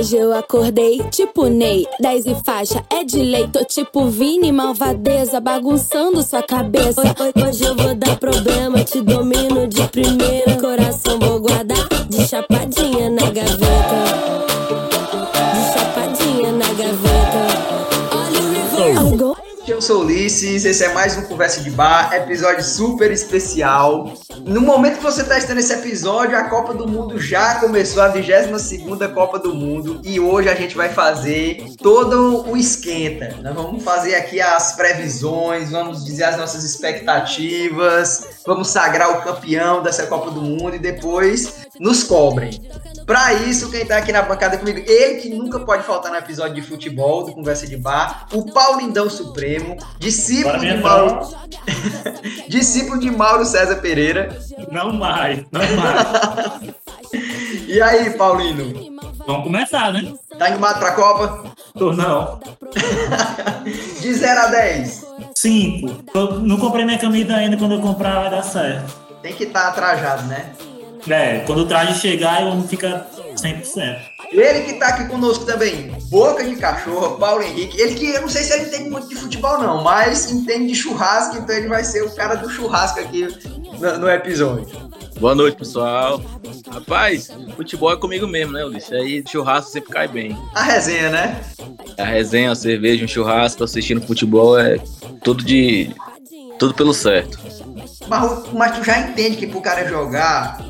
Hoje 0.00 0.16
eu 0.16 0.32
acordei 0.34 0.98
tipo 1.10 1.44
Ney, 1.44 1.86
10 2.00 2.24
e 2.24 2.34
faixa, 2.42 2.82
é 2.88 3.04
de 3.04 3.18
lei. 3.18 3.46
Tô 3.48 3.62
tipo 3.66 4.06
Vini, 4.06 4.50
malvadeza, 4.50 5.38
bagunçando 5.40 6.22
sua 6.22 6.42
cabeça. 6.42 7.02
Hoje 7.46 7.64
eu 7.64 7.76
vou 7.76 7.94
dar 7.94 8.16
problema, 8.16 8.82
te 8.82 9.02
domino 9.02 9.66
de 9.66 9.86
primeira. 9.88 10.56
Coração 10.58 11.18
vou 11.18 11.38
guardar 11.38 11.86
de 12.08 12.26
chapadinha 12.26 13.10
na 13.10 13.30
gaveta. 13.30 14.49
Eu 19.80 19.82
sou 19.82 20.02
Ulisses, 20.02 20.66
esse 20.66 20.84
é 20.84 20.92
mais 20.92 21.16
um 21.16 21.22
Conversa 21.22 21.62
de 21.62 21.70
Bar, 21.70 22.12
episódio 22.12 22.62
super 22.62 23.10
especial. 23.10 24.12
No 24.44 24.60
momento 24.60 24.98
que 24.98 25.02
você 25.02 25.22
está 25.22 25.36
assistindo 25.36 25.56
esse 25.56 25.72
episódio, 25.72 26.36
a 26.36 26.50
Copa 26.50 26.74
do 26.74 26.86
Mundo 26.86 27.18
já 27.18 27.54
começou, 27.60 28.02
a 28.02 28.12
22ª 28.12 29.14
Copa 29.14 29.38
do 29.38 29.54
Mundo, 29.54 29.98
e 30.04 30.20
hoje 30.20 30.50
a 30.50 30.54
gente 30.54 30.76
vai 30.76 30.90
fazer 30.90 31.64
todo 31.78 32.46
o 32.46 32.58
esquenta. 32.58 33.34
Nós 33.42 33.54
vamos 33.54 33.82
fazer 33.82 34.16
aqui 34.16 34.38
as 34.38 34.76
previsões, 34.76 35.70
vamos 35.70 36.04
dizer 36.04 36.24
as 36.24 36.36
nossas 36.36 36.62
expectativas, 36.62 38.42
vamos 38.46 38.68
sagrar 38.68 39.10
o 39.18 39.22
campeão 39.22 39.82
dessa 39.82 40.06
Copa 40.06 40.30
do 40.30 40.42
Mundo 40.42 40.76
e 40.76 40.78
depois 40.78 41.68
nos 41.80 42.04
cobrem. 42.04 42.50
Pra 43.10 43.32
isso, 43.32 43.68
quem 43.72 43.84
tá 43.84 43.96
aqui 43.96 44.12
na 44.12 44.22
bancada 44.22 44.56
comigo, 44.56 44.78
ele 44.86 45.20
que 45.20 45.28
nunca 45.30 45.58
pode 45.58 45.82
faltar 45.82 46.12
no 46.12 46.18
episódio 46.18 46.54
de 46.54 46.62
futebol, 46.62 47.24
do 47.24 47.32
Conversa 47.32 47.66
de 47.66 47.76
Bar, 47.76 48.28
o 48.32 48.52
Paulindão 48.52 49.10
Supremo, 49.10 49.76
discípulo 49.98 50.58
Bora, 50.58 50.76
de 50.76 50.76
Mauro. 50.80 51.28
discípulo 52.48 53.00
de 53.00 53.10
Mauro 53.10 53.44
César 53.44 53.80
Pereira. 53.80 54.38
Não 54.70 54.92
mais, 54.92 55.44
não 55.50 55.60
mais. 55.60 56.72
E 57.66 57.82
aí, 57.82 58.10
Paulino? 58.10 58.96
Vamos 59.26 59.42
começar, 59.42 59.92
né? 59.92 60.14
Tá 60.38 60.46
animado 60.46 60.78
pra 60.78 60.92
Copa? 60.92 61.52
Tô 61.76 61.92
não. 61.92 62.38
De 64.00 64.14
0 64.14 64.40
a 64.40 64.46
10. 64.46 65.06
Cinco. 65.34 66.04
Eu 66.14 66.38
não 66.38 66.58
comprei 66.58 66.84
minha 66.84 66.96
camisa 66.96 67.34
ainda, 67.34 67.56
quando 67.56 67.74
eu 67.74 67.80
comprar 67.80 68.20
vai 68.20 68.30
dar 68.30 68.44
certo. 68.44 68.94
Tem 69.20 69.32
que 69.32 69.42
estar 69.42 69.62
tá 69.62 69.68
atrajado, 69.70 70.28
né? 70.28 70.52
É, 71.08 71.40
quando 71.40 71.60
o 71.60 71.66
traje 71.66 72.00
chegar, 72.00 72.42
eu 72.42 72.62
fica 72.62 73.06
100%. 73.34 73.98
Ele 74.32 74.62
que 74.62 74.74
tá 74.74 74.88
aqui 74.88 75.08
conosco 75.08 75.44
também, 75.44 75.90
Boca 76.08 76.44
de 76.44 76.56
Cachorro, 76.56 77.16
Paulo 77.16 77.42
Henrique. 77.42 77.80
Ele 77.80 77.94
que, 77.94 78.06
eu 78.06 78.22
não 78.22 78.28
sei 78.28 78.42
se 78.44 78.52
ele 78.52 78.66
entende 78.66 78.90
muito 78.90 79.08
de 79.08 79.16
futebol 79.16 79.58
não, 79.58 79.82
mas 79.82 80.30
entende 80.30 80.68
de 80.68 80.74
churrasco, 80.74 81.38
então 81.38 81.56
ele 81.56 81.68
vai 81.68 81.82
ser 81.82 82.02
o 82.02 82.14
cara 82.14 82.36
do 82.36 82.48
churrasco 82.48 83.00
aqui 83.00 83.26
no, 83.80 83.98
no 83.98 84.10
episódio. 84.10 84.68
Boa 85.18 85.34
noite, 85.34 85.58
pessoal. 85.58 86.22
Rapaz, 86.70 87.30
futebol 87.56 87.92
é 87.92 87.96
comigo 87.96 88.26
mesmo, 88.26 88.52
né, 88.52 88.64
Ulisses? 88.64 88.92
Aí 88.92 89.22
churrasco 89.26 89.70
sempre 89.70 89.92
cai 89.92 90.08
bem. 90.08 90.36
A 90.54 90.62
resenha, 90.62 91.10
né? 91.10 91.40
A 91.98 92.04
resenha, 92.04 92.52
a 92.52 92.54
cerveja, 92.54 93.04
um 93.04 93.08
churrasco, 93.08 93.64
assistindo 93.64 94.06
futebol 94.06 94.58
é 94.58 94.78
tudo 95.22 95.44
de. 95.44 95.94
tudo 96.58 96.72
pelo 96.72 96.94
certo. 96.94 97.38
Mas, 98.08 98.52
mas 98.52 98.78
tu 98.78 98.84
já 98.84 98.98
entende 98.98 99.36
que 99.36 99.46
pro 99.46 99.60
cara 99.60 99.86
jogar, 99.86 100.64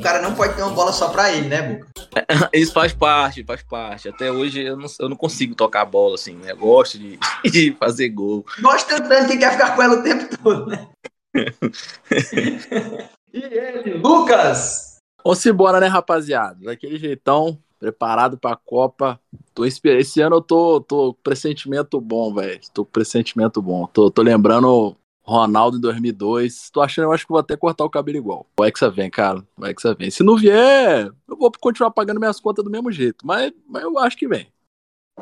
o, 0.00 0.02
cara 0.02 0.22
não 0.22 0.34
pode 0.34 0.54
ter 0.54 0.62
uma 0.62 0.72
bola 0.72 0.92
só 0.92 1.10
pra 1.10 1.30
ele, 1.32 1.48
né, 1.48 1.62
Boca? 1.62 1.88
Isso 2.52 2.72
faz 2.72 2.92
parte, 2.92 3.44
faz 3.44 3.62
parte. 3.62 4.08
Até 4.08 4.32
hoje 4.32 4.62
eu 4.62 4.76
não, 4.76 4.86
eu 4.98 5.08
não 5.08 5.16
consigo 5.16 5.54
tocar 5.54 5.82
a 5.82 5.86
bola 5.86 6.14
assim, 6.14 6.34
né? 6.34 6.52
Eu 6.52 6.56
gosto 6.56 6.98
de, 6.98 7.18
de 7.44 7.72
fazer 7.78 8.08
gol. 8.08 8.44
Gosta 8.60 9.00
tanto 9.00 9.28
que 9.28 9.38
quer 9.38 9.52
ficar 9.52 9.76
com 9.76 9.82
ela 9.82 10.00
o 10.00 10.02
tempo 10.02 10.36
todo, 10.42 10.66
né? 10.66 10.88
e 13.32 13.44
ele, 13.44 13.94
Lucas! 13.94 14.96
Vamos 15.22 15.44
embora, 15.46 15.78
né, 15.78 15.86
rapaziada? 15.86 16.58
Daquele 16.62 16.98
jeitão, 16.98 17.58
preparado 17.78 18.38
pra 18.38 18.56
Copa. 18.56 19.20
Tô. 19.54 19.64
Esse 19.64 20.20
ano 20.20 20.36
eu 20.36 20.40
tô, 20.42 20.80
tô 20.80 21.14
com 21.14 21.22
pressentimento 21.22 22.00
bom, 22.00 22.34
velho. 22.34 22.60
Tô 22.72 22.84
com 22.84 22.90
pressentimento 22.90 23.60
bom. 23.60 23.86
Tô, 23.86 24.10
tô 24.10 24.22
lembrando 24.22 24.96
Ronaldo 25.30 25.76
em 25.76 25.80
2002. 25.80 26.70
Tô 26.70 26.80
achando, 26.80 27.04
eu 27.04 27.12
acho 27.12 27.24
que 27.24 27.32
vou 27.32 27.40
até 27.40 27.56
cortar 27.56 27.84
o 27.84 27.90
cabelo 27.90 28.18
igual. 28.18 28.46
O 28.58 28.64
Hexa 28.64 28.90
vem, 28.90 29.10
cara. 29.10 29.44
O 29.56 29.64
Hexa 29.64 29.94
vem. 29.94 30.10
Se 30.10 30.22
não 30.22 30.36
vier, 30.36 31.06
eu 31.28 31.36
vou 31.36 31.50
continuar 31.60 31.90
pagando 31.92 32.18
minhas 32.18 32.40
contas 32.40 32.64
do 32.64 32.70
mesmo 32.70 32.90
jeito. 32.90 33.26
Mas, 33.26 33.52
mas 33.66 33.82
eu 33.82 33.98
acho 33.98 34.16
que 34.16 34.28
vem. 34.28 34.52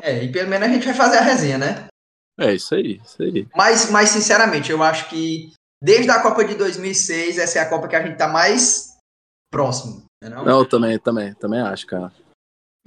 É, 0.01 0.23
e 0.23 0.31
pelo 0.31 0.49
menos 0.49 0.67
a 0.67 0.71
gente 0.71 0.85
vai 0.85 0.93
fazer 0.93 1.17
a 1.17 1.21
resenha, 1.21 1.57
né? 1.57 1.87
É 2.39 2.53
isso 2.53 2.73
aí, 2.73 3.01
isso 3.03 3.21
aí. 3.21 3.47
Mas, 3.55 3.91
mas 3.91 4.09
sinceramente, 4.09 4.71
eu 4.71 4.81
acho 4.81 5.09
que 5.09 5.51
desde 5.81 6.09
a 6.09 6.21
Copa 6.21 6.43
de 6.45 6.55
2006, 6.55 7.37
essa 7.37 7.59
é 7.59 7.61
a 7.61 7.69
Copa 7.69 7.87
que 7.87 7.95
a 7.95 8.05
gente 8.05 8.17
tá 8.17 8.27
mais 8.27 8.97
próximo. 9.51 10.03
Né 10.23 10.29
não? 10.29 10.45
Não, 10.45 10.59
eu 10.59 10.65
também, 10.65 10.97
também, 10.97 11.33
também 11.33 11.59
acho, 11.59 11.85
cara. 11.85 12.13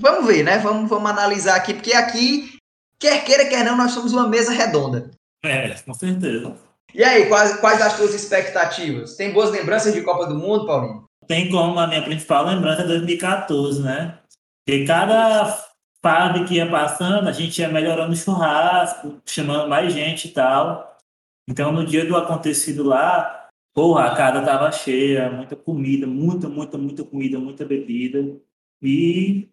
Vamos 0.01 0.27
ver, 0.27 0.43
né? 0.43 0.59
Vamos, 0.59 0.89
vamos 0.89 1.11
analisar 1.11 1.57
aqui, 1.57 1.75
porque 1.75 1.93
aqui, 1.93 2.57
quer 2.99 3.25
queira, 3.25 3.49
quer 3.49 3.65
não, 3.65 3.77
nós 3.77 3.93
somos 3.93 4.13
uma 4.13 4.27
mesa 4.27 4.53
redonda. 4.53 5.11
É, 5.45 5.75
com 5.83 5.93
certeza. 5.93 6.57
E 6.95 7.03
aí, 7.03 7.27
quais, 7.29 7.57
quais 7.57 7.81
as 7.81 7.97
tuas 7.97 8.15
expectativas? 8.15 9.17
Tem 9.17 9.33
boas 9.33 9.51
lembranças 9.51 9.95
de 9.95 10.03
Copa 10.03 10.27
do 10.27 10.35
Mundo, 10.35 10.67
Paulinho? 10.67 11.05
Tem 11.27 11.51
como 11.51 11.79
a 11.79 11.87
minha 11.87 12.03
principal 12.03 12.45
lembrança 12.45 12.83
é 12.83 12.87
2014, 12.87 13.83
né? 13.83 14.19
Porque 14.65 14.85
cada 14.85 15.47
fase 16.03 16.45
que 16.45 16.55
ia 16.55 16.69
passando, 16.69 17.29
a 17.29 17.33
gente 17.33 17.61
ia 17.61 17.69
melhorando 17.69 18.13
o 18.13 18.17
churrasco, 18.17 19.23
chamando 19.25 19.69
mais 19.69 19.93
gente 19.93 20.29
e 20.29 20.31
tal. 20.33 20.99
Então, 21.49 21.73
no 21.73 21.87
dia 21.87 22.05
do 22.05 22.17
acontecido 22.17 22.83
lá, 22.83 23.49
porra, 23.75 24.07
a 24.07 24.17
casa 24.17 24.45
tava 24.45 24.71
cheia, 24.71 25.31
muita 25.31 25.57
comida, 25.57 26.07
muita, 26.07 26.49
muita, 26.49 26.77
muita 26.77 27.05
comida, 27.05 27.39
muita 27.39 27.65
bebida. 27.65 28.37
E 28.83 29.49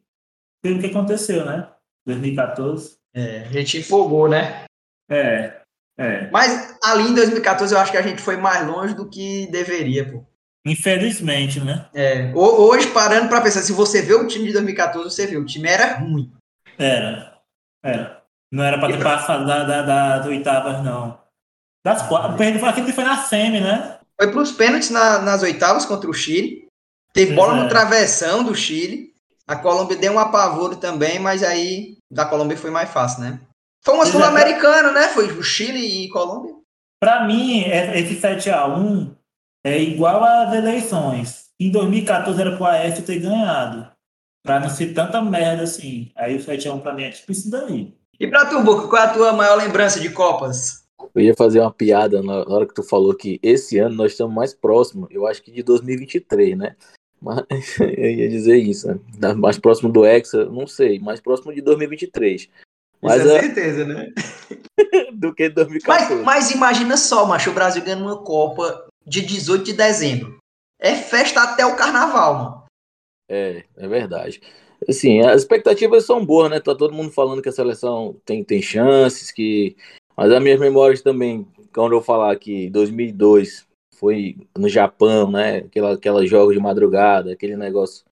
foi 0.63 0.73
o 0.73 0.79
que 0.79 0.87
aconteceu, 0.87 1.45
né? 1.45 1.71
2014. 2.05 2.97
É, 3.13 3.41
a 3.41 3.51
gente 3.51 3.77
empolgou, 3.79 4.27
né? 4.27 4.65
É, 5.09 5.58
é. 5.99 6.29
Mas 6.31 6.77
ali 6.81 7.09
em 7.09 7.13
2014 7.13 7.73
eu 7.73 7.79
acho 7.79 7.91
que 7.91 7.97
a 7.97 8.01
gente 8.01 8.21
foi 8.21 8.37
mais 8.37 8.65
longe 8.65 8.95
do 8.95 9.09
que 9.09 9.47
deveria, 9.51 10.09
pô. 10.09 10.23
Infelizmente, 10.65 11.59
né? 11.59 11.89
É, 11.93 12.31
hoje, 12.33 12.87
parando 12.87 13.27
pra 13.27 13.41
pensar, 13.41 13.61
se 13.61 13.73
você 13.73 14.01
vê 14.01 14.13
o 14.13 14.27
time 14.27 14.47
de 14.47 14.53
2014, 14.53 15.13
você 15.13 15.27
vê, 15.27 15.37
o 15.37 15.45
time 15.45 15.67
era 15.67 15.97
ruim. 15.97 16.31
Era. 16.77 17.39
Era. 17.83 18.23
Não 18.51 18.63
era 18.63 18.79
pra 18.79 18.87
ter 18.87 19.03
passado 19.03 19.45
da, 19.45 19.63
da, 19.63 19.81
das 19.81 20.25
oitavas, 20.25 20.83
não. 20.83 21.19
Das 21.85 22.01
quatro. 22.07 22.33
Aquele 22.65 22.93
foi 22.93 23.03
na 23.03 23.17
semi, 23.17 23.59
né? 23.59 23.99
Foi 24.19 24.31
pros 24.31 24.51
pênaltis 24.51 24.89
na, 24.89 25.19
nas 25.19 25.43
oitavas 25.43 25.85
contra 25.85 26.09
o 26.09 26.13
Chile. 26.13 26.67
Teve 27.13 27.33
bola 27.33 27.55
no 27.55 27.69
travessão 27.69 28.43
do 28.43 28.55
Chile. 28.55 29.13
A 29.47 29.55
Colômbia 29.55 29.97
deu 29.97 30.13
um 30.13 30.19
apavoro 30.19 30.75
também, 30.75 31.19
mas 31.19 31.41
aí 31.43 31.97
da 32.11 32.25
Colômbia 32.25 32.57
foi 32.57 32.69
mais 32.69 32.89
fácil, 32.89 33.21
né? 33.21 33.39
Foi 33.83 33.95
uma 33.95 34.05
sul-americana, 34.05 34.91
né? 34.91 35.07
Foi 35.09 35.27
o 35.31 35.43
Chile 35.43 36.05
e 36.05 36.09
Colômbia. 36.09 36.55
Para 37.01 37.25
mim, 37.25 37.63
esse 37.63 38.15
7x1 38.15 39.15
é 39.63 39.81
igual 39.81 40.23
às 40.23 40.53
eleições. 40.53 41.49
Em 41.59 41.71
2014 41.71 42.39
era 42.39 42.55
pro 42.55 42.65
AF 42.65 43.01
ter 43.01 43.19
ganhado. 43.19 43.89
Pra 44.43 44.59
não 44.59 44.69
ser 44.69 44.93
tanta 44.93 45.21
merda 45.21 45.63
assim. 45.63 46.11
Aí 46.15 46.35
o 46.35 46.39
7x1 46.39 46.81
pra 46.81 46.93
mim 46.93 47.03
é 47.03 47.11
tipo 47.11 47.31
isso 47.31 47.49
daí. 47.49 47.93
E 48.19 48.27
pra 48.27 48.45
tu, 48.45 48.61
Boca, 48.63 48.87
qual 48.87 49.01
é 49.01 49.05
a 49.05 49.13
tua 49.13 49.33
maior 49.33 49.55
lembrança 49.55 49.99
de 49.99 50.09
Copas? 50.09 50.85
Eu 51.15 51.21
ia 51.21 51.35
fazer 51.35 51.61
uma 51.61 51.71
piada 51.71 52.21
na 52.21 52.43
hora 52.47 52.67
que 52.67 52.73
tu 52.73 52.83
falou 52.83 53.15
que 53.15 53.39
esse 53.41 53.77
ano 53.77 53.95
nós 53.95 54.11
estamos 54.11 54.35
mais 54.35 54.53
próximos, 54.53 55.07
eu 55.11 55.25
acho 55.25 55.41
que 55.41 55.51
de 55.51 55.63
2023, 55.63 56.57
né? 56.57 56.75
Mas 57.21 57.43
eu 57.79 58.09
ia 58.09 58.29
dizer 58.29 58.57
isso, 58.57 58.87
né? 58.87 59.33
Mais 59.33 59.57
próximo 59.57 59.91
do 59.91 60.05
Hexa, 60.05 60.45
não 60.45 60.67
sei, 60.67 60.99
mais 60.99 61.19
próximo 61.21 61.53
de 61.53 61.61
2023. 61.61 62.49
Mas 63.01 63.21
Isso 63.21 63.31
é 63.31 63.41
certeza, 63.41 63.85
né? 63.85 64.11
do 65.13 65.33
que 65.33 65.49
2014. 65.49 66.15
Mas, 66.15 66.23
mas, 66.23 66.51
imagina 66.51 66.97
só, 66.97 67.25
macho, 67.25 67.51
o 67.51 67.53
Brasil 67.53 67.83
ganhando 67.83 68.03
uma 68.03 68.23
Copa 68.23 68.87
de 69.05 69.21
18 69.21 69.63
de 69.63 69.73
dezembro. 69.73 70.37
É 70.79 70.95
festa 70.95 71.41
até 71.41 71.65
o 71.65 71.75
carnaval, 71.75 72.33
mano. 72.33 72.63
É, 73.29 73.63
é 73.77 73.87
verdade. 73.87 74.41
Assim, 74.87 75.19
as 75.21 75.41
expectativas 75.41 76.05
são 76.05 76.25
boas, 76.25 76.49
né? 76.49 76.59
Tá 76.59 76.75
todo 76.75 76.93
mundo 76.93 77.11
falando 77.11 77.41
que 77.41 77.49
a 77.49 77.53
seleção 77.53 78.15
tem, 78.25 78.43
tem 78.43 78.61
chances, 78.61 79.31
que... 79.31 79.75
Mas 80.15 80.31
as 80.31 80.41
minhas 80.41 80.59
memórias 80.59 81.01
também, 81.01 81.47
quando 81.73 81.93
eu 81.93 82.01
falar 82.01 82.35
que 82.37 82.69
2002 82.69 83.65
foi 83.95 84.37
no 84.57 84.69
Japão, 84.69 85.29
né? 85.31 85.57
Aquela, 85.57 85.93
aquela 85.93 86.25
jogos 86.25 86.53
de 86.53 86.61
madrugada, 86.61 87.33
aquele 87.33 87.55
negócio 87.55 88.05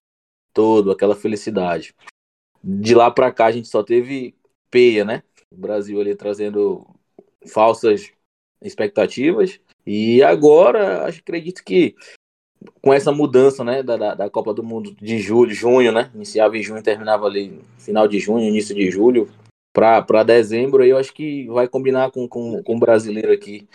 todo, 0.52 0.90
aquela 0.90 1.16
felicidade. 1.16 1.94
De 2.62 2.94
lá 2.94 3.10
pra 3.10 3.32
cá 3.32 3.46
a 3.46 3.52
gente 3.52 3.68
só 3.68 3.82
teve 3.82 4.34
peia, 4.70 5.04
né? 5.04 5.22
O 5.50 5.56
Brasil 5.56 6.00
ali 6.00 6.14
trazendo 6.14 6.86
falsas 7.46 8.12
expectativas. 8.62 9.60
E 9.86 10.22
agora, 10.22 11.06
acho, 11.06 11.20
acredito 11.20 11.64
que 11.64 11.94
com 12.82 12.92
essa 12.92 13.12
mudança, 13.12 13.62
né, 13.62 13.82
da, 13.82 14.14
da 14.14 14.30
Copa 14.30 14.52
do 14.52 14.62
Mundo 14.62 14.94
de 15.00 15.18
julho, 15.18 15.54
junho, 15.54 15.92
né, 15.92 16.10
iniciava 16.14 16.56
em 16.56 16.62
junho, 16.62 16.82
terminava 16.82 17.26
ali 17.26 17.60
final 17.78 18.08
de 18.08 18.18
junho, 18.18 18.48
início 18.48 18.74
de 18.74 18.90
julho, 18.90 19.30
para 19.72 20.24
dezembro, 20.24 20.84
eu 20.84 20.96
acho 20.96 21.14
que 21.14 21.46
vai 21.46 21.68
combinar 21.68 22.10
com, 22.10 22.26
com, 22.26 22.62
com 22.62 22.76
o 22.76 22.80
brasileiro 22.80 23.32
aqui, 23.32 23.68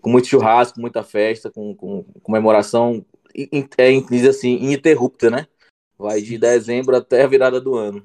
com 0.00 0.10
muito 0.10 0.28
churrasco, 0.28 0.80
muita 0.80 1.02
festa, 1.02 1.50
com, 1.50 1.74
com 1.74 2.04
comemoração, 2.22 3.04
é, 3.36 4.00
diz 4.08 4.28
assim, 4.28 4.56
ininterrupta, 4.56 5.28
né? 5.28 5.46
Vai 5.98 6.22
de 6.22 6.38
dezembro 6.38 6.96
até 6.96 7.22
a 7.22 7.26
virada 7.26 7.60
do 7.60 7.74
ano. 7.74 8.02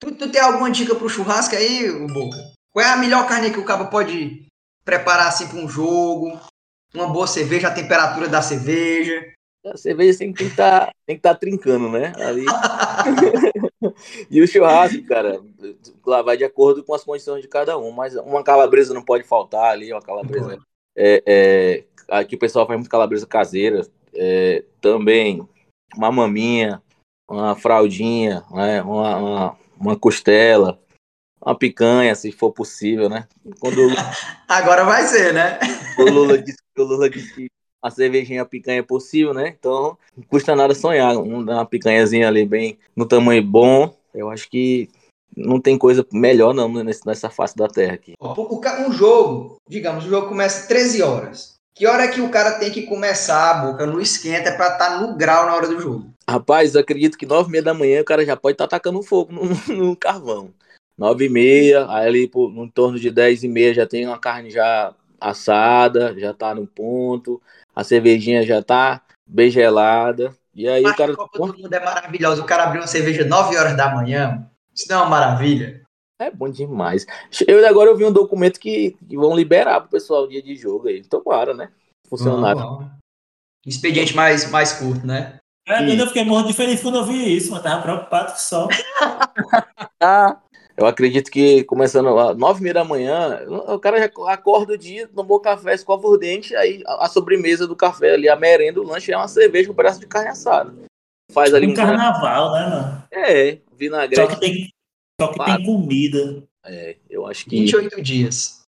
Tu, 0.00 0.14
tu 0.14 0.30
tem 0.30 0.40
alguma 0.40 0.70
dica 0.70 0.94
pro 0.94 1.08
churrasco 1.08 1.54
aí, 1.54 1.88
o 1.90 2.06
Boca? 2.06 2.36
Qual 2.72 2.84
é 2.84 2.90
a 2.90 2.96
melhor 2.96 3.26
carne 3.26 3.50
que 3.50 3.58
o 3.58 3.64
cabo 3.64 3.90
pode 3.90 4.46
preparar 4.84 5.28
assim 5.28 5.48
para 5.48 5.58
um 5.58 5.68
jogo? 5.68 6.38
Uma 6.94 7.08
boa 7.08 7.26
cerveja, 7.26 7.68
a 7.68 7.74
temperatura 7.74 8.28
da 8.28 8.42
cerveja. 8.42 9.32
A 9.64 9.76
cerveja 9.76 10.18
tem 10.18 10.32
que 10.32 10.44
estar 10.44 10.92
tem 11.06 11.16
que 11.16 11.22
tá 11.22 11.34
trincando, 11.34 11.90
né? 11.90 12.12
Ali. 12.16 12.44
e 14.30 14.40
o 14.40 14.46
churrasco, 14.46 15.02
cara, 15.06 15.40
lá 16.06 16.22
vai 16.22 16.36
de 16.36 16.44
acordo 16.44 16.84
com 16.84 16.94
as 16.94 17.02
condições 17.02 17.42
de 17.42 17.48
cada 17.48 17.76
um, 17.76 17.90
mas 17.90 18.14
uma 18.14 18.44
calabresa 18.44 18.94
não 18.94 19.04
pode 19.04 19.24
faltar 19.24 19.72
ali, 19.72 19.92
uma 19.92 20.02
calabresa. 20.02 20.58
É, 20.96 21.22
é, 21.26 21.84
aqui 22.08 22.36
o 22.36 22.38
pessoal 22.38 22.66
faz 22.66 22.78
muito 22.78 22.90
calabresa 22.90 23.26
caseira, 23.26 23.86
é, 24.14 24.64
também 24.80 25.46
uma 25.96 26.12
maminha, 26.12 26.82
uma 27.28 27.56
fraldinha, 27.56 28.44
né? 28.50 28.82
uma, 28.82 29.16
uma, 29.16 29.58
uma 29.78 29.96
costela, 29.96 30.78
uma 31.40 31.56
picanha, 31.56 32.14
se 32.14 32.32
for 32.32 32.52
possível, 32.52 33.08
né? 33.08 33.26
Quando 33.60 33.80
Agora 34.48 34.84
vai 34.84 35.04
ser, 35.04 35.32
né? 35.32 35.58
O 35.98 36.02
Lula 36.02 36.38
disse, 36.38 36.58
o 36.76 36.82
Lula 36.82 37.08
disse 37.08 37.34
que 37.34 37.46
a 37.82 37.90
cervejinha, 37.90 38.42
a 38.42 38.46
picanha 38.46 38.80
é 38.80 38.82
possível, 38.82 39.32
né? 39.32 39.54
Então, 39.58 39.96
não 40.16 40.24
custa 40.24 40.56
nada 40.56 40.74
sonhar. 40.74 41.16
Uma 41.16 41.64
picanhazinha 41.64 42.26
ali 42.26 42.44
bem 42.44 42.78
no 42.96 43.06
tamanho 43.06 43.42
bom. 43.42 43.94
Eu 44.12 44.28
acho 44.28 44.48
que 44.50 44.88
não 45.36 45.60
tem 45.60 45.78
coisa 45.78 46.04
melhor 46.12 46.54
não 46.54 46.68
nessa 46.72 47.30
face 47.30 47.54
da 47.54 47.68
terra 47.68 47.94
aqui. 47.94 48.14
Um 48.20 48.92
jogo, 48.92 49.56
digamos, 49.68 50.06
o 50.06 50.08
jogo 50.08 50.28
começa 50.28 50.66
13 50.66 51.02
horas. 51.02 51.54
Que 51.74 51.86
hora 51.86 52.04
é 52.04 52.08
que 52.08 52.22
o 52.22 52.30
cara 52.30 52.58
tem 52.58 52.70
que 52.70 52.82
começar 52.82 53.50
a 53.50 53.66
boca 53.66 53.86
no 53.86 54.00
esquenta 54.00 54.50
para 54.52 54.72
estar 54.72 54.78
tá 54.78 55.00
no 55.00 55.14
grau 55.14 55.44
na 55.44 55.54
hora 55.54 55.68
do 55.68 55.78
jogo? 55.78 56.10
Rapaz, 56.28 56.74
eu 56.74 56.80
acredito 56.80 57.16
que 57.16 57.26
9 57.26 57.48
e 57.48 57.52
meia 57.52 57.62
da 57.62 57.74
manhã 57.74 58.00
o 58.00 58.04
cara 58.04 58.24
já 58.24 58.36
pode 58.36 58.54
estar 58.54 58.66
tá 58.66 58.76
tacando 58.76 59.02
fogo 59.02 59.32
no, 59.68 59.74
no, 59.74 59.96
carvão. 59.96 60.52
9 60.98 61.26
e 61.26 61.28
meia, 61.28 61.86
aí 61.90 62.06
ali 62.06 62.28
por, 62.28 62.50
no 62.50 62.70
torno 62.70 62.98
de 62.98 63.10
10 63.10 63.44
e 63.44 63.48
meia 63.48 63.74
já 63.74 63.86
tem 63.86 64.06
uma 64.06 64.18
carne 64.18 64.50
já 64.50 64.94
assada, 65.20 66.18
já 66.18 66.34
tá 66.34 66.54
no 66.54 66.66
ponto 66.66 67.40
a 67.76 67.84
cervejinha 67.84 68.42
já 68.42 68.62
tá 68.62 69.02
bem 69.26 69.50
gelada. 69.50 70.34
E 70.54 70.66
aí 70.66 70.82
Mas 70.82 70.94
o 70.94 70.96
cara. 70.96 71.12
A 71.12 71.16
Copa 71.16 71.38
do 71.38 71.58
Mundo 71.58 71.74
é 71.74 71.84
maravilhosa. 71.84 72.40
O 72.40 72.46
cara 72.46 72.64
abriu 72.64 72.80
uma 72.80 72.86
cerveja 72.86 73.26
9 73.26 73.54
horas 73.58 73.76
da 73.76 73.94
manhã. 73.94 74.50
Isso 74.74 74.86
não 74.88 74.96
é 74.96 75.00
uma 75.02 75.10
maravilha. 75.10 75.82
É 76.18 76.30
bom 76.30 76.48
demais. 76.48 77.04
Eu 77.46 77.66
agora 77.68 77.90
eu 77.90 77.96
vi 77.96 78.06
um 78.06 78.12
documento 78.12 78.58
que, 78.58 78.96
que 79.06 79.16
vão 79.16 79.36
liberar 79.36 79.82
pro 79.82 79.90
pessoal 79.90 80.24
o 80.24 80.28
dia 80.28 80.42
de 80.42 80.56
jogo 80.56 80.88
aí. 80.88 81.04
Tomara, 81.04 81.52
né? 81.52 81.70
Funcionário. 82.08 82.90
Expediente 83.66 84.16
mais, 84.16 84.50
mais 84.50 84.72
curto, 84.72 85.06
né? 85.06 85.36
É, 85.68 86.00
eu 86.00 86.06
fiquei 86.06 86.24
morto 86.24 86.46
de 86.46 86.52
feliz 86.52 86.80
quando 86.80 86.98
eu 86.98 87.04
vi 87.04 87.36
isso, 87.36 87.50
mas 87.50 87.60
tava 87.60 87.82
preocupado 87.82 88.38
só. 88.38 88.68
ah, 90.00 90.38
eu 90.76 90.86
acredito 90.86 91.28
que 91.28 91.64
começando 91.64 92.16
às 92.16 92.36
nove 92.36 92.60
e 92.60 92.62
meia 92.62 92.74
da 92.74 92.84
manhã, 92.84 93.40
o 93.48 93.78
cara 93.80 93.98
já 93.98 94.10
acorda 94.28 94.74
o 94.74 94.78
dia, 94.78 95.08
tomou 95.08 95.40
café, 95.40 95.74
escova 95.74 96.06
o 96.06 96.16
dente, 96.16 96.54
aí 96.54 96.84
a, 96.86 97.08
sobremesa 97.08 97.66
do 97.66 97.74
café 97.74 98.12
ali, 98.12 98.28
a 98.28 98.36
merenda, 98.36 98.80
o 98.80 98.86
lanche 98.86 99.10
é 99.10 99.16
uma 99.16 99.26
cerveja 99.26 99.66
com 99.66 99.72
um 99.72 99.76
pedaço 99.76 99.98
de 99.98 100.06
carne 100.06 100.28
assada. 100.28 100.72
Faz 101.32 101.52
ali 101.52 101.66
um, 101.66 101.70
um 101.70 101.74
carnaval, 101.74 102.52
né, 102.52 102.66
mano? 102.68 103.04
É, 103.10 103.58
vinagrete. 103.76 104.22
Só 104.22 104.28
que 104.28 104.40
tem, 104.40 104.68
só 105.20 105.32
que 105.32 105.44
tem 105.44 105.64
comida. 105.64 106.44
É, 106.64 106.96
eu 107.10 107.26
acho 107.26 107.44
que. 107.44 107.58
28 107.58 108.00
dias. 108.00 108.62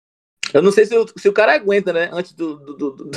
Eu 0.53 0.61
não 0.61 0.71
sei 0.71 0.85
se 0.85 0.97
o, 0.97 1.05
se 1.15 1.29
o 1.29 1.33
cara 1.33 1.53
aguenta, 1.53 1.93
né? 1.93 2.09
Antes 2.11 2.33
do, 2.33 2.57
do, 2.57 2.73
do, 2.73 2.91
do 2.91 3.11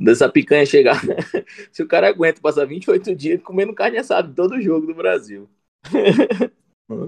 dessa 0.00 0.28
picanha 0.28 0.64
chegar. 0.64 1.00
se 1.70 1.82
o 1.82 1.86
cara 1.86 2.08
aguenta 2.08 2.40
passar 2.40 2.66
28 2.66 3.14
dias 3.14 3.40
comendo 3.42 3.74
carne 3.74 3.98
assada 3.98 4.32
todo 4.34 4.60
jogo 4.60 4.86
do 4.86 4.94
Brasil. 4.94 5.48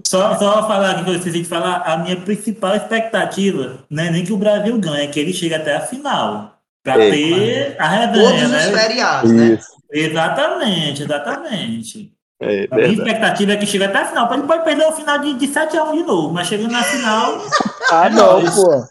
Só, 0.07 0.39
só 0.39 0.69
falar 0.69 0.93
aqui 0.93 1.05
que 1.05 1.11
eu 1.11 1.17
esqueci 1.17 1.43
de 1.43 1.49
falar, 1.49 1.79
a 1.79 1.97
minha 1.97 2.15
principal 2.21 2.77
expectativa 2.77 3.85
não 3.91 4.05
é 4.05 4.11
nem 4.13 4.25
que 4.25 4.33
o 4.33 4.37
Brasil 4.37 4.79
ganhe, 4.79 5.07
é 5.07 5.09
que 5.09 5.19
ele 5.19 5.33
chegue 5.33 5.55
até 5.55 5.75
a 5.75 5.81
final. 5.81 6.57
Pra 6.85 7.03
é, 7.03 7.11
ter 7.11 7.77
a 7.81 7.89
revanha, 7.89 8.29
Todos 8.29 8.51
né? 8.51 8.59
os 8.59 8.81
feriados, 8.81 9.33
né? 9.33 9.59
Exatamente, 9.93 11.03
exatamente. 11.03 12.13
É, 12.41 12.69
a 12.71 12.77
minha 12.77 12.93
expectativa 12.93 13.53
é 13.53 13.57
que 13.57 13.67
chegue 13.67 13.83
até 13.83 13.99
a 13.99 14.05
final. 14.05 14.33
Ele 14.33 14.43
pode 14.45 14.65
perder 14.65 14.87
o 14.87 14.93
final 14.93 15.19
de, 15.19 15.35
de 15.35 15.49
7x1 15.49 15.93
de 15.95 16.03
novo, 16.05 16.33
mas 16.33 16.47
chegando 16.47 16.71
na 16.71 16.85
final. 16.85 17.43
ah, 17.91 18.09
não, 18.09 18.41
pô. 18.41 18.85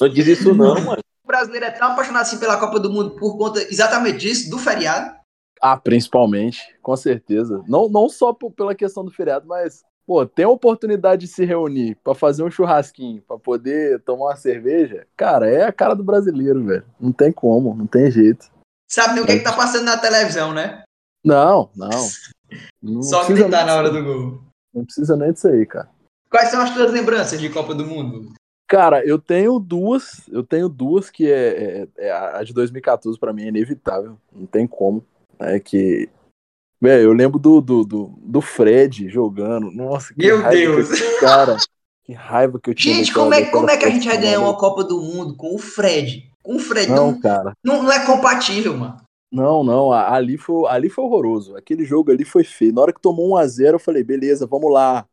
Não 0.00 0.08
diz 0.08 0.26
isso, 0.26 0.54
não, 0.54 0.80
mano. 0.80 1.02
Brasileiro 1.28 1.66
é 1.66 1.70
tão 1.70 1.92
apaixonado 1.92 2.22
assim 2.22 2.38
pela 2.38 2.56
Copa 2.56 2.80
do 2.80 2.90
Mundo 2.90 3.10
por 3.10 3.36
conta 3.36 3.60
exatamente 3.70 4.18
disso, 4.18 4.48
do 4.48 4.58
feriado. 4.58 5.14
Ah, 5.60 5.76
principalmente, 5.76 6.74
com 6.82 6.96
certeza. 6.96 7.62
Não, 7.68 7.88
não 7.88 8.08
só 8.08 8.32
por, 8.32 8.50
pela 8.50 8.74
questão 8.74 9.04
do 9.04 9.10
feriado, 9.10 9.46
mas 9.46 9.84
pô, 10.06 10.24
tem 10.24 10.46
a 10.46 10.48
oportunidade 10.48 11.26
de 11.26 11.32
se 11.32 11.44
reunir 11.44 11.96
para 12.02 12.14
fazer 12.14 12.42
um 12.42 12.50
churrasquinho, 12.50 13.20
para 13.20 13.38
poder 13.38 14.00
tomar 14.00 14.26
uma 14.26 14.36
cerveja, 14.36 15.06
cara, 15.14 15.50
é 15.50 15.64
a 15.64 15.72
cara 15.72 15.94
do 15.94 16.02
brasileiro, 16.02 16.64
velho. 16.64 16.86
Não 16.98 17.12
tem 17.12 17.30
como, 17.30 17.74
não 17.74 17.86
tem 17.86 18.10
jeito. 18.10 18.50
Sabe 18.88 19.14
nem 19.14 19.22
o 19.22 19.26
que, 19.26 19.32
é 19.32 19.38
que 19.38 19.44
tá 19.44 19.52
passando 19.52 19.84
na 19.84 19.98
televisão, 19.98 20.54
né? 20.54 20.82
Não, 21.22 21.68
não. 21.76 22.08
não 22.82 23.02
Só 23.02 23.26
gritar 23.26 23.66
na 23.66 23.74
hora 23.74 23.90
do 23.90 24.02
gol. 24.02 24.42
Não 24.72 24.82
precisa 24.82 25.14
nem 25.14 25.30
disso 25.30 25.48
aí, 25.48 25.66
cara. 25.66 25.90
Quais 26.30 26.48
são 26.48 26.62
as 26.62 26.72
tuas 26.72 26.90
lembranças 26.90 27.38
de 27.38 27.50
Copa 27.50 27.74
do 27.74 27.84
Mundo? 27.84 28.32
Cara, 28.68 29.04
eu 29.04 29.18
tenho 29.18 29.58
duas, 29.58 30.28
eu 30.28 30.42
tenho 30.42 30.68
duas 30.68 31.10
que 31.10 31.30
é, 31.30 31.88
é, 31.96 32.06
é 32.06 32.12
a 32.12 32.42
de 32.42 32.52
2014 32.52 33.18
para 33.18 33.32
mim 33.32 33.44
é 33.44 33.48
inevitável, 33.48 34.18
não 34.30 34.44
tem 34.46 34.66
como, 34.66 35.02
é 35.38 35.58
que 35.58 36.08
Velho, 36.80 37.04
eu 37.04 37.12
lembro 37.12 37.40
do, 37.40 37.60
do, 37.60 37.84
do, 37.84 38.14
do, 38.22 38.40
Fred 38.40 39.08
jogando. 39.08 39.72
Nossa, 39.72 40.14
que 40.14 40.24
Meu 40.24 40.48
Deus! 40.48 40.88
Que 40.90 41.20
cara, 41.20 41.56
que 42.04 42.12
raiva 42.12 42.60
que 42.60 42.70
eu 42.70 42.74
tinha. 42.74 42.94
Gente, 42.94 43.12
como 43.12 43.34
é, 43.34 43.44
como 43.46 43.68
é 43.68 43.76
que 43.76 43.84
a 43.84 43.90
gente 43.90 44.06
vai 44.06 44.16
ganhar 44.16 44.38
uma 44.38 44.56
Copa 44.56 44.84
do 44.84 45.00
Mundo 45.00 45.34
com 45.34 45.56
o 45.56 45.58
Fred? 45.58 46.30
Com 46.40 46.54
o 46.54 46.60
Fred 46.60 46.88
não, 46.88 47.10
não 47.12 47.20
cara. 47.20 47.52
Não, 47.64 47.82
não 47.82 47.90
é 47.90 48.06
compatível, 48.06 48.76
mano. 48.76 48.96
Não, 49.30 49.62
não, 49.62 49.92
ali 49.92 50.38
foi, 50.38 50.66
ali 50.68 50.88
foi 50.88 51.04
horroroso. 51.04 51.56
Aquele 51.56 51.84
jogo 51.84 52.10
ali 52.10 52.24
foi 52.24 52.44
feio. 52.44 52.72
Na 52.72 52.80
hora 52.80 52.92
que 52.92 53.00
tomou 53.00 53.36
1x0, 53.38 53.72
eu 53.72 53.78
falei, 53.78 54.02
beleza, 54.02 54.46
vamos 54.46 54.72
lá. 54.72 55.04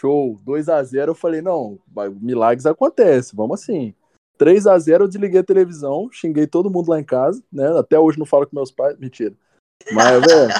Show. 0.00 0.40
2x0, 0.46 1.08
eu 1.08 1.14
falei, 1.14 1.42
não, 1.42 1.78
milagres 2.20 2.66
acontecem, 2.66 3.36
vamos 3.36 3.60
assim. 3.60 3.94
3 4.38 4.66
a 4.66 4.78
0 4.78 5.04
eu 5.04 5.08
desliguei 5.08 5.40
a 5.40 5.44
televisão, 5.44 6.08
xinguei 6.10 6.46
todo 6.46 6.70
mundo 6.70 6.88
lá 6.88 6.98
em 6.98 7.04
casa, 7.04 7.42
né? 7.52 7.68
Até 7.78 7.98
hoje 7.98 8.18
não 8.18 8.24
falo 8.24 8.46
com 8.46 8.56
meus 8.56 8.70
pais, 8.70 8.98
mentira. 8.98 9.34
Mas, 9.92 10.20
velho, 10.20 10.50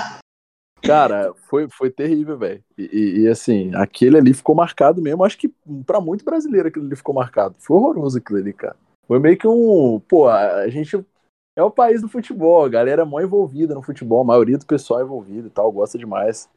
Cara, 0.82 1.34
foi, 1.48 1.68
foi 1.70 1.90
terrível, 1.90 2.38
velho. 2.38 2.62
E, 2.76 2.82
e, 2.92 3.20
e, 3.20 3.28
assim, 3.28 3.70
aquele 3.74 4.16
ali 4.16 4.32
ficou 4.32 4.54
marcado 4.54 5.00
mesmo. 5.00 5.24
Acho 5.24 5.38
que 5.38 5.52
para 5.86 6.00
muito 6.00 6.24
brasileiro 6.24 6.68
aquele 6.68 6.86
ali 6.86 6.96
ficou 6.96 7.14
marcado. 7.14 7.54
Foi 7.58 7.76
horroroso 7.76 8.18
aquilo 8.18 8.38
ali, 8.38 8.52
cara. 8.52 8.76
Foi 9.06 9.18
meio 9.18 9.36
que 9.36 9.46
um. 9.46 10.00
Pô, 10.08 10.28
a 10.28 10.68
gente 10.68 11.04
é 11.56 11.62
o 11.62 11.70
país 11.70 12.00
do 12.00 12.08
futebol, 12.08 12.64
a 12.64 12.68
galera 12.68 13.02
é 13.02 13.04
mó 13.04 13.20
envolvida 13.20 13.74
no 13.74 13.82
futebol, 13.82 14.20
a 14.20 14.24
maioria 14.24 14.56
do 14.56 14.64
pessoal 14.64 15.00
é 15.00 15.02
envolvido 15.02 15.48
e 15.48 15.50
tal, 15.50 15.70
gosta 15.70 15.98
demais. 15.98 16.48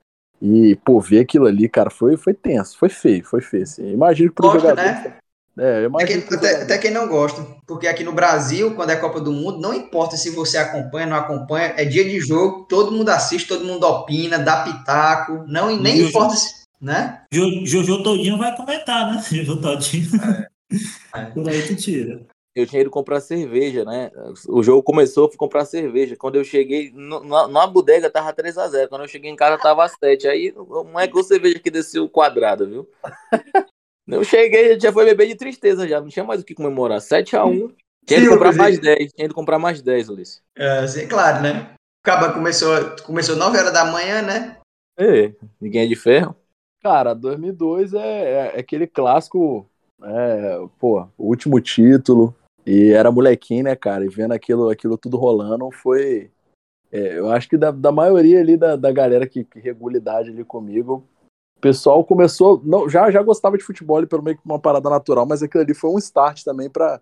E, 0.41 0.75
pô, 0.83 0.99
ver 0.99 1.19
aquilo 1.21 1.45
ali, 1.45 1.69
cara, 1.69 1.89
foi, 1.89 2.17
foi 2.17 2.33
tenso, 2.33 2.77
foi 2.77 2.89
feio, 2.89 3.23
foi 3.23 3.41
feio. 3.41 3.63
Assim. 3.63 3.91
Imagino 3.91 4.29
que 4.29 4.35
pro 4.35 4.51
Gosta, 4.51 4.69
jogador. 4.69 4.83
Né? 4.83 5.17
É, 5.55 5.85
até, 5.85 6.05
quem, 6.05 6.17
até, 6.17 6.61
até, 6.63 6.77
quem 6.79 6.91
não 6.91 7.07
gosta, 7.07 7.45
porque 7.67 7.87
aqui 7.87 8.03
no 8.03 8.11
Brasil, 8.11 8.73
quando 8.73 8.89
é 8.89 8.95
Copa 8.95 9.21
do 9.21 9.31
Mundo, 9.31 9.59
não 9.59 9.71
importa 9.71 10.17
se 10.17 10.31
você 10.31 10.57
acompanha, 10.57 11.05
não 11.05 11.15
acompanha, 11.15 11.75
é 11.77 11.85
dia 11.85 12.03
de 12.03 12.19
jogo, 12.19 12.65
todo 12.67 12.91
mundo 12.91 13.09
assiste, 13.09 13.47
todo 13.47 13.63
mundo 13.63 13.83
opina, 13.83 14.39
dá 14.39 14.63
pitaco, 14.63 15.45
não 15.47 15.69
e 15.69 15.79
nem 15.79 16.01
importa 16.01 16.35
se, 16.35 16.63
né? 16.81 17.21
Jojo 17.31 18.01
Todinho 18.01 18.37
vai 18.39 18.55
comentar, 18.57 19.13
né? 19.13 19.23
Jojo 19.29 19.61
Todinho. 19.61 20.09
É, 21.15 21.19
é. 21.21 21.25
Por 21.25 21.47
aí 21.47 21.61
tu 21.67 21.75
tira. 21.75 22.25
Eu 22.55 22.67
tinha 22.67 22.81
ido 22.81 22.91
comprar 22.91 23.19
cerveja, 23.19 23.83
né? 23.83 24.11
O 24.47 24.61
jogo 24.61 24.83
começou, 24.83 25.27
fui 25.27 25.37
comprar 25.37 25.65
cerveja. 25.65 26.15
Quando 26.15 26.35
eu 26.35 26.43
cheguei, 26.43 26.91
na, 26.93 27.47
na 27.47 27.65
bodega 27.65 28.11
tava 28.11 28.31
3x0. 28.31 28.87
Quando 28.89 29.01
eu 29.01 29.07
cheguei 29.07 29.31
em 29.31 29.35
casa, 29.35 29.61
tava 29.61 29.87
7. 29.87 30.27
Aí 30.27 30.53
não 30.55 30.99
é 30.99 31.07
com 31.07 31.23
cerveja 31.23 31.57
que 31.59 31.71
desceu 31.71 32.07
quadrado, 32.07 32.67
viu? 32.67 32.89
Eu 34.07 34.23
cheguei, 34.23 34.79
já 34.79 34.91
foi 34.91 35.05
beber 35.05 35.27
de 35.27 35.35
tristeza 35.35 35.87
já, 35.87 36.01
não 36.01 36.09
tinha 36.09 36.25
mais 36.25 36.41
o 36.41 36.45
que 36.45 36.53
comemorar. 36.53 36.99
7x1. 36.99 37.73
Tinha 38.05 38.19
de 38.19 38.29
comprar 38.29 38.53
mais 38.53 38.77
10, 38.77 39.13
tinha 39.13 39.27
de 39.29 39.33
comprar 39.33 39.57
mais 39.57 39.81
10, 39.81 40.09
Ulisses. 40.09 40.41
É, 40.57 40.85
sim, 40.87 41.07
claro, 41.07 41.41
né? 41.41 41.73
Acaba 42.05 42.33
começou, 42.33 42.69
começou 43.05 43.37
9 43.37 43.57
horas 43.57 43.71
da 43.71 43.85
manhã, 43.85 44.21
né? 44.21 44.57
É, 44.97 45.33
ninguém 45.59 45.85
é 45.85 45.87
de 45.87 45.95
ferro. 45.95 46.35
Cara, 46.83 47.13
2002 47.13 47.93
é, 47.93 47.97
é, 47.97 48.51
é 48.55 48.59
aquele 48.59 48.85
clássico, 48.85 49.65
é, 50.03 50.59
pô, 50.77 51.07
o 51.17 51.27
último 51.29 51.61
título. 51.61 52.35
E 52.65 52.91
era 52.91 53.11
molequinho, 53.11 53.65
né, 53.65 53.75
cara? 53.75 54.05
E 54.05 54.09
vendo 54.09 54.33
aquilo, 54.33 54.69
aquilo 54.69 54.97
tudo 54.97 55.17
rolando 55.17 55.69
foi. 55.71 56.31
É, 56.91 57.17
eu 57.17 57.29
acho 57.31 57.49
que 57.49 57.57
da, 57.57 57.71
da 57.71 57.91
maioria 57.91 58.39
ali 58.39 58.55
da, 58.55 58.75
da 58.75 58.91
galera 58.91 59.27
que, 59.27 59.43
que 59.43 59.59
regula 59.59 59.97
idade 59.97 60.29
ali 60.29 60.45
comigo, 60.45 61.07
pessoal 61.63 62.03
começou, 62.03 62.61
não, 62.65 62.89
já 62.89 63.09
já 63.09 63.23
gostava 63.23 63.57
de 63.57 63.63
futebol 63.63 64.05
pelo 64.05 64.21
meio 64.21 64.35
que 64.35 64.43
uma 64.43 64.59
parada 64.59 64.89
natural, 64.89 65.25
mas 65.25 65.41
aquilo 65.41 65.63
ali 65.63 65.73
foi 65.73 65.89
um 65.89 65.97
start 65.97 66.43
também 66.43 66.69
para 66.69 66.99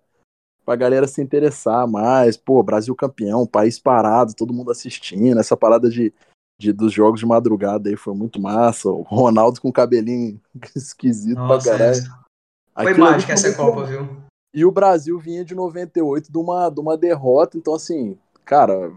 a 0.64 0.76
galera 0.76 1.08
se 1.08 1.20
interessar 1.20 1.88
mais. 1.88 2.36
Pô, 2.36 2.62
Brasil 2.62 2.94
campeão, 2.94 3.44
país 3.44 3.80
parado, 3.80 4.34
todo 4.36 4.54
mundo 4.54 4.70
assistindo, 4.70 5.40
essa 5.40 5.56
parada 5.56 5.90
de, 5.90 6.14
de, 6.60 6.72
dos 6.72 6.92
jogos 6.92 7.18
de 7.18 7.26
madrugada 7.26 7.90
aí 7.90 7.96
foi 7.96 8.14
muito 8.14 8.40
massa. 8.40 8.88
O 8.88 9.02
Ronaldo 9.02 9.60
com 9.60 9.72
cabelinho 9.72 10.40
esquisito 10.76 11.38
Nossa, 11.38 11.68
pra 11.68 11.78
caralho. 11.78 11.98
é. 12.78 12.82
Foi 12.84 12.94
mágica 12.94 13.32
essa 13.32 13.52
Copa, 13.56 13.84
viu? 13.84 14.21
E 14.54 14.64
o 14.64 14.70
Brasil 14.70 15.18
vinha 15.18 15.44
de 15.44 15.54
98 15.54 16.30
de 16.30 16.38
uma, 16.38 16.68
de 16.68 16.80
uma 16.80 16.96
derrota, 16.96 17.56
então 17.56 17.74
assim, 17.74 18.18
cara, 18.44 18.92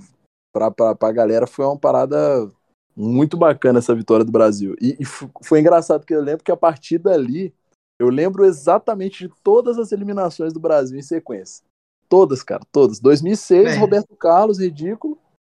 pra, 0.53 0.69
pra, 0.69 0.95
pra 0.95 1.11
galera 1.11 1.47
foi 1.47 1.65
uma 1.65 1.77
parada 1.77 2.51
muito 2.95 3.37
bacana 3.37 3.79
essa 3.79 3.95
vitória 3.95 4.25
do 4.25 4.31
Brasil. 4.31 4.75
E, 4.81 4.97
e 4.99 5.05
foi 5.05 5.59
engraçado 5.59 6.01
porque 6.01 6.15
eu 6.15 6.21
lembro 6.21 6.43
que 6.43 6.51
a 6.51 6.57
partir 6.57 6.97
dali, 6.97 7.53
eu 7.99 8.09
lembro 8.09 8.45
exatamente 8.45 9.27
de 9.27 9.33
todas 9.43 9.77
as 9.77 9.91
eliminações 9.91 10.53
do 10.53 10.59
Brasil 10.59 10.97
em 10.97 11.01
sequência. 11.01 11.63
Todas, 12.07 12.43
cara, 12.43 12.61
todas. 12.71 12.99
2006, 12.99 13.67
É. 13.67 13.77
Roberto 13.77 14.15
Carlos, 14.15 14.59
ridículo. 14.59 15.17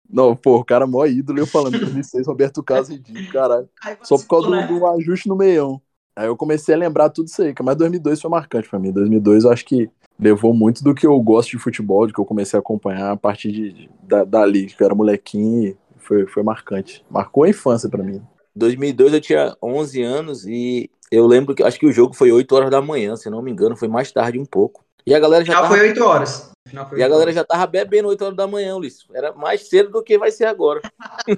Não, 0.09 0.37
pô, 0.37 0.59
o 0.59 0.65
cara 0.65 0.85
é 0.85 0.87
mó 0.87 1.05
ídolo, 1.05 1.41
eu 1.41 1.47
falando 1.47 1.79
2006, 1.81 2.27
Roberto 2.27 2.63
Carlos, 2.63 2.89
ridículo, 2.89 3.29
caralho. 3.33 3.69
Só 4.03 4.17
por 4.17 4.27
causa 4.29 4.49
do, 4.49 4.79
do 4.79 4.87
ajuste 4.87 5.29
no 5.29 5.35
meião. 5.35 5.83
Aí 6.17 6.27
eu 6.27 6.37
comecei 6.37 6.75
a 6.75 6.79
lembrar 6.79 7.11
tudo 7.11 7.27
isso 7.27 7.43
aí, 7.43 7.55
mas 7.63 7.77
2002 7.77 8.21
foi 8.23 8.31
marcante 8.31 8.69
pra 8.69 8.79
mim. 8.79 8.91
2002 8.91 9.45
eu 9.45 9.53
acho 9.53 9.65
que 9.67 9.91
levou 10.19 10.55
muito 10.55 10.83
do 10.83 10.95
que 10.95 11.07
eu 11.07 11.21
gosto 11.21 11.51
de 11.51 11.59
futebol, 11.59 12.07
do 12.07 12.13
que 12.15 12.19
eu 12.19 12.25
comecei 12.25 12.57
a 12.57 12.61
acompanhar 12.61 13.11
a 13.13 13.17
partir 13.17 13.53
de, 13.53 13.73
de- 13.73 13.91
da, 14.03 14.25
dali, 14.25 14.67
que 14.67 14.83
eu 14.83 14.87
era 14.87 14.95
molequinho 14.95 15.69
e 15.69 15.77
foi, 15.99 16.27
foi 16.27 16.43
marcante. 16.43 17.05
Marcou 17.11 17.45
a 17.45 17.49
infância 17.51 17.89
pra 17.89 18.03
mim. 18.03 18.23
2002 18.55 19.13
eu 19.13 19.21
tinha 19.21 19.55
11 19.63 20.03
anos 20.03 20.47
e 20.47 20.91
eu 21.13 21.27
lembro 21.27 21.55
que 21.55 21.63
acho 21.63 21.79
que 21.79 21.85
o 21.87 21.93
jogo 21.93 22.15
foi 22.15 22.33
8 22.33 22.51
horas 22.55 22.71
da 22.71 22.81
manhã, 22.81 23.15
se 23.15 23.29
não 23.29 23.43
me 23.43 23.51
engano, 23.53 23.77
foi 23.77 23.89
mais 23.89 24.11
tarde 24.11 24.39
um 24.39 24.47
pouco. 24.47 24.83
E 25.07 25.15
a 25.15 25.21
galera 25.21 25.45
já 25.45 25.53
Final 25.53 25.65
tava, 25.65 25.77
foi 25.77 25.87
8 25.89 26.03
horas. 26.03 26.51
E 26.73 26.77
a 26.79 26.83
8 26.83 26.99
galera 26.99 27.21
horas. 27.21 27.35
já 27.35 27.45
tava 27.45 27.67
bebendo 27.67 28.09
8 28.09 28.25
horas 28.25 28.37
da 28.37 28.47
manhã, 28.47 28.75
Ulisses. 28.75 29.05
Era 29.15 29.33
mais 29.35 29.69
cedo 29.69 29.91
do 29.91 30.03
que 30.03 30.17
vai 30.19 30.31
ser 30.31 30.47
agora. 30.47 30.81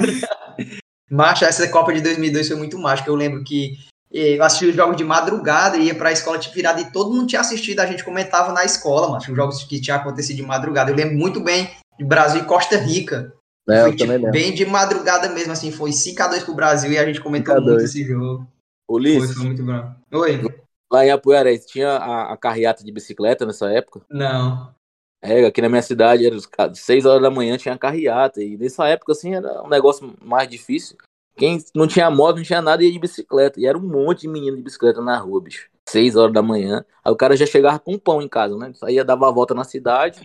Macho, 1.10 1.44
essa 1.44 1.66
Copa 1.68 1.92
de 1.92 2.00
2002 2.00 2.48
foi 2.48 2.56
muito 2.56 2.78
mágica. 2.78 3.10
Eu 3.10 3.14
lembro 3.14 3.42
que 3.42 3.78
eh, 4.12 4.36
eu 4.36 4.42
assisti 4.42 4.66
os 4.66 4.74
jogos 4.74 4.96
de 4.96 5.04
madrugada, 5.04 5.76
ia 5.76 5.94
pra 5.94 6.12
escola 6.12 6.38
tipo 6.38 6.54
virada 6.54 6.80
e 6.80 6.90
todo 6.90 7.14
mundo 7.14 7.26
tinha 7.26 7.40
assistido. 7.40 7.80
A 7.80 7.86
gente 7.86 8.04
comentava 8.04 8.52
na 8.52 8.64
escola, 8.64 9.08
macho, 9.08 9.30
os 9.30 9.36
jogos 9.36 9.64
que 9.64 9.80
tinham 9.80 9.96
acontecido 9.96 10.36
de 10.36 10.42
madrugada. 10.42 10.90
Eu 10.90 10.96
lembro 10.96 11.16
muito 11.16 11.40
bem 11.40 11.70
de 11.98 12.04
Brasil 12.04 12.42
e 12.42 12.44
Costa 12.44 12.76
Rica. 12.76 13.32
É, 13.68 13.80
foi 13.80 13.88
eu 13.88 13.92
tipo, 13.92 14.04
também 14.04 14.16
lembro. 14.16 14.32
bem 14.32 14.54
de 14.54 14.64
madrugada 14.64 15.28
mesmo, 15.28 15.52
assim. 15.52 15.70
Foi 15.70 15.90
5x2 15.90 16.44
pro 16.44 16.54
Brasil 16.54 16.90
e 16.92 16.98
a 16.98 17.04
gente 17.04 17.20
comentou 17.20 17.54
5 17.54 17.62
a 17.62 17.64
2. 17.64 17.72
muito 17.74 17.84
esse 17.84 18.04
jogo. 18.04 18.46
Foi, 18.86 18.96
Ulisses, 18.96 19.34
foi 19.34 19.46
muito 19.46 19.62
bom. 19.64 19.94
Oi? 20.12 20.42
lá 20.90 21.04
em 21.04 21.10
Apuiarés, 21.10 21.66
tinha 21.66 21.90
a, 21.90 22.32
a 22.32 22.36
carreata 22.36 22.82
de 22.82 22.90
bicicleta 22.90 23.44
nessa 23.44 23.70
época. 23.70 24.00
Não. 24.10 24.74
É, 25.20 25.44
aqui 25.44 25.60
na 25.60 25.68
minha 25.68 25.82
cidade, 25.82 26.24
era 26.24 26.34
os 26.36 26.48
6 26.74 27.04
horas 27.04 27.22
da 27.22 27.30
manhã 27.30 27.56
tinha 27.56 27.76
carreata. 27.76 28.42
E 28.42 28.56
nessa 28.56 28.86
época, 28.86 29.12
assim, 29.12 29.34
era 29.34 29.62
um 29.62 29.68
negócio 29.68 30.14
mais 30.22 30.48
difícil. 30.48 30.96
Quem 31.36 31.58
não 31.74 31.86
tinha 31.86 32.10
moto, 32.10 32.36
não 32.36 32.42
tinha 32.42 32.62
nada, 32.62 32.82
ia 32.82 32.92
de 32.92 32.98
bicicleta. 32.98 33.60
E 33.60 33.66
era 33.66 33.76
um 33.76 33.82
monte 33.82 34.22
de 34.22 34.28
menino 34.28 34.56
de 34.56 34.62
bicicleta 34.62 35.00
na 35.00 35.16
rua, 35.18 35.40
bicho. 35.40 35.68
6 35.88 36.16
horas 36.16 36.32
da 36.32 36.42
manhã. 36.42 36.84
Aí 37.04 37.12
o 37.12 37.16
cara 37.16 37.36
já 37.36 37.46
chegava 37.46 37.78
com 37.78 37.98
pão 37.98 38.20
em 38.20 38.28
casa, 38.28 38.56
né? 38.56 38.72
Saía, 38.74 39.04
dava 39.04 39.28
a 39.28 39.32
volta 39.32 39.54
na 39.54 39.64
cidade. 39.64 40.20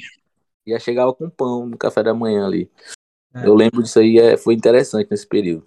E 0.66 0.72
já 0.72 0.80
chegava 0.80 1.14
com 1.14 1.30
pão 1.30 1.66
no 1.66 1.78
café 1.78 2.04
da 2.04 2.14
manhã 2.14 2.46
ali. 2.46 2.70
É. 3.34 3.48
Eu 3.48 3.56
lembro 3.56 3.82
disso 3.82 4.00
aí, 4.00 4.18
é, 4.18 4.38
foi 4.38 4.54
interessante 4.54 5.08
nesse 5.10 5.26
período. 5.28 5.66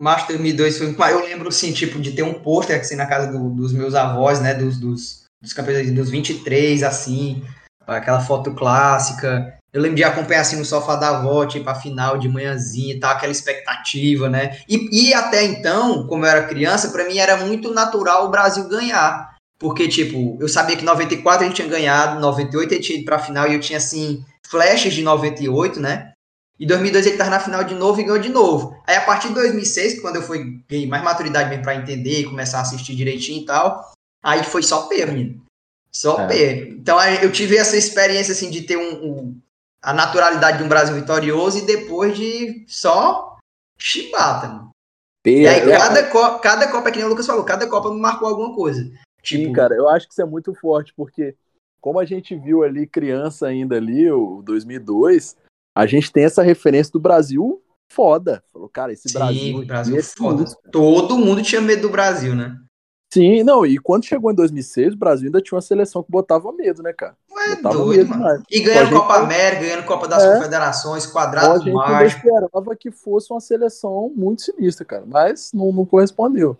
Março 0.00 0.26
de 0.26 0.34
2002 0.34 0.78
foi. 0.78 1.12
Eu 1.12 1.24
lembro, 1.24 1.48
assim, 1.48 1.72
tipo, 1.72 1.98
de 1.98 2.12
ter 2.12 2.22
um 2.22 2.34
pôster 2.34 2.78
assim, 2.78 2.96
na 2.96 3.06
casa 3.06 3.32
do- 3.32 3.50
dos 3.50 3.72
meus 3.72 3.94
avós, 3.94 4.40
né? 4.40 4.54
Dos, 4.54 4.78
dos, 4.78 5.24
dos 5.40 5.52
campeões 5.52 5.90
dos 5.92 6.10
23, 6.10 6.82
assim. 6.82 7.42
Aquela 7.86 8.20
foto 8.20 8.52
clássica. 8.54 9.54
Eu 9.72 9.82
lembro 9.82 9.96
de 9.96 10.04
acompanhar, 10.04 10.40
assim, 10.40 10.56
no 10.56 10.64
sofá 10.64 10.96
da 10.96 11.18
avó, 11.18 11.44
tipo, 11.44 11.68
a 11.68 11.74
final 11.74 12.16
de 12.18 12.28
manhãzinha 12.28 12.94
e 12.94 12.98
tal, 12.98 13.12
aquela 13.12 13.32
expectativa, 13.32 14.28
né? 14.28 14.58
E, 14.68 15.08
e 15.10 15.14
até 15.14 15.44
então, 15.44 16.06
como 16.06 16.24
eu 16.24 16.30
era 16.30 16.46
criança, 16.46 16.88
pra 16.88 17.06
mim 17.06 17.18
era 17.18 17.36
muito 17.44 17.72
natural 17.72 18.24
o 18.24 18.30
Brasil 18.30 18.66
ganhar. 18.68 19.36
Porque, 19.58 19.86
tipo, 19.88 20.38
eu 20.40 20.48
sabia 20.48 20.76
que 20.76 20.82
em 20.82 20.86
94 20.86 21.44
a 21.44 21.46
gente 21.46 21.56
tinha 21.56 21.68
ganhado, 21.68 22.20
98 22.20 22.72
a 22.72 22.76
gente 22.76 22.86
tinha 22.86 22.98
ido 22.98 23.04
pra 23.04 23.18
final 23.18 23.48
e 23.48 23.54
eu 23.54 23.60
tinha, 23.60 23.78
assim, 23.78 24.24
flashes 24.48 24.94
de 24.94 25.02
98, 25.02 25.80
né? 25.80 26.12
E 26.58 26.66
2002 26.66 27.06
ele 27.06 27.18
tava 27.18 27.30
na 27.30 27.40
final 27.40 27.62
de 27.64 27.74
novo 27.74 28.00
e 28.00 28.04
ganhou 28.04 28.18
de 28.18 28.30
novo. 28.30 28.74
Aí 28.86 28.96
a 28.96 29.02
partir 29.02 29.28
de 29.28 29.34
2006, 29.34 30.00
quando 30.00 30.16
eu 30.16 30.22
fui 30.22 30.58
ganhei 30.68 30.86
mais 30.86 31.04
maturidade 31.04 31.50
mesmo 31.50 31.62
pra 31.62 31.74
entender 31.74 32.20
e 32.20 32.24
começar 32.24 32.58
a 32.58 32.62
assistir 32.62 32.94
direitinho 32.94 33.42
e 33.42 33.44
tal, 33.44 33.92
aí 34.22 34.42
foi 34.42 34.62
só 34.62 34.86
P, 34.86 35.04
menino. 35.04 35.45
Só 35.96 36.20
É. 36.20 36.26
P. 36.26 36.68
Então 36.78 37.02
eu 37.22 37.32
tive 37.32 37.56
essa 37.56 37.76
experiência 37.76 38.32
assim 38.32 38.50
de 38.50 38.62
ter 38.62 38.76
um, 38.76 39.04
um- 39.04 39.40
a 39.82 39.94
naturalidade 39.94 40.58
de 40.58 40.64
um 40.64 40.68
Brasil 40.68 40.94
vitorioso 40.94 41.58
e 41.58 41.66
depois 41.66 42.16
de 42.16 42.64
só 42.68 43.36
chibata, 43.78 44.48
mano. 44.48 44.70
E 45.24 45.46
aí 45.46 45.70
é, 45.70 45.78
cada, 45.78 46.02
co- 46.10 46.38
cada 46.38 46.70
Copa, 46.70 46.88
é 46.88 46.92
que 46.92 46.98
nem 46.98 47.06
o 47.06 47.10
Lucas 47.10 47.26
falou, 47.26 47.44
cada 47.44 47.66
Copa 47.68 47.90
me 47.92 47.98
marcou 48.00 48.28
alguma 48.28 48.54
coisa. 48.54 48.84
Tipo, 49.22 49.44
Sim, 49.44 49.52
cara, 49.52 49.74
eu 49.74 49.88
acho 49.88 50.06
que 50.06 50.12
isso 50.12 50.22
é 50.22 50.26
muito 50.26 50.54
forte, 50.54 50.92
porque 50.94 51.34
como 51.80 51.98
a 51.98 52.04
gente 52.04 52.36
viu 52.36 52.62
ali 52.62 52.86
criança 52.86 53.46
ainda 53.46 53.76
ali, 53.76 54.10
o 54.10 54.42
2002, 54.44 55.36
a 55.74 55.86
gente 55.86 56.12
tem 56.12 56.24
essa 56.24 56.42
referência 56.42 56.92
do 56.92 57.00
Brasil 57.00 57.62
foda. 57.90 58.42
Falou, 58.52 58.68
cara, 58.68 58.92
esse 58.92 59.08
sim, 59.08 59.14
Brasil, 59.18 59.66
Brasil 59.66 59.96
é 59.96 60.02
foda. 60.02 60.38
sinistro. 60.38 60.70
Todo 60.70 61.16
mundo 61.18 61.42
tinha 61.42 61.60
medo 61.60 61.82
do 61.82 61.90
Brasil, 61.90 62.34
né? 62.34 62.56
Sim, 63.16 63.42
não, 63.42 63.64
e 63.64 63.78
quando 63.78 64.04
chegou 64.04 64.30
em 64.30 64.34
2006, 64.34 64.92
o 64.94 64.96
Brasil 64.98 65.26
ainda 65.28 65.40
tinha 65.40 65.56
uma 65.56 65.62
seleção 65.62 66.02
que 66.02 66.10
botava 66.10 66.52
medo, 66.52 66.82
né, 66.82 66.92
cara? 66.92 67.16
Ué, 67.32 67.56
Botava 67.56 67.74
doido, 67.74 68.08
medo 68.10 68.18
mano. 68.18 68.42
E 68.50 68.60
ganhando 68.60 68.80
A 68.82 68.84
gente- 68.90 68.98
Copa 69.00 69.14
América, 69.16 69.62
ganhando 69.62 69.86
Copa 69.86 70.08
das 70.08 70.22
É. 70.22 70.34
Confederações, 70.36 71.06
a 71.06 71.12
quadrado 71.12 71.58
gente 71.64 71.68
ainda 71.68 71.78
mágico. 71.92 72.26
esperava 72.28 72.76
que 72.76 72.90
fosse 72.90 73.32
uma 73.32 73.40
seleção 73.40 74.12
muito 74.14 74.42
sinistra, 74.42 74.84
cara, 74.84 75.04
mas 75.06 75.50
não, 75.54 75.72
não 75.72 75.86
correspondeu. 75.86 76.58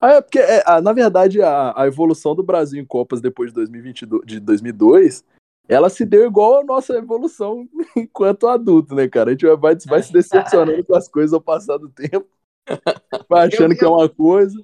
Ah, 0.00 0.12
é 0.12 0.20
porque, 0.20 0.38
é, 0.38 0.62
ah, 0.66 0.80
na 0.80 0.92
verdade, 0.92 1.42
a, 1.42 1.72
a 1.76 1.86
evolução 1.86 2.34
do 2.34 2.42
Brasil 2.42 2.80
em 2.80 2.84
Copas 2.86 3.20
depois 3.20 3.48
de, 3.50 3.54
2022, 3.54 4.22
de 4.26 4.38
2002, 4.38 5.24
ela 5.68 5.88
se 5.88 6.04
deu 6.04 6.24
igual 6.26 6.60
a 6.60 6.64
nossa 6.64 6.92
evolução 6.94 7.66
enquanto 7.96 8.46
adulto, 8.46 8.94
né, 8.94 9.08
cara? 9.08 9.30
A 9.30 9.32
gente 9.32 9.46
vai, 9.56 9.74
vai, 9.86 10.02
se 10.02 10.12
decepcionando 10.12 10.84
com 10.84 10.94
as 10.94 11.08
coisas 11.08 11.32
ao 11.32 11.40
passar 11.40 11.78
do 11.78 11.88
tempo, 11.88 12.26
vai 13.28 13.48
achando 13.48 13.72
Eu- 13.72 13.78
que 13.78 13.84
é 13.84 13.88
uma 13.88 14.08
coisa, 14.08 14.54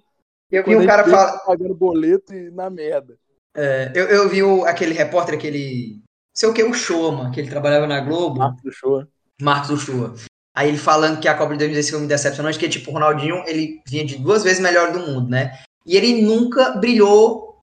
Eu 0.52 0.64
vi 0.64 0.76
um 0.76 0.86
cara 0.86 1.04
falar. 1.04 1.32
tá 1.32 1.38
pagando 1.38 1.74
boleto 1.74 2.34
e 2.34 2.50
na 2.50 2.68
merda. 2.70 3.16
É, 3.56 3.90
eu, 3.94 4.06
eu 4.06 4.28
vi 4.28 4.42
o- 4.42 4.64
aquele 4.64 4.92
repórter, 4.94 5.34
aquele. 5.34 6.00
Sei 6.34 6.48
o 6.48 6.52
que, 6.54 6.62
o 6.62 6.72
Showman, 6.72 7.30
que 7.30 7.40
ele 7.40 7.50
trabalhava 7.50 7.86
na 7.86 8.00
Globo, 8.00 8.38
Marcos 8.38 8.62
do 8.62 8.72
show. 8.72 9.04
Marcos 9.40 9.70
Uchoa. 9.70 10.14
Aí 10.54 10.68
ele 10.68 10.78
falando 10.78 11.20
que 11.20 11.28
a 11.28 11.36
Copa 11.36 11.52
de 11.52 11.58
2016 11.60 11.90
foi 11.90 11.98
muito 12.00 12.08
decepcionante, 12.10 12.58
que 12.58 12.68
tipo, 12.68 12.90
o 12.90 12.94
Ronaldinho, 12.94 13.42
ele 13.46 13.80
vinha 13.88 14.04
de 14.04 14.16
duas 14.18 14.42
vezes 14.42 14.60
melhor 14.60 14.92
do 14.92 15.00
mundo, 15.00 15.28
né? 15.28 15.58
E 15.86 15.96
ele 15.96 16.22
nunca 16.22 16.70
brilhou 16.72 17.58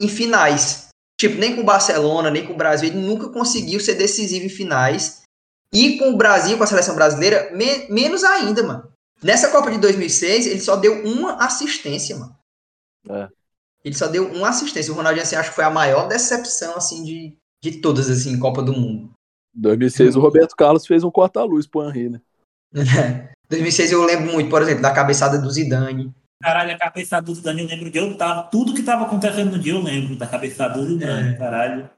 em 0.00 0.08
finais. 0.08 0.88
Tipo, 1.18 1.36
nem 1.38 1.54
com 1.56 1.62
o 1.62 1.64
Barcelona, 1.64 2.30
nem 2.30 2.46
com 2.46 2.52
o 2.52 2.56
Brasil, 2.56 2.88
ele 2.90 2.98
nunca 3.00 3.28
conseguiu 3.30 3.80
ser 3.80 3.94
decisivo 3.94 4.44
em 4.46 4.50
finais. 4.50 5.22
E 5.72 5.98
com 5.98 6.10
o 6.10 6.16
Brasil, 6.16 6.56
com 6.58 6.64
a 6.64 6.66
seleção 6.66 6.94
brasileira, 6.94 7.50
me- 7.54 7.88
menos 7.88 8.22
ainda, 8.22 8.62
mano. 8.62 8.92
Nessa 9.22 9.50
Copa 9.50 9.70
de 9.70 9.78
2006, 9.78 10.46
ele 10.46 10.60
só 10.60 10.76
deu 10.76 11.04
uma 11.04 11.44
assistência, 11.44 12.16
mano. 12.16 12.36
É. 13.08 13.28
Ele 13.84 13.94
só 13.94 14.08
deu 14.08 14.30
uma 14.32 14.48
assistência. 14.48 14.92
O 14.92 14.96
Ronaldinho, 14.96 15.22
assim, 15.22 15.36
acho 15.36 15.50
que 15.50 15.54
foi 15.56 15.64
a 15.64 15.70
maior 15.70 16.08
decepção, 16.08 16.76
assim, 16.76 17.04
de, 17.04 17.36
de 17.62 17.80
todas, 17.80 18.10
assim, 18.10 18.32
em 18.32 18.38
Copa 18.38 18.62
do 18.62 18.72
Mundo. 18.72 19.10
Em 19.56 19.60
2006, 19.60 20.16
o 20.16 20.20
Roberto 20.20 20.54
Carlos 20.54 20.86
fez 20.86 21.02
um 21.02 21.10
corta-luz 21.10 21.66
pro 21.66 21.88
Henry, 21.88 22.10
né? 22.10 22.20
2006 23.48 23.92
eu 23.92 24.04
lembro 24.04 24.32
muito, 24.32 24.50
por 24.50 24.60
exemplo, 24.60 24.82
da 24.82 24.92
cabeçada 24.92 25.38
do 25.38 25.50
Zidane. 25.50 26.12
Caralho, 26.42 26.74
a 26.74 26.78
cabeçada 26.78 27.24
do 27.24 27.34
Zidane, 27.34 27.62
eu 27.62 27.68
lembro 27.68 27.90
de 27.90 27.98
eu 27.98 28.16
tava. 28.16 28.42
Tudo 28.44 28.74
que 28.74 28.82
tava 28.82 29.04
acontecendo 29.04 29.52
no 29.52 29.58
dia 29.58 29.72
eu 29.72 29.82
lembro 29.82 30.16
da 30.16 30.26
cabeçada 30.26 30.78
do 30.78 30.86
Zidane, 30.86 31.34
É. 31.34 31.38
caralho. 31.38 31.88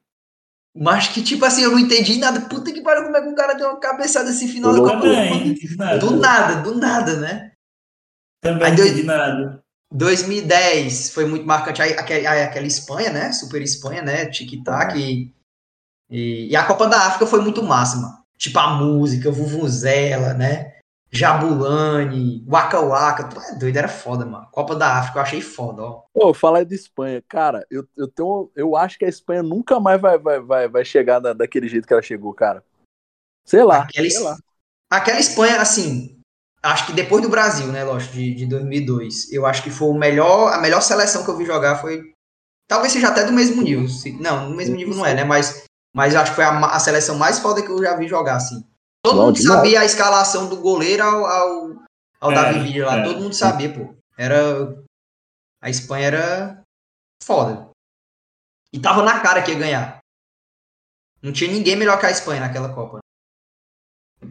Mas 0.77 1.09
que, 1.09 1.23
tipo 1.23 1.45
assim, 1.45 1.63
eu 1.63 1.73
não 1.73 1.79
entendi 1.79 2.19
nada. 2.19 2.43
Puta 2.43 2.73
que 2.73 2.83
pariu, 2.83 3.05
como 3.05 3.17
é 3.17 3.23
que 3.23 3.29
um 3.29 3.35
cara 3.35 3.55
deu 3.55 3.69
uma 3.69 3.81
cabeçada 3.81 4.31
assim, 4.31 4.47
final 4.49 4.75
Eu 4.77 4.83
Copa 4.83 5.01
do 5.01 5.77
nada. 5.77 5.99
Do 5.99 6.17
nada, 6.17 6.63
do 6.63 6.75
nada, 6.77 7.17
né? 7.17 7.53
Também 8.41 8.65
Aí 8.65 8.71
não 8.71 8.77
dois- 8.77 8.91
entendi 8.91 9.07
nada. 9.07 9.61
2010 9.93 11.11
foi 11.11 11.25
muito 11.25 11.47
marcante. 11.47 11.81
Aí, 11.83 11.95
aí 12.27 12.43
aquela 12.43 12.67
Espanha, 12.67 13.11
né? 13.11 13.33
Super 13.33 13.63
Espanha, 13.63 14.03
né? 14.03 14.27
Tic-tac. 14.27 14.97
E, 14.99 15.33
e, 16.11 16.49
e 16.51 16.57
a 16.57 16.65
Copa 16.65 16.87
da 16.87 17.07
África 17.07 17.27
foi 17.27 17.41
muito 17.41 17.63
mano. 18.01 18.19
Tipo 18.37 18.59
a 18.59 18.75
música, 18.77 19.31
Vuvuzela, 19.31 20.35
né? 20.35 20.77
Jabulani, 21.11 22.45
Waka 22.47 22.81
Waka. 22.81 23.25
Tu 23.29 23.41
é 23.41 23.55
doido, 23.59 23.77
era 23.77 23.88
foda, 23.88 24.25
mano. 24.27 24.47
Copa 24.53 24.75
da 24.77 24.99
África 24.99 25.19
eu 25.19 25.23
achei 25.23 25.41
foda, 25.41 25.83
ó. 25.83 26.03
Pô, 26.12 26.35
falar 26.35 26.65
de 26.65 26.75
Espanha, 26.75 27.23
cara, 27.29 27.67
eu, 27.71 27.87
eu 27.97 28.09
tenho. 28.09 28.50
Eu 28.55 28.77
acho 28.77 28.99
que 28.99 29.05
a 29.05 29.09
Espanha 29.09 29.43
nunca 29.43 29.81
mais 29.81 30.00
vai, 30.00 30.19
vai, 30.19 30.41
vai, 30.41 30.69
vai 30.69 30.85
chegar 30.85 31.19
da- 31.21 31.33
daquele 31.33 31.69
jeito 31.69 31.87
que 31.87 31.93
ela 31.93 32.03
chegou, 32.03 32.33
cara. 32.35 32.62
Sei 33.45 33.62
lá. 33.65 33.83
Aquela, 33.83 34.11
sei 34.11 34.21
lá. 34.21 34.37
aquela 34.91 35.21
Espanha, 35.21 35.61
assim, 35.61 36.21
acho 36.62 36.87
que 36.87 36.93
depois 36.93 37.23
do 37.23 37.29
Brasil, 37.29 37.69
né, 37.69 37.85
lógico, 37.85 38.15
de, 38.15 38.35
de 38.35 38.47
2002, 38.47 39.33
eu 39.33 39.47
acho 39.47 39.62
que 39.62 39.71
foi 39.71 39.88
o 39.88 39.95
melhor, 39.95 40.53
a 40.53 40.61
melhor 40.61 40.83
seleção 40.83 41.25
que 41.25 41.31
eu 41.31 41.37
vi 41.37 41.47
jogar 41.47 41.77
foi, 41.77 42.12
talvez 42.69 42.93
seja 42.93 43.09
até 43.09 43.25
do 43.25 43.33
mesmo 43.33 43.62
nível, 43.62 43.88
se- 43.88 44.12
não, 44.21 44.50
no 44.50 44.57
mesmo 44.57 44.77
nível 44.77 44.95
não 44.95 45.07
é, 45.07 45.15
né, 45.15 45.25
mas, 45.25 45.65
mas 45.95 46.15
eu 46.15 46.21
acho 46.21 46.33
que 46.33 46.37
foi 46.37 46.45
a, 46.45 46.59
a 46.67 46.81
seleção 46.81 47.17
mais 47.17 47.38
foda 47.38 47.62
que 47.62 47.71
eu 47.71 47.83
já 47.83 47.97
vi 47.97 48.09
jogar, 48.09 48.37
assim. 48.37 48.65
Todo 49.05 49.17
Bom 49.17 49.26
mundo 49.26 49.37
demais. 49.37 49.57
sabia 49.59 49.81
a 49.81 49.85
escalação 49.85 50.49
do 50.49 50.57
goleiro 50.57 51.02
ao, 51.02 51.25
ao, 51.25 51.83
ao 52.21 52.33
É, 52.33 52.35
Davi 52.35 52.73
Villa 52.73 52.87
lá. 52.87 52.97
é. 52.99 53.05
Todo 53.05 53.21
mundo 53.21 53.33
sabia, 53.35 53.73
pô. 53.73 53.95
Era. 54.17 54.83
A 55.62 55.71
Espanha 55.71 56.07
era 56.07 56.62
foda. 57.23 57.71
E 58.73 58.78
tava 58.81 59.02
na 59.02 59.21
cara 59.21 59.43
que 59.43 59.52
ia 59.52 59.59
ganhar. 59.59 59.99
Não 61.23 61.33
tinha 61.33 61.50
ninguém 61.50 61.75
melhor 61.76 61.99
que 61.99 62.07
a 62.07 62.11
Espanha 62.11 62.40
naquela 62.40 62.73
Copa. 62.75 62.99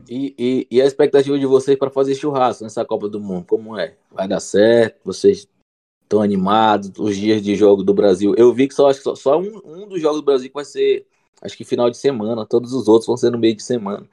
E, 0.09 0.35
e, 0.37 0.67
e 0.69 0.81
a 0.81 0.85
expectativa 0.85 1.37
de 1.39 1.45
vocês 1.45 1.77
para 1.77 1.89
fazer 1.89 2.13
churrasco 2.15 2.63
nessa 2.63 2.85
Copa 2.85 3.07
do 3.09 3.19
Mundo, 3.19 3.45
como 3.45 3.77
é? 3.77 3.97
Vai 4.11 4.27
dar 4.27 4.39
certo? 4.39 4.99
Vocês 5.03 5.47
estão 6.03 6.21
animados? 6.21 6.91
Os 6.97 7.15
dias 7.15 7.41
de 7.41 7.55
jogo 7.55 7.83
do 7.83 7.93
Brasil? 7.93 8.33
Eu 8.37 8.53
vi 8.53 8.67
que 8.67 8.73
só, 8.73 8.89
acho 8.89 8.99
que 8.99 9.03
só, 9.03 9.15
só 9.15 9.39
um, 9.39 9.61
um 9.65 9.87
dos 9.87 10.01
jogos 10.01 10.19
do 10.21 10.25
Brasil 10.25 10.51
vai 10.53 10.65
ser, 10.65 11.07
acho 11.41 11.57
que 11.57 11.63
final 11.65 11.89
de 11.89 11.97
semana. 11.97 12.45
Todos 12.45 12.73
os 12.73 12.87
outros 12.87 13.07
vão 13.07 13.17
ser 13.17 13.31
no 13.31 13.37
meio 13.39 13.55
de 13.55 13.63
semana. 13.63 14.07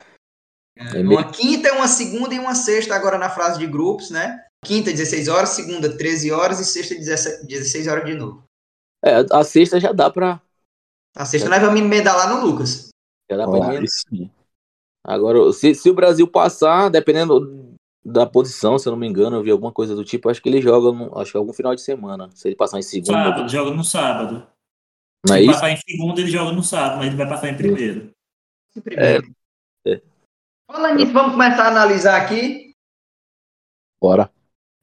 É 0.76 1.00
Uma 1.00 1.30
quinta, 1.30 1.72
uma 1.74 1.86
segunda 1.86 2.34
e 2.34 2.38
uma 2.38 2.54
sexta 2.54 2.94
agora 2.94 3.16
na 3.16 3.30
fase 3.30 3.58
de 3.58 3.66
grupos, 3.66 4.10
né? 4.10 4.44
Quinta, 4.64 4.90
16 4.90 5.28
horas, 5.28 5.50
segunda, 5.50 5.96
13 5.96 6.32
horas 6.32 6.58
e 6.58 6.64
sexta, 6.64 6.94
17 6.94 7.46
16 7.46 7.86
horas 7.86 8.04
de 8.04 8.14
novo. 8.14 8.42
É, 9.04 9.24
a 9.30 9.44
sexta 9.44 9.78
já 9.78 9.92
dá 9.92 10.10
pra. 10.10 10.40
A 11.14 11.24
sexta 11.24 11.48
nós 11.48 11.60
vamos 11.60 11.78
emendar 11.80 12.16
lá 12.16 12.34
no 12.34 12.44
Lucas. 12.46 12.88
Já 13.30 13.36
dá 13.36 13.46
pra 13.46 13.58
emendar. 13.58 13.84
Agora, 15.06 15.52
se, 15.52 15.74
se 15.74 15.90
o 15.90 15.94
Brasil 15.94 16.26
passar, 16.26 16.88
dependendo 16.88 17.74
da 18.04 18.26
posição, 18.26 18.78
se 18.78 18.88
eu 18.88 18.92
não 18.92 18.98
me 18.98 19.06
engano, 19.06 19.36
eu 19.36 19.42
vi 19.42 19.50
alguma 19.50 19.70
coisa 19.70 19.94
do 19.94 20.04
tipo, 20.04 20.28
acho 20.30 20.42
que 20.42 20.48
ele 20.48 20.60
joga, 20.62 20.90
no- 20.96 21.16
acho 21.18 21.30
que 21.32 21.36
algum 21.36 21.52
final 21.52 21.74
de 21.74 21.82
semana. 21.82 22.30
Se 22.34 22.48
ele 22.48 22.56
passar 22.56 22.78
em 22.78 22.82
segundo, 22.82 23.12
Sábado, 23.12 23.48
joga 23.48 23.70
no 23.70 23.84
sábado. 23.84 24.46
não 25.26 25.34
é 25.36 25.38
Se 25.38 25.44
isso? 25.44 25.52
passar 25.54 25.70
em 25.70 25.76
segundo, 25.76 26.18
ele 26.18 26.30
joga 26.30 26.52
no 26.52 26.62
sábado, 26.62 26.96
mas 26.98 27.06
ele 27.08 27.16
vai 27.16 27.28
passar 27.28 27.48
em 27.50 27.56
primeiro. 27.56 28.10
Primeiro. 28.82 29.26
É. 29.26 29.43
Falando 30.70 30.96
nisso, 30.96 31.12
vamos 31.12 31.32
começar 31.32 31.64
a 31.64 31.68
analisar 31.68 32.20
aqui. 32.20 32.72
Bora. 34.00 34.30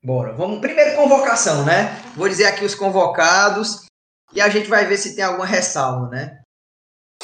Bora. 0.04 0.34
Vamos 0.34 0.60
primeiro 0.60 0.96
convocação, 0.96 1.66
né? 1.66 2.02
Vou 2.16 2.28
dizer 2.28 2.46
aqui 2.46 2.66
os 2.66 2.76
convocados 2.76 3.86
e 4.34 4.42
a 4.42 4.50
gente 4.50 4.70
vai 4.70 4.86
ver 4.86 4.98
se 4.98 5.16
tem 5.16 5.24
alguma 5.24 5.46
ressalva, 5.46 6.10
né? 6.10 6.42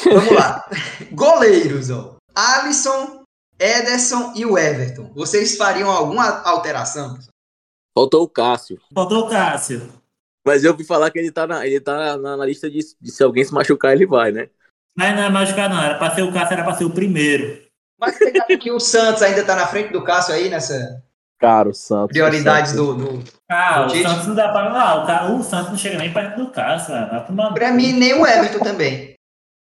Vamos 0.04 0.32
lá. 0.32 0.64
Goleiros, 1.12 1.90
ó. 1.90 2.18
Alisson, 2.36 3.24
Ederson 3.60 4.34
e 4.36 4.46
o 4.46 4.58
Everton. 4.58 5.12
Vocês 5.14 5.58
fariam 5.58 5.90
alguma 5.90 6.42
alteração? 6.44 7.18
Faltou 7.98 8.24
o 8.24 8.30
Cássio. 8.30 8.80
Faltou 8.94 9.26
o 9.26 9.30
Cássio. 9.30 9.92
Mas 10.46 10.64
eu 10.64 10.72
ouvi 10.72 10.84
falar 10.84 11.10
que 11.10 11.18
ele 11.20 11.32
tá 11.32 11.48
na, 11.48 11.66
ele 11.66 11.82
tá 11.82 12.18
na, 12.18 12.38
na 12.38 12.46
lista 12.46 12.70
de, 12.70 12.80
de 13.02 13.12
se 13.12 13.24
alguém 13.24 13.44
se 13.44 13.54
machucar, 13.54 13.94
ele 13.94 14.06
vai, 14.06 14.32
né? 14.32 14.50
Mas 14.96 15.16
não 15.16 15.24
é 15.24 15.30
machucar, 15.30 15.70
não. 15.70 15.82
Era 15.82 15.98
pra 15.98 16.14
ser 16.14 16.22
o 16.22 16.32
Cássio, 16.32 16.54
era 16.54 16.64
pra 16.64 16.76
ser 16.76 16.86
o 16.86 16.94
primeiro. 16.94 17.67
Mas 18.00 18.18
você 18.18 18.34
acha 18.40 18.58
que 18.58 18.72
o 18.72 18.80
Santos 18.80 19.22
ainda 19.22 19.44
tá 19.44 19.56
na 19.56 19.68
frente 19.68 19.92
do 19.92 20.04
Cássio 20.04 20.34
aí 20.34 20.50
nessa 20.50 21.04
Cara, 21.40 21.70
o 21.70 21.74
Santos. 21.74 22.10
prioridades 22.12 22.74
o 22.74 22.76
Santos. 22.76 23.04
do, 23.04 23.18
do... 23.24 23.32
Ah, 23.50 23.86
o? 23.86 23.90
Santos 23.90 24.28
não 24.28 24.36
dá 24.36 24.50
pra. 24.52 24.72
Ah, 24.72 25.30
o, 25.32 25.40
o 25.40 25.44
Santos 25.44 25.70
não 25.72 25.78
chega 25.78 25.98
nem 25.98 26.12
perto 26.14 26.38
do 26.38 26.52
Cássio, 26.52 26.94
no 26.96 27.54
Pra 27.54 27.70
cu. 27.70 27.76
mim, 27.76 27.94
nem 27.94 28.14
o 28.14 28.26
Everton 28.26 28.60
também. 28.64 29.14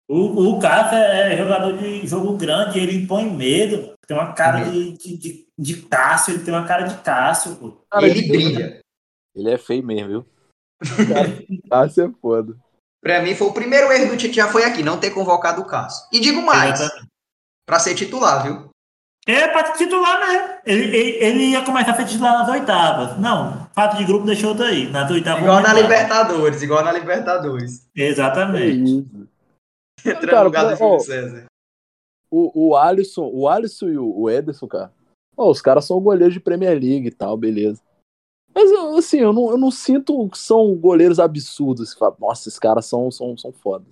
O, 0.08 0.54
o 0.56 0.58
Cássio 0.60 0.98
é 0.98 1.36
jogador 1.36 1.78
de 1.78 2.06
jogo 2.06 2.36
grande, 2.36 2.78
ele 2.78 2.96
impõe 3.04 3.28
medo. 3.30 3.92
Tem 4.06 4.16
uma 4.16 4.32
cara 4.34 4.60
de, 4.64 4.92
de, 4.98 5.16
de, 5.16 5.46
de 5.58 5.76
Cássio, 5.82 6.34
ele 6.34 6.44
tem 6.44 6.52
uma 6.52 6.66
cara 6.66 6.82
de 6.82 6.94
Cássio, 7.02 7.56
pô. 7.56 7.72
Cara, 7.90 8.06
ele 8.06 8.18
ele- 8.20 8.28
brilha. 8.28 8.80
Ele 9.34 9.50
é 9.50 9.58
feio 9.58 9.84
mesmo, 9.84 10.08
viu? 10.08 10.26
Cássio 11.70 12.04
é 12.06 12.20
foda. 12.20 12.56
Pra 13.02 13.20
mim, 13.22 13.34
foi 13.34 13.48
o 13.48 13.52
primeiro 13.52 13.90
erro 13.92 14.10
do 14.10 14.16
Tite 14.16 14.36
já 14.36 14.48
foi 14.48 14.64
aqui, 14.64 14.82
não 14.82 14.98
ter 14.98 15.10
convocado 15.10 15.60
o 15.60 15.64
Cássio. 15.66 16.06
E 16.12 16.20
digo 16.20 16.40
mais, 16.42 16.80
Exatamente. 16.80 17.08
Pra 17.66 17.78
ser 17.78 17.94
titular, 17.94 18.42
viu? 18.42 18.70
É 19.26 19.48
pra 19.48 19.72
titular 19.72 20.20
mesmo. 20.20 20.48
Ele, 20.66 20.96
ele, 20.96 21.24
ele 21.24 21.44
ia 21.52 21.64
começar 21.64 21.92
a 21.92 21.96
ser 21.96 22.06
titular 22.06 22.38
nas 22.38 22.48
oitavas. 22.48 23.18
Não, 23.18 23.66
fato 23.74 23.96
de 23.96 24.04
grupo 24.04 24.26
deixou 24.26 24.54
daí. 24.54 24.90
Nas 24.90 25.10
oitavas. 25.10 25.42
Igual 25.42 25.62
na. 25.62 25.72
Libertadores, 25.72 26.62
igual 26.62 26.84
na 26.84 26.92
Libertadores. 26.92 27.88
É 27.96 28.02
Exatamente. 28.08 28.82
isso. 28.82 29.28
Entrando 30.04 30.52
Cara, 30.52 30.76
do 30.76 30.84
ó. 30.84 30.98
O, 32.30 32.68
o 32.68 32.76
Alisson, 32.76 33.30
o 33.32 33.48
Alisson 33.48 33.88
e 33.88 33.96
o, 33.96 34.20
o 34.20 34.28
Ederson, 34.28 34.66
cara. 34.66 34.92
ó, 35.36 35.48
os 35.50 35.62
caras 35.62 35.84
são 35.86 36.00
goleiros 36.00 36.34
de 36.34 36.40
Premier 36.40 36.72
League 36.72 37.06
e 37.06 37.10
tal, 37.10 37.36
beleza. 37.36 37.80
Mas 38.54 38.70
assim, 38.98 39.18
eu 39.18 39.32
não, 39.32 39.50
eu 39.50 39.56
não 39.56 39.70
sinto 39.70 40.28
que 40.28 40.36
são 40.38 40.74
goleiros 40.76 41.18
absurdos. 41.18 41.96
Nossa, 42.20 42.48
esses 42.48 42.58
caras 42.58 42.86
são, 42.86 43.10
são, 43.10 43.36
são 43.36 43.52
foda. 43.52 43.84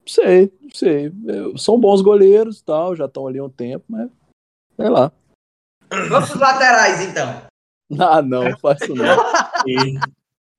Não 0.00 0.08
sei, 0.08 0.52
não 0.60 0.70
sei. 0.74 1.12
São 1.58 1.78
bons 1.78 2.00
goleiros 2.02 2.58
e 2.60 2.64
tal, 2.64 2.96
já 2.96 3.04
estão 3.06 3.26
ali 3.26 3.38
há 3.38 3.44
um 3.44 3.50
tempo, 3.50 3.84
mas. 3.88 4.10
Sei 4.76 4.88
lá. 4.88 5.12
Vamos 6.08 6.28
pros 6.30 6.40
laterais, 6.40 7.00
então. 7.02 7.42
Ah, 7.98 8.22
não, 8.22 8.44
não 8.44 8.50
isso 8.50 8.94
não. 8.94 9.04
E- 9.66 9.98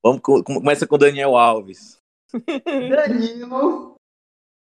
Vamos 0.04 0.20
com, 0.20 0.42
com- 0.44 0.54
começa 0.56 0.86
com 0.86 0.96
o 0.96 0.98
Daniel 0.98 1.34
Alves. 1.34 1.96
Danilo, 2.66 3.94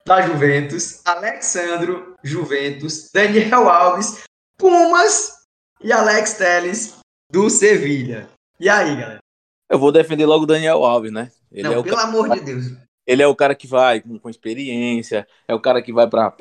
da 0.06 0.22
Juventus. 0.22 1.02
Alexandro, 1.06 2.15
Juventus. 2.24 3.10
Daniel 3.13 3.68
Alves, 3.70 4.24
Pumas. 4.58 5.39
E 5.82 5.92
Alex 5.94 6.34
Teles, 6.34 7.00
do 7.32 7.50
Sevilha. 7.50 8.30
E 8.60 8.68
aí, 8.70 8.96
galera? 8.98 9.20
Eu 9.70 9.80
vou 9.80 9.92
defender 9.94 10.26
logo 10.26 10.44
o 10.44 10.48
Daniel 10.48 10.84
Alves, 10.84 11.12
né? 11.12 11.32
Ele, 11.52 11.63
não, 11.63 11.74
é, 11.74 11.78
o, 11.80 11.84
pelo 11.84 11.96
ca- 11.96 12.04
amor 12.04 12.30
de 12.32 12.42
Deus. 12.42 12.65
Ele 13.10 13.24
é 13.24 13.28
o 13.28 13.36
cara 13.36 13.56
que 13.56 13.65
vai 13.65 14.02
com, 14.02 14.19
com 14.19 14.30
experiência, 14.30 15.28
é 15.48 15.54
o 15.56 15.60
cara 15.60 15.82
que 15.82 15.91
vai 15.91 16.08
pra 16.08 16.32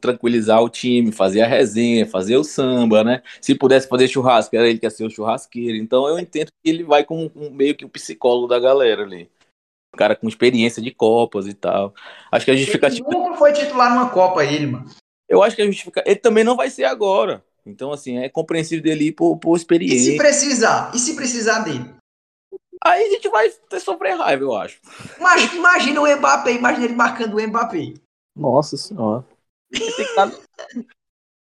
tranquilizar 0.00 0.62
o 0.62 0.68
time, 0.68 1.10
fazer 1.10 1.40
a 1.42 1.46
resenha, 1.46 2.06
fazer 2.06 2.36
o 2.36 2.44
samba, 2.44 3.02
né? 3.02 3.20
Se 3.40 3.54
pudesse 3.54 3.88
fazer 3.88 4.06
churrasco, 4.06 4.54
era 4.54 4.68
ele 4.68 4.78
que 4.78 4.86
ia 4.86 4.90
ser 4.90 5.04
o 5.04 5.10
churrasqueiro. 5.10 5.76
Então 5.76 6.06
eu 6.06 6.18
entendo 6.18 6.48
que 6.62 6.70
ele 6.70 6.84
vai 6.84 7.02
como 7.04 7.30
um- 7.34 7.50
meio 7.50 7.74
que 7.74 7.84
o 7.84 7.88
psicólogo 7.88 8.46
da 8.46 8.60
galera 8.60 9.02
ali. 9.02 9.28
Um 9.92 9.98
cara 9.98 10.14
com 10.14 10.28
experiência 10.28 10.80
de 10.80 10.92
Copas 10.92 11.46
e 11.48 11.54
tal. 11.54 11.92
Acho 12.30 12.44
que 12.44 12.50
a 12.50 12.54
Ele 12.54 12.62
justificativa. 12.62 13.08
nunca 13.10 13.36
foi 13.36 13.52
titular 13.52 13.92
numa 13.92 14.08
Copa, 14.10 14.44
ele, 14.44 14.66
mano. 14.66 14.84
Eu 15.28 15.42
acho 15.42 15.56
que 15.56 15.62
a 15.62 15.66
justificativa. 15.66 16.10
Ele 16.10 16.20
também 16.20 16.44
não 16.44 16.56
vai 16.56 16.70
ser 16.70 16.84
agora. 16.84 17.42
Então, 17.66 17.92
assim, 17.92 18.18
é 18.18 18.28
compreensível 18.28 18.82
dele 18.82 19.06
ir 19.08 19.12
por, 19.12 19.36
por 19.36 19.54
E 19.54 19.58
se 19.58 19.62
experiência. 19.62 20.16
precisar? 20.16 20.92
E 20.94 20.98
se 20.98 21.16
precisar 21.16 21.58
dele? 21.60 21.84
Aí 22.84 23.06
a 23.06 23.10
gente 23.10 23.28
vai 23.28 23.50
ter 23.50 23.80
sofrer 23.80 24.16
raiva, 24.16 24.42
eu 24.42 24.54
acho. 24.56 24.80
Imagina, 25.18 25.54
imagina 25.54 26.00
o 26.00 26.16
Mbappé, 26.16 26.52
imagina 26.52 26.84
ele 26.84 26.94
marcando 26.94 27.36
o 27.36 27.46
Mbappé. 27.46 27.94
Nossa 28.36 28.76
senhora. 28.76 29.24
Tem 29.70 29.90
que 29.90 30.02
estar- 30.02 30.32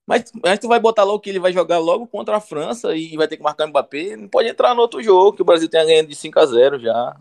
Mas, 0.09 0.33
mas 0.43 0.59
tu 0.59 0.69
vai 0.69 0.81
botar 0.81 1.05
logo 1.05 1.21
que 1.21 1.29
ele 1.29 1.39
vai 1.39 1.53
jogar 1.53 1.79
logo 1.79 2.07
contra 2.07 2.37
a 2.37 2.41
França 2.41 2.97
e 2.97 3.15
vai 3.17 3.29
ter 3.29 3.37
que 3.37 3.43
marcar 3.43 3.67
o 3.67 3.69
Mbappé. 3.69 4.17
Não 4.17 4.29
pode 4.29 4.49
entrar 4.49 4.75
no 4.75 4.81
outro 4.81 5.03
jogo, 5.03 5.35
que 5.37 5.43
o 5.43 5.45
Brasil 5.45 5.69
tenha 5.69 5.85
ganhando 5.85 6.09
de 6.09 6.15
5 6.17 6.41
a 6.41 6.47
0 6.47 6.79
já. 6.79 7.17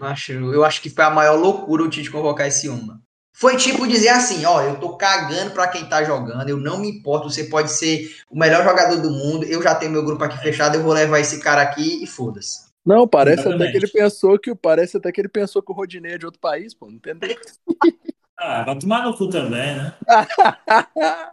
Acho, 0.00 0.32
eu 0.32 0.64
acho 0.64 0.82
que 0.82 0.90
foi 0.90 1.04
a 1.04 1.10
maior 1.10 1.38
loucura 1.38 1.84
o 1.84 1.88
Tite 1.88 2.10
convocar 2.10 2.48
esse 2.48 2.68
homem. 2.68 2.86
mano. 2.86 3.02
Foi 3.38 3.56
tipo 3.56 3.86
dizer 3.86 4.08
assim, 4.08 4.46
ó, 4.46 4.62
eu 4.62 4.80
tô 4.80 4.96
cagando 4.96 5.50
pra 5.50 5.68
quem 5.68 5.86
tá 5.86 6.02
jogando, 6.02 6.48
eu 6.48 6.56
não 6.56 6.78
me 6.78 6.88
importo, 6.88 7.28
você 7.30 7.44
pode 7.44 7.70
ser 7.70 8.16
o 8.30 8.38
melhor 8.38 8.64
jogador 8.64 8.96
do 8.96 9.10
mundo, 9.10 9.44
eu 9.44 9.62
já 9.62 9.74
tenho 9.74 9.92
meu 9.92 10.02
grupo 10.02 10.24
aqui 10.24 10.38
fechado, 10.38 10.76
eu 10.76 10.82
vou 10.82 10.94
levar 10.94 11.20
esse 11.20 11.38
cara 11.38 11.60
aqui 11.60 12.02
e 12.02 12.06
foda-se. 12.06 12.65
Não, 12.86 13.08
parece 13.08 13.40
até 13.40 13.48
Exatamente. 13.48 13.72
que 13.72 13.76
ele 13.78 13.88
pensou 13.92 14.38
que 14.38 14.54
parece 14.54 14.96
até 14.96 15.10
que 15.10 15.20
ele 15.20 15.28
pensou 15.28 15.60
que 15.60 15.72
o 15.72 15.74
Rodinei 15.74 16.12
é 16.12 16.18
de 16.18 16.24
outro 16.24 16.40
país, 16.40 16.72
pô. 16.72 16.86
Não 16.86 16.94
entendeu? 16.94 17.36
Ah, 18.38 18.64
vai 18.64 18.78
tomar 18.78 19.02
no 19.02 19.16
cu 19.16 19.30
também, 19.30 19.76
né? 19.76 19.94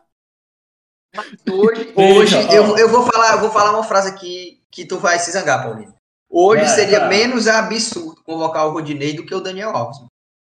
Hoje, 1.52 1.94
hoje 1.96 2.36
eu, 2.56 2.78
eu 2.78 2.90
vou 2.90 3.06
falar, 3.06 3.34
eu 3.34 3.42
vou 3.42 3.52
falar 3.52 3.72
uma 3.72 3.84
frase 3.84 4.10
aqui 4.10 4.64
que 4.72 4.86
tu 4.86 4.98
vai 4.98 5.20
se 5.20 5.32
zangar, 5.32 5.62
Paulinho. 5.62 5.94
Hoje 6.30 6.64
Vai, 6.64 6.70
seria 6.76 7.02
vai. 7.02 7.10
menos 7.10 7.48
absurdo 7.48 8.24
convocar 8.24 8.66
o 8.66 8.72
Rodinei 8.72 9.14
do 9.14 9.26
que 9.26 9.36
o 9.36 9.42
Daniel 9.42 9.70
Alves. 9.76 9.98
mano. 9.98 10.10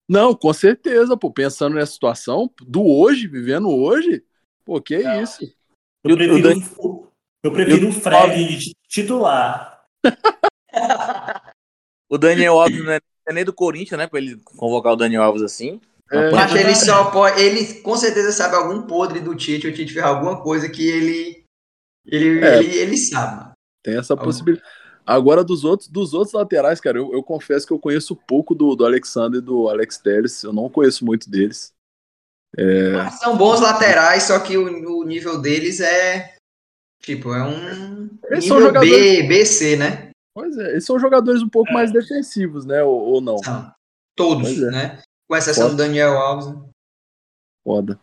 Não, 0.09 0.33
com 0.33 0.51
certeza, 0.53 1.15
pô. 1.17 1.31
Pensando 1.31 1.75
nessa 1.75 1.91
situação, 1.91 2.49
do 2.61 2.83
hoje, 2.83 3.27
vivendo 3.27 3.69
hoje, 3.69 4.23
pô, 4.65 4.81
que 4.81 4.97
Não. 4.99 5.21
isso? 5.21 5.43
Eu 6.03 6.15
prefiro, 6.15 6.71
eu 7.43 7.51
prefiro 7.51 7.89
o 7.89 7.91
Fred 7.91 8.57
de 8.57 8.71
titular. 8.87 9.83
O 12.09 12.17
Daniel 12.17 12.59
Alves 12.59 12.83
não 12.83 12.91
é 12.93 12.99
é 13.27 13.33
nem 13.33 13.43
do 13.43 13.51
Corinthians, 13.51 13.97
né? 13.97 14.07
Pra 14.07 14.19
ele 14.19 14.37
convocar 14.57 14.93
o 14.93 14.95
Daniel 14.95 15.21
Alves 15.23 15.41
assim. 15.41 15.81
É, 16.09 16.29
ele 16.61 16.73
só 16.73 17.11
pode. 17.11 17.41
Ele 17.41 17.81
com 17.81 17.97
certeza 17.97 18.31
sabe 18.31 18.55
algum 18.55 18.83
podre 18.83 19.19
do 19.19 19.35
Tite, 19.35 19.67
o 19.67 19.73
Tite 19.73 19.91
fez 19.91 20.05
alguma 20.05 20.41
coisa 20.41 20.69
que 20.69 20.87
ele. 20.87 21.43
Ele, 22.05 22.39
É. 22.45 22.59
ele, 22.59 22.75
ele 22.77 22.97
sabe. 22.97 23.51
tem 23.83 23.97
essa 23.97 24.13
Algum- 24.13 24.23
possibilidade. 24.23 24.65
Agora, 25.05 25.43
dos 25.43 25.65
outros, 25.65 25.89
dos 25.89 26.13
outros 26.13 26.31
laterais, 26.33 26.79
cara, 26.79 26.97
eu, 26.97 27.11
eu 27.11 27.21
confesso 27.21 27.67
que 27.67 27.73
eu 27.73 27.79
conheço 27.79 28.15
pouco 28.15 28.55
do, 28.55 28.73
do 28.75 28.85
Alexander 28.85 29.39
e 29.41 29.43
do 29.43 29.67
Alex 29.67 29.97
Telles. 29.97 30.41
Eu 30.43 30.53
não 30.53 30.69
conheço 30.69 31.03
muito 31.03 31.29
deles. 31.29 31.73
É, 32.57 33.09
São 33.11 33.35
bons 33.37 33.59
laterais, 33.59 34.23
só 34.23 34.39
que 34.39 34.57
o, 34.57 34.99
o 34.99 35.03
nível 35.03 35.41
deles 35.41 35.81
é. 35.81 36.35
Tipo, 37.01 37.33
é 37.33 37.43
um. 37.43 38.09
Eles 38.31 38.45
são 38.45 38.55
Nível 38.57 38.67
jogadores- 38.67 38.91
B, 38.93 39.23
BC, 39.27 39.75
né? 39.75 40.06
Pois 40.37 40.55
é, 40.57 40.71
eles 40.71 40.85
são 40.85 40.99
jogadores 40.99 41.41
um 41.41 41.49
pouco 41.49 41.73
mais 41.73 41.91
defensivos, 41.91 42.63
né? 42.63 42.83
Ou, 42.83 42.95
ou 43.13 43.21
não? 43.21 43.39
São. 43.39 43.71
Todos, 44.15 44.61
é. 44.61 44.69
né? 44.69 44.99
Com 45.27 45.35
exceção 45.35 45.65
do 45.65 45.71
Foda. 45.71 45.83
Daniel 45.83 46.17
Alves. 46.17 46.53
Foda. 47.65 47.99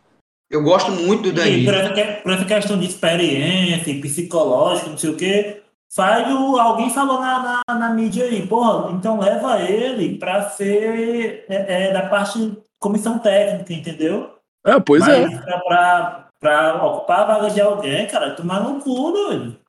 Eu 0.51 0.61
gosto 0.61 0.91
muito 0.91 1.23
do 1.23 1.29
E 1.29 1.31
Danilo. 1.31 1.65
por 1.65 1.73
essa, 1.73 1.93
que- 1.93 2.21
por 2.21 2.31
essa 2.33 2.45
questão 2.45 2.77
de 2.77 2.85
experiência, 2.85 3.89
e 3.89 4.01
psicológica, 4.01 4.89
não 4.89 4.97
sei 4.97 5.09
o 5.09 5.17
quê, 5.17 5.63
faz 5.93 6.27
o. 6.31 6.59
Alguém 6.59 6.89
falou 6.89 7.19
na, 7.21 7.61
na, 7.67 7.75
na 7.79 7.89
mídia 7.93 8.25
aí, 8.25 8.45
porra, 8.45 8.91
então 8.91 9.19
leva 9.19 9.61
ele 9.61 10.17
para 10.19 10.49
ser 10.49 11.45
é, 11.49 11.87
é, 11.87 11.93
da 11.93 12.07
parte 12.09 12.57
comissão 12.79 13.17
técnica, 13.17 13.73
entendeu? 13.73 14.35
É, 14.65 14.79
pois 14.79 15.07
é. 15.07 15.25
Mas 15.25 15.43
pra, 15.43 15.59
pra, 15.61 16.29
pra 16.39 16.85
ocupar 16.85 17.21
a 17.21 17.25
vaga 17.25 17.49
de 17.49 17.61
alguém, 17.61 18.07
cara, 18.07 18.35
tomar 18.35 18.61
no 18.61 18.79
cu, 18.81 19.11
doido. 19.11 19.59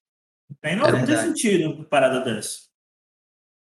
Não 0.74 0.84
tem, 0.84 0.92
não, 0.92 0.98
É 0.98 1.00
não 1.00 1.06
tem 1.06 1.16
sentido 1.16 1.72
uma 1.74 1.84
parada 1.84 2.20
dessa. 2.20 2.66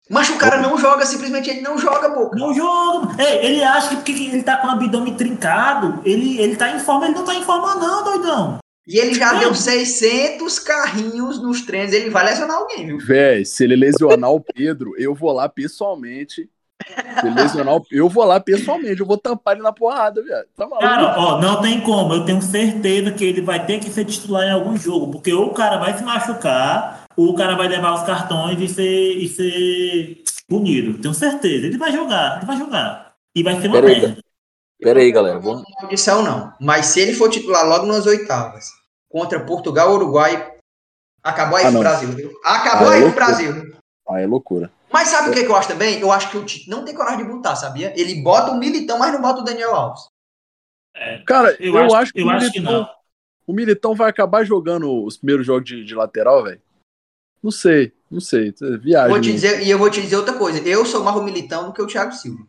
Mas 0.09 0.29
o 0.29 0.37
cara 0.37 0.57
não 0.61 0.77
joga, 0.77 1.05
simplesmente 1.05 1.49
ele 1.49 1.61
não 1.61 1.77
joga, 1.77 2.09
boca. 2.09 2.37
Não 2.37 2.53
joga. 2.53 3.21
Ei, 3.23 3.45
ele 3.45 3.63
acha 3.63 3.89
que 3.89 3.95
porque 3.95 4.11
ele 4.11 4.43
tá 4.43 4.57
com 4.57 4.67
o 4.67 4.71
abdômen 4.71 5.15
trincado, 5.15 6.01
ele, 6.03 6.37
ele 6.39 6.57
tá 6.57 6.69
em 6.75 6.79
forma, 6.79 7.05
ele 7.05 7.15
não 7.15 7.23
tá 7.23 7.33
em 7.33 7.43
forma, 7.43 7.75
não, 7.75 8.03
doidão. 8.03 8.59
E 8.85 8.97
ele 8.97 9.13
já 9.13 9.31
Não. 9.31 9.39
deu 9.39 9.55
600 9.55 10.59
carrinhos 10.59 11.41
nos 11.41 11.61
treinos. 11.61 11.93
Ele 11.93 12.09
vai 12.09 12.25
lesionar 12.25 12.57
alguém, 12.57 12.87
viu? 12.87 12.97
Véi, 12.97 13.45
se 13.45 13.63
ele 13.63 13.75
lesionar 13.75 14.31
o 14.31 14.41
Pedro, 14.41 14.93
eu 14.97 15.13
vou 15.15 15.31
lá 15.31 15.47
pessoalmente. 15.47 16.49
Se 17.19 17.29
lesionar 17.29 17.75
o... 17.75 17.85
Eu 17.91 18.07
vou 18.09 18.23
lá 18.23 18.39
pessoalmente, 18.39 18.99
eu 18.99 19.05
vou 19.05 19.17
tampar 19.17 19.53
ele 19.55 19.63
na 19.63 19.71
porrada, 19.71 20.23
velho. 20.23 20.45
Tá? 20.55 20.67
Cara, 20.79 21.19
ó, 21.19 21.41
não 21.41 21.61
tem 21.61 21.81
como. 21.81 22.13
Eu 22.13 22.25
tenho 22.25 22.41
certeza 22.41 23.11
que 23.11 23.23
ele 23.23 23.41
vai 23.41 23.65
ter 23.65 23.79
que 23.79 23.89
ser 23.89 24.05
titular 24.05 24.43
em 24.45 24.51
algum 24.51 24.75
jogo, 24.77 25.11
porque 25.11 25.33
ou 25.33 25.47
o 25.47 25.53
cara 25.53 25.77
vai 25.77 25.97
se 25.97 26.03
machucar, 26.03 27.05
ou 27.15 27.29
o 27.29 27.35
cara 27.35 27.55
vai 27.55 27.67
levar 27.67 27.93
os 27.93 28.03
cartões 28.03 28.59
e 28.59 28.67
ser, 28.67 29.17
e 29.17 29.27
ser 29.27 30.23
punido. 30.47 30.99
Tenho 30.99 31.13
certeza. 31.13 31.67
Ele 31.67 31.77
vai 31.77 31.91
jogar, 31.91 32.37
ele 32.37 32.45
vai 32.45 32.57
jogar. 32.57 33.13
E 33.35 33.43
vai 33.43 33.59
ser 33.59 33.67
uma 33.67 33.81
Peraí, 33.81 34.01
merda. 34.01 34.17
Pera 34.79 34.99
aí, 34.99 35.11
galera. 35.11 35.39
Vamos... 35.39 35.63
Maldição 35.81 36.23
não. 36.23 36.53
Mas 36.59 36.87
se 36.87 36.99
ele 37.01 37.13
for 37.13 37.29
titular 37.29 37.67
logo 37.67 37.85
nas 37.85 38.05
oitavas 38.05 38.71
contra 39.09 39.39
Portugal 39.45 39.93
Uruguai, 39.93 40.53
acabou 41.23 41.57
aí 41.57 41.63
Ah, 41.65 41.67
pro 41.67 41.73
não. 41.73 41.79
Brasil, 41.81 42.09
viu? 42.09 42.31
Acabou 42.43 42.87
Ah, 42.87 42.91
aí 42.93 43.01
pro 43.01 43.05
loucura. 43.09 43.25
Brasil. 43.25 43.75
Ah, 44.09 44.19
é 44.21 44.25
loucura. 44.25 44.71
Mas 44.91 45.07
sabe 45.07 45.29
o 45.29 45.33
que, 45.33 45.43
que 45.43 45.49
eu 45.49 45.55
acho 45.55 45.67
também? 45.67 45.99
Eu 45.99 46.11
acho 46.11 46.29
que 46.29 46.37
o 46.37 46.45
Tite 46.45 46.69
não 46.69 46.83
tem 46.83 46.93
coragem 46.93 47.25
de 47.25 47.31
botar, 47.31 47.55
sabia? 47.55 47.93
Ele 47.99 48.21
bota 48.21 48.51
o 48.51 48.57
Militão, 48.57 48.99
mas 48.99 49.13
não 49.13 49.21
bota 49.21 49.41
o 49.41 49.43
Daniel 49.43 49.73
Alves. 49.73 50.01
Cara, 51.25 51.55
Eu, 51.59 51.75
eu, 51.75 51.83
acho, 51.85 51.95
acho, 51.95 52.13
que, 52.13 52.21
eu 52.21 52.25
o, 52.27 52.29
acho 52.29 52.51
que 52.51 52.59
Militão, 52.59 52.81
não. 52.81 52.89
o 53.47 53.53
Militão 53.53 53.95
vai 53.95 54.09
acabar 54.09 54.43
jogando 54.43 55.03
os 55.03 55.17
primeiros 55.17 55.45
jogos 55.45 55.65
de, 55.65 55.83
de 55.85 55.95
lateral, 55.95 56.43
velho. 56.43 56.61
Não 57.41 57.51
sei, 57.51 57.91
não 58.09 58.19
sei. 58.19 58.53
Viagem. 58.79 59.09
Vou 59.11 59.21
te 59.21 59.31
dizer, 59.31 59.63
e 59.63 59.69
eu 59.69 59.79
vou 59.79 59.89
te 59.89 60.01
dizer 60.01 60.15
outra 60.17 60.33
coisa. 60.33 60.59
Eu 60.67 60.85
sou 60.85 61.03
mais 61.03 61.17
o 61.17 61.23
Militão 61.23 61.67
do 61.67 61.73
que 61.73 61.81
o 61.81 61.87
Thiago 61.87 62.11
Silva. 62.11 62.45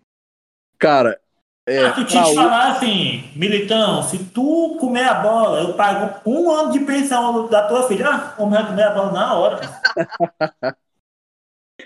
Cara, 0.78 1.18
é. 1.66 1.86
Ah, 1.86 1.94
se 1.94 2.00
o 2.00 2.04
Tite 2.04 2.32
o- 2.32 2.34
falar 2.34 2.72
assim, 2.72 3.30
Militão, 3.36 4.02
se 4.02 4.18
tu 4.18 4.76
comer 4.78 5.04
a 5.04 5.14
bola, 5.14 5.60
eu 5.60 5.74
pago 5.74 6.20
um 6.28 6.50
ano 6.50 6.72
de 6.72 6.80
pensão 6.80 7.48
da 7.48 7.66
tua 7.66 7.88
filha. 7.88 8.08
Ah, 8.08 8.18
comer 8.36 8.58
a 8.58 8.90
bola 8.90 9.12
na 9.12 9.34
hora. 9.34 9.60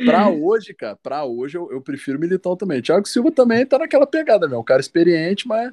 Pra 0.05 0.29
hoje, 0.29 0.75
cara, 0.75 0.97
pra 1.03 1.25
hoje 1.25 1.57
eu, 1.57 1.71
eu 1.73 1.81
prefiro 1.81 2.19
Militão 2.19 2.57
também. 2.57 2.83
Thiago 2.83 3.07
Silva 3.09 3.31
também 3.33 3.65
tá 3.65 3.79
naquela 3.79 4.07
pegada, 4.07 4.49
meu. 4.49 4.61
Um 4.61 4.65
cara 4.65 4.81
experiente, 4.81 5.47
mas 5.49 5.73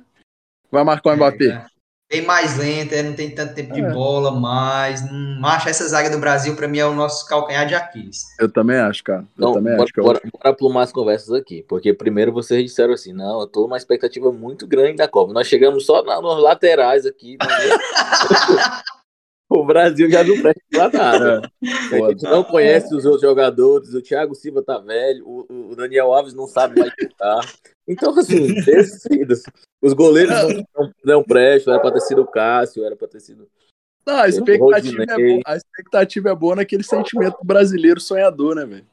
vai 0.72 0.84
marcar 0.84 1.12
o 1.12 1.16
Mbappé. 1.16 1.46
É, 1.48 1.66
Bem 2.12 2.22
mais 2.22 2.56
lento, 2.60 2.94
é, 2.94 3.02
não 3.02 3.14
tem 3.14 3.34
tanto 3.34 3.56
tempo 3.56 3.74
de 3.74 3.82
É. 3.82 3.92
bola, 3.92 4.30
mas 4.40 5.02
hum, 5.02 5.42
acho 5.44 5.68
essa 5.68 5.88
zaga 5.88 6.12
do 6.12 6.20
Brasil, 6.20 6.56
pra 6.56 6.68
mim, 6.68 6.78
é 6.78 6.86
o 6.86 6.94
nosso 6.94 7.28
calcanhar 7.28 7.66
de 7.66 7.74
Aquiles. 7.74 8.20
Eu 8.40 8.52
também 8.52 8.78
acho, 8.78 9.04
cara. 9.04 9.22
Eu 9.22 9.26
Então, 9.36 9.54
também 9.54 9.72
bora, 9.74 9.84
acho 9.84 9.94
que 9.94 10.00
é 10.00 10.04
o- 10.04 10.06
bora, 10.06 10.22
bora 10.32 10.56
plumar 10.56 10.84
as 10.84 10.92
conversas 10.92 11.32
aqui. 11.32 11.64
Porque 11.68 11.92
primeiro 11.92 12.32
vocês 12.32 12.62
disseram 12.64 12.94
assim, 12.94 13.14
não, 13.14 13.42
eu 13.42 13.48
tô 13.48 13.62
numa 13.62 13.78
expectativa 13.78 14.32
muito 14.32 14.68
grande 14.68 14.98
da 14.98 15.08
Copa. 15.08 15.34
Nós 15.34 15.48
chegamos 15.48 15.88
só 15.88 16.04
na, 16.04 16.22
nos 16.22 16.44
laterais 16.44 17.06
aqui. 17.08 17.36
o 19.50 19.66
Brasil 19.66 20.10
já 20.10 20.24
não 20.24 20.42
presta 20.42 20.62
pra 20.70 20.90
nada. 20.90 21.52
É. 21.92 22.02
A 22.02 22.10
gente 22.10 22.24
não 22.24 22.44
conhece 22.44 22.94
os 22.96 23.06
outros 23.06 23.22
jogadores, 23.22 23.94
o 23.94 24.02
Thiago 24.02 24.36
Silva 24.36 24.64
tá 24.64 24.80
velho, 24.80 25.28
o, 25.28 25.72
o 25.72 25.76
Daniel 25.76 26.14
Alves 26.14 26.34
não 26.34 26.48
sabe 26.48 26.80
mais 26.80 26.92
chutar. 27.00 27.40
Então, 27.88 28.18
assim, 28.18 28.54
decidas. 28.64 29.44
Os 29.82 29.94
goleiros 29.94 30.34
não, 30.34 30.66
não, 30.76 30.94
não 31.04 31.24
prestam, 31.24 31.74
era 31.74 31.82
pra 31.82 31.92
ter 31.92 32.02
sido 32.02 32.22
o 32.22 32.28
Cássio, 32.28 32.86
era 32.86 32.96
pra 32.96 33.08
ter 33.08 33.20
sido. 33.20 33.48
Não, 34.06 34.16
a 34.16 34.28
expectativa, 34.28 35.04
é 35.04 35.16
boa, 35.16 35.42
a 35.46 35.56
expectativa 35.56 36.30
é 36.30 36.36
boa 36.36 36.56
naquele 36.58 36.84
sentimento 36.84 37.38
brasileiro 37.44 38.02
sonhador, 38.02 38.56
né, 38.56 38.66
velho? 38.66 38.86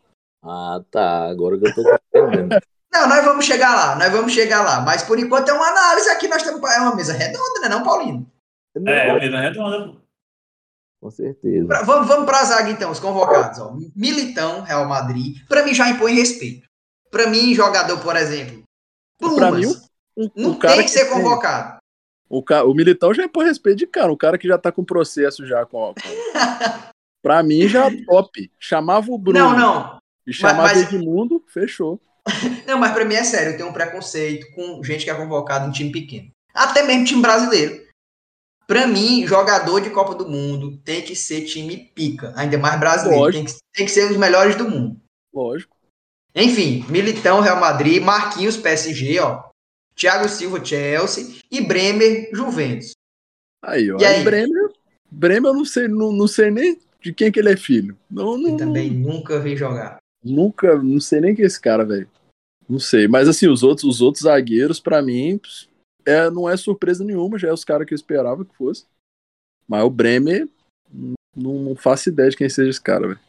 Ah, 0.42 0.82
tá, 0.90 1.28
agora 1.28 1.58
que 1.58 1.66
eu 1.66 1.74
tô 1.74 1.98
entendendo. 2.14 2.60
Não, 2.92 3.08
nós 3.08 3.24
vamos 3.24 3.44
chegar 3.44 3.74
lá, 3.74 3.96
nós 3.96 4.12
vamos 4.12 4.32
chegar 4.32 4.62
lá. 4.62 4.80
Mas 4.80 5.02
por 5.02 5.18
enquanto 5.18 5.48
é 5.48 5.52
uma 5.52 5.68
análise 5.68 6.10
aqui, 6.10 6.28
nós 6.28 6.42
estamos. 6.42 6.60
É 6.70 6.80
uma 6.80 6.94
mesa 6.94 7.12
redonda, 7.12 7.60
né, 7.60 7.68
não, 7.68 7.82
Paulinho? 7.82 8.30
É, 8.86 9.10
a 9.10 9.18
mesa 9.18 9.38
redonda. 9.38 9.99
Com 11.00 11.10
certeza. 11.10 11.66
Pra- 11.66 11.82
vamos, 11.82 12.06
vamos 12.08 12.26
pra 12.26 12.44
zaga 12.44 12.70
então, 12.70 12.90
os 12.90 13.00
convocados. 13.00 13.58
Ó. 13.58 13.74
Militão, 13.96 14.60
Real 14.62 14.86
Madrid. 14.86 15.38
Pra 15.48 15.64
mim 15.64 15.72
já 15.72 15.88
impõe 15.88 16.14
respeito. 16.14 16.68
Pra 17.10 17.26
mim, 17.26 17.54
jogador, 17.54 17.98
por 18.00 18.16
exemplo. 18.16 18.62
Plumas, 19.18 19.60
mim, 19.60 19.74
Um, 20.16 20.30
não 20.36 20.58
cara 20.58 20.76
tem 20.76 20.84
que 20.84 20.90
ser 20.90 21.06
convocado. 21.08 21.78
O, 22.28 22.42
ca... 22.42 22.64
o 22.64 22.74
Militão 22.74 23.12
já 23.14 23.28
por 23.28 23.44
respeito 23.44 23.78
de 23.78 23.86
cara, 23.86 24.12
o 24.12 24.16
cara 24.16 24.38
que 24.38 24.46
já 24.46 24.56
tá 24.58 24.70
com 24.70 24.84
processo 24.84 25.46
já 25.46 25.64
com. 25.66 25.94
com... 25.94 25.94
pra 27.22 27.42
mim 27.42 27.66
já 27.68 27.88
top. 28.06 28.50
Chamava 28.58 29.10
o 29.10 29.18
Bruno 29.18 29.38
Não, 29.38 29.56
não. 29.58 29.98
e 30.26 30.32
chamava 30.32 30.68
mas- 30.68 30.82
Edmundo, 30.92 31.42
fechou. 31.48 32.00
Não, 32.66 32.78
mas 32.78 32.92
pra 32.92 33.04
mim 33.06 33.14
é 33.14 33.24
sério, 33.24 33.52
eu 33.52 33.56
tenho 33.56 33.70
um 33.70 33.72
preconceito 33.72 34.46
com 34.54 34.84
gente 34.84 35.04
que 35.04 35.10
é 35.10 35.14
convocado 35.14 35.66
em 35.66 35.72
time 35.72 35.90
pequeno. 35.90 36.30
Até 36.54 36.82
mesmo 36.82 37.04
time 37.06 37.22
brasileiro. 37.22 37.82
Pra 38.70 38.86
mim, 38.86 39.26
jogador 39.26 39.80
de 39.80 39.90
Copa 39.90 40.14
do 40.14 40.28
Mundo 40.28 40.76
tem 40.84 41.02
que 41.02 41.16
ser 41.16 41.40
time 41.40 41.90
pica, 41.92 42.32
ainda 42.36 42.56
mais 42.56 42.78
brasileiro. 42.78 43.32
Tem 43.32 43.44
que, 43.44 43.52
tem 43.74 43.84
que 43.84 43.90
ser 43.90 44.08
os 44.08 44.16
melhores 44.16 44.54
do 44.54 44.70
mundo. 44.70 44.96
Lógico. 45.34 45.76
Enfim, 46.32 46.86
Militão, 46.88 47.40
Real 47.40 47.58
Madrid, 47.58 48.00
Marquinhos, 48.00 48.56
PSG, 48.56 49.18
ó. 49.18 49.42
Thiago 49.96 50.28
Silva, 50.28 50.64
Chelsea 50.64 51.34
e 51.50 51.60
Bremer, 51.60 52.30
Juventus. 52.32 52.92
Aí, 53.60 53.90
ó. 53.90 53.98
E 53.98 54.04
aí? 54.04 54.22
Bremer, 54.22 54.70
Bremer 55.10 55.50
eu 55.50 55.54
não 55.54 55.64
sei, 55.64 55.88
não, 55.88 56.12
não 56.12 56.28
sei 56.28 56.52
nem 56.52 56.78
de 57.02 57.12
quem 57.12 57.32
que 57.32 57.40
ele 57.40 57.50
é 57.50 57.56
filho. 57.56 57.98
Não, 58.08 58.38
não, 58.38 58.50
Eu 58.50 58.56
também 58.56 58.88
nunca 58.88 59.40
vi 59.40 59.56
jogar. 59.56 59.96
Nunca, 60.22 60.76
não 60.76 61.00
sei 61.00 61.20
nem 61.20 61.34
quem 61.34 61.42
é 61.42 61.46
esse 61.48 61.60
cara, 61.60 61.84
velho. 61.84 62.08
Não 62.68 62.78
sei, 62.78 63.08
mas 63.08 63.26
assim, 63.26 63.48
os 63.48 63.64
outros, 63.64 63.96
os 63.96 64.00
outros 64.00 64.22
zagueiros, 64.22 64.78
pra 64.78 65.02
mim, 65.02 65.40
é, 66.10 66.30
não 66.30 66.48
é 66.48 66.56
surpresa 66.56 67.04
nenhuma, 67.04 67.38
já 67.38 67.48
é 67.48 67.52
os 67.52 67.64
caras 67.64 67.86
que 67.86 67.94
eu 67.94 67.96
esperava 67.96 68.44
que 68.44 68.54
fosse. 68.56 68.86
Mas 69.68 69.84
o 69.84 69.90
Bremer, 69.90 70.48
não, 71.36 71.54
não 71.54 71.76
faço 71.76 72.08
ideia 72.08 72.30
de 72.30 72.36
quem 72.36 72.48
seja 72.48 72.70
esse 72.70 72.80
cara, 72.80 73.08
velho. 73.08 73.20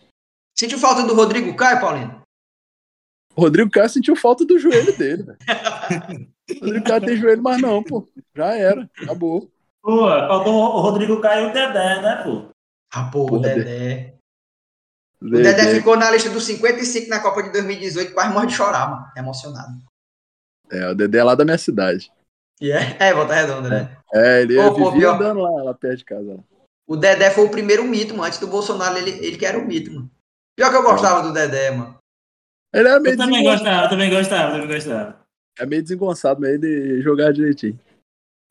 Sentiu 0.57 0.79
falta 0.79 1.03
do 1.03 1.13
Rodrigo 1.13 1.55
Caio, 1.55 1.79
Paulino? 1.79 2.21
O 3.35 3.41
Rodrigo 3.41 3.69
Caio 3.69 3.89
sentiu 3.89 4.15
falta 4.15 4.45
do 4.45 4.59
joelho 4.59 4.97
dele, 4.97 5.23
velho. 5.23 5.37
O 6.51 6.65
Rodrigo 6.65 6.85
Caio 6.85 7.05
tem 7.05 7.15
joelho, 7.15 7.41
mas 7.41 7.61
não, 7.61 7.81
pô. 7.81 8.05
Já 8.35 8.53
era, 8.55 8.89
acabou. 9.01 9.49
Pô, 9.81 9.99
faltou 10.09 10.53
o 10.53 10.81
Rodrigo 10.81 11.21
Caio 11.21 11.47
e 11.47 11.49
o 11.49 11.53
Dedé, 11.53 12.01
né, 12.01 12.23
pô? 12.23 12.49
Ah, 12.93 13.09
pô, 13.09 13.23
o 13.23 13.27
Porra, 13.27 13.41
Dedé. 13.41 14.15
O 15.21 15.29
Dedé 15.29 15.53
Dedé. 15.53 15.75
ficou 15.75 15.95
na 15.95 16.11
lista 16.11 16.29
dos 16.29 16.43
55 16.43 17.07
na 17.07 17.21
Copa 17.21 17.41
de 17.41 17.53
2018, 17.53 18.13
quase 18.13 18.33
morre 18.33 18.47
de 18.47 18.53
chorar, 18.53 18.89
mano. 18.89 19.11
Emocionado. 19.15 19.81
É, 20.69 20.89
o 20.89 20.95
Dedé 20.95 21.19
é 21.19 21.23
lá 21.23 21.35
da 21.35 21.45
minha 21.45 21.57
cidade. 21.57 22.11
E 22.61 22.71
é, 22.71 22.95
é, 22.99 23.13
volta 23.13 23.33
redonda, 23.33 23.69
né? 23.69 23.97
É, 24.13 24.41
ele 24.43 24.55
Pô, 24.55 24.73
pô, 24.75 24.91
pior. 24.93 25.15
andando 25.15 25.39
lá, 25.41 25.63
lá 25.63 25.73
perto 25.73 25.97
de 25.97 26.05
casa. 26.05 26.33
Lá. 26.35 26.39
O 26.87 26.95
Dedé 26.95 27.31
foi 27.31 27.45
o 27.45 27.49
primeiro 27.49 27.83
mito, 27.83 28.13
mano. 28.13 28.25
Antes 28.25 28.39
do 28.39 28.47
Bolsonaro, 28.47 28.97
ele, 28.97 29.11
ele 29.25 29.37
que 29.37 29.45
era 29.45 29.57
o 29.57 29.65
mito, 29.65 29.91
mano. 29.91 30.09
Pior 30.55 30.69
que 30.69 30.75
eu 30.75 30.83
gostava 30.83 31.23
do 31.23 31.33
Dedé, 31.33 31.71
mano. 31.71 31.97
Ele 32.73 32.87
é 32.87 32.99
meio 32.99 33.13
Eu 33.13 33.17
também 33.17 33.43
gostava, 33.43 33.85
eu 33.85 33.89
também 33.89 34.09
gostava, 34.09 34.55
eu 34.57 34.61
também 34.61 34.75
gostava. 34.75 35.19
é 35.59 35.65
meio 35.65 35.81
desengonçado, 35.81 36.39
mas 36.39 36.51
ele 36.51 37.01
jogava 37.01 37.33
direitinho. 37.33 37.79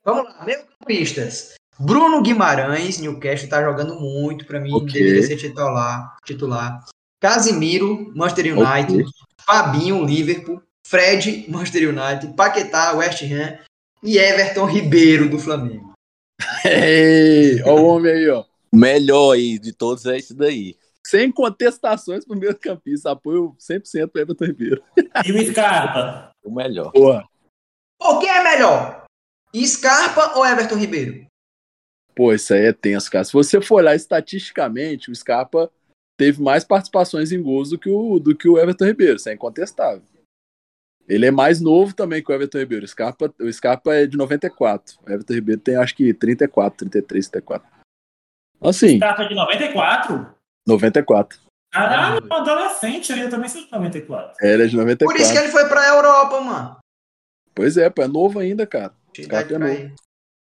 Vamos 0.04 0.24
lá, 0.24 0.44
meio 0.44 0.60
campistas. 0.80 1.54
Bruno 1.78 2.20
Guimarães, 2.22 2.98
Newcastle, 2.98 3.48
tá 3.48 3.62
jogando 3.62 3.94
muito. 3.98 4.44
Pra 4.44 4.58
mim, 4.60 4.72
Ok. 4.74 4.92
deveria 4.92 5.22
ser 5.22 5.36
titular. 5.36 6.16
titular. 6.24 6.84
Casimiro, 7.22 8.12
Manchester 8.14 8.56
United. 8.58 9.04
Fabinho, 9.46 10.04
Liverpool. 10.04 10.62
Fred, 10.86 11.46
Manchester 11.48 11.88
United. 11.88 12.34
Paquetá, 12.34 12.92
West 12.94 13.22
Ham. 13.22 13.58
E 14.02 14.18
Everton 14.18 14.64
Ribeiro, 14.64 15.28
do 15.28 15.38
Flamengo. 15.38 15.92
Ei, 16.64 17.62
ó 17.62 17.74
o 17.74 17.84
homem 17.84 18.12
aí, 18.12 18.28
ó. 18.28 18.44
O 18.72 18.76
melhor 18.76 19.32
aí 19.32 19.58
de 19.58 19.72
todos 19.72 20.06
é 20.06 20.16
esse 20.16 20.32
daí. 20.32 20.76
Sem 21.06 21.30
contestações 21.32 22.24
pro 22.24 22.36
meio 22.36 22.56
campista. 22.56 23.10
Apoio 23.10 23.54
100% 23.58 24.08
pro 24.08 24.22
Everton 24.22 24.44
Ribeiro. 24.44 24.82
E 25.26 25.32
o 25.32 25.46
Scarpa? 25.46 26.30
O 26.42 26.54
melhor. 26.54 26.92
Porra. 26.92 27.24
Pô, 27.98 28.18
quem 28.20 28.30
é 28.30 28.42
melhor? 28.42 29.04
Scarpa 29.56 30.38
ou 30.38 30.46
Everton 30.46 30.76
Ribeiro? 30.76 31.26
Pô, 32.14 32.32
isso 32.32 32.54
aí 32.54 32.66
é 32.66 32.72
tenso, 32.72 33.10
cara. 33.10 33.24
Se 33.24 33.32
você 33.32 33.60
for 33.60 33.76
olhar 33.76 33.96
estatisticamente, 33.96 35.10
o 35.10 35.14
Scarpa 35.14 35.70
teve 36.16 36.40
mais 36.42 36.64
participações 36.64 37.32
em 37.32 37.42
gols 37.42 37.70
do 37.70 37.78
que 37.78 37.88
o, 37.88 38.18
do 38.18 38.36
que 38.36 38.48
o 38.48 38.58
Everton 38.58 38.84
Ribeiro. 38.86 39.16
Isso 39.16 39.28
é 39.28 39.34
incontestável. 39.34 40.02
Ele 41.10 41.26
é 41.26 41.30
mais 41.32 41.60
novo 41.60 41.92
também 41.92 42.22
que 42.22 42.30
o 42.30 42.34
Everton 42.34 42.58
Ribeiro. 42.58 42.84
O 42.84 42.88
Scarpa, 42.88 43.34
o 43.40 43.52
Scarpa 43.52 43.94
é 43.94 44.06
de 44.06 44.16
94. 44.16 44.96
O 45.04 45.10
Everton 45.10 45.34
Ribeiro 45.34 45.60
tem 45.60 45.74
acho 45.74 45.96
que 45.96 46.14
34, 46.14 46.88
33, 46.88 47.28
34. 47.28 47.68
Assim, 48.60 48.96
Scarpa 48.96 49.24
de 49.24 49.34
94? 49.34 50.34
94. 50.68 51.40
Caralho, 51.72 52.24
um 52.24 52.32
adolescente, 52.32 53.12
eu 53.12 53.28
também 53.28 53.48
sou 53.48 53.64
de 53.64 53.72
94. 53.72 54.36
Ele 54.40 54.62
é 54.62 54.66
de 54.66 54.76
Por 54.76 54.82
94. 54.82 55.22
isso 55.22 55.32
que 55.32 55.38
ele 55.38 55.48
foi 55.48 55.68
pra 55.68 55.88
Europa, 55.88 56.40
mano. 56.40 56.76
Pois 57.54 57.76
é, 57.76 57.90
pô, 57.90 58.02
é 58.02 58.08
novo 58.08 58.38
ainda, 58.38 58.64
cara. 58.64 58.92
Idade 59.18 59.48
Scarpa 59.48 59.54
é 59.54 59.58
novo. 59.58 59.94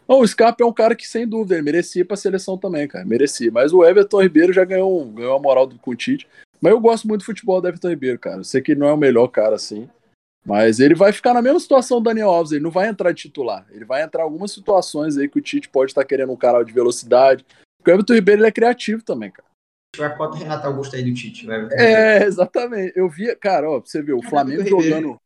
Não, 0.08 0.20
o 0.20 0.28
Scarpa 0.28 0.64
é 0.64 0.68
um 0.68 0.74
cara 0.74 0.96
que, 0.96 1.08
sem 1.08 1.28
dúvida, 1.28 1.56
ele 1.56 1.64
merecia 1.64 2.06
pra 2.06 2.16
seleção 2.16 2.60
também, 2.60 2.88
cara. 2.88 3.06
Merecia. 3.06 3.52
Mas 3.52 3.74
o 3.74 3.84
Everton 3.84 4.22
Ribeiro 4.22 4.54
já 4.54 4.64
ganhou, 4.64 5.04
ganhou 5.06 5.36
a 5.36 5.40
moral 5.40 5.66
do 5.66 5.80
com 5.80 5.92
o 5.92 5.96
Tite. 5.96 6.28
Mas 6.62 6.72
eu 6.72 6.80
gosto 6.80 7.08
muito 7.08 7.22
do 7.22 7.26
futebol 7.26 7.60
do 7.60 7.68
Everton 7.68 7.90
Ribeiro, 7.90 8.20
cara. 8.20 8.38
Eu 8.38 8.44
sei 8.44 8.62
que 8.62 8.74
ele 8.74 8.80
não 8.80 8.88
é 8.88 8.94
o 8.94 8.98
melhor 8.98 9.28
cara 9.28 9.56
assim. 9.56 9.90
Mas 10.46 10.80
ele 10.80 10.94
vai 10.94 11.14
ficar 11.14 11.34
na 11.34 11.42
mesma 11.42 11.60
situação 11.60 12.00
do 12.00 12.04
Daniel 12.04 12.30
Alves. 12.30 12.52
Ele 12.52 12.64
não 12.64 12.72
vai 12.72 12.90
entrar 12.90 13.12
de 13.12 13.22
titular. 13.22 13.66
Ele 13.72 13.86
vai 13.86 14.04
entrar 14.04 14.22
em 14.22 14.26
algumas 14.26 14.52
situações 14.52 15.18
aí 15.18 15.30
que 15.30 15.40
o 15.40 15.42
Tite 15.42 15.70
pode 15.70 15.92
estar 15.92 16.04
querendo 16.04 16.34
um 16.34 16.38
cara 16.38 16.64
de 16.64 16.74
velocidade. 16.74 17.46
Porque 17.78 17.92
o 17.92 17.94
Everton 17.94 18.14
Ribeiro 18.14 18.42
ele 18.42 18.48
é 18.48 18.52
criativo 18.52 19.04
também, 19.04 19.32
cara. 19.32 19.48
Foi 19.96 20.06
a 20.06 20.10
cota 20.10 20.38
Renato 20.38 20.68
Augusto 20.68 20.96
aí 20.96 21.04
do 21.04 21.14
Tite. 21.14 21.46
vai. 21.46 21.68
É, 21.72 22.24
exatamente. 22.24 22.94
Eu 22.96 23.08
via, 23.08 23.36
cara, 23.36 23.70
ó, 23.70 23.80
pra 23.80 23.90
você 23.90 24.02
ver, 24.02 24.14
o 24.14 24.22
Flamengo 24.22 24.64
Ribeiro. 24.64 24.84
jogando. 24.84 25.18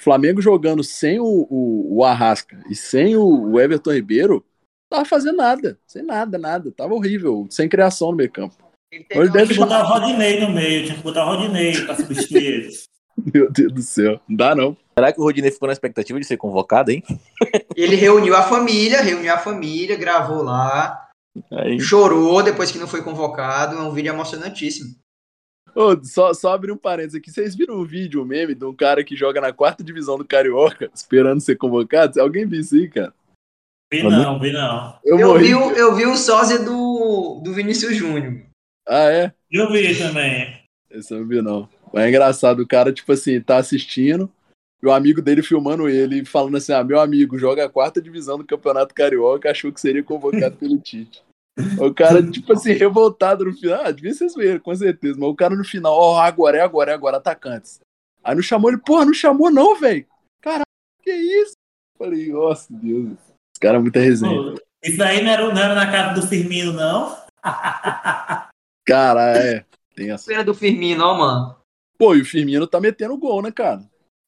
Flamengo 0.00 0.40
jogando 0.40 0.82
sem 0.82 1.20
o, 1.20 1.46
o, 1.50 1.98
o 1.98 2.04
Arrasca 2.04 2.58
e 2.70 2.74
sem 2.74 3.16
o, 3.16 3.50
o 3.50 3.60
Everton 3.60 3.92
Ribeiro, 3.92 4.44
tava 4.90 5.04
fazendo 5.04 5.36
nada. 5.36 5.78
Sem 5.86 6.02
nada, 6.02 6.38
nada. 6.38 6.72
Tava 6.72 6.94
horrível, 6.94 7.46
sem 7.50 7.68
criação 7.68 8.10
no 8.10 8.16
meio 8.16 8.30
campo. 8.30 8.56
Ele 8.90 9.06
Ele 9.10 9.30
teve 9.30 9.30
deve 9.30 9.54
Tinha 9.54 9.66
que 9.66 9.72
botar 9.72 9.84
o 9.84 9.86
Rodinei 9.86 10.40
no 10.40 10.50
meio, 10.50 10.84
tinha 10.84 10.96
que 10.96 11.02
botar 11.02 11.24
o 11.24 11.36
Rodinei 11.36 11.84
pra 11.84 11.96
substituir 11.96 12.46
ele. 12.46 12.70
Meu 13.34 13.50
Deus 13.50 13.72
do 13.72 13.82
céu. 13.82 14.20
Não 14.28 14.36
dá, 14.36 14.54
não. 14.54 14.76
Será 14.98 15.12
que 15.12 15.20
o 15.20 15.24
Rodinei 15.24 15.50
ficou 15.50 15.66
na 15.66 15.72
expectativa 15.72 16.18
de 16.20 16.26
ser 16.26 16.36
convocado, 16.36 16.90
hein? 16.90 17.02
Ele 17.76 17.96
reuniu 17.96 18.34
a 18.36 18.42
família, 18.42 19.00
reuniu 19.02 19.32
a 19.32 19.38
família, 19.38 19.96
gravou 19.96 20.42
lá, 20.42 21.08
Aí, 21.52 21.78
chorou 21.80 22.42
depois 22.42 22.70
que 22.70 22.78
não 22.78 22.86
foi 22.88 23.02
convocado. 23.02 23.76
É 23.76 23.80
um 23.82 23.92
vídeo 23.92 24.10
emocionantíssimo. 24.12 24.94
Ô, 25.74 25.96
só, 26.04 26.34
só 26.34 26.52
abrir 26.52 26.72
um 26.72 26.76
parênteses 26.76 27.14
aqui. 27.18 27.30
Vocês 27.30 27.54
viram 27.54 27.76
um 27.76 27.84
vídeo, 27.84 28.20
um 28.20 28.24
meme 28.26 28.54
de 28.54 28.64
um 28.64 28.74
cara 28.74 29.04
que 29.04 29.14
joga 29.16 29.40
na 29.40 29.52
quarta 29.52 29.84
divisão 29.84 30.18
do 30.18 30.24
Carioca, 30.24 30.90
esperando 30.92 31.40
ser 31.40 31.56
convocado? 31.56 32.20
Alguém 32.20 32.44
viu 32.46 32.60
isso 32.60 32.74
aí, 32.74 32.88
cara? 32.88 33.14
Vi 33.92 34.02
não, 34.02 34.38
vi 34.38 34.52
não. 34.52 34.98
Eu, 35.04 35.18
Eu 35.18 35.28
morri. 35.28 35.46
vi, 35.46 35.54
o- 35.54 35.70
eu 35.72 35.94
vi 35.94 36.06
o 36.06 36.16
sósia 36.16 36.58
do, 36.58 37.40
do 37.42 37.52
Vinícius 37.52 37.96
Júnior. 37.96 38.42
Ah, 38.86 39.10
é? 39.10 39.32
Eu 39.50 39.70
vi 39.70 39.96
também. 39.96 40.60
Esse 40.90 41.14
eu 41.14 41.20
não 41.20 41.28
vi, 41.28 41.40
não. 41.40 41.68
Mas 41.92 42.04
é 42.04 42.08
engraçado, 42.08 42.60
o 42.60 42.66
cara, 42.66 42.92
tipo 42.92 43.12
assim, 43.12 43.40
tá 43.40 43.56
assistindo, 43.56 44.30
e 44.82 44.86
o 44.86 44.92
amigo 44.92 45.20
dele 45.20 45.42
filmando 45.42 45.88
ele, 45.88 46.24
falando 46.24 46.56
assim: 46.56 46.72
ah, 46.72 46.82
meu 46.82 47.00
amigo, 47.00 47.38
joga 47.38 47.64
a 47.64 47.68
quarta 47.68 48.00
divisão 48.00 48.38
do 48.38 48.46
Campeonato 48.46 48.94
Carioca, 48.94 49.50
achou 49.50 49.72
que 49.72 49.80
seria 49.80 50.02
convocado 50.02 50.56
pelo 50.56 50.78
Tite. 50.80 51.22
O 51.78 51.92
cara, 51.92 52.22
tipo 52.22 52.52
assim, 52.52 52.72
revoltado 52.72 53.44
no 53.44 53.52
final. 53.52 53.82
Ah, 53.84 53.90
devia 53.90 54.14
ser 54.14 54.28
zoeiro, 54.28 54.60
com 54.60 54.74
certeza. 54.74 55.18
Mas 55.18 55.28
o 55.28 55.34
cara 55.34 55.54
no 55.54 55.64
final, 55.64 55.92
ó, 55.92 56.18
agora 56.18 56.56
é 56.56 56.60
agora, 56.62 56.92
é 56.92 56.94
agora, 56.94 57.18
atacantes. 57.18 57.80
Aí 58.24 58.34
não 58.34 58.42
chamou 58.42 58.70
ele, 58.70 58.80
porra, 58.80 59.04
não 59.04 59.12
chamou 59.12 59.50
não, 59.50 59.78
velho. 59.78 60.06
Caralho, 60.40 60.64
que 61.02 61.10
isso? 61.10 61.52
Falei, 61.98 62.28
nossa, 62.32 62.66
Deus. 62.70 63.12
Esse 63.12 63.60
cara 63.60 63.76
é 63.76 63.80
muita 63.80 64.00
resenha. 64.00 64.34
Pô, 64.34 64.54
Isso 64.82 64.96
daí 64.96 65.22
não 65.22 65.30
era, 65.30 65.54
não 65.54 65.60
era 65.60 65.74
na 65.74 65.90
casa 65.90 66.20
do 66.20 66.26
Firmino, 66.26 66.72
não? 66.72 67.14
Cara, 68.86 69.36
é. 69.36 69.64
Tem 69.94 70.10
essa. 70.10 70.26
Pena 70.26 70.44
do 70.44 70.54
Firmino, 70.54 71.04
ó, 71.04 71.18
mano. 71.18 71.59
Pô, 72.00 72.14
e 72.14 72.22
o 72.22 72.24
Firmino 72.24 72.66
tá 72.66 72.80
metendo 72.80 73.18
gol, 73.18 73.42
né, 73.42 73.52
cara? 73.52 73.82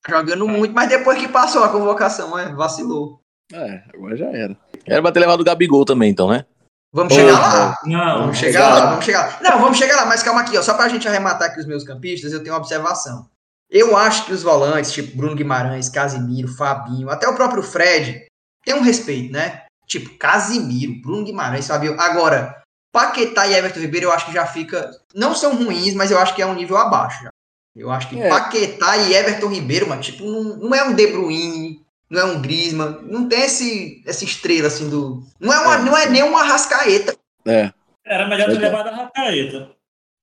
Jogando 0.07 0.47
muito, 0.47 0.75
mas 0.75 0.91
depois 0.91 1.19
que 1.19 1.27
passou 1.27 1.65
a 1.65 1.71
convocação, 1.71 2.39
é, 2.39 2.53
vacilou. 2.53 3.19
É, 3.51 3.83
agora 3.95 4.15
já 4.15 4.27
era. 4.27 4.55
era 4.85 5.01
pra 5.01 5.11
ter 5.11 5.21
levado 5.21 5.41
o 5.41 5.45
Gabigol 5.45 5.87
também, 5.87 6.11
então, 6.11 6.29
né? 6.29 6.45
Vamos 6.93 7.15
chegar 7.15 7.39
lá. 7.39 7.79
Não. 7.87 8.19
Vamos 8.19 8.37
chegar 8.37 8.75
lá, 8.75 8.91
vamos 8.91 9.05
chegar 9.07 9.27
lá. 9.27 9.39
Não, 9.41 9.59
vamos 9.59 9.79
chegar 9.79 9.97
lá, 9.97 10.05
mas 10.05 10.23
calma 10.23 10.43
aqui, 10.43 10.59
ó. 10.59 10.61
Só 10.61 10.75
pra 10.75 10.91
gente 10.91 11.09
arrematar 11.09 11.49
aqui 11.49 11.61
os 11.61 11.67
meus 11.67 11.83
campistas, 11.83 12.35
eu 12.35 12.43
tenho 12.43 12.53
uma 12.53 12.61
observação. 12.61 13.27
Eu 13.71 13.97
acho 13.97 14.27
que 14.27 14.35
os 14.35 14.43
volantes, 14.43 14.93
tipo 14.93 15.17
Bruno 15.17 15.35
Guimarães, 15.35 15.89
Casimiro, 15.89 16.49
Fabinho, 16.49 17.09
até 17.09 17.27
o 17.27 17.35
próprio 17.35 17.63
Fred, 17.63 18.27
tem 18.67 18.75
um 18.75 18.83
respeito, 18.83 19.33
né? 19.33 19.63
Tipo, 19.87 20.19
Casimiro, 20.19 21.01
Bruno 21.01 21.25
Guimarães, 21.25 21.67
Fabinho. 21.67 21.99
Agora, 21.99 22.63
Paquetá 22.93 23.47
e 23.47 23.55
Everton 23.55 23.81
Ribeiro, 23.81 24.09
eu 24.09 24.13
acho 24.13 24.27
que 24.27 24.33
já 24.35 24.45
fica. 24.45 24.91
Não 25.15 25.35
são 25.35 25.57
ruins, 25.57 25.95
mas 25.95 26.11
eu 26.11 26.19
acho 26.19 26.35
que 26.35 26.43
é 26.43 26.47
um 26.47 26.55
nível 26.55 26.77
abaixo. 26.77 27.25
já. 27.25 27.32
Eu 27.75 27.91
acho 27.91 28.09
que 28.09 28.21
É. 28.21 28.29
Paquetá 28.29 28.97
e 28.99 29.15
Everton 29.15 29.49
Ribeiro, 29.49 29.89
mano, 29.89 30.03
tipo, 30.03 30.25
não, 30.25 30.43
não 30.57 30.75
é 30.75 30.85
um 30.85 30.95
De 30.95 31.07
Bruyne, 31.07 31.81
não 32.11 32.21
é 32.21 32.25
um 32.25 32.43
Griezmann, 32.43 32.99
não 33.03 33.27
tem 33.29 33.43
esse, 33.43 34.03
essa 34.07 34.25
estrela 34.25 34.67
assim 34.69 34.91
do. 34.91 35.23
Não 35.41 35.53
é, 35.53 35.59
uma, 35.61 35.75
É. 35.77 35.79
não 35.83 35.97
é 35.97 36.09
nem 36.11 36.23
uma 36.23 36.41
Arrascaeta. 36.43 37.17
É. 37.47 37.73
Era 38.05 38.29
melhor 38.29 38.49
ter 38.49 38.59
levado 38.59 38.89
a 38.89 38.95
Racaeta. 38.97 39.71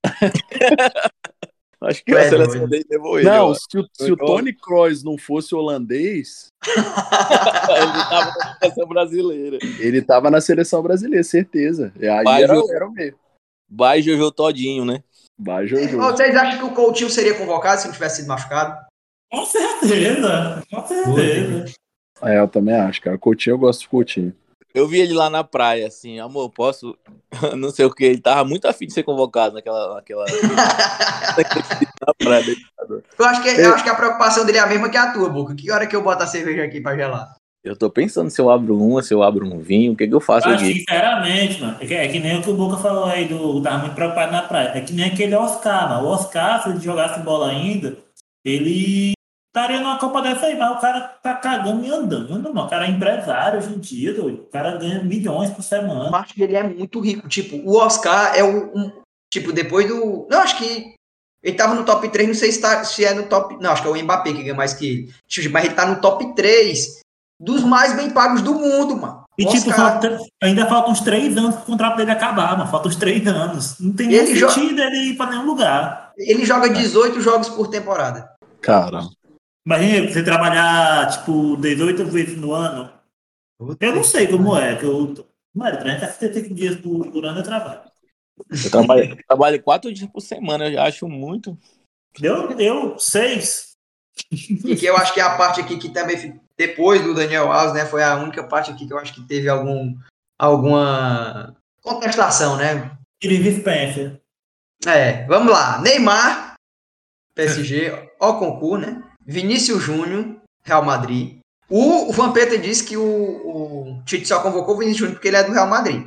Acho 1.82 2.04
que 2.04 2.12
Tu 2.12 2.18
a 2.18 2.20
é 2.20 2.28
seleção 2.28 2.68
dele 2.68 2.84
levou 2.90 3.18
ele. 3.18 3.26
Não, 3.28 3.54
se 3.54 3.78
o, 3.78 3.88
se 3.94 4.12
o 4.12 4.16
Tony 4.16 4.52
Kroos 4.52 5.02
não 5.02 5.16
fosse 5.16 5.54
holandês, 5.54 6.48
ele 6.66 7.92
tava 8.10 8.34
na 8.36 8.58
seleção 8.60 8.86
brasileira. 8.86 9.58
ele 9.78 10.02
tava 10.02 10.30
na 10.30 10.40
seleção 10.42 10.82
brasileira, 10.82 11.24
certeza. 11.24 11.90
E 11.98 12.06
aí 12.06 12.22
Mas 12.22 12.42
era, 12.42 12.60
o- 12.60 12.72
era 12.72 12.86
o 12.86 12.92
meio. 12.92 13.18
Vai 13.68 14.02
Jojo 14.02 14.30
Todinho, 14.30 14.84
né? 14.84 15.02
Vai, 15.42 15.66
Jojo. 15.66 15.96
Vocês 15.96 16.36
acham 16.36 16.58
que 16.58 16.64
o 16.64 16.74
Coutinho 16.74 17.08
seria 17.08 17.34
convocado 17.34 17.80
se 17.80 17.86
não 17.86 17.94
tivesse 17.94 18.16
sido 18.16 18.28
machucado? 18.28 18.78
Com 19.32 19.46
certeza, 19.46 20.62
com 20.70 20.86
certeza. 20.86 21.64
É, 22.22 22.38
eu 22.38 22.46
também 22.46 22.74
acho, 22.74 23.00
cara. 23.00 23.16
Coutinho, 23.16 23.54
eu 23.54 23.58
gosto 23.58 23.80
de 23.80 23.88
Coutinho. 23.88 24.34
Eu 24.74 24.86
vi 24.86 25.00
ele 25.00 25.14
lá 25.14 25.30
na 25.30 25.42
praia, 25.42 25.86
assim, 25.86 26.20
amor, 26.20 26.50
posso. 26.50 26.96
Não 27.56 27.70
sei 27.70 27.86
o 27.86 27.90
que. 27.90 28.04
Ele 28.04 28.20
tava 28.20 28.44
muito 28.44 28.68
afim 28.68 28.86
de 28.86 28.92
ser 28.92 29.02
convocado 29.02 29.54
naquela. 29.54 29.94
naquela... 29.94 30.26
na 32.06 32.14
praia. 32.18 32.56
Eu 33.18 33.24
acho, 33.24 33.42
que, 33.42 33.48
eu 33.48 33.74
acho 33.74 33.82
que 33.82 33.90
a 33.90 33.94
preocupação 33.94 34.44
dele 34.44 34.58
é 34.58 34.60
a 34.60 34.66
mesma 34.66 34.90
que 34.90 34.96
a 34.96 35.12
tua, 35.12 35.30
Boca. 35.30 35.54
Que 35.54 35.70
hora 35.70 35.86
que 35.86 35.96
eu 35.96 36.02
boto 36.02 36.22
a 36.22 36.26
cerveja 36.26 36.64
aqui 36.64 36.80
pra 36.80 36.94
gelar? 36.94 37.34
Eu 37.62 37.76
tô 37.76 37.90
pensando 37.90 38.30
se 38.30 38.40
eu 38.40 38.50
abro 38.50 38.78
uma, 38.78 39.02
se 39.02 39.12
eu 39.12 39.22
abro 39.22 39.46
um 39.46 39.58
vinho, 39.58 39.92
o 39.92 39.96
que, 39.96 40.08
que 40.08 40.14
eu 40.14 40.20
faço 40.20 40.48
aqui? 40.48 40.78
sinceramente, 40.78 41.60
mano, 41.60 41.76
é 41.78 41.86
que, 41.86 41.94
é 41.94 42.08
que 42.08 42.18
nem 42.18 42.38
o 42.38 42.42
que 42.42 42.50
o 42.50 42.56
Boca 42.56 42.78
falou 42.78 43.04
aí, 43.04 43.28
do 43.28 43.60
tava 43.62 43.78
muito 43.80 43.94
preocupado 43.94 44.32
na 44.32 44.42
praia. 44.42 44.72
É 44.74 44.80
que 44.80 44.94
nem 44.94 45.04
aquele 45.04 45.34
Oscar, 45.34 45.90
mano. 45.90 46.08
O 46.08 46.10
Oscar, 46.10 46.62
se 46.62 46.70
ele 46.70 46.80
jogasse 46.80 47.20
bola 47.20 47.50
ainda, 47.50 47.98
ele 48.42 49.12
estaria 49.54 49.78
numa 49.78 49.98
Copa 49.98 50.22
dessa 50.22 50.46
aí, 50.46 50.56
mas 50.56 50.74
o 50.74 50.80
cara 50.80 51.00
tá 51.00 51.34
cagando 51.34 51.84
e 51.84 51.90
andando, 51.90 52.30
mano. 52.42 52.66
O 52.66 52.70
cara 52.70 52.86
é 52.86 52.90
empresário 52.90 53.58
hoje 53.58 53.74
em 53.74 53.78
dia, 53.78 54.14
doido. 54.14 54.42
O 54.42 54.46
cara 54.46 54.78
ganha 54.78 55.02
milhões 55.02 55.50
por 55.50 55.58
Eu 55.58 55.64
semana. 55.64 56.16
acho 56.16 56.32
que 56.32 56.42
ele 56.42 56.56
é 56.56 56.62
muito 56.62 56.98
rico. 57.00 57.28
Tipo, 57.28 57.56
o 57.56 57.76
Oscar 57.76 58.34
é 58.34 58.42
o. 58.42 58.74
Um, 58.74 58.90
tipo, 59.30 59.52
depois 59.52 59.86
do. 59.86 60.26
Não, 60.30 60.40
acho 60.40 60.56
que. 60.56 60.94
Ele 61.42 61.56
tava 61.56 61.74
no 61.74 61.84
top 61.86 62.06
3, 62.08 62.28
não 62.28 62.34
sei 62.34 62.52
se, 62.52 62.60
tá, 62.60 62.84
se 62.84 63.04
é 63.04 63.12
no 63.14 63.24
top. 63.24 63.56
Não, 63.60 63.70
acho 63.70 63.82
que 63.82 63.88
é 63.88 63.90
o 63.90 64.02
Mbappé 64.02 64.32
que 64.32 64.42
ganha 64.42 64.54
mais 64.54 64.72
que 64.72 64.86
ele. 64.86 65.14
Tipo, 65.26 65.50
Mas 65.52 65.64
ele 65.66 65.74
tá 65.74 65.86
no 65.86 66.00
top 66.00 66.34
3 66.34 67.00
dos 67.40 67.64
mais 67.64 67.96
bem 67.96 68.10
pagos 68.10 68.42
do 68.42 68.54
mundo, 68.54 68.96
mano. 68.96 69.24
E, 69.38 69.44
O 69.46 69.48
tipo, 69.48 69.70
Oscar- 69.70 69.92
falta- 70.00 70.18
ainda 70.42 70.66
faltam 70.66 70.92
uns 70.92 71.00
três 71.00 71.34
anos 71.36 71.56
pro 71.56 71.64
contrato 71.64 71.96
dele 71.96 72.10
acabar, 72.10 72.58
mano. 72.58 72.70
Faltam 72.70 72.90
uns 72.90 72.96
três 72.96 73.26
anos. 73.26 73.78
Não 73.80 73.92
tem 73.94 74.12
Ele 74.12 74.38
sentido 74.38 74.78
ele 74.80 75.10
ir 75.12 75.16
pra 75.16 75.30
nenhum 75.30 75.46
lugar. 75.46 76.12
Ele 76.18 76.44
joga 76.44 76.68
18 76.68 77.20
jogos 77.22 77.48
por 77.48 77.68
temporada. 77.68 78.30
Cara, 78.60 79.00
Imagina 79.66 80.10
você 80.10 80.22
trabalhar, 80.22 81.08
tipo, 81.10 81.56
18 81.56 82.04
vezes 82.06 82.36
no 82.36 82.52
ano. 82.52 82.90
Eu 83.78 83.94
não 83.94 84.02
sei 84.04 84.26
como 84.26 84.56
é, 84.56 84.74
que 84.76 84.84
eu. 84.84 85.14
Mano, 85.54 85.78
365 85.78 86.54
dias 86.54 86.76
por, 86.76 87.10
por 87.10 87.24
ano 87.24 87.40
eu 87.40 87.42
trabalho. 87.44 87.80
Eu 88.50 88.70
trabalho, 88.70 89.04
eu 89.10 89.18
trabalho 89.26 89.62
quatro 89.62 89.92
dias 89.92 90.08
por 90.10 90.20
semana, 90.22 90.66
eu 90.68 90.80
acho 90.80 91.06
muito. 91.08 91.56
Deu, 92.18 92.54
deu 92.56 92.98
seis. 92.98 93.72
E 94.32 94.74
que 94.76 94.86
eu 94.86 94.96
acho 94.96 95.12
que 95.12 95.20
é 95.20 95.24
a 95.24 95.36
parte 95.36 95.60
aqui 95.60 95.76
que 95.78 95.90
também, 95.90 96.40
depois 96.60 97.02
do 97.02 97.14
Daniel 97.14 97.50
Alves, 97.50 97.72
né, 97.72 97.86
foi 97.86 98.02
a 98.02 98.16
única 98.16 98.44
parte 98.44 98.70
aqui 98.70 98.86
que 98.86 98.92
eu 98.92 98.98
acho 98.98 99.14
que 99.14 99.22
teve 99.22 99.48
algum, 99.48 99.96
alguma 100.38 101.56
contestação, 101.80 102.58
né? 102.58 102.98
Chris 103.18 103.56
Spencer. 103.56 104.20
É, 104.86 105.24
vamos 105.24 105.50
lá. 105.50 105.80
Neymar, 105.80 106.56
PSG, 107.34 108.10
ó 108.20 108.34
concurso, 108.34 108.86
né? 108.86 109.02
Vinícius 109.24 109.82
Júnior, 109.82 110.36
Real 110.62 110.84
Madrid. 110.84 111.38
O, 111.66 112.10
o 112.10 112.12
Vampeta 112.12 112.58
disse 112.58 112.84
que 112.84 112.96
o, 112.98 113.04
o 113.04 114.02
Tite 114.04 114.28
só 114.28 114.42
convocou 114.42 114.74
o 114.74 114.78
Vinícius 114.78 114.98
Júnior 114.98 115.14
porque 115.14 115.28
ele 115.28 115.38
é 115.38 115.44
do 115.44 115.52
Real 115.52 115.66
Madrid. 115.66 116.06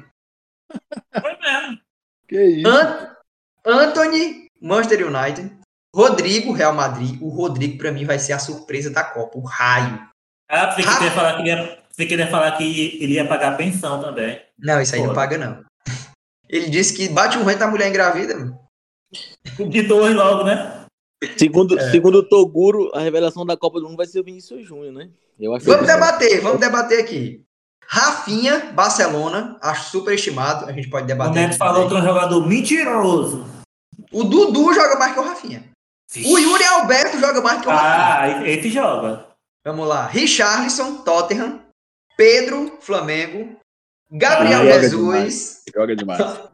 Foi 1.20 1.36
mesmo. 1.40 1.80
que 2.28 2.44
isso? 2.44 2.70
An 2.70 3.16
Anthony, 3.66 4.52
Manchester 4.62 5.08
United. 5.08 5.52
Rodrigo, 5.96 6.54
Real 6.54 6.74
Madrid. 6.76 7.20
O 7.20 7.30
Rodrigo, 7.30 7.80
pra 7.80 7.92
mim, 7.92 8.06
vai 8.06 8.20
ser 8.20 8.34
a 8.34 8.40
surpresa 8.40 8.92
da 8.92 9.04
Copa. 9.04 9.40
O 9.40 9.42
raio. 9.42 10.13
Ah, 10.50 10.72
você 10.72 10.82
Ah. 10.82 10.94
queria 10.98 11.12
falar 11.12 11.34
que 11.36 11.42
ele 11.42 11.50
ia, 11.50 11.80
você 11.92 12.06
queria 12.06 12.28
falar 12.28 12.52
que 12.54 12.98
ele 13.02 13.14
ia 13.14 13.28
pagar 13.28 13.58
pensão 13.58 14.02
também. 14.02 14.40
Não, 14.60 14.82
isso 14.82 14.96
aí 14.96 15.02
não 15.02 15.10
Pô. 15.10 15.16
paga, 15.16 15.38
não. 15.38 15.64
Ele 16.50 16.70
disse 16.70 16.94
que 16.94 17.10
bate 17.10 17.38
um 17.38 17.44
vento 17.44 17.62
a 17.64 17.68
mulher 17.68 17.90
engravida. 17.90 18.36
mano. 18.38 18.60
De 19.70 19.82
dois 19.84 20.16
logo, 20.16 20.44
né? 20.44 20.86
Segundo, 21.38 21.80
é. 21.80 21.92
segundo 21.92 22.16
o 22.18 22.24
Toguro, 22.24 22.92
a 22.94 23.00
revelação 23.00 23.46
da 23.46 23.56
Copa 23.56 23.80
do 23.80 23.86
Mundo 23.88 23.98
vai 23.98 24.06
ser 24.06 24.20
o 24.20 24.24
Vinícius 24.24 24.66
Júnior, 24.66 24.92
né? 24.94 25.10
Eu 25.40 25.56
acho 25.56 25.66
vamos 25.66 25.88
debater, 25.88 26.42
vamos 26.42 26.60
debater 26.60 27.00
aqui. 27.00 27.42
Rafinha, 27.88 28.72
Barcelona, 28.74 29.58
acho 29.62 29.92
super 29.92 30.14
estimado. 30.16 30.66
A 30.66 30.72
gente 30.72 30.90
pode 30.90 31.06
debater. 31.08 31.32
O 31.32 31.36
Neto 31.36 31.58
falou 31.58 31.88
que 31.88 31.96
é 31.96 31.98
um 31.98 32.04
jogador 32.04 32.48
mentiroso. 32.48 33.46
O 34.12 34.24
Dudu 34.24 34.74
joga 34.74 34.98
mais 34.98 35.14
que 35.14 35.20
o 35.20 35.24
Rafinha. 35.24 35.64
O 36.26 36.38
Yuri 36.38 36.64
Alberto 36.66 37.20
joga 37.20 37.42
mais 37.42 37.62
que 37.62 37.68
o 37.68 37.72
Rafinha. 37.72 38.44
Ah, 38.44 38.48
esse 38.48 38.70
joga. 38.70 39.26
Vamos 39.66 39.88
lá. 39.88 40.08
Richarlison, 40.08 41.04
Tottenham. 41.04 41.62
Pedro, 42.18 42.78
Flamengo. 42.82 43.58
Gabriel 44.12 44.62
ah, 44.62 44.80
Jesus. 44.80 45.64
Joga 45.74 45.96
demais. 45.96 46.18
Joga 46.20 46.36
demais. 46.36 46.54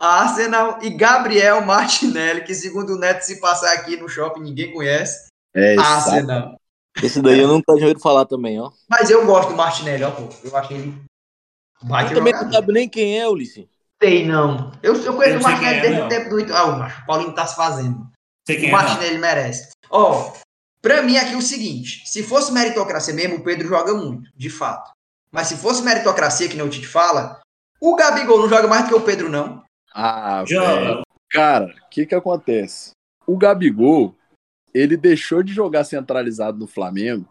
Arsenal 0.00 0.78
e 0.82 0.88
Gabriel 0.88 1.60
Martinelli, 1.60 2.42
que 2.42 2.54
segundo 2.54 2.94
o 2.94 2.98
Neto, 2.98 3.20
se 3.20 3.38
passar 3.38 3.74
aqui 3.74 3.98
no 3.98 4.08
shopping, 4.08 4.40
ninguém 4.40 4.72
conhece. 4.72 5.28
É, 5.54 5.76
Arsenal. 5.78 6.58
Esse 7.02 7.20
daí 7.20 7.40
eu 7.40 7.48
não 7.48 7.60
tô 7.60 7.74
ouvindo 7.74 8.00
falar 8.00 8.24
também, 8.24 8.58
ó. 8.58 8.70
Mas 8.88 9.10
eu 9.10 9.26
gosto 9.26 9.50
do 9.50 9.56
Martinelli, 9.56 10.02
ó, 10.02 10.10
pô. 10.10 10.28
Eu 10.42 10.56
achei 10.56 10.78
ele. 10.78 11.02
Vai 11.82 12.12
também 12.12 12.32
não 12.32 12.50
sabe 12.50 12.72
nem 12.72 12.88
quem 12.88 13.18
é, 13.18 13.28
Ulisses. 13.28 13.66
Tem, 13.98 14.26
não. 14.26 14.72
Eu, 14.82 14.94
eu 14.96 15.14
conheço 15.14 15.34
eu 15.34 15.40
o 15.40 15.42
Martinelli 15.42 15.78
é, 15.78 15.80
desde 15.82 16.00
o 16.00 16.08
tempo 16.08 16.30
do. 16.30 16.54
Ah, 16.54 17.02
o 17.02 17.06
Paulinho 17.06 17.34
tá 17.34 17.46
se 17.46 17.54
fazendo. 17.54 18.10
Sei 18.46 18.58
o 18.58 18.66
é, 18.66 18.70
Martinelli 18.70 19.16
é, 19.16 19.18
merece. 19.18 19.70
Ó, 19.90 20.32
pra 20.80 21.02
mim 21.02 21.16
aqui 21.16 21.34
é 21.34 21.36
o 21.36 21.42
seguinte: 21.42 22.02
se 22.06 22.22
fosse 22.22 22.52
meritocracia 22.52 23.14
mesmo, 23.14 23.36
o 23.36 23.44
Pedro 23.44 23.68
joga 23.68 23.94
muito, 23.94 24.30
de 24.36 24.50
fato. 24.50 24.90
Mas 25.30 25.48
se 25.48 25.56
fosse 25.56 25.82
meritocracia, 25.82 26.48
que 26.48 26.56
nem 26.56 26.66
o 26.66 26.68
Tite 26.68 26.86
fala, 26.86 27.40
o 27.80 27.94
Gabigol 27.94 28.40
não 28.40 28.48
joga 28.48 28.66
mais 28.66 28.84
do 28.84 28.88
que 28.88 28.94
o 28.94 29.00
Pedro, 29.00 29.28
não. 29.28 29.62
Ah, 29.94 30.44
velho. 30.44 31.02
Cara, 31.30 31.66
o 31.66 31.90
que 31.90 32.06
que 32.06 32.14
acontece? 32.14 32.90
O 33.26 33.36
Gabigol, 33.36 34.14
ele 34.74 34.96
deixou 34.96 35.42
de 35.42 35.52
jogar 35.52 35.84
centralizado 35.84 36.58
no 36.58 36.66
Flamengo 36.66 37.28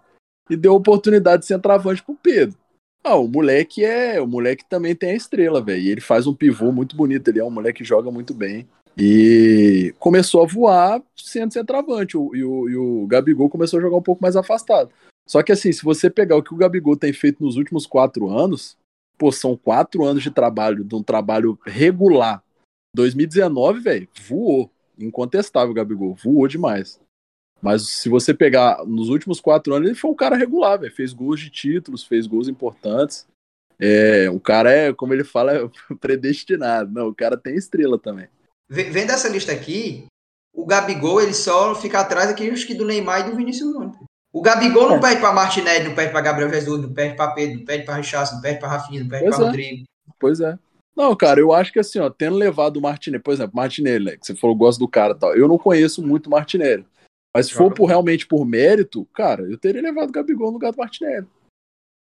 e 0.49 0.55
deu 0.55 0.73
oportunidade 0.73 1.41
de 1.41 1.47
centroavante 1.47 2.01
pro 2.01 2.15
Pedro. 2.15 2.57
Ah, 3.03 3.15
o 3.15 3.27
moleque 3.27 3.83
é. 3.83 4.21
O 4.21 4.27
moleque 4.27 4.63
também 4.67 4.95
tem 4.95 5.11
a 5.11 5.15
estrela, 5.15 5.61
velho. 5.61 5.87
Ele 5.87 6.01
faz 6.01 6.27
um 6.27 6.33
pivô 6.33 6.71
muito 6.71 6.95
bonito. 6.95 7.27
Ele 7.27 7.39
é 7.39 7.43
um 7.43 7.49
moleque 7.49 7.79
que 7.79 7.85
joga 7.85 8.11
muito 8.11 8.33
bem. 8.33 8.67
E 8.99 9.93
começou 9.97 10.43
a 10.43 10.45
voar 10.45 11.01
sendo 11.15 11.53
centroavante. 11.53 12.17
O, 12.17 12.35
e, 12.35 12.43
o, 12.43 12.69
e 12.69 12.75
o 12.75 13.07
Gabigol 13.07 13.49
começou 13.49 13.79
a 13.79 13.81
jogar 13.81 13.95
um 13.95 14.01
pouco 14.01 14.21
mais 14.21 14.35
afastado. 14.35 14.91
Só 15.27 15.41
que 15.41 15.51
assim, 15.51 15.71
se 15.71 15.83
você 15.83 16.09
pegar 16.09 16.35
o 16.35 16.43
que 16.43 16.53
o 16.53 16.57
Gabigol 16.57 16.97
tem 16.97 17.13
feito 17.13 17.41
nos 17.41 17.55
últimos 17.55 17.85
quatro 17.85 18.29
anos, 18.29 18.75
pô, 19.17 19.31
são 19.31 19.55
quatro 19.55 20.03
anos 20.03 20.21
de 20.21 20.31
trabalho, 20.31 20.83
de 20.83 20.95
um 20.95 21.03
trabalho 21.03 21.57
regular. 21.65 22.43
2019, 22.95 23.79
velho, 23.79 24.09
voou. 24.27 24.69
Incontestável, 24.97 25.73
Gabigol. 25.73 26.15
Voou 26.15 26.47
demais. 26.47 26.99
Mas 27.61 27.87
se 27.87 28.09
você 28.09 28.33
pegar 28.33 28.85
nos 28.85 29.09
últimos 29.09 29.39
quatro 29.39 29.73
anos, 29.73 29.87
ele 29.87 29.97
foi 29.97 30.11
um 30.11 30.15
cara 30.15 30.35
regular, 30.35 30.79
velho. 30.79 30.93
Fez 30.93 31.13
gols 31.13 31.39
de 31.39 31.49
títulos, 31.49 32.03
fez 32.03 32.27
gols 32.27 32.47
importantes. 32.47 33.25
É, 33.79 34.29
o 34.29 34.39
cara 34.39 34.71
é, 34.71 34.93
como 34.93 35.13
ele 35.13 35.23
fala, 35.23 35.53
é 35.53 35.69
predestinado. 36.01 36.91
Não, 36.91 37.07
o 37.07 37.15
cara 37.15 37.37
tem 37.37 37.55
estrela 37.55 37.97
também. 37.97 38.27
Vendo 38.69 39.11
essa 39.11 39.27
lista 39.27 39.51
aqui, 39.51 40.05
o 40.53 40.65
Gabigol 40.65 41.21
ele 41.21 41.33
só 41.33 41.73
fica 41.73 41.99
atrás 41.99 42.29
acho 42.29 42.67
que 42.67 42.75
do 42.75 42.85
Neymar 42.85 43.21
e 43.21 43.31
do 43.31 43.35
Vinícius 43.35 43.71
Júnior. 43.71 43.95
O 44.31 44.41
Gabigol 44.41 44.89
não 44.89 44.97
é. 44.97 45.01
perde 45.01 45.21
para 45.21 45.33
Martinelli, 45.33 45.87
não 45.87 45.95
perde 45.95 46.11
para 46.11 46.21
Gabriel 46.21 46.53
Jesus, 46.53 46.81
não 46.81 46.93
perde 46.93 47.15
para 47.15 47.31
Pedro, 47.31 47.57
não 47.57 47.65
perde 47.65 47.85
para 47.85 47.95
Richardson, 47.95 48.35
não 48.35 48.41
perde 48.41 48.59
para 48.59 48.69
Rafinha, 48.69 49.01
não 49.01 49.09
perde 49.09 49.29
para 49.29 49.37
é. 49.37 49.45
Rodrigo. 49.45 49.83
Pois 50.19 50.39
é. 50.39 50.57
Não, 50.95 51.15
cara, 51.15 51.39
eu 51.39 51.51
acho 51.51 51.71
que 51.71 51.79
assim, 51.79 51.97
ó, 51.97 52.09
tendo 52.09 52.35
levado 52.35 52.77
o 52.77 52.81
Martinelli, 52.81 53.23
por 53.23 53.33
exemplo, 53.33 53.55
Martinelli, 53.55 54.05
né, 54.05 54.17
que 54.17 54.25
você 54.25 54.35
falou, 54.35 54.55
gosta 54.55 54.79
do 54.79 54.87
cara 54.87 55.15
tal, 55.15 55.35
eu 55.35 55.47
não 55.47 55.57
conheço 55.57 56.05
muito 56.05 56.27
o 56.27 56.29
Martinelli. 56.29 56.85
Mas 57.33 57.47
se 57.47 57.53
for 57.53 57.73
por, 57.73 57.85
realmente 57.85 58.27
por 58.27 58.45
mérito, 58.45 59.05
cara, 59.13 59.43
eu 59.43 59.57
teria 59.57 59.81
levado 59.81 60.09
o 60.09 60.11
Gabigol 60.11 60.47
no 60.47 60.53
lugar 60.53 60.71
do 60.71 60.77
Martinelli. 60.77 61.27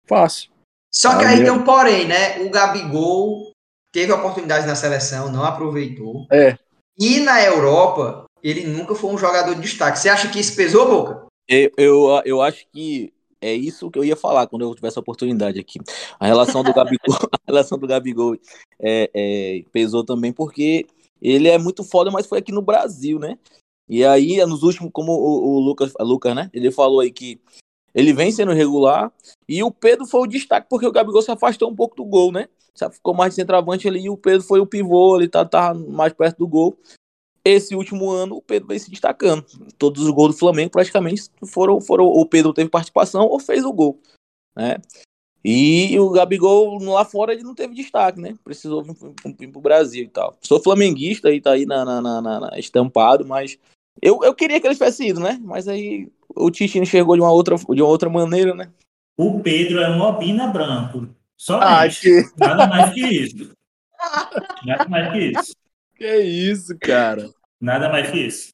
Fácil. 0.06 0.50
Só 0.92 1.18
que 1.18 1.24
ah, 1.24 1.28
aí 1.28 1.44
tem 1.44 1.50
um 1.50 1.64
porém, 1.64 2.08
né? 2.08 2.40
O 2.40 2.50
Gabigol 2.50 3.52
teve 3.98 4.12
oportunidades 4.12 4.64
na 4.64 4.76
seleção, 4.76 5.32
não 5.32 5.42
aproveitou. 5.42 6.24
É. 6.30 6.56
E 6.96 7.18
na 7.18 7.42
Europa, 7.42 8.26
ele 8.40 8.64
nunca 8.64 8.94
foi 8.94 9.10
um 9.10 9.18
jogador 9.18 9.56
de 9.56 9.60
destaque. 9.60 9.98
Você 9.98 10.08
acha 10.08 10.28
que 10.28 10.38
isso 10.38 10.54
pesou, 10.54 10.88
Boca? 10.88 11.26
Eu, 11.48 11.70
eu, 11.76 12.22
eu 12.24 12.42
acho 12.42 12.64
que 12.72 13.12
é 13.40 13.52
isso 13.52 13.90
que 13.90 13.98
eu 13.98 14.04
ia 14.04 14.14
falar 14.14 14.46
quando 14.46 14.62
eu 14.62 14.74
tivesse 14.74 14.98
a 14.98 15.00
oportunidade 15.00 15.58
aqui. 15.58 15.80
A 16.20 16.26
relação 16.26 16.62
do 16.62 16.72
Gabigol, 16.72 16.98
a 17.34 17.38
relação 17.44 17.76
do 17.76 17.88
Gabigol 17.88 18.36
é, 18.80 19.10
é, 19.12 19.64
pesou 19.72 20.04
também 20.04 20.32
porque 20.32 20.86
ele 21.20 21.48
é 21.48 21.58
muito 21.58 21.82
foda, 21.82 22.08
mas 22.08 22.26
foi 22.26 22.38
aqui 22.38 22.52
no 22.52 22.62
Brasil, 22.62 23.18
né? 23.18 23.36
E 23.88 24.04
aí, 24.04 24.44
nos 24.46 24.62
últimos, 24.62 24.90
como 24.92 25.10
o, 25.10 25.56
o 25.56 25.58
Lucas, 25.58 25.92
Lucas, 25.98 26.36
né? 26.36 26.48
Ele 26.52 26.70
falou 26.70 27.00
aí 27.00 27.10
que 27.10 27.40
ele 27.92 28.12
vem 28.12 28.30
sendo 28.30 28.52
regular 28.52 29.12
e 29.48 29.60
o 29.60 29.72
Pedro 29.72 30.06
foi 30.06 30.20
o 30.20 30.26
destaque 30.26 30.68
porque 30.70 30.86
o 30.86 30.92
Gabigol 30.92 31.22
se 31.22 31.32
afastou 31.32 31.68
um 31.68 31.74
pouco 31.74 31.96
do 31.96 32.04
gol, 32.04 32.30
né? 32.30 32.48
Ficou 32.92 33.14
mais 33.14 33.30
de 33.30 33.36
centroavante 33.36 33.88
ali 33.88 34.04
e 34.04 34.10
o 34.10 34.16
Pedro 34.16 34.42
foi 34.42 34.60
o 34.60 34.66
pivô, 34.66 35.16
ele 35.16 35.28
tá, 35.28 35.44
tá 35.44 35.74
mais 35.74 36.12
perto 36.12 36.38
do 36.38 36.46
gol. 36.46 36.78
Esse 37.44 37.74
último 37.74 38.10
ano 38.10 38.36
o 38.36 38.42
Pedro 38.42 38.68
vem 38.68 38.78
se 38.78 38.90
destacando. 38.90 39.44
Todos 39.78 40.02
os 40.02 40.10
gols 40.10 40.34
do 40.34 40.38
Flamengo 40.38 40.70
praticamente 40.70 41.30
foram, 41.46 41.80
foram 41.80 42.04
o 42.04 42.26
Pedro 42.26 42.52
teve 42.52 42.68
participação 42.68 43.26
ou 43.26 43.40
fez 43.40 43.64
o 43.64 43.72
gol, 43.72 43.98
né? 44.54 44.76
E 45.44 45.98
o 45.98 46.10
Gabigol 46.10 46.78
lá 46.82 47.04
fora 47.04 47.32
ele 47.32 47.42
não 47.42 47.54
teve 47.54 47.74
destaque, 47.74 48.20
né? 48.20 48.34
Precisou 48.44 48.82
vir, 48.82 48.94
vir 49.38 49.48
pro 49.48 49.60
Brasil 49.60 50.04
e 50.04 50.08
tal. 50.08 50.36
Sou 50.42 50.60
flamenguista 50.60 51.32
e 51.32 51.40
tá 51.40 51.52
aí 51.52 51.64
na, 51.64 51.84
na, 51.84 52.00
na, 52.00 52.20
na, 52.20 52.58
estampado, 52.58 53.24
mas 53.24 53.58
eu, 54.02 54.20
eu 54.22 54.34
queria 54.34 54.60
que 54.60 54.66
ele 54.66 54.74
tivesse 54.74 55.06
ido, 55.06 55.20
né? 55.20 55.40
Mas 55.42 55.68
aí 55.68 56.10
o 56.34 56.50
Tite 56.50 56.78
enxergou 56.78 57.14
de 57.14 57.22
uma 57.22 57.32
outra, 57.32 57.56
de 57.56 57.82
uma 57.82 57.88
outra 57.88 58.10
maneira, 58.10 58.54
né? 58.54 58.70
O 59.16 59.40
Pedro 59.40 59.80
é 59.80 59.90
um 59.90 60.00
Obina 60.00 60.48
branco. 60.48 61.08
Só 61.38 61.60
ah, 61.60 61.88
que... 61.88 62.24
Nada 62.36 62.66
mais 62.66 62.92
que 62.92 63.00
isso. 63.00 63.52
Nada 64.66 64.88
mais 64.88 65.12
que 65.12 65.18
isso. 65.18 65.56
Que 65.96 66.16
isso, 66.18 66.78
cara. 66.78 67.30
Nada 67.60 67.88
mais 67.88 68.10
que 68.10 68.18
isso. 68.18 68.52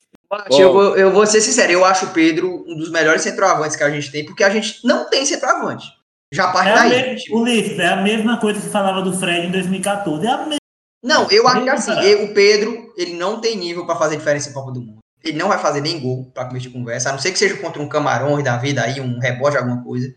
Eu, 0.51 0.73
vou, 0.73 0.97
eu 0.97 1.13
vou 1.13 1.27
ser 1.27 1.41
sincero, 1.41 1.73
eu 1.73 1.85
acho 1.85 2.07
o 2.07 2.13
Pedro 2.13 2.65
um 2.67 2.77
dos 2.77 2.91
melhores 2.91 3.23
centroavantes 3.23 3.77
que 3.77 3.85
a 3.85 3.91
gente 3.91 4.11
tem, 4.11 4.25
porque 4.25 4.43
a 4.43 4.51
gente 4.51 4.85
não 4.85 5.09
tem 5.09 5.25
centroavante. 5.25 5.87
Já 6.33 6.51
parte 6.51 6.71
é 6.71 6.75
daí. 6.75 7.17
o 7.31 7.41
Ulisses, 7.41 7.79
é 7.79 7.87
a 7.87 8.03
mesma 8.03 8.41
coisa 8.41 8.61
que 8.61 8.69
falava 8.69 9.03
do 9.03 9.17
Fred 9.17 9.47
em 9.47 9.53
2014. 9.53 10.27
É 10.27 10.31
a 10.31 10.39
mesma. 10.39 10.57
Não, 11.03 11.31
eu 11.31 11.47
acho 11.47 11.63
que 11.63 11.69
assim, 11.69 12.01
eu, 12.01 12.25
o 12.25 12.35
Pedro, 12.35 12.93
ele 12.97 13.15
não 13.15 13.41
tem 13.41 13.57
nível 13.57 13.87
para 13.87 13.97
fazer 13.97 14.17
diferença 14.17 14.51
em 14.51 14.53
Copa 14.53 14.73
do 14.73 14.81
Mundo. 14.81 14.99
Ele 15.23 15.39
não 15.39 15.49
vai 15.49 15.59
fazer 15.59 15.81
nem 15.81 16.01
gol 16.01 16.31
para 16.35 16.47
começar 16.47 16.69
de 16.69 16.75
conversa, 16.75 17.09
a 17.09 17.13
não 17.13 17.19
ser 17.19 17.31
que 17.31 17.39
seja 17.39 17.57
contra 17.59 17.81
um 17.81 17.89
Camarões 17.89 18.43
da 18.43 18.57
vida 18.57 18.83
aí, 18.83 19.01
um 19.01 19.19
rebote, 19.19 19.57
alguma 19.57 19.83
coisa. 19.85 20.13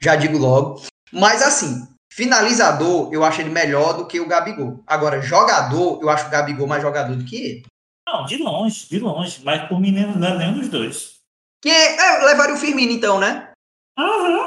Já 0.00 0.16
digo 0.16 0.36
logo. 0.36 0.82
Mas 1.12 1.42
assim, 1.42 1.86
finalizador, 2.14 3.12
eu 3.12 3.24
acho 3.24 3.40
ele 3.40 3.48
melhor 3.48 3.94
do 3.94 4.06
que 4.06 4.20
o 4.20 4.28
Gabigol. 4.28 4.82
Agora, 4.86 5.22
jogador, 5.22 5.98
eu 6.02 6.10
acho 6.10 6.26
o 6.26 6.30
Gabigol 6.30 6.66
mais 6.66 6.82
jogador 6.82 7.16
do 7.16 7.24
que 7.24 7.36
ele. 7.36 7.62
Não, 8.06 8.26
de 8.26 8.36
longe, 8.36 8.86
de 8.88 8.98
longe. 8.98 9.40
Mas 9.42 9.66
por 9.68 9.80
mim, 9.80 9.92
não 9.92 10.28
é 10.28 10.38
nenhum 10.38 10.58
dos 10.58 10.68
dois. 10.68 11.20
Que 11.62 11.70
é, 11.70 12.24
levaria 12.24 12.54
o 12.54 12.58
Firmino, 12.58 12.92
então, 12.92 13.18
né? 13.18 13.50
Uhum. 13.98 14.44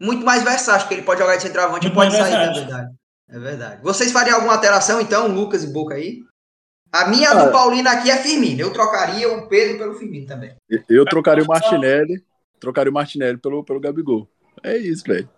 Muito 0.00 0.24
mais 0.24 0.42
versátil, 0.42 0.88
que 0.88 0.94
ele 0.94 1.02
pode 1.02 1.20
jogar 1.20 1.36
de 1.36 1.42
centroavante 1.42 1.86
e 1.86 1.90
pode 1.90 2.16
sair, 2.16 2.32
na 2.32 2.52
verdade. 2.52 2.94
É 3.28 3.38
verdade. 3.38 3.82
Vocês 3.82 4.10
fariam 4.10 4.36
alguma 4.36 4.54
alteração, 4.54 5.00
então, 5.00 5.28
Lucas 5.28 5.62
e 5.62 5.72
Boca 5.72 5.94
aí? 5.94 6.22
A 6.92 7.08
minha 7.08 7.30
ah, 7.30 7.44
do 7.44 7.52
Paulino 7.52 7.88
aqui 7.88 8.10
é 8.10 8.16
Firmino. 8.16 8.60
Eu 8.60 8.72
trocaria 8.72 9.32
o 9.32 9.48
Pedro 9.48 9.78
pelo 9.78 9.94
Firmino 9.94 10.26
também. 10.26 10.56
Eu 10.88 11.04
trocaria 11.04 11.44
o 11.44 11.46
Martinelli. 11.46 12.24
Trocaria 12.58 12.90
o 12.90 12.94
Martinelli 12.94 13.38
pelo, 13.38 13.62
pelo 13.62 13.80
Gabigol. 13.80 14.28
É 14.62 14.76
isso, 14.76 15.04
velho. 15.04 15.28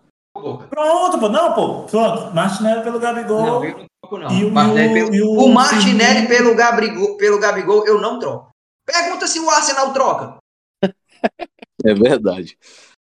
Pronto, 0.68 1.18
pô. 1.18 1.28
Não, 1.28 1.52
pô. 1.54 1.82
Pronto. 1.84 2.34
Martinelli 2.34 2.82
pelo 2.82 2.98
Gabigol. 2.98 3.42
Não, 3.42 3.64
eu 3.64 3.78
não 3.78 3.86
troco, 4.02 4.18
não. 4.18 4.30
E 4.30 4.44
o, 4.44 4.50
Martinelli 4.50 5.10
pelo, 5.10 5.26
o, 5.26 5.44
o 5.44 5.48
Martinelli 5.52 6.28
pelo 6.28 6.54
Gabigol, 6.54 7.16
pelo 7.16 7.38
Gabigol, 7.38 7.86
eu 7.86 8.00
não 8.00 8.18
troco. 8.18 8.50
Pergunta 8.86 9.26
se 9.26 9.38
o 9.38 9.50
Arsenal 9.50 9.92
troca. 9.92 10.36
É 11.84 11.94
verdade. 11.94 12.56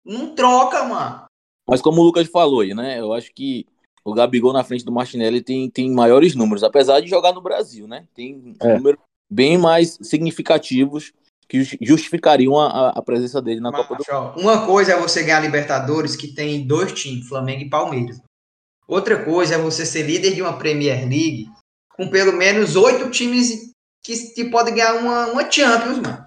Não 0.04 0.34
troca, 0.36 0.84
mano. 0.84 1.26
Mas 1.70 1.82
como 1.82 2.02
o 2.02 2.04
Lucas 2.04 2.28
falou 2.28 2.62
aí, 2.62 2.74
né? 2.74 3.00
Eu 3.00 3.14
acho 3.14 3.32
que 3.34 3.66
o 4.04 4.14
Gabigol 4.14 4.52
na 4.52 4.64
frente 4.64 4.84
do 4.84 4.92
Martinelli 4.92 5.42
tem, 5.42 5.70
tem 5.70 5.92
maiores 5.92 6.36
números, 6.36 6.64
apesar 6.64 7.00
de 7.00 7.08
jogar 7.08 7.32
no 7.32 7.42
Brasil, 7.42 7.88
né? 7.88 8.08
Tem 8.16 8.56
é. 8.60 8.76
números 8.76 9.00
bem 9.30 9.58
mais 9.58 9.98
significativos 10.02 11.14
que 11.50 11.64
justificariam 11.82 12.60
a, 12.60 12.90
a 12.90 13.02
presença 13.02 13.42
dele 13.42 13.60
na 13.60 13.72
Mas, 13.72 13.88
Copa 13.88 14.04
do 14.04 14.40
Uma 14.40 14.68
coisa 14.68 14.94
é 14.94 15.00
você 15.00 15.24
ganhar 15.24 15.40
Libertadores, 15.40 16.16
que 16.16 16.28
tem 16.28 16.66
dois 16.66 16.94
times, 16.94 17.28
Flamengo 17.28 17.64
e 17.64 17.70
Palmeiras. 17.70 18.22
Outra 18.88 19.26
coisa 19.26 19.56
é 19.56 19.58
você 19.58 19.86
ser 19.86 20.04
líder 20.04 20.36
de 20.36 20.42
uma 20.42 20.58
Premier 20.58 21.00
League 21.02 21.50
com 21.96 22.08
pelo 22.08 22.34
menos 22.34 22.76
oito 22.76 23.10
times 23.10 23.72
que, 24.04 24.16
que 24.34 24.46
podem 24.46 24.76
ganhar 24.76 24.96
uma, 24.96 25.28
uma 25.28 25.52
Champions, 25.52 26.00
mano. 26.00 26.26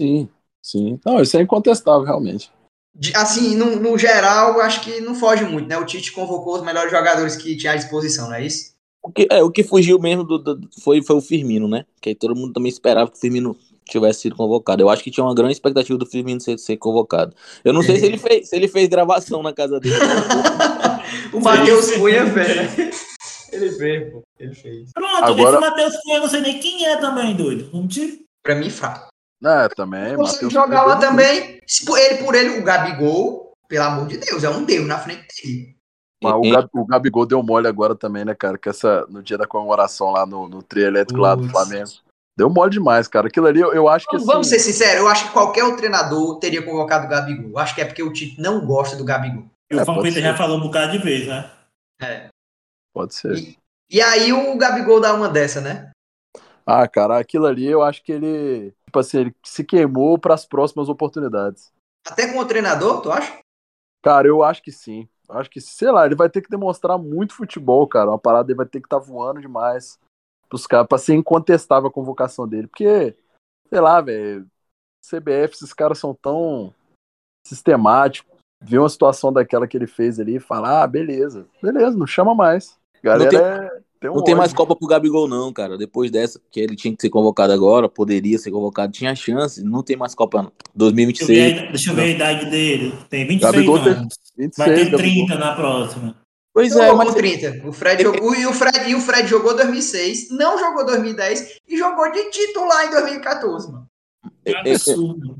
Sim, 0.00 0.28
sim. 0.62 1.00
Não, 1.04 1.20
isso 1.20 1.36
é 1.36 1.42
incontestável, 1.42 2.04
realmente 2.04 2.52
assim, 3.14 3.54
no, 3.54 3.76
no, 3.76 3.96
geral, 3.96 4.60
acho 4.60 4.82
que 4.82 5.00
não 5.00 5.14
foge 5.14 5.44
muito, 5.44 5.68
né? 5.68 5.78
O 5.78 5.84
Tite 5.84 6.12
convocou 6.12 6.56
os 6.56 6.64
melhores 6.64 6.90
jogadores 6.90 7.36
que 7.36 7.56
tinha 7.56 7.72
à 7.72 7.76
disposição, 7.76 8.28
não 8.28 8.34
é 8.34 8.44
isso? 8.44 8.72
O 9.02 9.12
que, 9.12 9.28
é, 9.30 9.42
o 9.42 9.50
que 9.50 9.62
fugiu 9.62 9.98
mesmo 9.98 10.24
do, 10.24 10.38
do, 10.38 10.68
foi, 10.82 11.02
foi 11.02 11.16
o 11.16 11.20
Firmino, 11.20 11.68
né? 11.68 11.84
Que 12.00 12.10
aí 12.10 12.14
todo 12.14 12.34
mundo 12.34 12.52
também 12.52 12.68
esperava 12.68 13.10
que 13.10 13.16
o 13.16 13.20
Firmino 13.20 13.56
tivesse 13.88 14.20
sido 14.22 14.36
convocado. 14.36 14.82
Eu 14.82 14.88
acho 14.88 15.02
que 15.02 15.10
tinha 15.10 15.24
uma 15.24 15.34
grande 15.34 15.52
expectativa 15.52 15.98
do 15.98 16.06
Firmino 16.06 16.40
ser, 16.40 16.58
ser 16.58 16.76
convocado. 16.76 17.34
Eu 17.64 17.72
não 17.72 17.82
sei 17.82 17.98
se 17.98 18.06
ele 18.06 18.18
fez, 18.18 18.48
se 18.48 18.56
ele 18.56 18.68
fez 18.68 18.88
gravação 18.88 19.42
na 19.42 19.52
casa 19.52 19.80
dele. 19.80 19.96
o 21.32 21.40
Matheus 21.40 21.90
Cunha, 21.92 22.24
velho. 22.24 22.68
Ele 23.50 23.70
fez, 23.72 24.12
pô. 24.12 24.22
Ele 24.38 24.54
fez. 24.54 24.92
Pronto, 24.92 25.24
Agora- 25.24 25.56
esse 25.58 25.70
Matheus 25.70 25.96
Cunha 26.02 26.16
eu 26.16 26.20
não 26.20 26.28
sei 26.28 26.40
nem 26.42 26.60
quem 26.60 26.84
é 26.86 26.96
também, 26.98 27.34
doido. 27.34 27.70
Vamos 27.72 27.94
te... 27.94 28.22
Pra 28.42 28.54
mim, 28.54 28.68
fraco. 28.68 29.08
É, 29.42 29.68
também. 29.70 30.16
Você 30.16 30.34
Matheus 30.34 30.52
jogar 30.52 30.82
lá 30.84 30.96
também, 30.96 31.58
se 31.66 31.82
por 31.86 31.98
ele 31.98 32.22
por 32.22 32.34
ele, 32.34 32.58
o 32.58 32.62
Gabigol, 32.62 33.52
pelo 33.66 33.84
amor 33.84 34.06
de 34.06 34.18
Deus, 34.18 34.44
é 34.44 34.50
um 34.50 34.64
deus 34.64 34.86
na 34.86 34.98
frente 34.98 35.24
dele. 35.42 35.76
Mas 36.22 36.34
o, 36.34 36.42
Gab- 36.42 36.68
o 36.74 36.84
Gabigol 36.84 37.24
deu 37.24 37.42
mole 37.42 37.66
agora 37.68 37.94
também, 37.94 38.24
né, 38.24 38.34
cara? 38.34 38.58
Que 38.58 38.68
essa, 38.68 39.06
no 39.08 39.22
dia 39.22 39.38
da 39.38 39.46
comemoração 39.46 40.10
lá 40.10 40.26
no, 40.26 40.46
no 40.46 40.62
trio 40.62 40.84
elétrico 40.86 41.20
lá 41.20 41.34
do. 41.34 41.48
Flamengo. 41.48 41.88
Deu 42.38 42.48
mole 42.48 42.70
demais, 42.70 43.08
cara. 43.08 43.26
Aquilo 43.26 43.48
ali, 43.48 43.58
eu, 43.58 43.72
eu 43.72 43.88
acho 43.88 44.06
que 44.06 44.14
assim, 44.14 44.24
Vamos 44.24 44.48
ser 44.48 44.60
sinceros, 44.60 45.00
eu 45.00 45.08
acho 45.08 45.26
que 45.26 45.32
qualquer 45.32 45.64
outro 45.64 45.78
treinador 45.78 46.38
teria 46.38 46.64
convocado 46.64 47.04
o 47.04 47.08
Gabigol. 47.08 47.50
Eu 47.50 47.58
acho 47.58 47.74
que 47.74 47.80
é 47.80 47.84
porque 47.84 48.00
o 48.00 48.12
Tite 48.12 48.40
não 48.40 48.64
gosta 48.64 48.96
do 48.96 49.04
Gabigol. 49.04 49.46
E 49.68 49.74
o 49.74 49.80
É, 49.80 50.10
ser. 50.12 50.22
já 50.22 50.36
falou 50.36 50.56
um 50.56 50.60
bocado 50.60 50.92
de 50.92 50.98
vez, 50.98 51.26
né? 51.26 51.50
É. 52.00 52.28
pode 52.94 53.16
ser. 53.16 53.36
E, 53.36 53.58
e 53.90 54.00
aí 54.00 54.32
o 54.32 54.56
Gabigol 54.56 55.00
dá 55.00 55.12
uma 55.14 55.28
dessa, 55.28 55.60
né? 55.60 55.90
Ah, 56.64 56.86
cara, 56.86 57.18
aquilo 57.18 57.44
ali 57.44 57.66
eu 57.66 57.82
acho 57.82 58.04
que 58.04 58.12
ele, 58.12 58.72
tipo 58.86 59.00
assim, 59.00 59.18
ele 59.18 59.36
se 59.44 59.64
queimou 59.64 60.16
para 60.16 60.34
as 60.34 60.46
próximas 60.46 60.88
oportunidades. 60.88 61.72
Até 62.06 62.32
com 62.32 62.38
o 62.38 62.46
treinador, 62.46 63.00
tu 63.00 63.10
acha? 63.10 63.36
Cara, 64.00 64.28
eu 64.28 64.44
acho 64.44 64.62
que 64.62 64.70
sim. 64.70 65.08
Eu 65.28 65.38
Acho 65.38 65.50
que, 65.50 65.60
sei 65.60 65.90
lá, 65.90 66.06
ele 66.06 66.14
vai 66.14 66.30
ter 66.30 66.40
que 66.40 66.48
demonstrar 66.48 66.96
muito 66.98 67.34
futebol, 67.34 67.84
cara. 67.88 68.10
Uma 68.10 68.18
parada 68.18 68.48
ele 68.52 68.56
vai 68.56 68.66
ter 68.66 68.80
que 68.80 68.86
estar 68.86 68.98
voando 68.98 69.40
demais 69.40 69.98
pros 70.48 70.66
caras, 70.66 70.86
pra 70.88 70.98
ser 70.98 71.14
incontestável 71.14 71.88
a 71.88 71.92
convocação 71.92 72.48
dele. 72.48 72.66
Porque, 72.66 73.14
sei 73.68 73.80
lá, 73.80 74.00
velho, 74.00 74.46
CBF, 75.04 75.54
esses 75.54 75.72
caras 75.72 75.98
são 75.98 76.14
tão 76.14 76.72
sistemáticos. 77.46 78.36
Vê 78.62 78.78
uma 78.78 78.88
situação 78.88 79.32
daquela 79.32 79.68
que 79.68 79.76
ele 79.76 79.86
fez 79.86 80.18
ali 80.18 80.36
e 80.36 80.40
fala, 80.40 80.82
ah, 80.82 80.86
beleza, 80.86 81.46
beleza, 81.62 81.96
não 81.96 82.06
chama 82.06 82.34
mais. 82.34 82.76
Galera, 83.02 83.30
tem- 83.30 83.38
é- 83.38 83.80
tem 84.00 84.10
um 84.10 84.14
Não 84.14 84.24
tem 84.24 84.34
mais. 84.34 84.52
Copa 84.52 84.74
pro 84.74 84.88
Gabigol, 84.88 85.28
não, 85.28 85.52
cara. 85.52 85.78
Depois 85.78 86.10
dessa, 86.10 86.40
que 86.50 86.58
ele 86.60 86.74
tinha 86.74 86.94
que 86.94 87.00
ser 87.00 87.10
convocado 87.10 87.52
agora, 87.52 87.88
poderia 87.88 88.38
ser 88.38 88.50
convocado, 88.50 88.92
tinha 88.92 89.14
chance. 89.14 89.62
Não 89.62 89.82
tem 89.82 89.96
mais 89.96 90.14
Copa 90.14 90.42
não. 90.42 90.50
Deixa 90.50 90.62
eu, 90.64 90.70
ver, 90.70 90.76
2026. 90.76 91.58
a- 91.58 91.66
deixa 91.70 91.90
eu 91.90 91.94
ver 91.94 92.02
a 92.02 92.06
idade 92.08 92.50
dele. 92.50 92.92
Tem 93.08 93.26
26 93.26 93.52
Gabigol 93.52 93.78
tem 93.82 93.92
anos. 93.92 94.14
26, 94.36 94.56
Vai 94.56 94.74
ter 94.76 94.90
Gabigol. 94.90 95.26
30 95.26 95.34
na 95.38 95.54
próxima. 95.54 96.16
Pois 96.58 96.74
é, 96.74 96.92
mas 96.92 97.10
com 97.10 97.14
30. 97.14 97.68
O 97.68 97.72
Fred 97.72 98.02
jogou, 98.02 98.34
e, 98.34 98.44
o 98.44 98.52
Fred, 98.52 98.90
e 98.90 98.94
o 98.96 99.00
Fred 99.00 99.28
jogou 99.28 99.54
2006, 99.54 100.30
não 100.30 100.58
jogou 100.58 100.84
2010 100.84 101.58
e 101.68 101.76
jogou 101.78 102.10
de 102.10 102.30
titular 102.30 102.84
em 102.84 102.90
2014, 102.90 103.70
mano. 103.70 103.86
É 104.44 104.50
É, 104.50 104.54
é, 104.54 104.58
absurdo. 104.72 105.38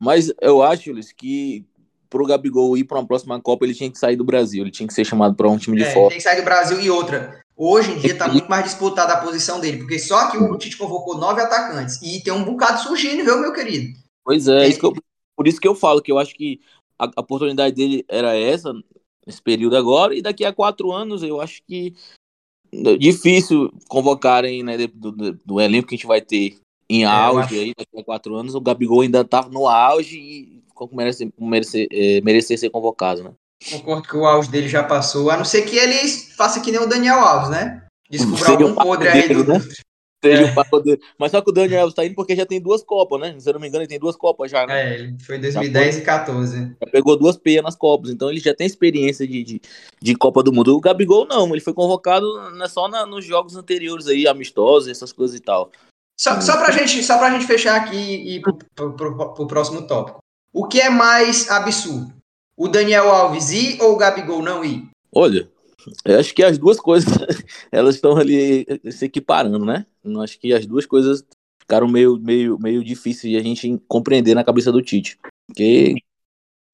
Mas 0.00 0.32
eu 0.40 0.60
acho, 0.60 0.90
Luiz, 0.90 1.12
que 1.12 1.64
pro 2.10 2.26
Gabigol 2.26 2.76
ir 2.76 2.82
pra 2.82 2.98
uma 2.98 3.06
próxima 3.06 3.40
Copa, 3.40 3.64
ele 3.64 3.74
tinha 3.74 3.88
que 3.88 3.96
sair 3.98 4.16
do 4.16 4.24
Brasil. 4.24 4.64
Ele 4.64 4.72
tinha 4.72 4.86
que 4.88 4.92
ser 4.94 5.04
chamado 5.04 5.36
pra 5.36 5.48
um 5.48 5.56
time 5.58 5.76
de 5.76 5.84
É, 5.84 5.92
fora. 5.92 6.08
tem 6.08 6.16
que 6.18 6.24
sair 6.24 6.40
do 6.40 6.44
Brasil. 6.44 6.80
E 6.80 6.90
outra, 6.90 7.40
hoje 7.56 7.92
em 7.92 7.98
dia 7.98 8.18
tá 8.18 8.26
muito 8.26 8.50
mais 8.50 8.64
disputada 8.64 9.12
a 9.12 9.18
posição 9.20 9.60
dele, 9.60 9.76
porque 9.78 9.96
só 10.00 10.28
que 10.28 10.38
o 10.38 10.58
Tite 10.58 10.76
convocou 10.76 11.18
nove 11.18 11.40
atacantes 11.40 12.02
e 12.02 12.20
tem 12.20 12.32
um 12.32 12.42
bocado 12.44 12.80
surgindo, 12.82 13.24
viu, 13.24 13.38
meu 13.40 13.52
querido? 13.52 13.96
Pois 14.24 14.48
é, 14.48 14.62
Tem- 14.62 14.70
isso 14.70 14.80
que 14.80 14.86
eu- 14.86 14.96
por 15.36 15.46
isso 15.46 15.60
que 15.60 15.68
eu 15.68 15.74
falo 15.76 16.02
que 16.02 16.10
eu 16.10 16.18
acho 16.18 16.34
que 16.34 16.60
a, 16.98 17.04
a 17.14 17.20
oportunidade 17.20 17.76
dele 17.76 18.04
era 18.08 18.36
essa, 18.36 18.72
nesse 19.28 19.42
período 19.42 19.76
agora, 19.76 20.14
e 20.14 20.22
daqui 20.22 20.42
a 20.42 20.52
quatro 20.54 20.90
anos 20.90 21.22
eu 21.22 21.38
acho 21.38 21.60
que 21.68 21.94
é 22.72 22.96
difícil 22.96 23.70
convocarem 23.88 24.62
né, 24.62 24.76
do, 24.88 25.12
do- 25.12 25.38
do 25.44 25.60
elenco 25.60 25.88
que 25.88 25.94
a 25.94 25.98
gente 25.98 26.06
vai 26.06 26.22
ter 26.22 26.56
em 26.88 27.02
eu 27.02 27.10
auge 27.10 27.40
acho. 27.40 27.54
aí, 27.54 27.74
daqui 27.76 27.98
a 28.00 28.02
quatro 28.04 28.34
anos, 28.34 28.54
o 28.54 28.60
Gabigol 28.60 29.02
ainda 29.02 29.22
tá 29.22 29.46
no 29.46 29.68
auge 29.68 30.18
e 30.18 30.62
merece, 30.92 31.30
merece, 31.38 31.86
é, 31.92 32.20
merecer 32.22 32.58
ser 32.58 32.70
convocado, 32.70 33.22
né? 33.22 33.32
Concordo 33.70 34.08
que 34.08 34.16
o 34.16 34.24
auge 34.24 34.50
dele 34.50 34.68
já 34.68 34.82
passou, 34.82 35.30
a 35.30 35.36
não 35.36 35.44
ser 35.44 35.62
que 35.62 35.76
ele 35.76 36.08
faça 36.36 36.60
que 36.60 36.70
nem 36.70 36.80
o 36.80 36.86
Daniel 36.86 37.18
Alves, 37.18 37.50
né? 37.50 37.84
Descubra 38.08 38.38
Seria 38.38 38.66
algum 38.66 38.74
podre 38.82 39.08
aí 39.08 39.28
do. 39.28 39.44
né? 39.44 39.60
Seria 40.24 40.46
o 40.46 40.54
papo 40.54 40.80
dele. 40.80 41.00
Mas 41.16 41.30
só 41.30 41.40
que 41.40 41.50
o 41.50 41.52
Daniel 41.52 41.82
Alves 41.82 41.94
tá 41.94 42.04
indo 42.04 42.14
porque 42.14 42.34
já 42.34 42.44
tem 42.44 42.60
duas 42.60 42.82
Copas, 42.82 43.20
né? 43.20 43.36
Se 43.38 43.48
eu 43.48 43.52
não 43.54 43.60
me 43.60 43.68
engano, 43.68 43.82
ele 43.82 43.88
tem 43.88 44.00
duas 44.00 44.16
Copas 44.16 44.50
já, 44.50 44.66
né? 44.66 44.90
É, 44.90 44.94
ele 44.94 45.16
foi 45.20 45.38
2010 45.38 45.98
e 45.98 46.00
14. 46.02 46.76
Já 46.82 46.90
pegou 46.90 47.16
duas 47.16 47.36
peias 47.36 47.62
nas 47.62 47.76
Copas, 47.76 48.10
então 48.10 48.28
ele 48.28 48.40
já 48.40 48.52
tem 48.54 48.66
experiência 48.66 49.26
de, 49.26 49.44
de, 49.44 49.60
de 50.02 50.14
Copa 50.16 50.42
do 50.42 50.52
Mundo. 50.52 50.76
O 50.76 50.80
Gabigol 50.80 51.24
não, 51.26 51.48
ele 51.52 51.60
foi 51.60 51.72
convocado 51.72 52.26
né, 52.52 52.66
só 52.66 52.88
na- 52.88 53.06
nos 53.06 53.24
jogos 53.24 53.56
anteriores 53.56 54.08
aí, 54.08 54.26
amistosos, 54.26 54.88
essas 54.88 55.12
coisas 55.12 55.36
e 55.36 55.40
tal. 55.40 55.70
Só, 56.20 56.40
só, 56.40 56.56
pra 56.56 56.72
gente, 56.72 57.00
só 57.04 57.16
pra 57.16 57.30
gente 57.30 57.46
fechar 57.46 57.76
aqui 57.76 57.96
e 57.96 58.36
ir 58.36 58.40
pro, 58.40 58.58
pro, 58.74 58.92
pro- 58.96 59.34
pro 59.34 59.46
próximo 59.46 59.86
tópico. 59.86 60.18
O 60.52 60.66
que 60.66 60.80
é 60.80 60.90
mais 60.90 61.48
absurdo? 61.48 62.12
O 62.56 62.66
Daniel 62.66 63.08
Alves 63.08 63.50
ir 63.52 63.80
ou 63.80 63.92
o 63.92 63.96
Gabigol 63.96 64.42
não 64.42 64.64
ir? 64.64 64.88
Olha, 65.14 65.48
eu 66.04 66.18
acho 66.18 66.34
que 66.34 66.42
as 66.42 66.58
duas 66.58 66.78
coisas, 66.78 67.12
elas 67.72 67.96
estão 67.96 68.16
ali 68.16 68.66
se 68.90 69.06
equiparando, 69.06 69.64
né? 69.64 69.86
Eu 70.04 70.20
acho 70.20 70.38
que 70.38 70.52
as 70.52 70.66
duas 70.66 70.86
coisas 70.86 71.24
ficaram 71.60 71.86
meio, 71.86 72.18
meio, 72.18 72.58
meio 72.58 72.82
difíceis 72.82 73.32
de 73.32 73.38
a 73.38 73.42
gente 73.42 73.78
compreender 73.86 74.34
na 74.34 74.44
cabeça 74.44 74.72
do 74.72 74.82
Tite. 74.82 75.18
Porque 75.46 75.96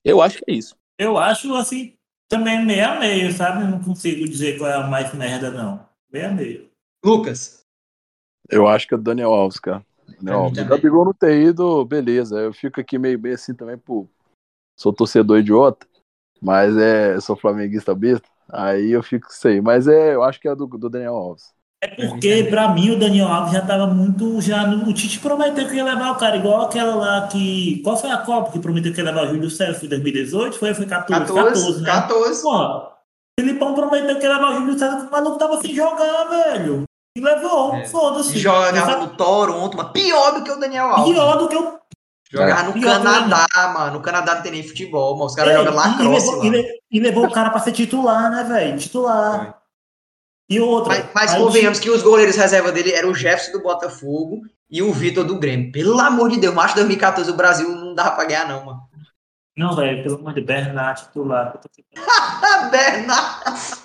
eu 0.04 0.22
acho 0.22 0.38
que 0.38 0.50
é 0.50 0.54
isso. 0.54 0.76
Eu 0.98 1.18
acho 1.18 1.52
assim, 1.54 1.94
também 2.28 2.64
meio 2.64 2.86
a 2.86 3.00
meio, 3.00 3.32
sabe? 3.32 3.64
Não 3.64 3.82
consigo 3.82 4.28
dizer 4.28 4.58
qual 4.58 4.70
é 4.70 4.74
a 4.74 4.86
mais 4.86 5.12
merda, 5.14 5.50
não. 5.50 5.86
Meio 6.12 6.28
a 6.28 6.30
meio. 6.30 6.70
Lucas. 7.04 7.60
Eu 8.48 8.68
acho 8.68 8.86
que 8.86 8.94
é 8.94 8.96
o 8.96 9.00
Daniel 9.00 9.32
Alves, 9.32 9.58
cara. 9.58 9.84
Alves. 10.28 10.58
O. 10.58 10.64
Gabigol 10.66 11.04
não 11.06 11.12
ter 11.12 11.42
ido, 11.42 11.84
beleza. 11.84 12.38
Eu 12.38 12.52
fico 12.52 12.80
aqui 12.80 12.98
meio, 12.98 13.18
meio 13.18 13.34
assim 13.34 13.54
também, 13.54 13.76
pô. 13.76 14.06
Sou 14.76 14.92
torcedor 14.92 15.38
idiota, 15.38 15.86
mas 16.40 16.76
é, 16.76 17.18
sou 17.20 17.36
flamenguista 17.36 17.94
besta. 17.94 18.28
Aí 18.52 18.92
eu 18.92 19.02
fico 19.02 19.26
aí. 19.44 19.60
Mas 19.60 19.86
é, 19.88 20.14
eu 20.14 20.22
acho 20.22 20.40
que 20.40 20.48
é 20.48 20.54
do, 20.54 20.66
do 20.66 20.88
Daniel 20.90 21.14
Alves. 21.14 21.52
É 21.82 21.88
porque, 21.88 22.44
pra 22.44 22.68
mim, 22.70 22.90
o 22.92 22.98
Daniel 22.98 23.28
Alves 23.28 23.52
já 23.52 23.60
tava 23.60 23.86
muito. 23.86 24.40
Já 24.40 24.66
no, 24.66 24.88
o 24.88 24.94
Tite 24.94 25.20
prometeu 25.20 25.68
que 25.68 25.74
ia 25.74 25.84
levar 25.84 26.12
o 26.12 26.16
cara, 26.16 26.36
igual 26.36 26.62
aquela 26.62 26.94
lá 26.94 27.26
que. 27.28 27.80
Qual 27.84 27.96
foi 27.96 28.10
a 28.10 28.18
Copa 28.18 28.52
que 28.52 28.58
prometeu 28.58 28.92
que 28.92 29.00
ia 29.00 29.04
levar 29.04 29.24
o 29.24 29.28
Júlio 29.28 29.50
César? 29.50 29.78
Foi 29.78 29.88
2018? 29.88 30.58
Foi? 30.58 30.72
Foi 30.72 30.86
14? 30.86 31.26
14, 31.32 31.52
14, 31.52 31.80
né? 31.82 31.90
14. 31.90 32.42
Pô, 32.42 32.76
o 32.78 32.90
Filipão 33.38 33.74
prometeu 33.74 34.18
que 34.18 34.24
ia 34.24 34.32
levar 34.32 34.52
o 34.52 34.54
Júlio 34.60 34.78
César, 34.78 34.96
que 35.02 35.06
o 35.08 35.10
maluco 35.10 35.38
tava 35.38 35.60
sem 35.60 35.74
jogar, 35.74 36.24
velho. 36.24 36.84
E 37.16 37.20
levou, 37.20 37.74
É. 37.74 37.84
foda-se. 37.86 38.36
Jogava 38.38 38.76
Essa- 38.76 38.96
no 38.98 39.08
Toronto, 39.08 39.76
mas 39.76 39.90
pior 39.92 40.32
do 40.34 40.42
que 40.42 40.50
o 40.50 40.58
Daniel 40.58 40.86
Alves. 40.86 41.12
Pior 41.12 41.38
do 41.38 41.48
que 41.48 41.56
o. 41.56 41.78
Jogava 42.30 42.62
no 42.64 42.72
Pior 42.72 42.82
que 42.82 42.88
o 42.88 43.02
Canadá, 43.04 43.46
mano. 43.74 43.92
No 43.94 44.00
Canadá 44.02 44.34
não 44.34 44.42
tem 44.42 44.52
nem 44.52 44.66
futebol, 44.66 45.14
mano. 45.14 45.26
Os 45.26 45.34
caras 45.34 45.52
Ei, 45.52 45.58
jogam 45.58 45.72
e, 45.72 45.76
lacrosse 45.76 46.26
levou, 46.26 46.38
lá. 46.38 46.46
e, 46.46 46.50
le- 46.50 46.80
e 46.90 47.00
levou 47.00 47.26
o 47.26 47.30
cara 47.30 47.50
pra 47.50 47.60
ser 47.60 47.72
titular, 47.72 48.30
né, 48.30 48.44
velho? 48.44 48.78
Titular. 48.78 49.58
E 50.48 50.60
outra. 50.60 50.94
Mas, 50.94 51.30
mas 51.30 51.34
convenhamos 51.34 51.78
que 51.78 51.90
os 51.90 52.02
goleiros 52.02 52.36
reserva 52.36 52.72
dele 52.72 52.92
eram 52.92 53.10
o 53.10 53.14
Jefferson 53.14 53.52
do 53.52 53.62
Botafogo 53.62 54.42
e 54.70 54.82
o 54.82 54.92
Vitor 54.92 55.24
do 55.24 55.38
Grêmio. 55.38 55.70
Pelo 55.72 55.98
amor 56.00 56.28
de 56.30 56.38
Deus, 56.38 56.54
macho 56.54 56.74
2014 56.74 57.30
o 57.30 57.34
Brasil 57.36 57.68
não 57.68 57.94
dava 57.94 58.12
pra 58.12 58.24
ganhar, 58.24 58.48
não, 58.48 58.64
mano. 58.64 58.80
Não, 59.56 59.74
velho, 59.76 60.02
pelo 60.02 60.16
amor 60.16 60.34
de 60.34 60.40
Bernard, 60.40 61.00
titular. 61.02 61.58
Ah, 61.96 62.68
Bernardo! 62.72 63.84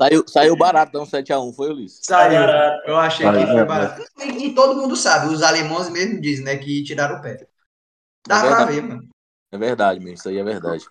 Saiu, 0.00 0.24
saiu 0.26 0.56
barato, 0.56 0.88
então 0.90 1.04
7x1, 1.06 1.54
foi, 1.54 1.68
Luiz? 1.68 2.00
Saiu. 2.02 2.40
barato. 2.40 2.82
Eu 2.88 2.96
achei 2.96 3.26
Saiu, 3.26 3.40
que 3.46 3.52
foi 3.52 3.60
é, 3.60 3.64
barato. 3.64 4.02
E 4.38 4.54
todo 4.54 4.74
mundo 4.80 4.96
sabe, 4.96 5.32
os 5.32 5.42
alemães 5.42 5.88
mesmo 5.90 6.20
dizem, 6.20 6.44
né, 6.44 6.56
que 6.56 6.82
tiraram 6.82 7.18
o 7.18 7.22
pé. 7.22 7.46
Dá 8.26 8.36
É 8.38 8.40
pra 8.40 8.48
verdade. 8.64 8.72
ver, 8.80 8.82
mano. 8.82 9.08
É 9.52 9.58
verdade 9.58 10.00
mesmo, 10.00 10.14
isso 10.14 10.28
aí 10.28 10.38
é 10.38 10.44
verdade. 10.44 10.84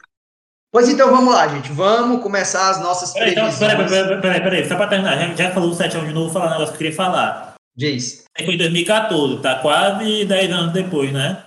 Pois 0.71 0.89
então 0.89 1.09
vamos 1.09 1.33
lá, 1.33 1.47
gente. 1.47 1.71
Vamos 1.71 2.21
começar 2.21 2.69
as 2.69 2.81
nossas 2.81 3.13
Peraí, 3.13 3.31
então, 3.31 3.43
previsões. 3.45 3.71
peraí, 3.71 3.87
peraí, 3.89 4.21
peraí, 4.21 4.41
peraí, 4.41 4.67
só 4.67 4.75
pra 4.75 4.87
terminar, 4.87 5.17
já, 5.17 5.35
já 5.35 5.51
falou 5.53 5.69
o 5.71 5.73
7 5.75 5.91
de 5.99 6.07
novo, 6.13 6.25
vou 6.25 6.29
falar 6.29 6.47
um 6.47 6.51
negócio 6.51 6.69
que 6.69 6.75
eu 6.75 6.77
queria 6.79 6.95
falar. 6.95 7.53
Diz. 7.77 8.23
Foi 8.43 8.55
em 8.55 8.57
2014, 8.57 9.41
tá 9.41 9.59
quase 9.59 10.25
10 10.25 10.51
anos 10.51 10.73
depois, 10.73 11.11
né? 11.13 11.43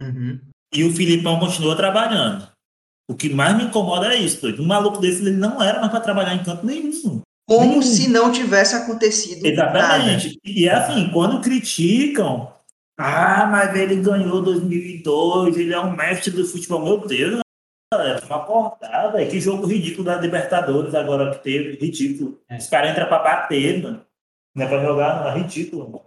Uhum. 0.00 0.40
E 0.72 0.84
o 0.84 0.92
Filipão 0.94 1.38
continua 1.40 1.76
trabalhando. 1.76 2.48
O 3.08 3.14
que 3.16 3.28
mais 3.28 3.56
me 3.56 3.64
incomoda 3.64 4.12
é 4.14 4.16
isso, 4.16 4.40
doido. 4.40 4.62
Um 4.62 4.66
maluco 4.66 4.98
desse 4.98 5.20
ele 5.20 5.32
não 5.36 5.60
era 5.60 5.80
mais 5.80 5.90
pra 5.90 6.00
trabalhar 6.00 6.34
em 6.34 6.44
canto 6.44 6.64
nenhum. 6.64 7.20
Como 7.48 7.78
Hum. 7.78 7.82
se 7.82 8.08
não 8.08 8.30
tivesse 8.30 8.76
acontecido 8.76 9.44
Exatamente. 9.44 10.38
E 10.44 10.68
é 10.68 10.72
assim, 10.74 11.10
quando 11.12 11.40
criticam, 11.40 12.52
ah, 13.00 13.46
mas 13.46 13.74
ele 13.74 13.96
ganhou 13.96 14.42
2002, 14.42 15.56
ele 15.56 15.72
é 15.72 15.80
um 15.80 15.94
mestre 15.94 16.30
do 16.30 16.44
futebol. 16.46 16.84
Meu 16.84 17.06
Deus, 17.06 17.40
galera, 17.92 18.24
uma 18.26 18.44
portada. 18.44 19.26
Que 19.26 19.40
jogo 19.40 19.66
ridículo 19.66 20.04
da 20.04 20.16
Libertadores 20.20 20.94
agora 20.94 21.30
que 21.32 21.42
teve, 21.42 21.76
ridículo. 21.76 22.38
Os 22.50 22.66
caras 22.68 22.92
entram 22.92 23.06
pra 23.08 23.18
bater, 23.22 23.82
mano. 23.82 24.04
Não 24.54 24.64
é 24.64 24.68
pra 24.68 24.84
jogar, 24.84 25.20
não, 25.20 25.30
é 25.30 25.38
ridículo, 25.38 25.84
mano. 25.84 26.02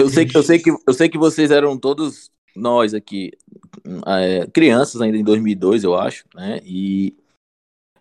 Eu 0.00 0.08
sei, 0.08 0.26
que- 0.26 0.36
eu, 0.36 0.42
sei 0.42 0.58
que, 0.60 0.70
eu 0.70 0.94
sei 0.94 1.08
que 1.08 1.18
vocês 1.18 1.50
eram 1.50 1.76
todos 1.76 2.30
nós 2.54 2.94
aqui, 2.94 3.32
é, 4.06 4.46
crianças 4.46 5.00
ainda 5.00 5.16
em 5.16 5.24
2002, 5.24 5.82
eu 5.84 5.96
acho, 5.96 6.24
né? 6.34 6.60
E 6.64 7.16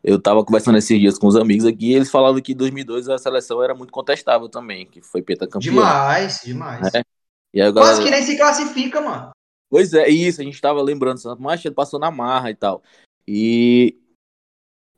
eu 0.04 0.22
tava 0.22 0.46
conversando 0.46 0.78
esses 0.78 1.00
dias 1.00 1.18
com 1.18 1.28
os 1.28 1.36
amigos 1.36 1.66
aqui 1.66 1.92
e 1.92 1.96
eles 1.96 2.10
falavam 2.12 2.40
que 2.40 2.54
em 2.54 2.56
2002 2.56 3.10
a 3.10 3.18
seleção 3.18 3.62
era 3.64 3.74
muito 3.76 3.92
contestável 3.92 4.48
também, 4.48 4.86
que 4.86 5.02
foi 5.02 5.22
pentacampeã. 5.22 5.60
Demais, 5.72 6.42
demais. 6.46 6.94
É. 6.94 7.02
E 7.54 7.62
aí, 7.62 7.68
a 7.70 7.74
Quase 7.74 8.02
galera- 8.02 8.04
que 8.04 8.12
nem 8.12 8.24
se 8.24 8.38
classifica, 8.38 9.02
mano. 9.02 9.32
Pois 9.70 9.94
é, 9.94 10.08
isso, 10.08 10.42
a 10.42 10.44
gente 10.44 10.62
tava 10.62 10.82
lembrando, 10.82 11.20
Santo 11.20 11.42
Machado 11.42 11.76
passou 11.76 12.00
na 12.00 12.10
marra 12.10 12.50
e 12.50 12.56
tal. 12.56 12.82
E 13.28 13.98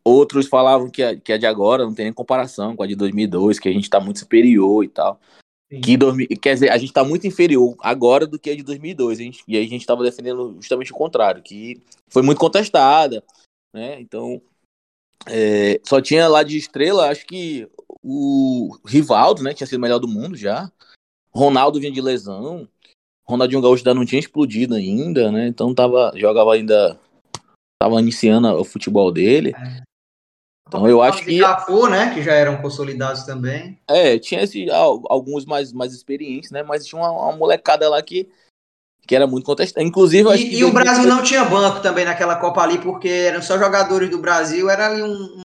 outros 0.04 0.48
falavam 0.48 0.90
que 0.90 1.02
a, 1.02 1.20
que 1.20 1.34
a 1.34 1.38
de 1.38 1.46
agora 1.46 1.86
não 1.86 1.94
tem 1.94 2.06
nem 2.06 2.14
comparação 2.14 2.76
com 2.76 2.84
a 2.84 2.88
de 2.88 2.96
2002, 2.96 3.60
que 3.60 3.70
a 3.70 3.72
gente 3.72 3.90
tá 3.90 4.00
muito 4.00 4.20
superior 4.20 4.84
e 4.84 4.88
tal. 4.88 5.20
Sim. 5.72 5.82
Que 5.82 5.98
2000, 5.98 6.28
quer 6.42 6.54
dizer, 6.54 6.72
a 6.72 6.78
gente 6.78 6.94
tá 6.94 7.04
muito 7.04 7.28
inferior 7.28 7.76
agora 7.80 8.26
do 8.26 8.40
que 8.40 8.50
a 8.50 8.56
de 8.56 8.64
2002. 8.64 9.20
A 9.20 9.24
gente, 9.24 9.44
e 9.48 9.56
aí 9.58 9.66
a 9.66 9.70
gente 9.70 9.86
tava 9.86 10.04
defendendo 10.04 10.56
justamente 10.60 10.92
o 10.92 10.96
contrário, 10.96 11.44
que 11.44 11.82
foi 12.08 12.22
muito 12.24 12.40
contestada, 12.40 13.24
né? 13.74 14.00
Então, 14.00 14.42
é, 15.28 15.80
só 15.84 16.02
tinha 16.02 16.28
lá 16.28 16.42
de 16.44 16.58
estrela, 16.58 17.10
acho 17.10 17.26
que 17.26 17.70
o 18.04 18.76
Rivaldo, 18.86 19.44
né? 19.44 19.54
Tinha 19.54 19.68
sido 19.68 19.78
o 19.78 19.82
melhor 19.82 20.00
do 20.00 20.08
mundo 20.08 20.36
já. 20.36 20.72
Ronaldo 21.32 21.80
vinha 21.80 21.92
de 21.92 22.02
lesão. 22.02 22.68
Ronaldinho 23.28 23.62
Gaúcho 23.62 23.82
ainda 23.82 23.94
não 23.94 24.06
tinha 24.06 24.20
explodido 24.20 24.76
ainda, 24.76 25.32
né? 25.32 25.48
Então 25.48 25.74
tava, 25.74 26.12
jogava 26.16 26.54
ainda. 26.54 27.00
Tava 27.82 28.00
iniciando 28.02 28.48
o 28.50 28.66
futebol 28.66 29.12
dele. 29.12 29.54
Então 30.68 30.88
eu 30.88 31.02
acho 31.02 31.24
que. 31.24 31.40
Cafu, 31.40 31.88
né? 31.88 32.14
Que 32.14 32.22
já 32.22 32.34
eram 32.34 32.62
consolidados 32.62 33.24
também. 33.24 33.80
É, 33.88 34.20
tinha 34.20 34.42
esse, 34.42 34.70
al- 34.70 35.04
alguns 35.10 35.46
mais, 35.46 35.72
mais 35.72 35.94
experientes, 35.94 36.52
né? 36.52 36.62
Mas 36.64 36.86
tinha 36.86 37.02
uma, 37.02 37.12
uma 37.12 37.32
molecada 37.38 37.90
lá 37.90 38.02
que, 38.02 38.28
que 39.08 39.16
era 39.16 39.26
muito 39.26 39.46
contestada. 39.46 39.86
Inclusive. 39.86 40.28
E, 40.36 40.58
e 40.58 40.64
o 40.64 40.74
Brasil 40.74 41.06
não 41.06 41.24
tinha 41.24 41.46
banco 41.46 41.82
também 41.82 42.06
naquela 42.06 42.36
Copa 42.36 42.62
ali, 42.62 42.80
porque 42.80 43.08
eram 43.08 43.42
só 43.42 43.58
jogadores 43.58 44.10
do 44.10 44.20
Brasil, 44.20 44.70
era 44.70 44.88
ali 44.88 45.02
um, 45.02 45.42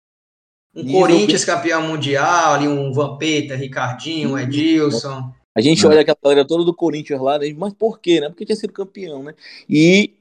um 0.75 0.93
Corinthians 0.93 1.45
campeão 1.45 1.83
mundial, 1.83 2.55
ali 2.55 2.67
um 2.67 2.93
Vampeta, 2.93 3.55
Ricardinho, 3.55 4.33
um 4.33 4.39
Edilson. 4.39 5.33
A 5.57 5.61
gente 5.61 5.87
olha 5.87 6.01
aquela 6.01 6.19
galera 6.23 6.47
toda 6.47 6.65
do 6.65 6.75
Corinthians 6.75 7.21
lá, 7.21 7.39
né? 7.39 7.53
mas 7.57 7.73
por 7.75 8.01
quê, 8.01 8.21
né? 8.21 8.29
Porque 8.29 8.45
tinha 8.45 8.57
sido 8.57 8.73
campeão, 8.73 9.23
né? 9.23 9.35
E 9.69 10.15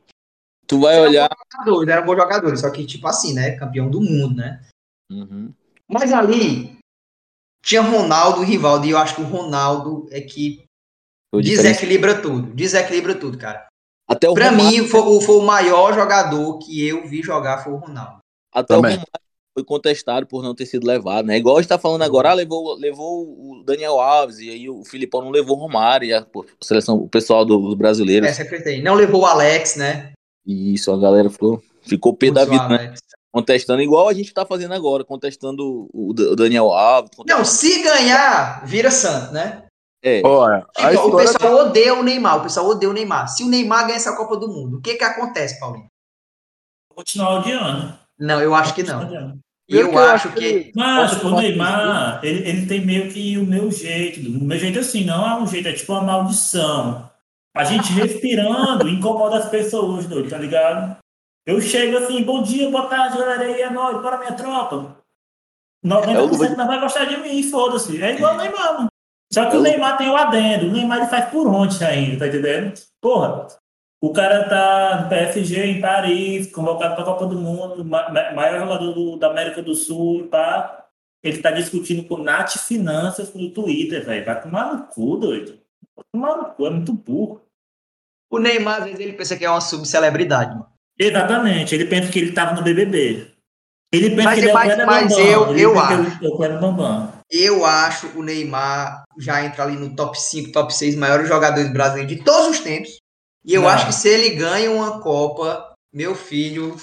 tu 0.67 0.79
vai 0.81 0.99
olhar. 0.99 1.29
Jogadores, 1.51 1.89
eram 1.89 2.05
bons 2.05 2.15
jogadores, 2.17 2.59
só 2.61 2.69
que 2.69 2.85
tipo 2.85 3.07
assim, 3.07 3.33
né? 3.33 3.51
Campeão 3.57 3.89
do 3.89 3.99
mundo, 3.99 4.35
né? 4.35 4.61
Uhum. 5.11 5.51
Mas 5.89 6.13
ali 6.13 6.77
tinha 7.65 7.81
Ronaldo 7.81 8.43
e 8.43 8.45
Rivaldo, 8.45 8.85
e 8.85 8.91
eu 8.91 8.97
acho 8.97 9.15
que 9.15 9.21
o 9.21 9.25
Ronaldo 9.25 10.07
é 10.11 10.21
que 10.21 10.63
desequilibra 11.41 12.21
tudo, 12.21 12.53
desequilibra 12.53 13.15
tudo, 13.15 13.37
cara. 13.37 13.67
Até 14.07 14.29
o 14.29 14.33
Pra 14.33 14.49
Romário- 14.51 14.83
mim, 14.83 14.87
foi, 14.87 14.99
o- 15.01 15.21
foi 15.21 15.35
o 15.37 15.41
maior 15.41 15.93
jogador 15.93 16.59
que 16.59 16.85
eu 16.85 17.07
vi 17.07 17.21
jogar 17.23 17.63
foi 17.63 17.73
o 17.73 17.77
Ronaldo. 17.77 18.19
Até 18.53 18.75
Também. 18.75 18.91
o 18.91 18.99
Romário 18.99 19.22
foi 19.53 19.63
contestado 19.63 20.25
por 20.25 20.41
não 20.41 20.55
ter 20.55 20.65
sido 20.65 20.87
levado, 20.87 21.25
né? 21.27 21.37
Igual 21.37 21.57
a 21.57 21.61
gente 21.61 21.69
tá 21.69 21.77
falando 21.77 22.01
agora, 22.01 22.31
ah, 22.31 22.33
levou, 22.33 22.75
levou 22.75 23.21
o 23.23 23.63
Daniel 23.63 23.99
Alves, 23.99 24.39
e 24.39 24.49
aí 24.49 24.69
o 24.69 24.83
Filipão 24.83 25.21
não 25.21 25.29
levou 25.29 25.55
o 25.57 25.59
Romário, 25.59 26.07
e 26.07 26.13
a, 26.13 26.23
pô, 26.23 26.43
a 26.43 26.65
seleção, 26.65 26.95
o 26.97 27.07
pessoal 27.07 27.45
do- 27.45 27.59
dos 27.59 27.75
brasileiros. 27.75 28.27
Essa 28.27 28.43
que 28.45 28.55
eu 28.55 28.63
tenho. 28.63 28.83
Não 28.83 28.95
levou 28.95 29.21
o 29.21 29.25
Alex, 29.25 29.75
né? 29.75 30.11
E 30.45 30.73
isso, 30.73 30.91
a 30.91 30.97
galera 30.97 31.29
ficou, 31.29 31.61
ficou 31.83 32.15
pé 32.15 32.31
da 32.31 32.45
vida, 32.45 32.67
né? 32.67 32.93
Contestando, 33.31 33.81
igual 33.81 34.09
a 34.09 34.13
gente 34.13 34.33
tá 34.33 34.45
fazendo 34.45 34.73
agora, 34.73 35.03
contestando 35.03 35.87
o, 35.93 36.09
o 36.11 36.35
Daniel 36.35 36.71
Alves. 36.71 37.11
Não, 37.27 37.43
se 37.45 37.81
ganhar, 37.83 38.65
vira 38.65 38.91
santo, 38.91 39.33
né? 39.33 39.63
É, 40.03 40.21
Olha, 40.25 40.65
Então, 40.77 41.07
o 41.07 41.15
pessoal 41.15 41.55
odeia 41.67 41.93
o 41.93 42.03
Neymar, 42.03 42.39
o 42.39 42.43
pessoal 42.43 42.67
odeia 42.67 42.89
o 42.89 42.93
Neymar. 42.93 43.27
Se 43.29 43.43
o 43.43 43.47
Neymar 43.47 43.85
ganhar 43.85 43.95
essa 43.95 44.15
Copa 44.17 44.35
do 44.35 44.49
Mundo, 44.49 44.77
o 44.77 44.81
que 44.81 44.95
que 44.95 45.03
acontece, 45.03 45.59
Paulinho? 45.59 45.87
Continuar 46.93 47.39
odiando. 47.39 47.97
Não, 48.19 48.39
eu 48.41 48.53
acho 48.55 48.73
que 48.73 48.83
não. 48.83 49.39
Eu, 49.67 49.91
eu 49.91 49.97
acho 49.99 50.31
que. 50.33 50.71
Mas 50.75 51.21
o 51.23 51.35
Neymar, 51.35 52.19
ele, 52.23 52.47
ele 52.47 52.65
tem 52.65 52.85
meio 52.85 53.09
que 53.11 53.37
o 53.37 53.45
meu 53.45 53.71
jeito. 53.71 54.19
O 54.19 54.43
meu 54.43 54.57
jeito 54.57 54.79
assim, 54.79 55.03
não 55.05 55.25
é 55.27 55.35
um 55.41 55.47
jeito, 55.47 55.67
é 55.67 55.73
tipo 55.73 55.93
uma 55.93 56.01
maldição. 56.01 57.09
A 57.55 57.63
gente 57.63 57.91
respirando 57.93 58.87
incomoda 58.89 59.37
as 59.37 59.49
pessoas, 59.49 60.05
doido, 60.05 60.29
tá 60.29 60.37
ligado? 60.37 60.97
Eu 61.45 61.59
chego 61.61 61.97
assim, 61.97 62.23
bom 62.23 62.41
dia, 62.43 62.69
boa 62.69 62.87
tarde, 62.87 63.17
galera, 63.17 63.43
aí 63.43 63.61
é 63.61 63.69
nóis, 63.69 64.01
bora 64.01 64.17
minha 64.17 64.33
tropa. 64.33 64.97
90% 65.85 66.55
não 66.55 66.67
vai 66.67 66.79
gostar 66.79 67.05
de 67.05 67.17
mim, 67.17 67.43
foda-se. 67.43 68.01
É 68.01 68.13
igual 68.15 68.35
o 68.35 68.37
Neymar, 68.37 68.73
mano. 68.75 68.87
Só 69.31 69.45
que 69.49 69.55
É 69.55 69.57
o 69.57 69.59
o- 69.59 69.63
Neymar 69.63 69.97
tem 69.97 70.09
o 70.09 70.15
adendo. 70.15 70.67
O 70.67 70.71
Neymar 70.71 70.99
ele 70.99 71.07
faz 71.07 71.29
por 71.29 71.47
onde 71.47 71.83
ainda, 71.83 72.19
tá 72.19 72.27
entendendo? 72.27 72.73
Porra, 73.01 73.47
o 74.05 74.11
cara 74.11 74.49
tá 74.49 75.01
no 75.03 75.09
PSG 75.09 75.65
em 75.65 75.79
Paris, 75.81 76.51
convocado 76.51 76.95
pra 76.95 77.05
Copa 77.05 77.25
do 77.25 77.37
Mundo, 77.39 77.85
ma- 77.85 78.09
ma- 78.09 78.31
maior 78.33 78.59
jogador 78.59 78.91
do- 78.93 79.15
da 79.17 79.27
América 79.29 79.61
do 79.61 79.73
Sul, 79.73 80.27
pá. 80.27 80.79
Ele 81.23 81.37
tá 81.37 81.51
discutindo 81.51 82.03
com 82.05 82.17
Nath 82.17 82.57
Finanças 82.57 83.33
no 83.33 83.49
Twitter, 83.51 84.05
velho. 84.05 84.25
Vai 84.25 84.41
tomar 84.41 84.73
no 84.73 84.83
cu, 84.87 85.15
doido. 85.15 85.57
Vai 85.95 86.05
tomar 86.11 86.35
no 86.35 86.45
cu, 86.53 86.67
é 86.67 86.69
muito 86.69 86.91
burro. 86.91 87.41
O 88.29 88.39
Neymar, 88.39 88.79
às 88.79 88.83
vezes, 88.85 88.99
ele 88.99 89.13
pensa 89.13 89.37
que 89.37 89.45
é 89.45 89.49
uma 89.49 89.61
subcelebridade, 89.61 90.49
mano. 90.51 90.67
Exatamente, 90.99 91.73
ele 91.73 91.85
pensa 91.85 92.11
que 92.11 92.19
ele 92.19 92.31
tava 92.33 92.55
no 92.55 92.61
BBB. 92.61 93.31
Ele 93.93 94.09
pensa 94.09 94.23
Mas- 94.23 94.33
que 94.33 94.39
ele 94.41 94.49
é 94.49 94.51
o 94.51 94.55
mas- 94.55 94.77
mas 94.85 95.07
Bambam. 95.11 95.19
eu- 95.25 95.49
Ele 95.51 95.61
eu 95.61 95.71
que 95.73 95.77
acho. 95.79 95.93
ele 95.93 96.25
é 96.25 96.27
o 96.27 96.35
Kleber 96.37 96.59
Bambam. 96.59 97.13
Eu 97.31 97.65
acho 97.65 98.07
o 98.19 98.23
Neymar 98.23 99.03
já 99.19 99.45
entra 99.45 99.63
ali 99.63 99.75
no 99.77 99.95
top 99.95 100.19
5, 100.19 100.51
top 100.51 100.73
6 100.73 100.95
maiores 100.95 101.27
jogadores 101.27 101.71
brasileiros 101.71 102.13
de 102.13 102.23
todos 102.23 102.47
os 102.49 102.59
tempos. 102.59 102.97
E 103.45 103.53
eu 103.53 103.61
Não. 103.63 103.69
acho 103.69 103.87
que 103.87 103.93
se 103.93 104.07
ele 104.07 104.31
ganha 104.35 104.71
uma 104.71 104.99
Copa, 105.01 105.73
meu 105.93 106.15
filho. 106.15 106.75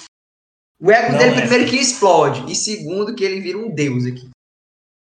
O 0.79 0.91
ego 0.91 1.11
Não 1.11 1.17
dele, 1.19 1.35
é. 1.35 1.41
primeiro, 1.41 1.69
que 1.69 1.75
explode. 1.77 2.51
E 2.51 2.55
segundo, 2.55 3.13
que 3.15 3.23
ele 3.23 3.39
vira 3.39 3.57
um 3.57 3.69
deus 3.73 4.05
aqui. 4.05 4.29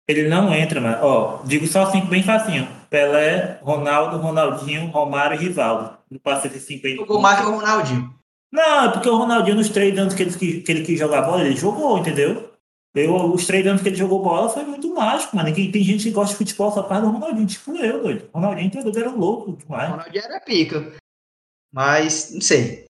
Ele 0.09 0.29
não 0.29 0.53
entra, 0.53 0.81
mano. 0.81 0.99
Ó, 1.03 1.43
digo 1.45 1.67
só 1.67 1.91
cinco 1.91 2.09
bem 2.09 2.23
facinho. 2.23 2.67
Pelé, 2.89 3.61
Ronaldo, 3.63 4.17
Ronaldinho, 4.19 4.89
Romário 4.91 5.37
e 5.37 5.39
Rivaldo. 5.39 5.97
Não 6.11 6.19
passa 6.19 6.49
esses 6.49 6.65
cinco 6.65 6.87
aí. 6.89 6.97
Jogou 6.97 7.21
mais 7.21 7.39
que 7.41 7.47
o 7.47 7.55
Ronaldinho. 7.55 8.13
Não, 8.53 8.85
é 8.87 8.93
porque 8.93 9.09
o 9.09 9.17
Ronaldinho, 9.17 9.57
nos 9.57 9.69
três 9.69 9.97
anos 9.97 10.13
que 10.15 10.23
ele, 10.25 10.33
que, 10.37 10.61
que 10.63 10.73
ele 10.73 10.85
quis 10.85 10.99
jogar 10.99 11.23
bola, 11.23 11.45
ele 11.45 11.55
jogou, 11.57 11.97
entendeu? 11.99 12.51
Eu, 12.93 13.33
os 13.33 13.47
três 13.47 13.65
anos 13.65 13.81
que 13.83 13.89
ele 13.89 13.95
jogou 13.97 14.21
bola 14.25 14.49
foi 14.49 14.65
muito 14.65 14.93
mágico, 14.93 15.37
mano. 15.37 15.55
Tem, 15.55 15.71
tem 15.71 15.85
gente 15.85 16.03
que 16.03 16.11
gosta 16.11 16.33
de 16.33 16.39
futebol 16.39 16.73
só 16.73 16.83
causa 16.83 17.07
do 17.07 17.13
Ronaldinho, 17.13 17.47
tipo 17.47 17.77
eu, 17.77 18.03
doido. 18.03 18.29
Ronaldinho 18.35 18.67
entendeu? 18.67 18.93
Era 19.01 19.11
louco 19.13 19.53
O 19.53 19.57
demais. 19.57 19.91
Ronaldinho 19.91 20.25
era 20.25 20.41
pica. 20.41 20.93
Mas, 21.73 22.31
não 22.33 22.41
sei. 22.41 22.85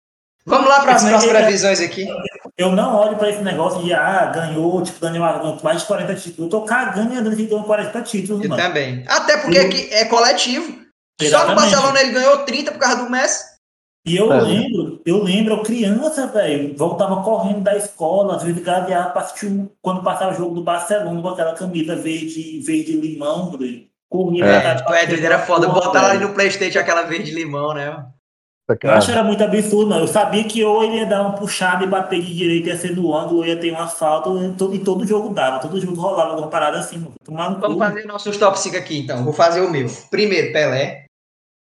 Vamos 0.44 0.68
lá 0.68 0.80
para 0.80 0.94
as 0.94 1.02
nossas 1.02 1.24
ele- 1.28 1.38
previsões 1.38 1.80
aqui. 1.80 2.06
Eu 2.56 2.70
não 2.72 2.94
olho 2.94 3.16
pra 3.16 3.30
esse 3.30 3.42
negócio 3.42 3.82
de, 3.82 3.92
ah, 3.92 4.26
ganhou, 4.26 4.80
tipo, 4.82 5.00
ganhou 5.00 5.58
mais 5.62 5.80
de 5.80 5.86
40 5.86 6.14
títulos. 6.14 6.38
Eu 6.38 6.48
tô 6.48 6.62
cagando 6.62 7.12
e 7.14 7.16
andando 7.18 7.36
que 7.36 7.46
ganhou 7.46 7.64
40 7.64 8.00
títulos, 8.02 8.42
Eu 8.44 8.48
mano. 8.50 8.62
também. 8.62 9.04
Até 9.08 9.38
porque 9.38 9.58
Eu- 9.58 9.66
aqui 9.66 9.88
é 9.92 10.04
coletivo. 10.04 10.66
Só 10.66 10.76
no 11.20 11.26
Exatamente. 11.26 11.60
Barcelona 11.60 12.00
ele 12.00 12.12
ganhou 12.12 12.38
30 12.44 12.70
por 12.72 12.78
causa 12.78 13.02
do 13.04 13.10
Messi. 13.10 13.44
E 14.06 14.16
eu 14.16 14.32
É. 14.32 14.40
lembro, 14.40 15.02
eu 15.04 15.20
lembro, 15.24 15.54
eu 15.54 15.62
criança, 15.64 16.28
velho, 16.28 16.76
voltava 16.76 17.22
correndo 17.24 17.62
da 17.62 17.76
escola, 17.76 18.36
às 18.36 18.42
vezes 18.44 18.62
gadeava 18.62 19.10
pra 19.10 19.22
assistir 19.22 19.46
um- 19.46 19.68
quando 19.82 20.04
passava 20.04 20.30
o 20.32 20.36
jogo 20.36 20.54
do 20.54 20.62
Barcelona 20.62 21.20
com 21.20 21.28
aquela 21.28 21.54
camisa 21.54 21.96
verde, 21.96 22.60
verde 22.64 22.92
limão, 22.92 23.50
velho. 23.58 23.84
Corria 24.08 24.44
É. 24.44 24.74
pra 24.82 25.02
Edwin 25.02 25.24
era 25.24 25.40
foda. 25.40 25.66
Botar 25.68 26.02
lá 26.02 26.14
no 26.14 26.32
Playstation 26.34 26.78
aquela 26.78 27.02
verde 27.02 27.32
limão, 27.32 27.74
né? 27.74 28.06
Eu 28.68 28.90
acho 28.90 29.06
que 29.06 29.12
era 29.12 29.22
muito 29.22 29.44
absurdo, 29.44 29.90
mano. 29.90 30.02
Eu 30.02 30.08
sabia 30.08 30.42
que 30.42 30.64
ou 30.64 30.82
ele 30.82 30.96
ia 30.96 31.06
dar 31.06 31.22
uma 31.22 31.36
puxada 31.36 31.84
e 31.84 31.86
bater 31.86 32.20
de 32.20 32.34
direita, 32.34 32.70
ia 32.70 32.76
ser 32.76 32.96
no 32.96 33.14
ângulo, 33.14 33.38
ou 33.38 33.46
ia 33.46 33.58
ter 33.58 33.70
uma 33.70 33.86
falta, 33.86 34.28
e 34.30 34.52
todo, 34.54 34.74
e 34.74 34.82
todo 34.82 35.06
jogo 35.06 35.32
dava, 35.32 35.60
todo 35.60 35.80
jogo 35.80 36.00
rolava 36.00 36.30
alguma 36.30 36.50
parada 36.50 36.80
assim, 36.80 36.98
mano. 36.98 37.14
Vamos 37.24 37.74
cu. 37.74 37.78
fazer 37.78 38.04
nossos 38.06 38.36
top 38.36 38.58
5 38.58 38.76
aqui, 38.76 38.98
então. 38.98 39.22
Vou 39.22 39.32
fazer 39.32 39.60
o 39.60 39.70
meu. 39.70 39.86
Primeiro, 40.10 40.52
Pelé. 40.52 41.06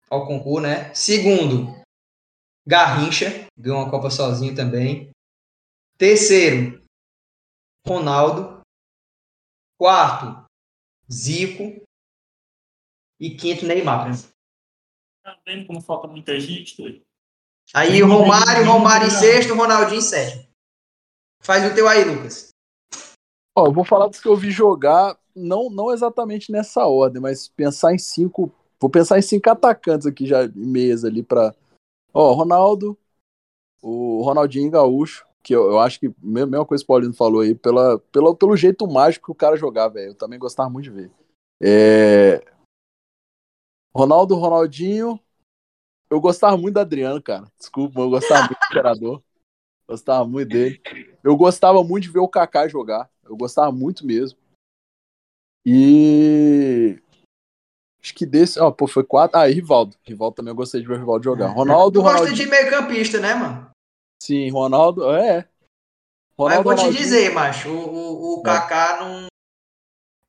Ao 0.08 0.28
concurso, 0.28 0.62
né? 0.62 0.94
Segundo, 0.94 1.76
Garrincha. 2.68 3.48
Ganhou 3.58 3.80
uma 3.80 3.90
Copa 3.90 4.12
sozinho 4.12 4.56
também. 4.56 5.10
Terceiro, 5.98 6.80
Ronaldo. 7.88 8.62
Quarto, 9.80 10.46
Zico. 11.12 11.82
E 13.20 13.32
quinto, 13.32 13.66
Neymar. 13.66 14.12
Tá 15.24 15.40
vendo 15.46 15.66
como 15.66 15.80
falta 15.82 16.06
muita 16.06 16.38
gente, 16.38 16.76
doido? 16.76 17.02
Aí 17.74 17.92
Sim, 17.92 18.02
Romário, 18.02 18.66
Romário 18.66 19.08
em 19.08 19.10
sexto, 19.10 19.56
Ronaldinho 19.56 20.00
em 20.00 20.02
sétimo. 20.02 20.44
Faz 21.42 21.72
o 21.72 21.74
teu 21.74 21.88
aí, 21.88 22.04
Lucas. 22.04 22.50
Ó, 23.58 23.68
eu 23.68 23.72
vou 23.72 23.86
falar 23.86 24.08
dos 24.08 24.20
que 24.20 24.28
eu 24.28 24.36
vi 24.36 24.52
jogar, 24.52 25.18
não, 25.34 25.70
não 25.70 25.94
exatamente 25.94 26.52
nessa 26.52 26.86
ordem, 26.86 27.22
mas 27.22 27.48
pensar 27.48 27.94
em 27.94 27.98
cinco. 27.98 28.52
Vou 28.82 28.90
pensar 28.90 29.18
em 29.18 29.22
cinco 29.22 29.50
atacantes 29.50 30.06
aqui 30.06 30.26
já 30.26 30.44
em 30.44 30.52
mesa 30.54 31.08
ali 31.08 31.24
pra. 31.24 31.56
Ó, 32.14 32.34
Ronaldo, 32.34 32.98
o 33.82 34.22
Ronaldinho 34.24 34.70
Gaúcho, 34.70 35.26
que 35.42 35.56
eu, 35.56 35.72
eu 35.72 35.80
acho 35.80 36.02
que 36.02 36.10
me- 36.22 36.46
mesma 36.46 36.66
coisa 36.66 36.84
que 36.84 36.86
o 36.86 36.88
Paulino 36.88 37.14
falou 37.14 37.42
aí, 37.42 37.56
pela, 37.56 37.98
pela, 38.12 38.36
pelo 38.36 38.58
jeito 38.58 38.86
mágico 38.88 39.28
que 39.28 39.32
o 39.32 39.36
cara 39.36 39.56
jogava, 39.56 39.94
velho. 39.94 40.10
Eu 40.10 40.16
também 40.16 40.38
gostava 40.38 40.70
muito 40.70 40.84
de 40.86 40.92
ver. 40.92 41.12
É... 41.62 42.44
Ronaldo, 43.96 44.36
Ronaldinho. 44.36 45.20
Eu 46.10 46.20
gostava 46.22 46.58
muito 46.58 46.74
do 46.76 46.80
Adriano, 46.80 47.22
cara. 47.22 47.46
Desculpa, 47.58 47.94
mas 47.96 48.04
eu 48.06 48.10
gostava 48.10 48.40
muito 48.48 48.60
do 48.60 48.66
Imperador. 48.66 49.24
Gostava 49.88 50.26
muito 50.28 50.50
dele. 50.50 50.82
Eu 51.24 51.36
gostava 51.36 51.84
muito 51.84 52.04
de 52.04 52.10
ver 52.12 52.20
o 52.20 52.28
Kaká 52.28 52.68
jogar. 52.68 53.10
Eu 53.24 53.36
gostava 53.36 53.72
muito 53.72 54.06
mesmo. 54.06 54.38
E 55.66 57.00
Acho 58.02 58.14
que 58.14 58.26
desse. 58.26 58.60
Ó, 58.60 58.70
pô, 58.72 58.86
foi 58.86 59.04
quatro. 59.04 59.38
Ah, 59.40 59.50
e 59.50 59.54
Rivaldo. 59.54 59.96
Rivaldo 60.04 60.36
também 60.36 60.52
eu 60.52 60.56
gostei 60.56 60.82
de 60.82 60.88
ver 60.88 60.96
o 60.96 61.00
Rivaldo 61.00 61.24
jogar. 61.24 61.48
Ronaldo. 61.48 62.00
Tu 62.00 62.04
gosta 62.04 62.20
Ronaldo... 62.20 62.36
de 62.36 62.46
meio 62.48 62.70
campista, 62.70 63.20
né, 63.20 63.34
mano? 63.34 63.70
Sim, 64.22 64.50
Ronaldo. 64.52 65.10
É. 65.12 65.48
Mas 66.38 66.58
eu 66.58 66.64
vou 66.64 66.76
te 66.76 66.80
Ronaldinho- 66.82 67.04
dizer, 67.04 67.34
macho, 67.34 67.70
o, 67.70 67.94
o, 67.94 68.38
o 68.38 68.42
É. 68.42 68.44
Kaká 68.44 69.00
não. 69.00 69.28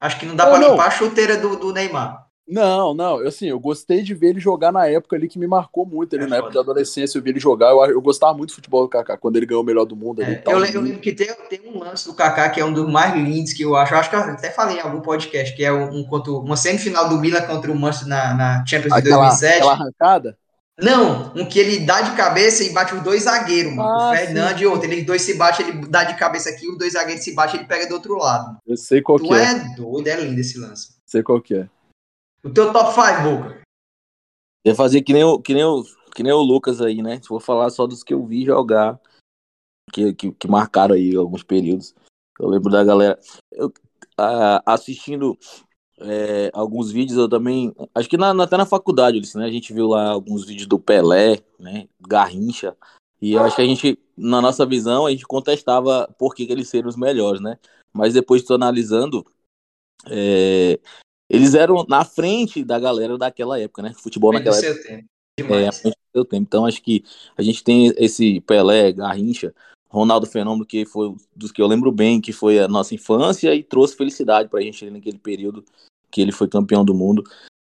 Acho 0.01 0.21
que 0.21 0.27
não 0.27 0.37
dá 0.37 0.47
pra 0.47 0.59
não. 0.59 0.71
limpar 0.73 0.87
a 0.89 0.91
chuteira 0.91 1.37
do, 1.37 1.57
do 1.57 1.73
Neymar. 1.73 2.24
Não, 2.47 2.93
não, 2.93 3.21
eu, 3.23 3.29
assim, 3.29 3.47
eu 3.47 3.59
gostei 3.59 4.03
de 4.03 4.15
ver 4.15 4.29
ele 4.29 4.41
jogar 4.41 4.71
na 4.71 4.87
época 4.87 5.17
ali 5.17 5.29
que 5.29 5.39
me 5.39 5.47
marcou 5.47 5.87
muito 5.87 6.15
ali, 6.15 6.25
É 6.25 6.27
na 6.27 6.37
época 6.37 6.53
de 6.53 6.59
adolescência, 6.59 7.17
eu 7.19 7.23
vi 7.23 7.31
ele 7.31 7.41
jogar, 7.41 7.71
eu, 7.71 7.83
eu 7.87 8.03
gostava 8.03 8.35
muito 8.37 8.51
do 8.51 8.55
futebol 8.57 8.83
do 8.83 8.89
Kaká, 8.89 9.17
quando 9.17 9.37
ele 9.37 9.47
ganhou 9.47 9.63
o 9.63 9.67
melhor 9.67 9.87
do 9.87 9.97
mundo 9.97 10.21
ali 10.21 10.35
É, 10.35 10.37
tal. 10.37 10.53
eu, 10.55 10.59
le- 10.59 10.75
eu 10.75 10.81
lembro 10.81 11.01
que 11.01 11.13
tem, 11.13 11.29
tem 11.49 11.61
um 11.69 11.79
lance 11.79 12.07
do 12.07 12.15
Kaká 12.15 12.49
que 12.51 12.61
é 12.61 12.65
um 12.65 12.73
dos 12.73 12.91
mais 12.91 13.15
lindos 13.15 13.53
que 13.53 13.63
eu 13.63 13.77
acho. 13.77 13.95
Eu 13.95 13.99
acho 13.99 14.11
que 14.11 14.17
eu 14.17 14.21
até 14.21 14.51
falei 14.51 14.77
em 14.77 14.81
algum 14.81 15.01
podcast, 15.01 15.55
que 15.57 15.65
é 15.65 15.73
um, 15.73 15.99
um 16.01 16.05
contra, 16.07 16.33
uma 16.33 16.57
semifinal 16.57 17.09
do 17.09 17.19
Milan 17.19 17.43
contra 17.43 17.71
o 17.71 17.75
Manchester 17.79 18.09
na, 18.09 18.35
na 18.35 18.67
Champions 18.67 18.93
de 18.95 18.99
aquela, 19.01 19.17
2007. 19.19 19.57
aquela 19.59 19.73
arrancada? 19.73 20.39
Não, 20.81 21.33
um 21.37 21.47
que 21.49 21.59
ele 21.59 21.81
dá 21.87 22.01
de 22.03 22.17
cabeça 22.17 22.65
e 22.65 22.73
bate 22.73 22.95
os 22.95 23.03
dois 23.03 23.23
zagueiros, 23.25 23.73
mano. 23.75 23.89
Ah, 23.91 24.09
o 24.13 24.17
Fernando 24.17 24.59
sim. 24.59 24.65
e 24.65 24.67
outro. 24.67 24.91
Eles 24.91 25.07
dois 25.07 25.23
se 25.23 25.35
batem, 25.35 25.69
ele 25.69 25.87
dá 25.89 26.03
de 26.05 26.17
cabeça 26.19 26.51
aqui, 26.51 26.69
os 26.69 26.77
dois 26.77 26.93
zagueiros 26.95 27.23
se 27.25 27.33
batem, 27.35 27.61
ele 27.61 27.69
pega 27.69 27.87
do 27.89 27.95
outro 27.95 28.17
lado. 28.17 28.59
Eu 28.67 28.77
sei 28.77 29.01
qual 29.03 29.19
Tu 29.19 29.25
que 29.27 29.35
é, 29.35 29.53
é 29.53 29.55
doido, 29.77 30.09
é 30.09 30.21
lindo 30.21 30.41
esse 30.41 30.59
lance. 30.59 30.89
sei 31.07 31.23
qual 31.23 31.41
que 31.41 31.55
é. 31.55 31.69
O 32.45 32.53
teu 32.53 32.73
top 32.73 32.93
5, 32.93 33.23
Boca. 33.23 33.63
Ia 34.67 34.75
fazer 34.75 35.03
que 35.03 35.13
nem, 35.13 35.25
o, 35.25 35.41
que, 35.41 35.55
nem 35.55 35.65
o, 35.65 35.83
que 36.15 36.23
nem 36.23 36.33
o 36.33 36.43
Lucas 36.43 36.81
aí, 36.81 37.03
né? 37.03 37.21
Se 37.21 37.29
for 37.29 37.41
falar 37.41 37.71
só 37.71 37.87
dos 37.87 38.03
que 38.03 38.13
eu 38.13 38.25
vi 38.27 38.45
jogar, 38.45 39.01
que, 39.93 40.13
que, 40.15 40.33
que 40.33 40.49
marcaram 40.49 40.95
aí 40.95 41.15
alguns 41.17 41.43
períodos. 41.43 41.95
Eu 42.39 42.49
lembro 42.49 42.71
da 42.71 42.85
galera. 42.85 43.19
Eu, 43.53 43.73
ah, 44.19 44.63
assistindo 44.67 45.39
é, 45.99 46.51
alguns 46.53 46.91
vídeos, 46.91 47.19
eu 47.19 47.29
também. 47.29 47.75
Acho 47.95 48.09
que 48.09 48.17
na, 48.17 48.35
na- 48.35 48.45
até 48.45 48.57
na 48.57 48.67
faculdade, 48.67 49.17
Ulisses, 49.17 49.35
né? 49.37 49.47
A 49.47 49.51
gente 49.51 49.73
viu 49.73 49.89
lá 49.89 50.11
alguns 50.11 50.45
vídeos 50.47 50.67
do 50.67 50.79
Pelé, 50.79 51.43
né? 51.59 51.89
Garrincha. 52.01 52.77
E 53.23 53.33
eu 53.33 53.43
acho 53.43 53.57
que 53.57 53.63
a 53.63 53.67
gente, 53.67 53.99
na 54.17 54.41
nossa 54.43 54.67
visão, 54.67 55.07
a 55.07 55.11
gente 55.11 55.27
contestava 55.27 56.07
por 56.19 56.35
que, 56.35 56.47
que 56.47 56.53
eles 56.53 56.69
seriam 56.69 56.89
os 56.89 56.97
melhores, 56.97 57.41
né? 57.41 57.59
Mas 57.93 58.13
depois 58.13 58.43
tô 58.43 58.55
analisando. 58.55 59.25
é, 60.07 60.79
eles 61.29 61.55
eram 61.55 61.85
na 61.89 62.05
frente 62.05 62.65
da 62.65 62.79
galera 62.79 63.17
daquela 63.17 63.59
época, 63.59 63.83
né? 63.83 63.93
Futebol 63.95 64.31
Bem 64.31 64.41
naquela 64.41 64.57
época. 64.57 64.75
seu 64.75 64.83
tempo. 64.83 65.09
É, 65.39 65.43
Demais. 65.43 65.83
do 65.83 65.93
seu 66.13 66.25
tempo. 66.25 66.43
Então 66.43 66.67
acho 66.67 66.83
que 66.83 67.05
a 67.37 67.43
gente 67.43 67.65
tem 67.65 67.93
esse 67.97 68.41
Pelé, 68.43 68.93
Garrincha, 68.93 69.55
Ronaldo 69.89 70.27
Fenômeno, 70.27 70.67
que 70.67 70.85
foi 70.85 71.15
dos 71.35 71.51
que 71.51 71.63
eu 71.63 71.67
lembro 71.67 71.91
bem, 71.91 72.21
que 72.21 72.33
foi 72.33 72.59
a 72.59 72.69
nossa 72.69 72.95
infância 72.95 73.55
e 73.55 73.63
trouxe 73.63 73.97
felicidade 73.97 74.49
pra 74.49 74.61
gente 74.61 74.85
ali 74.85 74.93
naquele 74.93 75.19
período 75.19 75.65
que 76.11 76.21
ele 76.21 76.33
foi 76.33 76.49
campeão 76.49 76.85
do 76.85 76.95
mundo. 76.95 77.25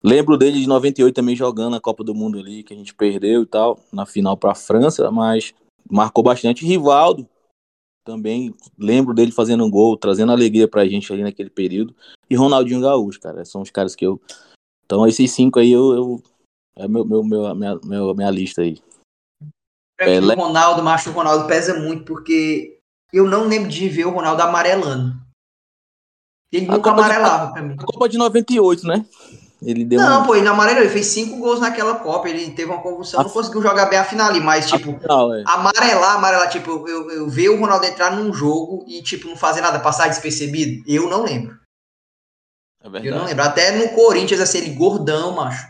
Lembro 0.01 0.37
dele 0.37 0.59
de 0.61 0.67
98 0.67 1.13
também 1.13 1.35
jogando 1.35 1.75
a 1.75 1.81
Copa 1.81 2.05
do 2.05 2.15
Mundo 2.15 2.39
ali, 2.39 2.63
que 2.63 2.73
a 2.73 2.77
gente 2.77 2.93
perdeu 2.93 3.43
e 3.43 3.45
tal, 3.45 3.77
na 3.91 4.05
final 4.05 4.37
pra 4.37 4.55
França, 4.55 5.11
mas 5.11 5.53
marcou 5.89 6.23
bastante. 6.23 6.65
Rivaldo 6.65 7.27
também, 8.09 8.55
lembro 8.77 9.13
dele 9.13 9.31
fazendo 9.31 9.63
um 9.63 9.69
gol, 9.69 9.95
trazendo 9.95 10.31
alegria 10.31 10.67
pra 10.67 10.87
gente 10.87 11.11
ali 11.13 11.21
naquele 11.21 11.49
período. 11.51 11.95
E 12.27 12.35
Ronaldinho 12.35 12.81
Gaúcho, 12.81 13.19
cara, 13.19 13.45
são 13.45 13.61
os 13.61 13.69
caras 13.69 13.95
que 13.95 14.05
eu. 14.05 14.19
Então 14.83 15.05
esses 15.07 15.31
cinco 15.31 15.59
aí 15.59 15.71
eu. 15.71 15.93
eu... 15.93 16.23
É 16.75 16.87
meu, 16.87 17.05
meu, 17.05 17.23
meu, 17.23 17.53
minha, 17.55 17.79
meu, 17.83 18.15
minha 18.15 18.31
lista 18.31 18.61
aí. 18.61 18.81
Pelé. 19.97 20.33
o 20.33 20.37
Ronaldo, 20.37 20.81
macho, 20.81 21.09
o 21.09 21.13
Ronaldo 21.13 21.45
pesa 21.45 21.77
muito, 21.79 22.05
porque 22.05 22.79
eu 23.11 23.27
não 23.27 23.47
lembro 23.47 23.69
de 23.69 23.87
ver 23.89 24.05
o 24.05 24.11
Ronaldo 24.11 24.41
amarelando. 24.41 25.13
Ele 26.51 26.65
A 26.67 26.71
nunca 26.71 26.89
Copa 26.89 27.03
de- 27.03 27.09
amarelava 27.11 27.53
pra 27.53 27.61
mim. 27.61 27.75
A 27.77 27.85
Copa 27.85 28.09
de 28.09 28.17
98, 28.17 28.87
né? 28.87 29.05
Ele 29.61 29.83
deu 29.83 29.99
Não, 29.99 30.21
um. 30.21 30.25
pô, 30.25 30.35
ele 30.35 30.45
não 30.45 30.53
amarelou, 30.53 30.83
ele 30.83 30.89
fez 30.91 31.07
cinco 31.07 31.37
gols 31.37 31.59
naquela 31.59 31.95
Copa, 31.95 32.29
ele 32.29 32.49
teve 32.51 32.71
uma 32.71 32.81
convulsão, 32.81 33.21
não 33.21 33.29
conseguiu 33.29 33.61
jogar 33.61 33.87
bem 33.87 33.99
a 33.99 34.05
final 34.05 34.29
ali, 34.29 34.39
mas, 34.39 34.69
tipo, 34.69 34.97
Não, 35.05 35.33
é. 35.35 35.43
amarelar, 35.45 36.15
amarelar, 36.15 36.49
tipo, 36.49 36.87
eu, 36.87 37.11
eu 37.11 37.29
ver 37.29 37.49
o 37.49 37.59
Ronaldo 37.59 37.85
entrar 37.85 38.15
num 38.15 38.33
jogo 38.33 38.85
e, 38.87 39.01
tipo, 39.01 39.27
não 39.27 39.35
fazer 39.35 39.59
nada, 39.59 39.79
passar 39.79 40.07
despercebido, 40.07 40.81
eu 40.87 41.09
não 41.09 41.23
lembro. 41.23 41.59
É 42.81 42.87
Eu 42.87 43.15
não 43.15 43.25
lembro. 43.25 43.43
Até 43.43 43.71
no 43.77 43.89
Corinthians, 43.89 44.39
assim, 44.39 44.59
ele 44.59 44.73
gordão, 44.75 45.33
macho. 45.35 45.67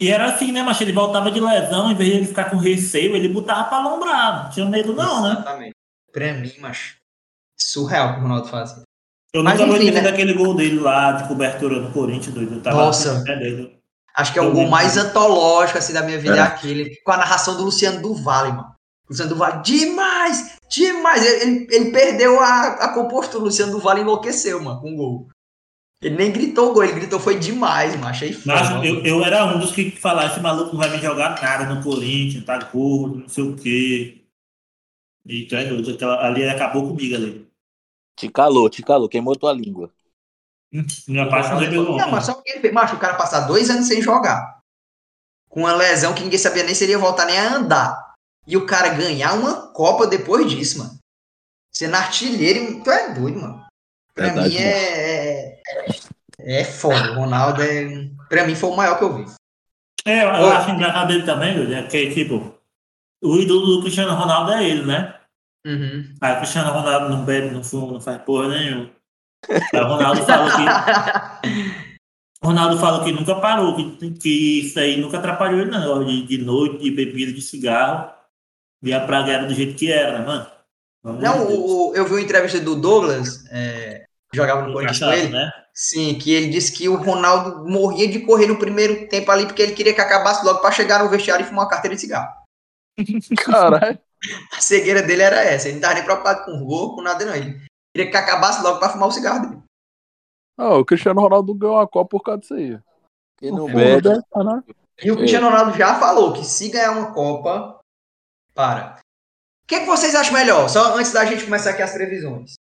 E 0.00 0.10
era 0.10 0.34
assim, 0.34 0.50
né, 0.50 0.62
mas 0.62 0.80
ele 0.80 0.92
voltava 0.92 1.30
de 1.30 1.38
lesão, 1.38 1.90
em 1.90 1.94
vez 1.94 2.10
de 2.10 2.16
ele 2.16 2.26
ficar 2.26 2.50
com 2.50 2.56
receio, 2.56 3.14
ele 3.14 3.28
botava 3.28 3.64
pra 3.68 3.76
alombrar. 3.76 4.44
Não 4.44 4.50
tinha 4.50 4.66
medo, 4.66 4.94
não, 4.94 5.22
né? 5.22 5.32
Exatamente. 5.32 5.74
Pra 6.10 6.32
mim, 6.32 6.52
macho, 6.58 6.96
surreal 7.60 8.08
o 8.08 8.12
que 8.14 8.18
o 8.20 8.22
Ronaldo 8.22 8.48
fazia. 8.48 8.82
Eu 9.34 9.42
nunca 9.42 9.64
vou 9.66 9.76
esquecer 9.76 10.02
né? 10.02 10.10
daquele 10.10 10.34
gol 10.34 10.54
dele 10.54 10.78
lá 10.78 11.12
de 11.12 11.26
cobertura 11.26 11.80
no 11.80 11.90
Corinthians, 11.90 12.34
doido. 12.34 12.60
Tava 12.60 12.76
Nossa. 12.76 13.24
Acho 14.14 14.32
que 14.32 14.38
é 14.38 14.42
o 14.42 14.52
gol 14.52 14.68
mais 14.68 14.96
antológico, 14.98 15.78
assim, 15.78 15.94
da 15.94 16.02
minha 16.02 16.18
vida, 16.18 16.36
É. 16.36 16.38
é 16.38 16.42
aquele, 16.42 16.96
com 17.02 17.12
a 17.12 17.16
narração 17.16 17.56
do 17.56 17.64
Luciano 17.64 18.02
do 18.02 18.14
Vale, 18.14 18.52
mano. 18.52 18.74
Luciano 19.08 19.30
do 19.30 19.36
Vale, 19.36 19.62
demais, 19.62 20.58
demais. 20.70 21.24
Ele, 21.24 21.66
ele, 21.70 21.90
perdeu 21.90 22.38
a, 22.40 22.66
a 22.74 22.88
compostura, 22.92 23.38
o 23.42 23.46
Luciano 23.46 23.72
do 23.72 23.78
Vale 23.78 24.02
enlouqueceu, 24.02 24.62
mano, 24.62 24.80
com 24.80 24.92
o 24.92 24.96
gol. 24.96 25.28
Ele 26.02 26.16
nem 26.16 26.30
gritou 26.30 26.70
o 26.70 26.74
gol, 26.74 26.84
ele 26.84 26.92
gritou 26.94 27.18
foi 27.18 27.38
demais, 27.38 27.94
mano. 27.94 28.08
Achei 28.08 28.32
foda. 28.34 28.84
Eu, 28.86 29.02
eu 29.02 29.24
era 29.24 29.46
um 29.46 29.58
dos 29.58 29.72
que 29.72 29.92
falava, 29.92 30.30
esse 30.30 30.40
maluco 30.40 30.72
não 30.72 30.80
vai 30.80 30.90
me 30.90 30.98
jogar 30.98 31.40
nada 31.40 31.72
no 31.72 31.82
Corinthians, 31.82 32.44
tá 32.44 32.58
gordo, 32.58 33.20
não 33.20 33.28
sei 33.28 33.44
o 33.44 33.56
quê. 33.56 34.24
E 35.24 35.48
é 35.52 35.64
doido, 35.64 35.92
aquela- 35.92 36.26
ali 36.26 36.46
acabou 36.46 36.88
comigo 36.88 37.14
ali. 37.14 37.51
Te 38.16 38.28
calou, 38.28 38.68
te 38.68 38.82
calou, 38.82 39.08
queimou 39.08 39.36
tua 39.36 39.52
língua. 39.52 39.92
Me 41.06 41.20
apaixonei 41.20 41.68
pelo 41.68 41.84
Não, 41.84 41.92
homem. 41.92 42.10
mas 42.10 42.24
só 42.24 42.34
porque 42.34 42.50
ele 42.50 42.60
fez, 42.60 42.72
macho, 42.72 42.96
o 42.96 42.98
cara 42.98 43.14
passar 43.14 43.40
dois 43.40 43.68
anos 43.68 43.86
sem 43.86 44.00
jogar. 44.00 44.60
Com 45.48 45.60
uma 45.60 45.74
lesão 45.74 46.14
que 46.14 46.22
ninguém 46.22 46.38
sabia 46.38 46.64
nem 46.64 46.74
se 46.74 46.84
ele 46.84 46.92
ia 46.92 46.98
voltar 46.98 47.26
nem 47.26 47.38
a 47.38 47.56
andar. 47.56 48.14
E 48.46 48.56
o 48.56 48.66
cara 48.66 48.88
ganhar 48.90 49.34
uma 49.34 49.72
Copa 49.72 50.06
depois 50.06 50.50
disso, 50.50 50.78
mano. 50.78 50.98
Sendo 51.70 51.94
artilheiro, 51.94 52.82
tu 52.82 52.90
é 52.90 53.14
doido, 53.14 53.40
mano. 53.40 53.64
Pra 54.14 54.26
Verdade, 54.26 54.48
mim 54.50 54.56
é, 54.56 55.58
é. 55.58 55.62
É 56.38 56.64
foda. 56.64 57.12
O 57.12 57.14
Ronaldo 57.16 57.62
é. 57.62 58.10
Pra 58.28 58.46
mim 58.46 58.54
foi 58.54 58.70
o 58.70 58.76
maior 58.76 58.98
que 58.98 59.04
eu 59.04 59.14
vi. 59.14 59.24
É, 60.04 60.24
eu 60.24 60.48
acho 60.48 60.70
engraçado 60.70 61.08
dele 61.08 61.24
também, 61.24 61.74
é 61.74 61.86
que, 61.86 62.12
tipo, 62.12 62.52
o 63.22 63.36
ídolo 63.36 63.76
do 63.76 63.82
Cristiano 63.82 64.14
Ronaldo 64.14 64.50
é 64.52 64.68
ele, 64.68 64.84
né? 64.84 65.20
Uhum. 65.64 66.14
Aí 66.20 66.34
o 66.34 66.36
Cristiano 66.38 66.72
Ronaldo 66.72 67.08
não 67.10 67.24
bebe, 67.24 67.50
não 67.54 67.62
fuma, 67.62 67.92
não 67.92 68.00
faz 68.00 68.20
porra 68.22 68.48
nenhuma. 68.48 68.90
Aí 69.72 69.80
o 69.80 69.88
Ronaldo 69.88 70.22
falou 70.24 70.50
que. 70.50 70.62
o 72.42 72.46
Ronaldo 72.46 72.78
falou 72.78 73.04
que 73.04 73.12
nunca 73.12 73.36
parou, 73.40 73.76
que, 73.76 74.10
que 74.12 74.60
isso 74.60 74.78
aí 74.78 75.00
nunca 75.00 75.18
atrapalhou 75.18 75.60
ele, 75.60 75.70
não. 75.70 76.04
De, 76.04 76.26
de 76.26 76.38
noite, 76.38 76.78
de 76.82 76.90
bebida, 76.90 77.32
de 77.32 77.40
cigarro. 77.40 78.10
E 78.82 78.92
a 78.92 79.06
praga 79.06 79.32
era 79.32 79.46
do 79.46 79.54
jeito 79.54 79.76
que 79.78 79.90
era, 79.92 80.18
né, 80.18 80.26
mano? 80.26 80.46
Amor 81.04 81.20
Não, 81.22 81.46
o, 81.46 81.90
o- 81.90 81.94
eu 81.96 82.04
vi 82.04 82.12
uma 82.12 82.20
entrevista 82.20 82.60
do 82.60 82.76
Douglas, 82.80 83.44
é, 83.50 84.04
que 84.30 84.36
jogava 84.36 84.62
no 84.66 84.72
Corinthians 84.72 84.98
com 84.98 85.12
ele. 85.12 85.28
né? 85.30 85.50
Sim, 85.74 86.18
que 86.18 86.32
ele 86.32 86.48
disse 86.50 86.72
que 86.72 86.88
o 86.88 86.96
Ronaldo 86.96 87.64
morria 87.68 88.08
de 88.08 88.20
correr 88.20 88.46
no 88.46 88.58
primeiro 88.58 89.08
tempo 89.08 89.30
ali, 89.30 89.46
porque 89.46 89.62
ele 89.62 89.72
queria 89.72 89.94
que 89.94 90.00
acabasse 90.00 90.44
logo 90.44 90.60
pra 90.60 90.70
chegar 90.72 91.02
no 91.02 91.08
vestiário 91.10 91.44
e 91.44 91.48
fumar 91.48 91.64
uma 91.64 91.70
carteira 91.70 91.94
de 91.94 92.00
cigarro. 92.00 92.30
Caralho. 93.36 93.98
A 94.52 94.60
cegueira 94.60 95.02
dele 95.02 95.22
era 95.22 95.40
essa. 95.42 95.66
Ele 95.68 95.74
não 95.74 95.82
tava 95.82 95.94
nem 95.94 96.04
preocupado 96.04 96.44
com 96.44 96.64
gol, 96.64 96.94
com 96.94 97.02
nada, 97.02 97.24
não. 97.24 97.34
Ele 97.34 97.60
queria 97.94 98.10
que 98.10 98.16
acabasse 98.16 98.62
logo 98.62 98.78
pra 98.78 98.88
fumar 98.90 99.08
o 99.08 99.12
cigarro 99.12 99.48
dele. 99.48 99.62
Ah, 100.58 100.74
o 100.76 100.84
Cristiano 100.84 101.20
Ronaldo 101.20 101.54
ganhou 101.54 101.78
a 101.78 101.88
Copa 101.88 102.10
por 102.10 102.22
causa 102.22 102.40
disso 102.40 102.54
aí. 102.54 102.78
Deve 104.02 104.22
tá, 104.30 104.44
né? 104.44 104.62
E 105.02 105.10
o 105.10 105.16
Cristiano 105.16 105.48
Ronaldo 105.48 105.76
já 105.76 105.98
falou 105.98 106.32
que 106.32 106.44
se 106.44 106.68
ganhar 106.68 106.92
uma 106.92 107.12
Copa, 107.12 107.80
para. 108.54 108.98
O 109.64 109.66
que, 109.66 109.80
que 109.80 109.86
vocês 109.86 110.14
acham 110.14 110.34
melhor? 110.34 110.68
Só 110.68 110.96
antes 110.96 111.12
da 111.12 111.24
gente 111.24 111.44
começar 111.44 111.70
aqui 111.70 111.82
as 111.82 111.92
previsões. 111.92 112.54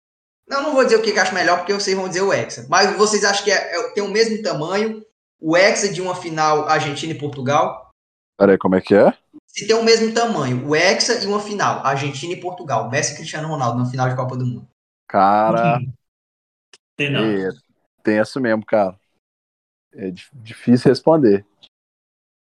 Não, 0.49 0.63
não 0.63 0.73
vou 0.75 0.85
dizer 0.85 0.97
o 0.97 1.03
que, 1.03 1.13
que 1.13 1.19
acho 1.19 1.35
melhor, 1.35 1.59
porque 1.59 1.73
vocês 1.75 1.97
vão 1.97 2.09
dizer 2.09 2.23
o 2.23 2.33
Hexa. 2.33 2.67
Mas 2.69 2.97
vocês 2.97 3.25
acham 3.25 3.45
que 3.45 3.51
é- 3.51 3.77
é- 3.77 3.91
tem 3.93 4.03
o 4.03 4.09
mesmo 4.11 4.43
tamanho 4.43 5.05
o 5.41 5.57
Hexa 5.57 5.89
de 5.89 6.01
uma 6.01 6.15
final 6.15 6.69
Argentina 6.69 7.13
e 7.13 7.19
Portugal? 7.19 7.91
Peraí, 8.39 8.59
como 8.59 8.77
é 8.77 8.81
que 8.81 8.95
é? 8.95 9.13
Se 9.59 9.67
tem 9.67 9.75
o 9.75 9.83
mesmo 9.83 10.15
tamanho, 10.15 10.69
o 10.69 10.77
Hexa 10.77 11.25
e 11.25 11.27
uma 11.27 11.41
final 11.41 11.85
Argentina 11.85 12.33
e 12.33 12.41
Portugal. 12.41 12.89
Messi 12.89 13.15
e 13.15 13.17
Cristiano 13.17 13.49
Ronaldo 13.49 13.77
na 13.77 13.91
final 13.91 14.09
de 14.09 14.15
Copa 14.15 14.37
do 14.37 14.47
Mundo. 14.47 14.69
Cara, 15.09 15.81
Tem 16.97 17.11
não. 17.11 17.25
é, 17.25 17.51
tem 18.05 18.21
isso 18.21 18.41
mesmo, 18.41 18.65
cara. 18.65 18.97
É 19.93 20.13
di- 20.13 20.29
difícil 20.33 20.89
responder. 20.89 21.45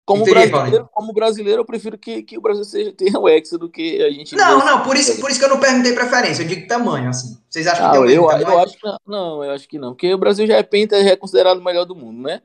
Como 0.05 0.25
brasileiro, 0.25 0.89
como 0.93 1.12
brasileiro, 1.12 1.61
eu 1.61 1.65
prefiro 1.65 1.97
que, 1.97 2.25
que 2.25 2.37
o 2.37 2.41
Brasil 2.41 2.65
seja, 2.65 2.93
tenha 2.93 3.17
o 3.17 3.29
Hexa 3.29 3.57
do 3.57 3.71
que 3.71 4.03
a 4.03 4.11
gente. 4.11 4.35
Não, 4.35 4.59
não, 4.59 4.83
por 4.83 4.97
isso, 4.97 5.21
por 5.21 5.31
isso 5.31 5.39
que 5.39 5.45
eu 5.45 5.51
não 5.51 5.61
perguntei 5.61 5.95
preferência. 5.95 6.43
Eu 6.43 6.49
digo 6.49 6.67
tamanho, 6.67 7.11
assim. 7.11 7.41
Vocês 7.49 7.69
acham 7.69 7.85
que 7.85 7.89
Ah, 7.89 7.93
tem 7.93 8.01
o 8.01 8.05
mesmo 8.05 8.25
eu, 8.25 8.29
tamanho? 8.29 8.49
eu 8.51 8.59
acho 8.59 8.77
que 8.77 8.87
não, 8.87 8.99
não, 9.07 9.45
eu 9.45 9.51
acho 9.53 9.69
que 9.69 9.79
não, 9.79 9.93
porque 9.93 10.12
o 10.12 10.19
Brasil 10.19 10.49
já 10.49 10.57
é 10.57 10.65
penta, 10.65 11.03
já 11.03 11.11
é 11.11 11.17
considerado 11.17 11.59
o 11.59 11.65
melhor 11.65 11.85
do 11.85 11.95
mundo, 11.95 12.21
né? 12.23 12.43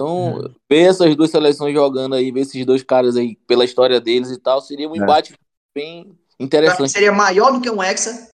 Então, 0.00 0.32
Uhum. 0.34 0.54
ver 0.70 0.88
essas 0.88 1.14
duas 1.14 1.30
seleções 1.30 1.74
jogando 1.74 2.14
aí, 2.14 2.32
ver 2.32 2.40
esses 2.40 2.64
dois 2.64 2.82
caras 2.82 3.16
aí 3.16 3.36
pela 3.46 3.64
história 3.66 4.00
deles 4.00 4.30
e 4.30 4.38
tal, 4.38 4.62
seria 4.62 4.88
um 4.88 4.94
É. 4.94 4.98
embate 4.98 5.34
bem 5.76 5.98
Eu 5.98 6.00
acho 6.08 6.16
que 6.38 6.44
interessante. 6.44 6.90
seria 6.90 7.12
maior 7.12 7.52
do 7.52 7.60
que 7.60 7.68
um 7.70 7.82
Hexa 7.82 8.28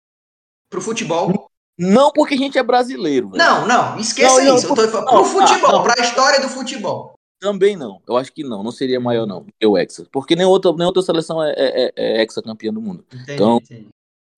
pro 0.69 0.81
futebol 0.81 1.49
Não 1.79 2.11
porque 2.13 2.35
a 2.35 2.37
gente 2.39 2.59
é 2.59 2.63
brasileiro. 2.65 3.31
velho. 3.31 3.39
Não, 3.43 3.67
não, 3.67 3.97
esqueça 3.99 4.39
Não, 4.39 4.45
não, 4.45 4.57
isso. 4.57 4.67
Eu 4.67 4.75
tô 4.75 4.89
falando 4.89 5.07
pro 5.09 5.25
futebol, 5.25 5.69
ah, 5.71 5.73
não. 5.73 5.83
pra 5.85 6.03
história 6.03 6.41
do 6.41 6.49
futebol. 6.49 7.15
Também 7.41 7.77
não. 7.77 8.01
Eu 8.09 8.17
acho 8.17 8.33
que 8.33 8.43
não. 8.45 8.63
Não 8.63 8.71
seria 8.73 9.01
maior, 9.01 9.25
não. 9.27 9.45
que 9.59 9.67
O 9.67 9.79
Hexa. 9.79 10.07
Porque 10.13 10.35
nem 10.37 10.45
outra, 10.47 10.73
nem 10.73 10.87
outra 10.87 11.03
seleção 11.03 11.43
é, 11.43 11.53
é, 11.57 11.85
é- 11.87 11.93
é 11.97 12.23
Hexa 12.23 12.43
campeã 12.43 12.73
do 12.73 12.81
mundo. 12.81 13.05
Entendi, 13.13 13.33
Então- 13.33 13.57
entendi. 13.59 13.89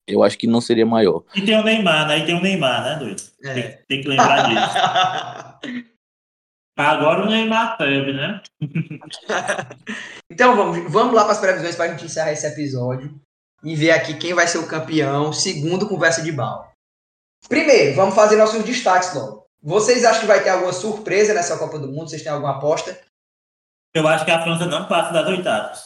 Eu 0.07 0.21
acho 0.23 0.37
que 0.37 0.45
não 0.45 0.61
seria 0.61 0.85
maior. 0.85 1.23
E 1.35 1.41
tem 1.41 1.59
o 1.59 1.63
Neymar, 1.63 2.07
né? 2.07 2.19
E 2.19 2.25
tem 2.27 2.35
o 2.37 2.41
Neymar, 2.41 2.83
né, 2.83 2.95
doido? 2.99 3.23
É. 3.43 3.53
Tem, 3.53 3.77
tem 3.87 4.01
que 4.01 4.07
lembrar 4.07 4.43
disso. 4.47 4.75
Agora 6.77 7.23
o 7.23 7.29
Neymar 7.29 7.77
teve, 7.77 8.11
né? 8.13 8.41
então 10.29 10.55
vamos, 10.55 10.91
vamos 10.91 11.13
lá 11.13 11.23
para 11.23 11.31
as 11.33 11.39
previsões 11.39 11.75
para 11.75 11.85
a 11.85 11.87
gente 11.89 12.05
encerrar 12.05 12.31
esse 12.31 12.45
episódio 12.45 13.19
e 13.63 13.75
ver 13.75 13.91
aqui 13.91 14.15
quem 14.15 14.33
vai 14.33 14.47
ser 14.47 14.57
o 14.57 14.67
campeão, 14.67 15.31
segundo 15.31 15.87
conversa 15.87 16.21
de 16.21 16.31
bala. 16.31 16.69
Primeiro, 17.47 17.95
vamos 17.95 18.15
fazer 18.15 18.35
nossos 18.35 18.63
destaques 18.63 19.13
logo. 19.13 19.45
Vocês 19.61 20.03
acham 20.03 20.21
que 20.21 20.27
vai 20.27 20.43
ter 20.43 20.49
alguma 20.49 20.73
surpresa 20.73 21.33
nessa 21.33 21.57
Copa 21.57 21.79
do 21.79 21.87
Mundo? 21.87 22.09
Vocês 22.09 22.21
têm 22.21 22.31
alguma 22.31 22.57
aposta? 22.57 22.99
Eu 23.93 24.07
acho 24.07 24.25
que 24.25 24.31
a 24.31 24.43
França 24.43 24.65
não 24.65 24.87
passa 24.87 25.13
das 25.13 25.27
oitavas. 25.27 25.83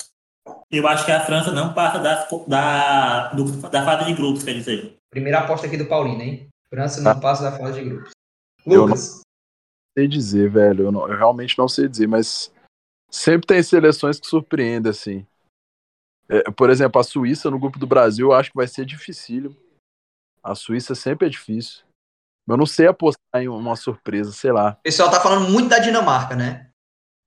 Eu 0.72 0.88
acho 0.88 1.06
que 1.06 1.12
a 1.12 1.24
França 1.26 1.52
não 1.52 1.74
passa 1.74 2.00
das, 2.00 2.28
da, 2.48 3.28
do- 3.34 3.52
da 3.70 3.86
fase 3.86 4.06
de 4.06 4.14
grupos, 4.16 4.44
quer 4.44 4.54
dizer. 4.54 4.96
Primeira 5.12 5.40
aposta 5.40 5.68
aqui 5.68 5.78
do 5.78 5.86
Paulino, 5.86 6.22
hein? 6.22 6.48
França 6.74 7.02
não 7.02 7.12
Ah. 7.12 7.16
passa 7.16 7.44
da 7.44 7.58
fase 7.58 7.80
de 7.82 7.90
grupos. 7.90 8.12
Eu 8.66 8.84
Lucas, 8.86 9.22
sei 9.98 10.08
dizer, 10.08 10.50
velho. 10.50 10.86
Eu, 10.86 10.92
não- 10.92 11.08
eu 11.10 11.18
realmente 11.18 11.58
não 11.58 11.68
sei 11.68 11.88
dizer, 11.88 12.08
mas 12.08 12.52
sempre 13.10 13.48
tem 13.48 13.62
seleções 13.64 14.20
que 14.20 14.28
surpreendem, 14.28 14.90
assim. 14.90 15.26
É, 16.28 16.52
por 16.52 16.70
exemplo, 16.70 17.00
a 17.02 17.04
Suíça 17.04 17.50
no 17.50 17.60
grupo 17.60 17.80
do 17.80 17.88
Brasil 17.88 18.28
eu 18.28 18.34
acho 18.34 18.52
que 18.52 18.56
vai 18.58 18.68
ser 18.68 18.86
dificílimo. 18.86 19.56
A 20.44 20.54
Suíça 20.56 20.94
sempre 20.96 21.28
é 21.28 21.30
difícil. 21.30 21.84
Eu 22.48 22.58
não 22.58 22.66
sei 22.66 22.88
apostar 22.88 23.42
em 23.42 23.48
uma 23.48 23.76
surpresa, 23.76 24.32
sei 24.32 24.52
lá. 24.52 24.78
o 24.80 24.84
pessoal 24.84 25.12
tá 25.12 25.20
falando 25.20 25.50
muito 25.50 25.70
da 25.70 25.80
Dinamarca, 25.80 26.36
né? 26.36 26.70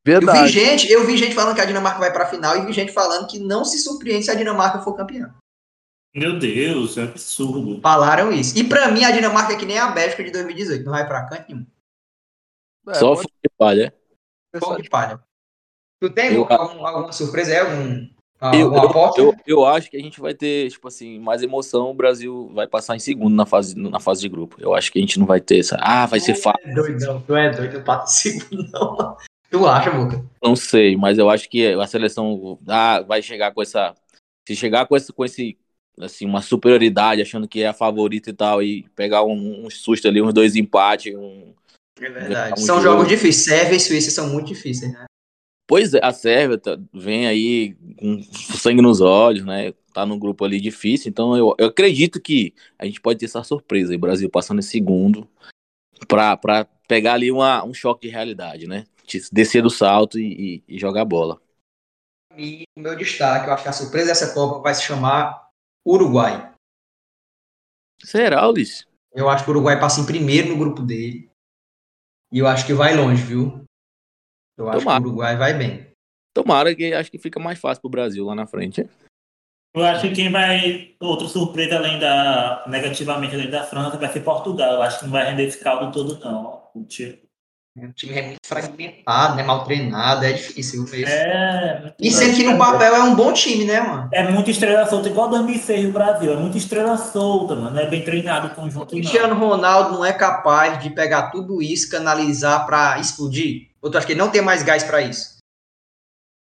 Eu 0.04 0.18
vi 0.20 0.26
Verdade. 0.26 0.48
gente, 0.52 0.90
eu 0.90 1.06
vi 1.06 1.16
gente 1.16 1.34
falando 1.34 1.54
que 1.54 1.60
a 1.60 1.64
Dinamarca 1.64 2.00
vai 2.00 2.12
para 2.12 2.24
a 2.24 2.28
final 2.28 2.56
e 2.56 2.66
vi 2.66 2.72
gente 2.72 2.90
falando 2.92 3.28
que 3.28 3.38
não 3.38 3.64
se 3.64 3.78
surpreende 3.78 4.24
se 4.24 4.30
a 4.32 4.34
Dinamarca 4.34 4.80
for 4.80 4.96
campeã. 4.96 5.32
Meu 6.14 6.38
Deus, 6.38 6.98
é 6.98 7.04
absurdo. 7.04 7.80
Falaram 7.80 8.32
isso. 8.32 8.58
E 8.58 8.64
pra 8.64 8.90
mim 8.90 9.04
a 9.04 9.12
Dinamarca 9.12 9.52
é 9.52 9.56
que 9.56 9.64
nem 9.64 9.78
a 9.78 9.92
Bélgica 9.92 10.24
de 10.24 10.32
2018, 10.32 10.84
não 10.84 10.92
vai 10.92 11.06
pra 11.06 11.28
canto 11.28 11.48
nenhum. 11.48 11.66
É, 12.88 12.94
Só 12.94 13.08
pode 13.14 13.22
fogo 13.22 13.34
de 13.42 13.50
palha. 13.56 13.94
Fogo 14.58 14.82
de 14.82 14.90
palha. 14.90 15.20
Tu 16.00 16.10
tem 16.10 16.34
Eu- 16.34 16.46
algum- 16.50 16.84
alguma 16.84 17.12
surpresa 17.12 17.52
aí? 17.52 17.58
Algum, 17.58 18.08
Eu, 18.58 18.64
alguma 18.64 18.82
eu, 18.84 18.90
aposta? 18.90 19.20
eu, 19.20 19.36
eu 19.46 19.64
acho 19.66 19.88
que 19.88 19.96
a 19.96 20.00
gente 20.00 20.20
vai 20.20 20.34
ter, 20.34 20.68
tipo 20.70 20.88
assim, 20.88 21.20
mais 21.20 21.42
emoção. 21.42 21.90
O 21.90 21.94
Brasil 21.94 22.50
vai 22.52 22.66
passar 22.66 22.96
em 22.96 22.98
segundo 22.98 23.34
na 23.34 23.46
fase, 23.46 23.78
na 23.78 24.00
fase 24.00 24.20
de 24.20 24.28
grupo. 24.28 24.56
Eu 24.58 24.74
acho 24.74 24.90
que 24.90 24.98
a 24.98 25.00
gente 25.00 25.18
não 25.18 25.26
vai 25.26 25.40
ter 25.40 25.60
essa. 25.60 25.76
Ah, 25.80 26.06
vai 26.06 26.18
ser 26.18 26.34
fácil. 26.34 26.68
é 26.68 26.74
doidão, 26.74 27.20
tu 27.20 27.36
é 27.36 27.50
doido, 27.50 27.76
eu 27.76 27.84
pato 27.84 28.10
segundo, 28.10 28.68
não. 28.72 29.16
Tu 29.48 29.66
acha, 29.66 29.90
Boca? 29.90 30.24
Não 30.42 30.56
sei, 30.56 30.96
mas 30.96 31.18
eu 31.18 31.30
acho 31.30 31.48
que 31.48 31.66
a 31.72 31.86
seleção 31.86 32.58
ah, 32.66 33.00
vai 33.02 33.22
chegar 33.22 33.52
com 33.52 33.62
essa. 33.62 33.94
Se 34.48 34.56
chegar 34.56 34.86
com 34.86 34.96
esse, 34.96 35.12
com 35.12 35.24
esse 35.24 35.56
assim, 36.00 36.24
uma 36.26 36.42
superioridade, 36.42 37.22
achando 37.22 37.46
que 37.46 37.62
é 37.62 37.68
a 37.68 37.72
favorita 37.74 38.30
e 38.30 38.32
tal, 38.32 38.60
e 38.62 38.88
pegar 38.96 39.22
um, 39.22 39.66
um 39.66 39.70
susto 39.70 40.08
ali, 40.08 40.20
uns 40.20 40.34
dois 40.34 40.56
empates, 40.56 41.14
um. 41.14 41.54
É 41.98 42.08
Ganhar 42.08 42.14
verdade. 42.20 42.60
São 42.62 42.80
jogo. 42.80 42.96
jogos 42.96 43.08
difíceis. 43.08 43.44
Sérvia 43.44 43.76
e 43.76 43.80
Suíça 43.80 44.10
são 44.10 44.28
muito 44.30 44.46
difíceis, 44.48 44.92
né? 44.92 45.04
Pois 45.68 45.94
é, 45.94 46.00
a 46.02 46.12
Sérvia 46.12 46.58
tá- 46.58 46.78
vem 46.92 47.26
aí 47.26 47.74
com 47.98 48.20
sangue 48.58 48.82
nos 48.82 49.00
olhos, 49.00 49.44
né? 49.44 49.72
Tá 49.94 50.04
num 50.04 50.18
grupo 50.18 50.44
ali 50.44 50.60
difícil, 50.60 51.08
então 51.10 51.36
eu, 51.36 51.54
eu 51.58 51.66
acredito 51.66 52.20
que 52.20 52.54
a 52.78 52.84
gente 52.86 53.00
pode 53.00 53.18
ter 53.18 53.26
essa 53.26 53.44
surpresa 53.44 53.92
aí, 53.92 53.96
o 53.96 54.00
Brasil 54.00 54.28
passando 54.30 54.58
em 54.58 54.62
segundo, 54.62 55.28
pra, 56.08 56.36
pra 56.36 56.64
pegar 56.88 57.14
ali 57.14 57.30
uma, 57.30 57.62
um 57.64 57.74
choque 57.74 58.06
de 58.08 58.12
realidade, 58.12 58.66
né? 58.66 58.86
Descer 59.30 59.62
do 59.62 59.68
salto 59.70 60.18
e, 60.18 60.62
e- 60.66 60.76
e 60.76 60.78
jogar 60.78 61.04
bola. 61.04 61.40
E 62.36 62.64
o 62.76 62.80
meu 62.80 62.96
destaque, 62.96 63.46
eu 63.48 63.52
acho 63.52 63.62
que 63.62 63.68
a 63.68 63.72
surpresa 63.72 64.06
dessa 64.08 64.32
Copa 64.32 64.60
vai 64.60 64.74
se 64.74 64.82
chamar 64.82 65.48
Uruguai. 65.86 66.52
Será, 68.02 68.48
Ulisses? 68.48 68.86
Eu 69.14 69.28
acho 69.28 69.44
que 69.44 69.50
o 69.50 69.54
Uruguai 69.54 69.78
passa 69.78 70.00
em 70.00 70.06
primeiro 70.06 70.48
no 70.48 70.56
grupo 70.58 70.82
dele. 70.82 71.30
E 72.32 72.38
eu 72.38 72.46
acho 72.46 72.66
que 72.66 72.72
vai 72.72 72.96
longe, 72.96 73.22
viu? 73.22 73.64
Eu 74.56 74.68
acho 74.68 74.80
Tomara. 74.80 75.00
que 75.00 75.06
o 75.06 75.10
Uruguai 75.10 75.36
vai 75.36 75.54
bem. 75.56 75.92
Tomara 76.34 76.74
que 76.74 76.92
acho 76.94 77.10
que 77.10 77.18
fica 77.18 77.38
mais 77.38 77.58
fácil 77.58 77.82
pro 77.82 77.90
Brasil 77.90 78.24
lá 78.24 78.34
na 78.34 78.46
frente. 78.46 78.88
Eu 79.74 79.84
acho 79.84 80.08
que 80.08 80.14
quem 80.14 80.30
vai. 80.30 80.94
Outra 81.00 81.26
surpresa 81.28 81.76
além 81.76 81.98
da. 81.98 82.64
negativamente 82.68 83.34
além 83.34 83.50
da 83.50 83.64
França 83.64 83.96
vai 83.98 84.10
ser 84.12 84.20
Portugal. 84.20 84.74
Eu 84.74 84.82
acho 84.82 84.98
que 84.98 85.04
não 85.06 85.12
vai 85.12 85.30
render 85.30 85.44
esse 85.44 85.62
caldo 85.62 85.92
todo, 85.92 86.18
não. 86.20 86.68
O 86.74 86.84
time- 86.84 87.18
O 87.74 87.90
time 87.94 88.12
é 88.18 88.22
muito 88.22 88.40
fragmentado, 88.46 89.34
né? 89.36 89.42
Mal 89.44 89.64
treinado, 89.64 90.26
é 90.26 90.32
difícil 90.32 90.84
mesmo. 90.84 91.06
É. 91.08 91.94
E 91.98 92.10
sendo 92.10 92.36
que 92.36 92.44
no 92.44 92.58
papel 92.58 92.94
é 92.94 93.02
um 93.02 93.14
bom 93.14 93.32
time, 93.32 93.64
né, 93.64 93.80
mano? 93.80 94.10
É 94.12 94.30
muita 94.30 94.50
estrela 94.50 94.86
solta, 94.86 95.08
igual 95.08 95.30
2006 95.30 95.88
o 95.88 95.92
Brasil. 95.92 96.32
É 96.34 96.36
muita 96.36 96.58
estrela 96.58 96.98
solta, 96.98 97.56
mano. 97.56 97.78
É 97.80 97.88
bem 97.88 98.04
treinado 98.04 98.48
o 98.48 98.50
O 98.50 98.54
conjunto, 98.54 98.88
Cristiano 98.90 99.34
não. 99.34 99.48
Ronaldo 99.48 99.92
não 99.94 100.04
é 100.04 100.12
capaz 100.12 100.82
de 100.82 100.90
pegar 100.90 101.30
tudo 101.30 101.62
isso, 101.62 101.90
canalizar 101.90 102.66
pra 102.66 102.98
explodir? 102.98 103.70
Ou 103.80 103.90
tu 103.90 103.96
acha 103.96 104.06
que 104.06 104.12
ele 104.12 104.20
não 104.20 104.30
tem 104.30 104.42
mais 104.42 104.62
gás 104.62 104.82
pra 104.84 105.00
isso? 105.00 105.38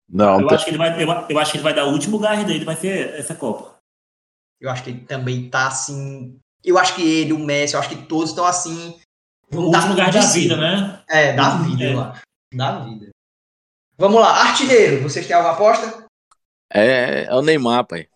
Não, 0.09 0.41
Eu 0.41 0.47
tem- 0.47 0.55
acho, 0.57 0.65
que 0.65 0.71
ele 0.71 0.79
vai, 0.79 1.03
eu, 1.03 1.09
eu 1.29 1.39
acho 1.39 1.51
que 1.51 1.57
ele 1.57 1.65
vai 1.65 1.75
dar 1.75 1.87
o 1.87 1.93
último 1.93 2.19
gás 2.21 2.45
dele, 2.45 2.65
vai 2.65 2.77
ser 2.77 3.15
essa 3.19 3.35
Copa. 3.35 3.75
Eu 4.61 4.71
acho 4.71 4.85
que 4.85 4.91
ele 4.91 5.01
também 5.01 5.51
tá 5.51 5.67
assim. 5.67 6.39
Eu 6.65 6.79
acho 6.79 6.95
que 6.95 7.03
ele, 7.03 7.33
o 7.33 7.39
Messi, 7.41 7.75
eu 7.75 7.81
acho 7.81 7.89
que 7.89 7.97
todos 8.07 8.31
estão 8.31 8.45
assim. 8.45 8.97
O 9.53 9.71
vão 9.71 9.71
dar 9.97 10.11
de 10.11 10.19
da 10.19 10.27
vida, 10.27 10.57
né? 10.57 11.03
É, 11.09 11.33
da 11.33 11.57
vida, 11.59 11.85
É. 11.85 11.95
eu 11.95 12.01
acho. 12.01 12.23
Da 12.55 12.79
vida. 12.81 13.11
Vamos 13.97 14.21
lá, 14.21 14.43
artilheiro. 14.43 15.03
Vocês 15.03 15.27
têm 15.27 15.35
alguma 15.35 15.55
aposta? 15.55 16.05
É, 16.73 17.25
é 17.25 17.35
o 17.35 17.43
Neymar, 17.43 17.87
pai. 17.87 18.09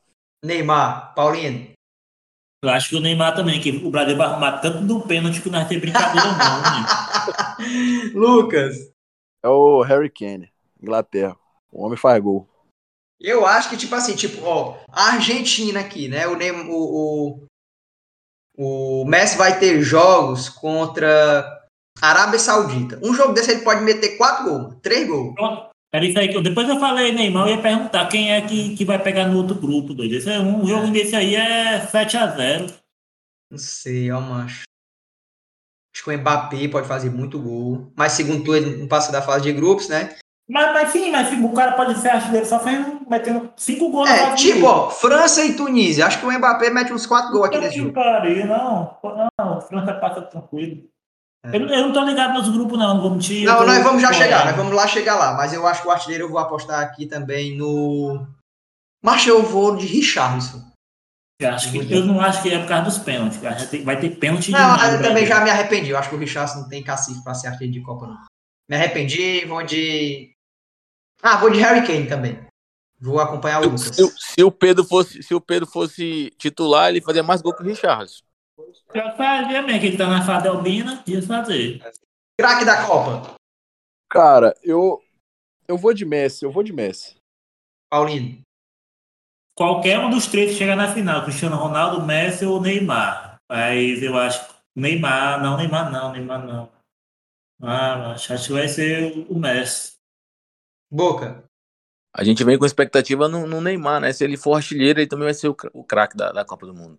Neymar, 0.44 1.14
Paulino. 1.14 1.72
Eu 2.64 2.70
acho 2.70 2.90
que 2.90 2.96
o 2.96 3.00
Neymar 3.00 3.34
também, 3.34 3.60
que 3.60 3.70
o 3.70 3.90
Brasil 3.90 4.16
vai 4.16 4.26
arrumar 4.28 4.58
tanto 4.58 4.86
do 4.86 5.00
pênalti 5.00 5.40
que 5.42 5.48
vai 5.48 5.66
ter 5.66 5.80
brincadeira, 5.80 6.28
não. 6.28 6.62
Né? 6.62 6.86
Lucas. 8.14 8.90
é 9.42 9.48
o 9.48 9.82
Harry 9.82 10.10
Kane, 10.10 10.52
Inglaterra. 10.80 11.36
O 11.72 11.84
homem 11.84 11.96
faz 11.96 12.22
gol. 12.22 12.48
Eu 13.20 13.46
acho 13.46 13.70
que, 13.70 13.76
tipo 13.76 13.94
assim, 13.94 14.14
tipo, 14.14 14.44
ó, 14.44 14.78
a 14.88 15.12
Argentina 15.14 15.80
aqui, 15.80 16.08
né? 16.08 16.26
O, 16.26 16.36
o, 16.70 17.44
o, 18.62 19.04
Messi 19.04 19.36
vai 19.36 19.58
ter 19.58 19.82
jogos 19.82 20.48
contra 20.48 21.60
a 22.00 22.08
Arábia 22.08 22.38
Saudita. 22.38 23.00
Um 23.02 23.14
jogo 23.14 23.32
desse 23.32 23.50
ele 23.50 23.62
pode 23.62 23.82
meter 23.82 24.16
quatro 24.16 24.44
gols, 24.44 24.76
três 24.82 25.06
gols. 25.08 25.34
Pronto. 25.34 25.70
Era 25.94 26.06
isso 26.06 26.18
aí 26.18 26.28
que 26.28 26.36
eu, 26.36 26.42
depois 26.42 26.66
eu 26.68 26.80
falei, 26.80 27.12
Neymar, 27.12 27.48
eu 27.48 27.56
ia 27.56 27.62
perguntar 27.62 28.08
quem 28.08 28.32
é 28.32 28.40
que, 28.40 28.74
que 28.74 28.84
vai 28.84 28.98
pegar 28.98 29.28
no 29.28 29.36
outro 29.36 29.54
grupo, 29.54 29.92
doido. 29.92 30.14
Esse 30.14 30.30
é 30.30 30.38
um 30.38 30.66
jogo 30.66 30.90
desse 30.90 31.14
aí 31.14 31.34
é 31.34 31.86
7x0. 31.86 32.72
Não 33.50 33.58
sei, 33.58 34.10
ó, 34.10 34.18
macho. 34.18 34.62
Acho 35.94 36.04
que 36.04 36.10
o 36.10 36.18
Mbappé 36.18 36.68
pode 36.68 36.88
fazer 36.88 37.10
muito 37.10 37.38
gol. 37.38 37.92
Mas 37.94 38.12
segundo 38.12 38.42
tu, 38.42 38.56
ele 38.56 38.76
não 38.76 38.88
passa 38.88 39.12
da 39.12 39.20
fase 39.20 39.44
de 39.44 39.52
grupos, 39.52 39.88
né? 39.88 40.16
Mas, 40.48 40.72
mas 40.72 40.90
sim, 40.90 41.10
mas 41.10 41.28
sim, 41.28 41.42
o 41.44 41.52
cara 41.52 41.72
pode 41.72 41.98
ser 41.98 42.10
artilheiro 42.10 42.46
só 42.46 42.58
fazendo, 42.58 43.00
metendo 43.08 43.52
5 43.56 43.88
gols 43.90 44.08
na 44.08 44.16
É, 44.16 44.34
de 44.34 44.42
tipo, 44.42 44.66
ó, 44.66 44.90
França 44.90 45.44
e 45.44 45.54
Tunísia. 45.54 46.06
Acho 46.06 46.18
que 46.18 46.26
o 46.26 46.32
Mbappé 46.32 46.68
mete 46.68 46.92
uns 46.92 47.06
quatro 47.06 47.32
gols 47.32 47.46
aqui 47.46 47.58
nesse 47.58 47.78
jogo. 47.78 47.92
pariu, 47.92 48.46
não. 48.46 48.96
Não, 49.38 49.60
França 49.60 49.94
passa 49.94 50.22
tranquilo. 50.22 50.82
É. 51.44 51.56
Eu, 51.56 51.68
eu 51.68 51.86
não 51.86 51.92
tô 51.92 52.04
ligado 52.04 52.34
nos 52.34 52.48
grupos, 52.48 52.78
não, 52.78 52.94
não 52.94 53.02
vou 53.02 53.10
mentir. 53.12 53.44
Não, 53.44 53.66
nós 53.66 53.82
vamos 53.82 54.02
já 54.02 54.08
fora. 54.08 54.22
chegar, 54.22 54.44
nós 54.44 54.56
vamos 54.56 54.72
lá 54.72 54.86
chegar 54.86 55.16
lá. 55.16 55.34
Mas 55.34 55.52
eu 55.52 55.66
acho 55.66 55.82
que 55.82 55.88
o 55.88 55.90
artilheiro 55.90 56.24
eu 56.24 56.30
vou 56.30 56.38
apostar 56.38 56.80
aqui 56.80 57.06
também 57.06 57.56
no. 57.56 58.26
Mas 59.02 59.26
eu 59.26 59.42
vou 59.42 59.76
de 59.76 59.86
Richarlison. 59.86 60.62
Eu, 61.40 61.50
acho 61.50 61.72
que, 61.72 61.92
eu 61.92 62.04
não 62.04 62.20
acho 62.20 62.40
que 62.42 62.54
é 62.54 62.58
por 62.58 62.68
causa 62.68 62.84
dos 62.84 62.98
pênaltis. 62.98 63.38
Vai 63.38 63.66
ter, 63.66 63.82
vai 63.82 63.98
ter 63.98 64.10
pênalti 64.10 64.52
Não, 64.52 64.58
demais, 64.58 64.94
eu 64.94 65.02
também 65.02 65.26
já 65.26 65.40
me 65.40 65.50
arrependi. 65.50 65.90
Eu 65.90 65.98
acho 65.98 66.08
que 66.08 66.14
o 66.14 66.18
Richarlison 66.18 66.60
não 66.60 66.68
tem 66.68 66.84
cacife 66.84 67.22
pra 67.24 67.34
ser 67.34 67.48
artilheiro 67.48 67.80
de 67.80 67.84
Copa, 67.84 68.06
não. 68.06 68.16
Me 68.70 68.76
arrependi, 68.76 69.44
vou 69.44 69.62
de. 69.64 70.31
Ah, 71.22 71.36
vou 71.36 71.50
de 71.50 71.60
Harry 71.60 71.86
Kane 71.86 72.08
também. 72.08 72.44
Vou 73.00 73.20
acompanhar 73.20 73.60
o 73.60 73.64
Lucas. 73.64 73.94
Se, 73.94 74.14
se 74.18 74.44
o 74.44 74.50
Pedro 74.50 74.84
fosse, 74.84 75.22
se 75.22 75.34
o 75.34 75.40
Pedro 75.40 75.66
fosse 75.66 76.30
titular, 76.36 76.90
ele 76.90 77.00
fazia 77.00 77.22
mais 77.22 77.40
gol 77.40 77.54
que 77.54 77.62
o 77.62 77.66
Richarlison. 77.66 78.24
Já 78.94 79.12
fazia 79.16 79.62
mesmo, 79.62 79.80
que 79.80 79.86
ele 79.86 79.96
tá 79.96 80.08
na 80.08 80.24
fase 80.24 80.48
albina, 80.48 81.02
ia 81.06 81.22
fazer. 81.22 81.80
Craque 82.38 82.64
da 82.64 82.86
Copa, 82.86 83.34
Cara, 84.08 84.54
eu 84.62 85.02
eu 85.66 85.78
vou 85.78 85.94
de 85.94 86.04
Messi, 86.04 86.44
eu 86.44 86.52
vou 86.52 86.62
de 86.62 86.72
Messi. 86.72 87.16
Paulino. 87.90 88.42
Qualquer 89.56 89.98
um 89.98 90.10
dos 90.10 90.26
três 90.26 90.52
que 90.52 90.58
chegar 90.58 90.76
na 90.76 90.92
final, 90.92 91.24
Cristiano 91.24 91.56
Ronaldo, 91.56 92.04
Messi 92.04 92.44
ou 92.44 92.60
Neymar. 92.60 93.38
Mas 93.48 94.02
eu 94.02 94.16
acho 94.18 94.46
que 94.46 94.54
Neymar, 94.76 95.42
não, 95.42 95.56
Neymar 95.56 95.90
não, 95.90 96.12
Neymar 96.12 96.46
não. 96.46 96.72
Ah, 97.62 98.12
acho 98.12 98.32
acho 98.32 98.46
que 98.48 98.52
vai 98.52 98.68
ser 98.68 99.26
o 99.28 99.38
Messi. 99.38 99.92
Boca. 100.92 101.44
A 102.14 102.22
gente 102.24 102.44
vem 102.44 102.58
com 102.58 102.66
expectativa 102.66 103.26
no, 103.28 103.46
no 103.46 103.60
Neymar, 103.60 104.00
né? 104.00 104.12
Se 104.12 104.22
ele 104.22 104.36
for 104.36 104.54
artilheiro, 104.54 105.00
ele 105.00 105.06
também 105.06 105.24
vai 105.24 105.34
ser 105.34 105.48
o, 105.48 105.56
o 105.72 105.82
craque 105.82 106.16
da, 106.16 106.30
da 106.30 106.44
Copa 106.44 106.66
do 106.66 106.74
Mundo. 106.74 106.98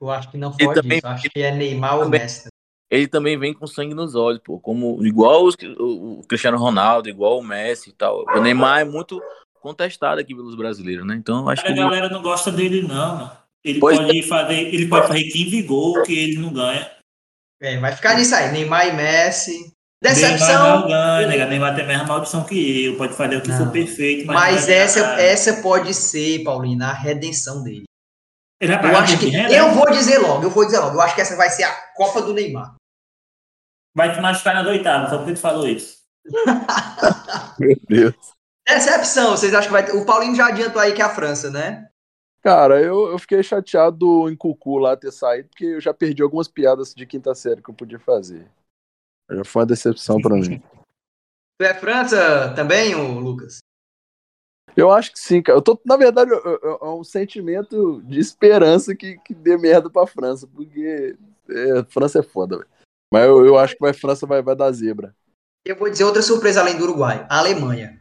Eu 0.00 0.10
acho 0.10 0.30
que 0.30 0.36
não 0.36 0.54
Ele 0.58 0.66
pode 0.68 0.82
também- 0.82 0.98
isso. 0.98 1.06
Eu 1.06 1.10
acho 1.12 1.30
que 1.30 1.40
é 1.40 1.50
Neymar 1.54 1.98
ou 2.00 2.08
Messi. 2.08 2.48
Ele 2.90 3.06
também 3.08 3.38
vem 3.38 3.54
com 3.54 3.66
sangue 3.66 3.94
nos 3.94 4.14
olhos, 4.14 4.40
pô. 4.44 4.58
Como, 4.58 5.04
igual 5.06 5.44
os- 5.44 5.54
o, 5.78 6.20
o 6.20 6.26
Cristiano 6.26 6.58
Ronaldo, 6.58 7.08
igual 7.08 7.38
o 7.38 7.42
Messi 7.44 7.90
e 7.90 7.92
tal. 7.92 8.24
O 8.28 8.40
Neymar 8.40 8.80
é 8.80 8.84
muito 8.84 9.20
contestado 9.60 10.20
aqui 10.20 10.34
pelos 10.34 10.56
brasileiros, 10.56 11.06
né? 11.06 11.14
Então 11.14 11.48
acho 11.48 11.62
A 11.62 11.66
que. 11.66 11.74
galera 11.74 12.08
não 12.08 12.20
gosta 12.22 12.50
dele, 12.50 12.82
não, 12.82 13.16
mano. 13.16 13.32
Ele 13.64 13.80
Pois 13.80 13.96
pode 13.98 14.22
fazer, 14.24 14.74
ele 14.74 14.88
pode 14.88 15.08
fazer 15.08 15.24
15 15.24 15.62
gols 15.62 16.06
que 16.06 16.12
ele 16.16 16.38
não 16.38 16.52
ganha. 16.52 16.88
É, 17.60 17.78
vai 17.78 17.92
ficar 17.92 18.14
nisso 18.16 18.34
aí. 18.34 18.52
Neymar 18.52 18.86
e 18.88 18.92
Messi. 18.92 19.72
Neymar 20.02 20.14
Decepção. 20.32 20.80
não 20.80 20.88
ganha, 20.88 21.26
nega. 21.26 21.46
Neymar 21.46 21.74
tem 21.74 21.84
a 21.84 21.88
mesma 21.88 22.04
maldição 22.04 22.44
que 22.44 22.84
eu. 22.84 22.96
Pode 22.98 23.14
fazer 23.14 23.36
o 23.36 23.40
que 23.42 23.48
Não. 23.48 23.58
for 23.58 23.70
perfeito, 23.72 24.26
mas. 24.26 24.36
Mas 24.36 24.68
essa, 24.68 25.00
ganhar. 25.00 25.20
essa 25.20 25.62
pode 25.62 25.94
ser, 25.94 26.44
Paulina, 26.44 26.88
a 26.90 26.92
redenção 26.92 27.62
dele. 27.62 27.84
Ele 28.60 28.72
vai 28.72 28.80
Eu 28.80 28.82
pagar 28.88 29.02
acho 29.02 29.18
que. 29.18 29.26
dinheiro, 29.26 29.52
Eu 29.52 29.68
né? 29.68 29.74
vou 29.74 29.90
dizer 29.90 30.18
logo, 30.18 30.42
eu 30.44 30.50
vou 30.50 30.64
dizer 30.66 30.78
logo. 30.80 30.96
Eu 30.96 31.00
acho 31.00 31.14
que 31.14 31.20
essa 31.20 31.36
vai 31.36 31.48
ser 31.50 31.64
a 31.64 31.72
Copa 31.94 32.20
do 32.22 32.34
Neymar. 32.34 32.74
Vai 33.94 34.14
te 34.14 34.20
machucar 34.20 34.54
nas 34.54 34.66
oitavas, 34.66 35.08
só 35.10 35.18
porque 35.18 35.32
tu 35.32 35.40
falou 35.40 35.66
isso. 35.66 35.96
Meu 37.58 37.76
Deus. 37.88 38.14
Decepção, 38.68 39.30
vocês 39.30 39.54
acham 39.54 39.68
que 39.68 39.72
vai 39.72 39.84
ter. 39.84 39.92
O 39.96 40.04
Paulinho 40.04 40.34
já 40.34 40.46
adiantou 40.48 40.80
aí 40.82 40.92
que 40.92 41.00
é 41.00 41.04
a 41.04 41.14
França, 41.14 41.50
né? 41.50 41.88
Cara, 42.42 42.80
eu, 42.80 43.08
eu 43.10 43.18
fiquei 43.18 43.42
chateado 43.42 44.28
em 44.28 44.36
Cucu 44.36 44.78
lá 44.78 44.96
ter 44.96 45.10
saído, 45.12 45.48
porque 45.48 45.64
eu 45.64 45.80
já 45.80 45.92
perdi 45.94 46.22
algumas 46.22 46.46
piadas 46.48 46.92
de 46.94 47.06
quinta 47.06 47.34
série 47.34 47.62
que 47.62 47.70
eu 47.70 47.74
podia 47.74 47.98
fazer. 47.98 48.46
Já 49.30 49.44
foi 49.44 49.60
uma 49.60 49.66
decepção 49.66 50.20
pra 50.20 50.34
mim. 50.36 50.62
Tu 51.58 51.64
é 51.64 51.74
França 51.74 52.54
também, 52.54 52.94
ô 52.94 53.18
Lucas? 53.18 53.58
Eu 54.76 54.90
acho 54.90 55.10
que 55.12 55.18
sim, 55.18 55.42
cara. 55.42 55.58
Eu 55.58 55.62
tô, 55.62 55.80
na 55.86 55.96
verdade, 55.96 56.30
eu- 56.30 56.38
eu- 56.44 56.78
é 56.82 56.88
um 56.90 57.02
sentimento 57.02 58.02
de 58.02 58.20
esperança 58.20 58.94
que, 58.94 59.18
que 59.18 59.34
dê 59.34 59.56
merda 59.56 59.88
pra 59.88 60.06
França, 60.06 60.46
porque 60.46 61.16
é, 61.48 61.84
França 61.84 62.18
é 62.18 62.22
foda, 62.22 62.58
velho. 62.58 62.68
Mas 63.10 63.24
eu, 63.24 63.46
eu 63.46 63.58
acho 63.58 63.74
que 63.74 63.80
vai, 63.80 63.94
França 63.94 64.26
vai, 64.26 64.42
vai 64.42 64.54
dar 64.54 64.70
zebra. 64.72 65.14
Eu 65.64 65.76
vou 65.76 65.88
dizer 65.90 66.04
outra 66.04 66.22
surpresa 66.22 66.60
além 66.60 66.76
do 66.76 66.84
Uruguai. 66.84 67.26
A 67.30 67.38
Alemanha. 67.38 68.00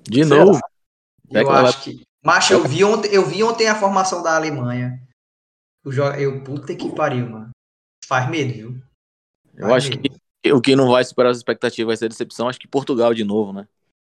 De 0.00 0.24
Será? 0.24 0.44
novo. 0.44 0.60
É 1.30 1.40
Eu 1.42 1.46
que 1.46 1.52
ela 1.52 1.68
acho 1.68 1.84
que. 1.84 2.02
Mas 2.24 2.50
eu 2.50 2.64
vi, 2.64 2.82
ontem, 2.82 3.12
eu 3.12 3.24
vi 3.24 3.44
ontem 3.44 3.68
a 3.68 3.78
formação 3.78 4.22
da 4.22 4.34
Alemanha. 4.34 5.00
O 5.84 5.92
jo... 5.92 6.02
Eu, 6.14 6.42
puta 6.42 6.74
que 6.74 6.92
pariu, 6.94 7.28
mano. 7.28 7.50
Faz 8.04 8.28
medo, 8.28 8.52
viu? 8.52 8.82
Eu 9.54 9.72
acho 9.72 9.90
que 9.90 10.10
o 10.52 10.60
que 10.60 10.76
não 10.76 10.90
vai 10.90 11.04
superar 11.04 11.30
as 11.30 11.38
expectativas 11.38 11.86
vai 11.86 11.96
ser 11.96 12.04
a 12.06 12.08
decepção. 12.08 12.48
Acho 12.48 12.58
que 12.58 12.68
Portugal 12.68 13.12
de 13.14 13.24
novo, 13.24 13.52
né? 13.52 13.66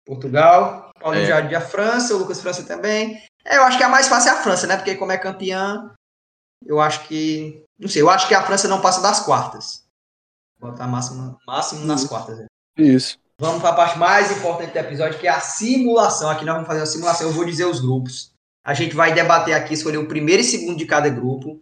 Portugal, 0.05 0.91
Paulinho 0.99 1.23
É. 1.23 1.27
Jardim 1.27 1.55
a 1.55 1.61
França, 1.61 2.15
o 2.15 2.19
Lucas 2.19 2.41
França 2.41 2.63
também. 2.63 3.21
É, 3.43 3.57
eu 3.57 3.63
acho 3.63 3.77
que 3.77 3.83
a 3.83 3.89
mais 3.89 4.07
fácil 4.07 4.31
é 4.31 4.33
a 4.33 4.41
França, 4.41 4.67
né? 4.67 4.75
Porque 4.77 4.95
como 4.95 5.11
é 5.11 5.17
campeã, 5.17 5.91
eu 6.65 6.79
acho 6.79 7.07
que. 7.07 7.63
Não 7.79 7.89
sei, 7.89 8.01
eu 8.01 8.09
acho 8.09 8.27
que 8.27 8.35
a 8.35 8.43
França 8.43 8.67
não 8.67 8.81
passa 8.81 9.01
das 9.01 9.19
quartas. 9.21 9.83
Botar 10.59 10.87
máximo, 10.87 11.37
máximo 11.45 11.85
nas 11.85 12.05
quartas. 12.05 12.37
né? 12.39 12.45
Isso. 12.77 13.17
Vamos 13.39 13.61
para 13.61 13.71
a 13.71 13.75
parte 13.75 13.97
mais 13.97 14.31
importante 14.31 14.71
do 14.71 14.79
episódio, 14.79 15.19
que 15.19 15.27
é 15.27 15.31
a 15.31 15.41
simulação. 15.41 16.29
Aqui 16.29 16.45
nós 16.45 16.55
vamos 16.55 16.67
fazer 16.67 16.79
uma 16.79 16.85
simulação. 16.85 17.27
Eu 17.27 17.33
vou 17.33 17.43
dizer 17.45 17.65
os 17.65 17.81
grupos. 17.81 18.31
A 18.63 18.73
gente 18.73 18.95
vai 18.95 19.13
debater 19.13 19.53
aqui, 19.53 19.73
escolher 19.73 19.97
o 19.97 20.07
primeiro 20.07 20.41
e 20.41 20.45
segundo 20.45 20.77
de 20.77 20.85
cada 20.85 21.09
grupo. 21.09 21.61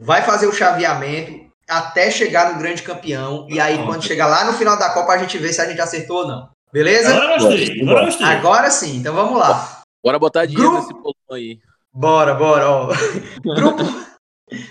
Vai 0.00 0.22
fazer 0.22 0.46
o 0.46 0.52
chaveamento 0.52 1.51
até 1.78 2.10
chegar 2.10 2.52
no 2.52 2.58
grande 2.58 2.82
campeão. 2.82 3.46
E 3.48 3.60
aí, 3.60 3.84
quando 3.84 4.02
chegar 4.02 4.26
lá 4.26 4.44
no 4.44 4.52
final 4.54 4.78
da 4.78 4.90
Copa, 4.90 5.12
a 5.12 5.18
gente 5.18 5.36
vê 5.38 5.52
se 5.52 5.60
a 5.60 5.68
gente 5.68 5.80
acertou 5.80 6.18
ou 6.22 6.26
não. 6.28 6.50
Beleza? 6.72 7.14
Agora 7.14 7.38
gostei, 7.38 7.82
agora 7.82 8.04
gostei. 8.04 8.26
Agora 8.26 8.70
sim, 8.70 8.96
então 8.96 9.14
vamos 9.14 9.38
lá. 9.38 9.82
Bora 10.02 10.18
botar 10.18 10.46
dinheiro 10.46 10.70
Grupo- 10.70 10.86
nesse 10.88 10.94
bolão 11.00 11.14
aí. 11.32 11.60
Bora, 11.92 12.34
bora, 12.34 12.70
ó. 12.70 12.88
Grupo, 13.44 13.82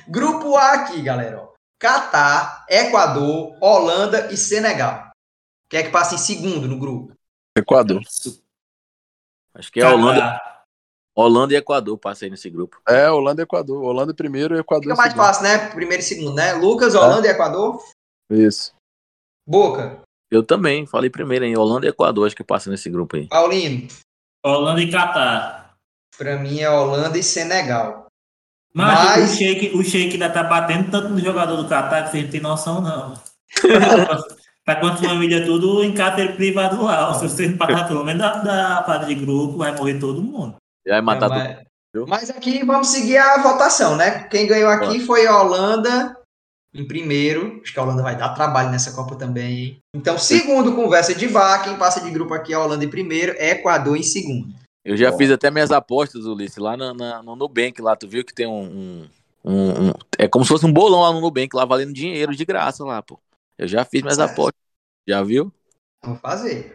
grupo 0.08 0.56
A 0.58 0.72
aqui, 0.74 1.02
galera. 1.02 1.42
Ó. 1.42 1.52
Catar, 1.80 2.66
Equador, 2.70 3.56
Holanda 3.62 4.32
e 4.32 4.38
Senegal. 4.38 5.12
Quem 5.70 5.80
é 5.80 5.84
que 5.84 5.90
passa 5.90 6.16
em 6.16 6.18
segundo 6.18 6.68
no 6.68 6.78
grupo? 6.78 7.14
Equador. 7.58 8.02
Acho 9.56 9.72
que 9.72 9.80
é 9.80 9.88
Holanda, 9.88 10.20
Catar. 10.22 10.51
Holanda 11.22 11.54
e 11.54 11.58
Equador 11.58 11.98
passa 11.98 12.26
aí 12.26 12.32
nesse 12.32 12.50
grupo. 12.50 12.78
É, 12.88 13.10
Holanda 13.10 13.42
e 13.42 13.44
Equador. 13.44 13.84
Holanda 13.84 14.14
primeiro 14.14 14.56
e 14.56 14.60
Equador 14.60 14.84
Fica 14.84 14.96
mais 14.96 15.12
segundo. 15.12 15.26
fácil, 15.26 15.44
né? 15.44 15.58
Primeiro 15.70 16.02
e 16.02 16.06
segundo, 16.06 16.34
né? 16.36 16.54
Lucas, 16.54 16.96
Holanda 16.96 17.28
e 17.28 17.32
Equador. 17.32 17.82
Isso. 18.32 18.74
Boca, 19.48 20.02
Eu 20.32 20.44
também, 20.44 20.86
falei 20.86 21.10
primeiro 21.10 21.44
em 21.46 21.58
Holanda 21.58 21.86
e 21.86 21.90
Equador, 21.90 22.26
acho 22.28 22.36
que 22.36 22.44
passa 22.44 22.70
nesse 22.70 22.90
grupo 22.90 23.16
aí. 23.18 23.28
Paulino. 23.28 23.88
Holanda 24.46 24.82
e 24.82 24.90
Catar. 24.92 25.74
Pra 26.18 26.38
mim 26.38 26.60
é 26.60 26.70
Holanda 26.70 27.18
e 27.18 27.24
Senegal. 27.24 28.06
Mas, 28.74 29.04
Mas- 29.18 29.32
o 29.34 29.36
Sheik, 29.36 29.76
o 29.76 29.84
Sheik 29.84 30.14
ainda 30.14 30.30
tá 30.30 30.44
batendo 30.44 30.90
tanto 30.90 31.10
no 31.10 31.20
jogador 31.20 31.58
do 31.58 31.68
Catar 31.68 32.04
que 32.06 32.12
você 32.12 32.22
não 32.24 32.30
tem 32.32 32.40
noção, 32.42 32.80
não. 32.82 33.14
tá 34.66 34.76
com 34.80 34.88
a 34.88 34.96
família 34.96 35.46
tudo 35.46 35.84
em 35.84 35.94
cárcere 35.94 36.34
privado 36.34 36.82
lá. 36.84 37.14
Se 37.16 37.28
você 37.28 37.48
não 37.50 37.58
passar 37.58 37.88
pelo 37.88 38.04
menos 38.06 38.22
da, 38.22 38.36
da 38.42 38.84
fase 38.86 39.08
de 39.08 39.16
grupo, 39.16 39.58
vai 39.58 39.76
morrer 39.76 40.00
todo 40.00 40.22
mundo. 40.22 40.56
Vai 40.88 41.02
matar 41.02 41.30
Não, 41.30 41.36
todo 41.38 41.46
mas, 41.48 41.64
viu? 41.94 42.08
mas 42.08 42.30
aqui 42.30 42.66
vamos 42.66 42.88
seguir 42.88 43.18
a 43.18 43.42
votação, 43.42 43.96
né? 43.96 44.24
Quem 44.30 44.48
ganhou 44.48 44.70
aqui 44.70 45.00
foi 45.00 45.28
a 45.28 45.40
Holanda 45.40 46.18
em 46.74 46.88
primeiro. 46.88 47.60
Acho 47.64 47.74
que 47.74 47.80
a 47.80 47.84
Holanda 47.84 48.02
vai 48.02 48.18
dar 48.18 48.30
trabalho 48.34 48.72
nessa 48.72 48.94
Copa 48.94 49.16
também. 49.16 49.58
hein? 49.58 49.78
Então, 49.96 50.18
segundo, 50.18 50.76
conversa 50.76 51.14
de 51.14 51.28
bar. 51.28 51.64
Quem 51.64 51.78
passa 51.78 52.02
de 52.02 52.10
grupo 52.10 52.34
aqui 52.34 52.54
é 52.54 52.56
a 52.56 52.64
Holanda 52.64 52.84
em 52.86 52.90
primeiro, 52.90 53.34
Equador 53.34 53.96
em 53.98 54.04
segundo. 54.04 54.54
Eu 54.84 54.98
já 54.98 55.12
Bom. 55.12 55.18
fiz 55.18 55.30
até 55.30 55.52
minhas 55.52 55.72
apostas, 55.72 56.26
Ulisses, 56.26 56.58
lá 56.58 56.76
na, 56.76 56.92
na- 56.94 57.22
no 57.22 57.36
Nubank, 57.36 57.80
lá, 57.82 57.96
tu 57.96 58.08
viu 58.08 58.26
que 58.26 58.34
tem 58.34 58.48
um, 58.48 58.64
um- 58.64 59.10
um- 59.46 59.90
um- 59.90 59.94
É 60.18 60.28
como 60.28 60.44
se 60.44 60.50
fosse 60.50 60.66
um 60.66 60.74
bolão 60.74 61.02
lá 61.02 61.14
no 61.14 61.22
Nubank, 61.22 61.56
lá 61.56 61.66
valendo 61.66 61.94
dinheiro 61.94 62.36
de 62.36 62.44
graça 62.46 62.84
lá, 62.84 63.00
pô. 63.04 63.20
Eu 63.60 63.68
já 63.68 63.86
fiz 63.86 64.02
minhas 64.02 64.16
Certo. 64.18 64.32
apostas. 64.32 64.60
Já 65.08 65.22
viu? 65.22 65.54
Vamos 66.04 66.20
fazer. 66.20 66.74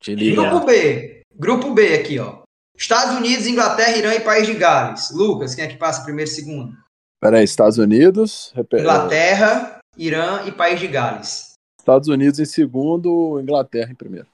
Te 0.00 0.16
liga. 0.16 0.42
Grupo 0.50 0.66
B. 0.66 1.20
Grupo 1.36 1.74
B 1.74 1.94
aqui, 1.94 2.18
ó. 2.18 2.42
Estados 2.78 3.16
Unidos, 3.16 3.46
Inglaterra, 3.46 3.96
Irã 3.96 4.14
e 4.14 4.20
País 4.20 4.46
de 4.46 4.54
Gales. 4.54 5.10
Lucas, 5.10 5.54
quem 5.54 5.64
é 5.64 5.68
que 5.68 5.76
passa 5.76 6.04
primeiro 6.04 6.30
e 6.30 6.34
segundo? 6.34 6.76
Peraí, 7.20 7.42
Estados 7.44 7.76
Unidos. 7.78 8.52
Inglaterra, 8.72 9.78
Irã 9.96 10.44
e 10.46 10.52
País 10.52 10.78
de 10.78 10.86
Gales. 10.86 11.54
Estados 11.80 12.08
Unidos 12.08 12.38
em 12.38 12.44
segundo, 12.44 13.40
Inglaterra 13.40 13.90
em 13.90 13.94
primeiro. 13.94 14.28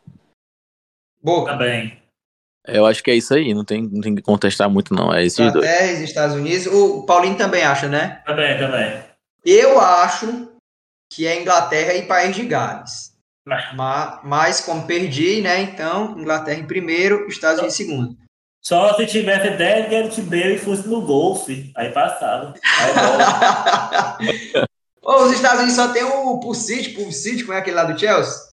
Boca. 1.23 1.53
Também. 1.53 2.03
Eu 2.67 2.85
acho 2.87 3.03
que 3.03 3.11
é 3.11 3.15
isso 3.15 3.33
aí, 3.35 3.53
não 3.55 3.65
tem, 3.65 3.83
não 3.83 4.01
tem 4.01 4.15
que 4.15 4.23
contestar 4.23 4.69
muito, 4.71 4.95
não. 4.95 5.13
É 5.13 5.25
esses 5.25 5.37
dois. 5.39 5.55
Inglaterra 5.65 5.93
e 5.93 6.05
Estados 6.05 6.37
Unidos. 6.37 6.67
O 6.67 7.05
Paulinho 7.07 7.37
também 7.37 7.63
acha, 7.63 7.89
né? 7.89 8.23
Também, 8.27 8.59
também. 8.59 9.03
Eu 9.45 9.79
acho 9.81 10.51
que 11.13 11.27
é 11.27 11.41
Inglaterra 11.41 11.95
e 11.95 12.07
País 12.07 12.35
de 12.37 12.45
Gales. 12.47 13.15
Mas- 13.47 13.75
Ma- 13.75 14.21
Mas, 14.25 14.61
como 14.63 14.87
perdi, 14.87 15.43
né? 15.43 15.61
Então, 15.61 16.19
Inglaterra 16.19 16.59
em 16.59 16.67
primeiro, 16.67 17.27
Estados 17.29 17.59
Unidos 17.59 17.79
em 17.79 17.85
segundo. 17.85 18.17
Só 18.67 18.95
se 18.95 19.07
tivesse 19.07 19.51
10 19.51 19.91
Gareth 19.91 20.23
Bale 20.23 20.55
e 20.55 20.59
fosse 20.59 20.89
no 20.89 21.03
golfe, 21.03 21.71
aí 21.77 21.93
passava. 21.93 22.55
Aí. 22.63 24.53
Ô, 25.03 25.25
os 25.25 25.33
Estados 25.33 25.59
Unidos 25.59 25.77
só 25.77 25.93
tem 25.93 26.03
o 26.03 26.41
Pulisic, 26.41 26.95
Pulisic, 26.95 27.43
como 27.43 27.53
é 27.53 27.59
aquele 27.59 27.77
lá 27.77 27.85
do 27.85 27.99
Chelsea? 27.99 28.49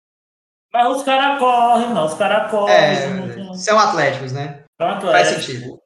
Mas 0.72 0.96
os 0.96 1.02
caras 1.02 1.38
correm, 1.40 1.92
não. 1.92 2.06
Os 2.06 2.14
caras 2.14 2.48
correm. 2.50 2.74
É, 2.76 3.06
não- 3.36 3.54
são 3.54 3.78
atléticos, 3.78 4.30
né? 4.32 4.62
não- 4.78 5.00
Faz 5.00 5.28
é. 5.28 5.34
sentido. 5.40 5.80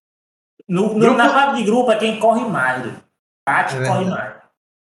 No, 0.68 0.92
no- 0.94 1.00
Grupo- 1.00 1.16
Na 1.16 1.30
fase 1.32 1.56
de 1.56 1.64
grupo 1.64 1.90
é 1.90 1.96
quem 1.96 2.18
corre 2.20 2.44
mais. 2.44 2.92
Tati 3.46 3.76
É 3.76 3.86
corre 3.86 4.04
mais. 4.04 4.34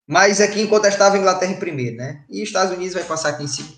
Mas 0.08 0.40
aqui 0.40 0.60
incontestável 0.62 1.20
Inglaterra 1.20 1.52
em 1.52 1.58
primeiro, 1.60 1.96
né? 1.96 2.24
E 2.28 2.42
Estados 2.42 2.72
Unidos 2.72 2.94
vai 2.94 3.04
passar 3.04 3.28
aqui 3.30 3.44
em 3.44 3.48
segundo. 3.48 3.76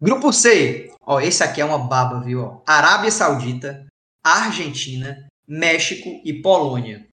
Grupo 0.00 0.32
C. 0.32 0.90
Ó, 1.02 1.20
esse 1.20 1.44
aqui 1.44 1.60
é 1.60 1.64
uma 1.64 1.78
baba, 1.78 2.20
viu? 2.20 2.42
Ó. 2.42 2.62
Arábia 2.66 3.10
Saudita, 3.10 3.86
Argentina, 4.24 5.28
México 5.46 6.20
e 6.24 6.42
Polônia. 6.42 7.06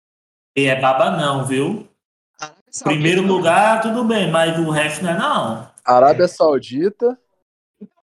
E 0.57 0.65
é 0.65 0.79
baba 0.79 1.11
não, 1.11 1.45
viu? 1.45 1.87
Primeiro 2.83 3.21
lugar, 3.21 3.81
tudo 3.81 4.03
bem, 4.03 4.29
mas 4.29 4.57
o 4.59 4.69
resto 4.69 5.03
não 5.03 5.11
é 5.11 5.17
não. 5.17 5.71
Arábia 5.85 6.27
Saudita. 6.27 7.17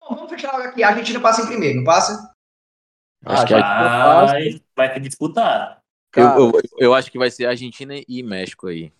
Bom, 0.01 0.14
vamos 0.16 0.30
fechar 0.30 0.55
aqui. 0.61 0.82
A 0.82 0.88
Argentina 0.88 1.20
passa 1.20 1.42
em 1.42 1.47
primeiro, 1.47 1.78
não 1.78 1.84
passa? 1.84 2.32
Acho 3.24 3.42
Ah, 3.42 3.47
que 3.47 3.55
é- 3.55 3.59
já- 3.59 4.24
Vai, 4.26 4.61
vai 4.76 4.92
ter 4.94 5.01
disputar. 5.01 5.78
eu, 6.14 6.22
Cara, 6.24 6.38
eu, 6.40 6.53
eu 6.78 6.94
acho 6.94 7.11
que 7.11 7.18
vai 7.18 7.30
ser 7.30 7.47
Argentina 7.47 7.94
e 8.09 8.22
México 8.22 8.66
aí. 8.66 8.92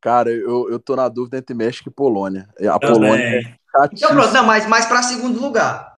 cara, 0.00 0.30
eu, 0.30 0.70
eu 0.70 0.78
tô 0.78 0.94
na 0.96 1.08
dúvida 1.08 1.38
entre 1.38 1.54
México 1.54 1.88
e 1.88 1.92
Polônia. 1.92 2.48
A 2.70 2.78
Polônia 2.78 3.24
é. 3.24 3.40
Então 3.92 4.10
pronto, 4.10 4.32
não, 4.32 4.44
mas 4.44 4.66
mais 4.66 4.86
para 4.86 5.02
segundo 5.02 5.40
lugar. 5.40 5.89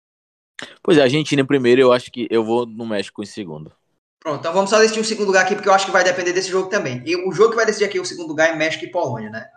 Pois 0.81 0.97
é, 0.97 1.01
Argentina 1.03 1.41
em 1.41 1.45
primeiro, 1.45 1.81
eu 1.81 1.91
acho 1.93 2.11
que 2.11 2.27
eu 2.29 2.43
vou 2.43 2.65
no 2.65 2.85
México 2.85 3.21
em 3.21 3.25
segundo. 3.25 3.71
Pronto, 4.19 4.39
então 4.39 4.53
vamos 4.53 4.69
só 4.69 4.77
decidir 4.79 4.99
o 4.99 5.05
segundo 5.05 5.27
lugar 5.27 5.43
aqui, 5.45 5.55
porque 5.55 5.67
eu 5.67 5.73
acho 5.73 5.85
que 5.85 5.91
vai 5.91 6.03
depender 6.03 6.31
desse 6.33 6.49
jogo 6.49 6.69
também. 6.69 7.01
E 7.05 7.15
o 7.15 7.31
jogo 7.31 7.49
que 7.51 7.55
vai 7.55 7.65
decidir 7.65 7.85
aqui 7.85 7.99
o 7.99 8.05
segundo 8.05 8.27
lugar 8.27 8.49
é 8.49 8.55
México 8.55 8.85
e 8.85 8.91
Polônia, 8.91 9.29
né? 9.31 9.49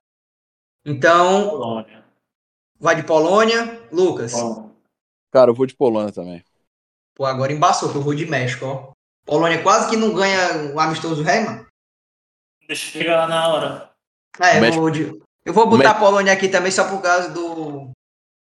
Então, 0.84 1.50
Polônia. 1.50 2.04
vai 2.78 2.96
de 2.96 3.02
Polônia. 3.02 3.88
Lucas. 3.92 4.32
Bom. 4.32 4.70
Cara, 5.30 5.50
eu 5.50 5.54
vou 5.54 5.66
de 5.66 5.74
Polônia 5.76 6.12
também. 6.12 6.42
Pô, 7.14 7.24
agora 7.26 7.52
embaçou 7.52 7.90
que 7.90 7.96
eu 7.96 8.02
vou 8.02 8.14
de 8.14 8.26
México, 8.26 8.64
ó. 8.66 8.92
Polônia 9.26 9.62
quase 9.62 9.88
que 9.90 9.96
não 9.96 10.14
ganha 10.14 10.72
o 10.74 10.80
amistoso 10.80 11.22
rei, 11.22 11.40
mano. 11.40 11.66
Deixa 12.66 12.96
eu 12.98 13.02
chegar 13.02 13.16
lá 13.16 13.26
na 13.26 13.48
hora. 13.48 13.90
É, 14.40 14.56
eu, 14.56 14.60
México- 14.60 14.80
vou, 14.80 14.90
de- 14.90 15.22
eu 15.44 15.52
vou 15.52 15.66
botar 15.66 15.90
a 15.90 15.94
Polônia 15.98 16.32
aqui 16.32 16.48
também 16.48 16.70
só 16.72 16.88
por 16.88 17.00
causa 17.02 17.30
do. 17.30 17.90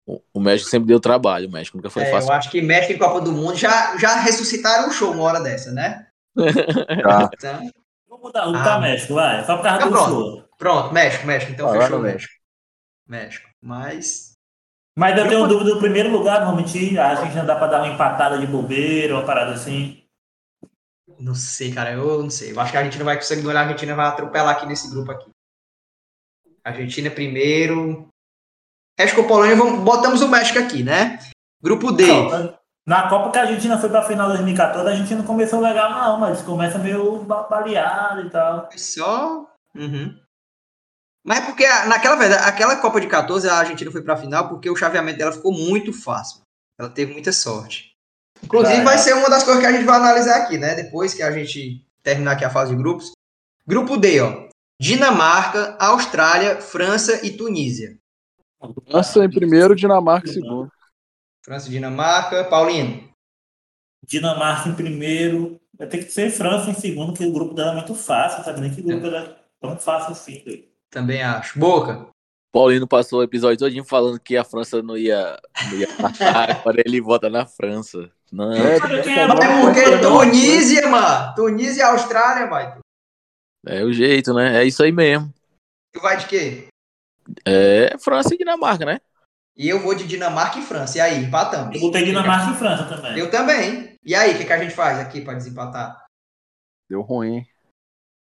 O, 0.08 0.22
o 0.34 0.40
México 0.40 0.70
sempre 0.70 0.88
deu 0.88 1.00
trabalho, 1.00 1.48
o 1.48 1.52
México 1.52 1.78
nunca 1.78 1.90
foi 1.90 2.04
é, 2.04 2.12
fácil. 2.12 2.30
eu 2.30 2.34
acho 2.36 2.52
que 2.52 2.62
México 2.62 2.94
e 2.94 2.98
Copa 3.00 3.22
do 3.22 3.32
Mundo 3.32 3.56
já, 3.56 3.98
já 3.98 4.16
ressuscitaram 4.20 4.88
o 4.88 4.92
show 4.92 5.12
uma 5.12 5.24
hora 5.24 5.40
dessa, 5.42 5.72
né? 5.72 6.08
Tá. 7.04 7.30
Então, 7.34 7.72
Vamos 8.08 8.24
mudar, 8.28 8.46
vamos 8.46 8.62
Ah. 8.62 8.80
México, 8.80 9.14
vai. 9.16 9.44
Só 9.46 9.58
por 9.58 9.64
causa 9.64 9.78
Então 9.78 9.90
do 9.90 9.94
pronto. 9.94 10.10
show. 10.12 10.50
pronto, 10.58 10.94
México, 10.94 11.26
México. 11.26 11.52
Então 11.52 11.68
Vai, 11.70 11.82
fechou 11.82 12.02
vai, 12.02 12.12
México. 12.14 12.34
México. 13.08 13.50
Mas. 13.62 14.36
Mas 14.98 15.18
eu 15.18 15.28
tenho 15.28 15.48
dúvida 15.48 15.74
do 15.74 15.80
primeiro 15.80 16.10
lugar, 16.10 16.40
não 16.42 16.48
vou 16.48 16.56
mentir. 16.56 16.98
Acho 17.00 17.24
que 17.28 17.34
já 17.34 17.44
dá 17.44 17.56
pra 17.56 17.68
dar 17.68 17.84
uma 17.84 17.94
empatada 17.94 18.38
de 18.38 18.48
bobeira, 18.48 19.16
uma 19.16 19.26
parada 19.26 19.54
assim. 19.54 20.02
Não 21.20 21.36
sei, 21.36 21.74
cara. 21.74 21.92
Eu 21.94 22.22
não 22.24 22.30
sei. 22.30 22.52
Eu 22.54 22.60
acho 22.60 22.72
que 22.72 22.78
a 22.78 22.80
Argentina 22.82 23.04
vai 23.04 23.16
conseguir 23.18 23.42
ganhar. 23.42 23.60
A 23.60 23.64
Argentina 23.64 23.96
vai 23.96 24.06
atropelar 24.08 24.56
aqui 24.56 24.66
nesse 24.66 24.90
grupo 24.90 25.12
aqui. 25.12 25.30
Argentina 26.64 27.10
primeiro. 27.12 28.08
México 28.98 29.22
ou 29.22 29.28
Polônia, 29.28 29.56
vamos, 29.56 29.82
botamos 29.84 30.22
o 30.22 30.28
México 30.28 30.60
aqui, 30.60 30.84
né? 30.84 31.20
Grupo 31.62 31.92
D. 31.92 32.06
Não, 32.08 32.58
Na 32.88 33.10
Copa 33.10 33.32
que 33.32 33.38
a 33.38 33.42
Argentina 33.42 33.78
foi 33.80 33.90
pra 33.90 34.04
final 34.04 34.28
de 34.28 34.38
2014, 34.38 34.90
a 34.90 34.96
gente 34.96 35.16
não 35.16 35.26
começou 35.26 35.60
legal, 35.60 35.90
não, 35.92 36.20
mas 36.20 36.42
começa 36.44 36.78
meio 36.78 37.20
ba- 37.24 37.44
baleado 37.44 38.22
e 38.22 38.30
tal. 38.30 38.70
Só. 38.78 39.48
Uhum. 39.76 40.18
Mas 41.26 41.40
é 41.40 41.42
porque 41.42 41.66
a- 41.66 41.88
naquela 41.88 42.16
verdade, 42.16 42.44
aquela 42.48 42.76
Copa 42.78 43.02
de 43.02 43.08
14 43.08 43.50
a 43.50 43.56
Argentina 43.58 43.92
foi 43.92 44.04
pra 44.04 44.16
final 44.16 44.48
porque 44.48 44.70
o 44.70 44.76
chaveamento 44.76 45.18
dela 45.18 45.32
ficou 45.32 45.52
muito 45.52 45.92
fácil. 45.92 46.42
Ela 46.80 46.90
teve 46.90 47.12
muita 47.12 47.32
sorte. 47.32 47.92
Inclusive, 48.44 48.84
vai 48.84 48.96
é. 48.96 48.98
ser 49.00 49.14
uma 49.16 49.30
das 49.30 49.44
coisas 49.44 49.62
que 49.62 49.68
a 49.68 49.72
gente 49.72 49.86
vai 49.86 49.96
analisar 49.96 50.36
aqui, 50.38 50.58
né? 50.58 50.76
Depois 50.76 51.14
que 51.14 51.24
a 51.24 51.32
gente 51.32 51.84
terminar 52.04 52.34
aqui 52.34 52.46
a 52.46 52.50
fase 52.50 52.72
de 52.72 52.78
grupos. 52.78 53.12
Grupo 53.66 53.98
D, 53.98 54.22
ó. 54.22 54.46
Dinamarca, 54.80 55.76
Austrália, 55.80 56.62
França 56.62 57.26
e 57.26 57.32
Tunísia. 57.32 57.98
França 58.90 59.24
em 59.26 59.30
primeiro, 59.30 59.76
Dinamarca 59.76 60.30
em 60.30 60.34
segundo. 60.34 60.72
França 61.44 61.68
e 61.68 61.72
Dinamarca. 61.72 62.44
Paulino. 62.46 63.10
Dinamarca 64.06 64.70
em 64.70 64.76
primeiro. 64.76 65.60
Vai 65.78 65.88
ter 65.88 66.00
que 66.06 66.12
ser 66.12 66.30
França 66.32 66.70
em 66.70 66.74
segundo, 66.74 67.12
porque 67.12 67.26
o 67.26 67.34
grupo 67.34 67.54
dela 67.54 67.72
é 67.72 67.76
muito 67.76 67.96
fácil, 67.96 68.44
sabe? 68.44 68.62
Nem 68.62 68.74
que 68.74 68.82
o 68.82 68.84
grupo 68.84 69.02
dela 69.02 69.20
é 69.20 69.36
tão 69.60 69.78
fácil 69.78 70.12
assim. 70.12 70.42
doido. 70.46 70.64
Também 70.90 71.22
acho. 71.22 71.60
Boca. 71.60 72.08
Paulino 72.54 72.88
passou 72.88 73.20
o 73.20 73.24
episódio 73.24 73.58
todinho 73.58 73.84
falando 73.84 74.18
que 74.18 74.38
a 74.38 74.44
França 74.46 74.82
não 74.82 74.96
ia, 74.96 75.38
não 75.70 75.78
ia 75.78 75.88
passar, 75.98 76.52
agora 76.64 76.82
ele 76.86 77.02
vota 77.02 77.30
na 77.30 77.46
França. 77.46 78.10
Não, 78.32 78.54
É, 78.54 78.78
é 78.78 78.80
porque 78.80 79.98
bom. 79.98 80.20
Tunísia, 80.20 80.88
mano. 80.88 81.36
Tunísia 81.36 81.82
e 81.82 81.84
Austrália, 81.84 82.48
vai. 82.48 82.78
é 83.68 83.84
o 83.84 83.92
jeito, 83.92 84.34
né? 84.34 84.62
É 84.62 84.64
isso 84.64 84.82
aí 84.82 84.92
mesmo. 84.94 85.34
Tu 85.94 86.00
vai 86.00 86.16
de 86.16 86.28
quê? 86.28 86.68
É 87.46 87.98
França 88.00 88.34
e 88.34 88.38
Dinamarca, 88.38 88.86
né? 88.86 89.00
E 89.58 89.70
eu 89.70 89.80
vou 89.80 89.96
de 89.96 90.06
Dinamarca 90.06 90.60
e 90.60 90.62
França. 90.64 90.98
E 90.98 91.02
aí, 91.02 91.24
empatamos. 91.24 91.74
Eu 91.76 91.82
botei 91.82 92.04
Dinamarca 92.04 92.52
e 92.52 92.56
França 92.58 92.84
também. 92.86 93.18
Eu 93.18 93.32
também. 93.32 93.96
E 94.04 94.14
aí, 94.14 94.34
o 94.34 94.38
que, 94.38 94.46
que 94.46 94.54
a 94.54 94.58
gente 94.62 94.74
faz 94.76 95.00
aqui 95.00 95.22
pra 95.22 95.34
desempatar? 95.34 96.04
Deu 96.90 97.02
ruim. 97.02 97.46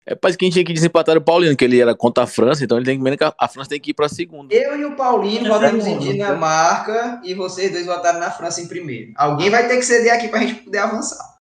É 0.05 0.15
parece 0.15 0.37
que 0.37 0.43
a 0.43 0.47
gente 0.47 0.53
tinha 0.53 0.65
que 0.65 0.73
desempatar 0.73 1.15
o 1.15 1.21
Paulino, 1.21 1.55
que 1.55 1.63
ele 1.63 1.79
era 1.79 1.95
contra 1.95 2.23
a 2.23 2.27
França, 2.27 2.63
então 2.63 2.77
ele 2.77 2.85
tem 2.85 2.97
que 2.97 3.03
menos 3.03 3.17
que 3.17 3.23
a- 3.23 3.33
a 3.37 3.47
França 3.47 3.69
tem 3.69 3.79
que 3.79 3.91
ir 3.91 3.93
pra 3.93 4.09
segunda. 4.09 4.51
Eu 4.53 4.75
e 4.79 4.83
o 4.85 4.95
Paulinho 4.95 5.45
É 5.45 5.49
votamos 5.49 5.85
em 5.85 5.99
Dinamarca 5.99 7.21
e 7.23 7.35
vocês 7.35 7.71
dois 7.71 7.85
votaram 7.85 8.19
na 8.19 8.31
França 8.31 8.59
em 8.59 8.67
primeiro. 8.67 9.13
Alguém 9.15 9.51
vai 9.51 9.67
ter 9.67 9.75
que 9.77 9.83
ceder 9.83 10.11
aqui 10.11 10.27
pra 10.27 10.39
gente 10.39 10.55
poder 10.63 10.79
avançar. 10.79 11.37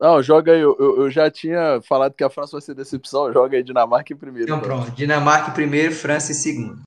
Não, 0.00 0.22
joga 0.22 0.52
aí. 0.52 0.60
Eu, 0.60 0.76
eu- 0.78 1.02
eu 1.02 1.10
já 1.10 1.30
tinha 1.30 1.80
falado 1.82 2.14
que 2.14 2.22
a 2.22 2.30
França 2.30 2.52
vai 2.52 2.60
ser 2.60 2.74
decepção. 2.74 3.32
Joga 3.32 3.56
aí 3.56 3.62
Dinamarca 3.62 4.12
em 4.12 4.16
primeiro. 4.16 4.44
Então 4.44 4.60
pronto, 4.60 4.90
Dinamarca 4.92 5.50
em 5.50 5.54
primeiro, 5.54 5.94
França 5.94 6.30
em 6.32 6.34
segundo. 6.36 6.80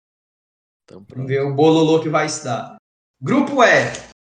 Então, 0.86 1.00
Vamos 1.00 1.08
pronto. 1.08 1.28
ver 1.28 1.42
o 1.42 1.54
bololô 1.54 2.02
que 2.02 2.10
vai 2.10 2.28
se 2.30 2.44
dar. 2.44 2.76
Grupo 3.22 3.64
E. 3.64 3.92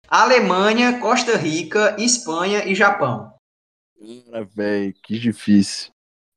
Alemanha, 0.10 1.00
Costa 1.00 1.36
Rica, 1.38 1.96
Espanha 2.00 2.66
e 2.70 2.76
Japão. 2.76 3.34
Cara, 4.26 4.44
velho, 4.46 4.94
que 5.04 5.18
difícil. 5.18 5.90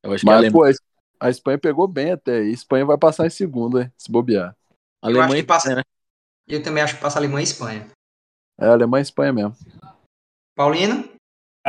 Eu 0.03 0.13
acho 0.13 0.23
que 0.23 0.29
a 0.29 0.33
Mas, 0.33 0.37
Alemanha, 0.45 0.73
pô, 0.73 0.83
a- 1.19 1.29
Espanha 1.29 1.57
pegou 1.59 1.87
bem 1.87 2.11
até. 2.11 2.37
aí. 2.39 2.47
A 2.49 2.53
Espanha 2.53 2.85
vai 2.85 2.97
passar 2.97 3.27
em 3.27 3.29
segundo, 3.29 3.81
hein? 3.81 3.91
Se 3.97 4.09
bobear. 4.11 4.55
a 5.01 5.07
eu 5.07 5.09
acho 5.11 5.19
Alemanha 5.19 5.43
que 5.43 5.47
passa- 5.47 5.75
né? 5.75 5.81
Eu 6.47 6.63
também 6.63 6.81
acho 6.81 6.95
que 6.95 7.01
passa 7.01 7.19
Alemanha 7.19 7.41
e 7.41 7.43
Espanha. 7.43 7.87
É 8.59 8.65
Alemanha 8.67 9.01
e 9.01 9.03
Espanha 9.03 9.31
mesmo. 9.31 9.55
Paulino? 10.55 11.07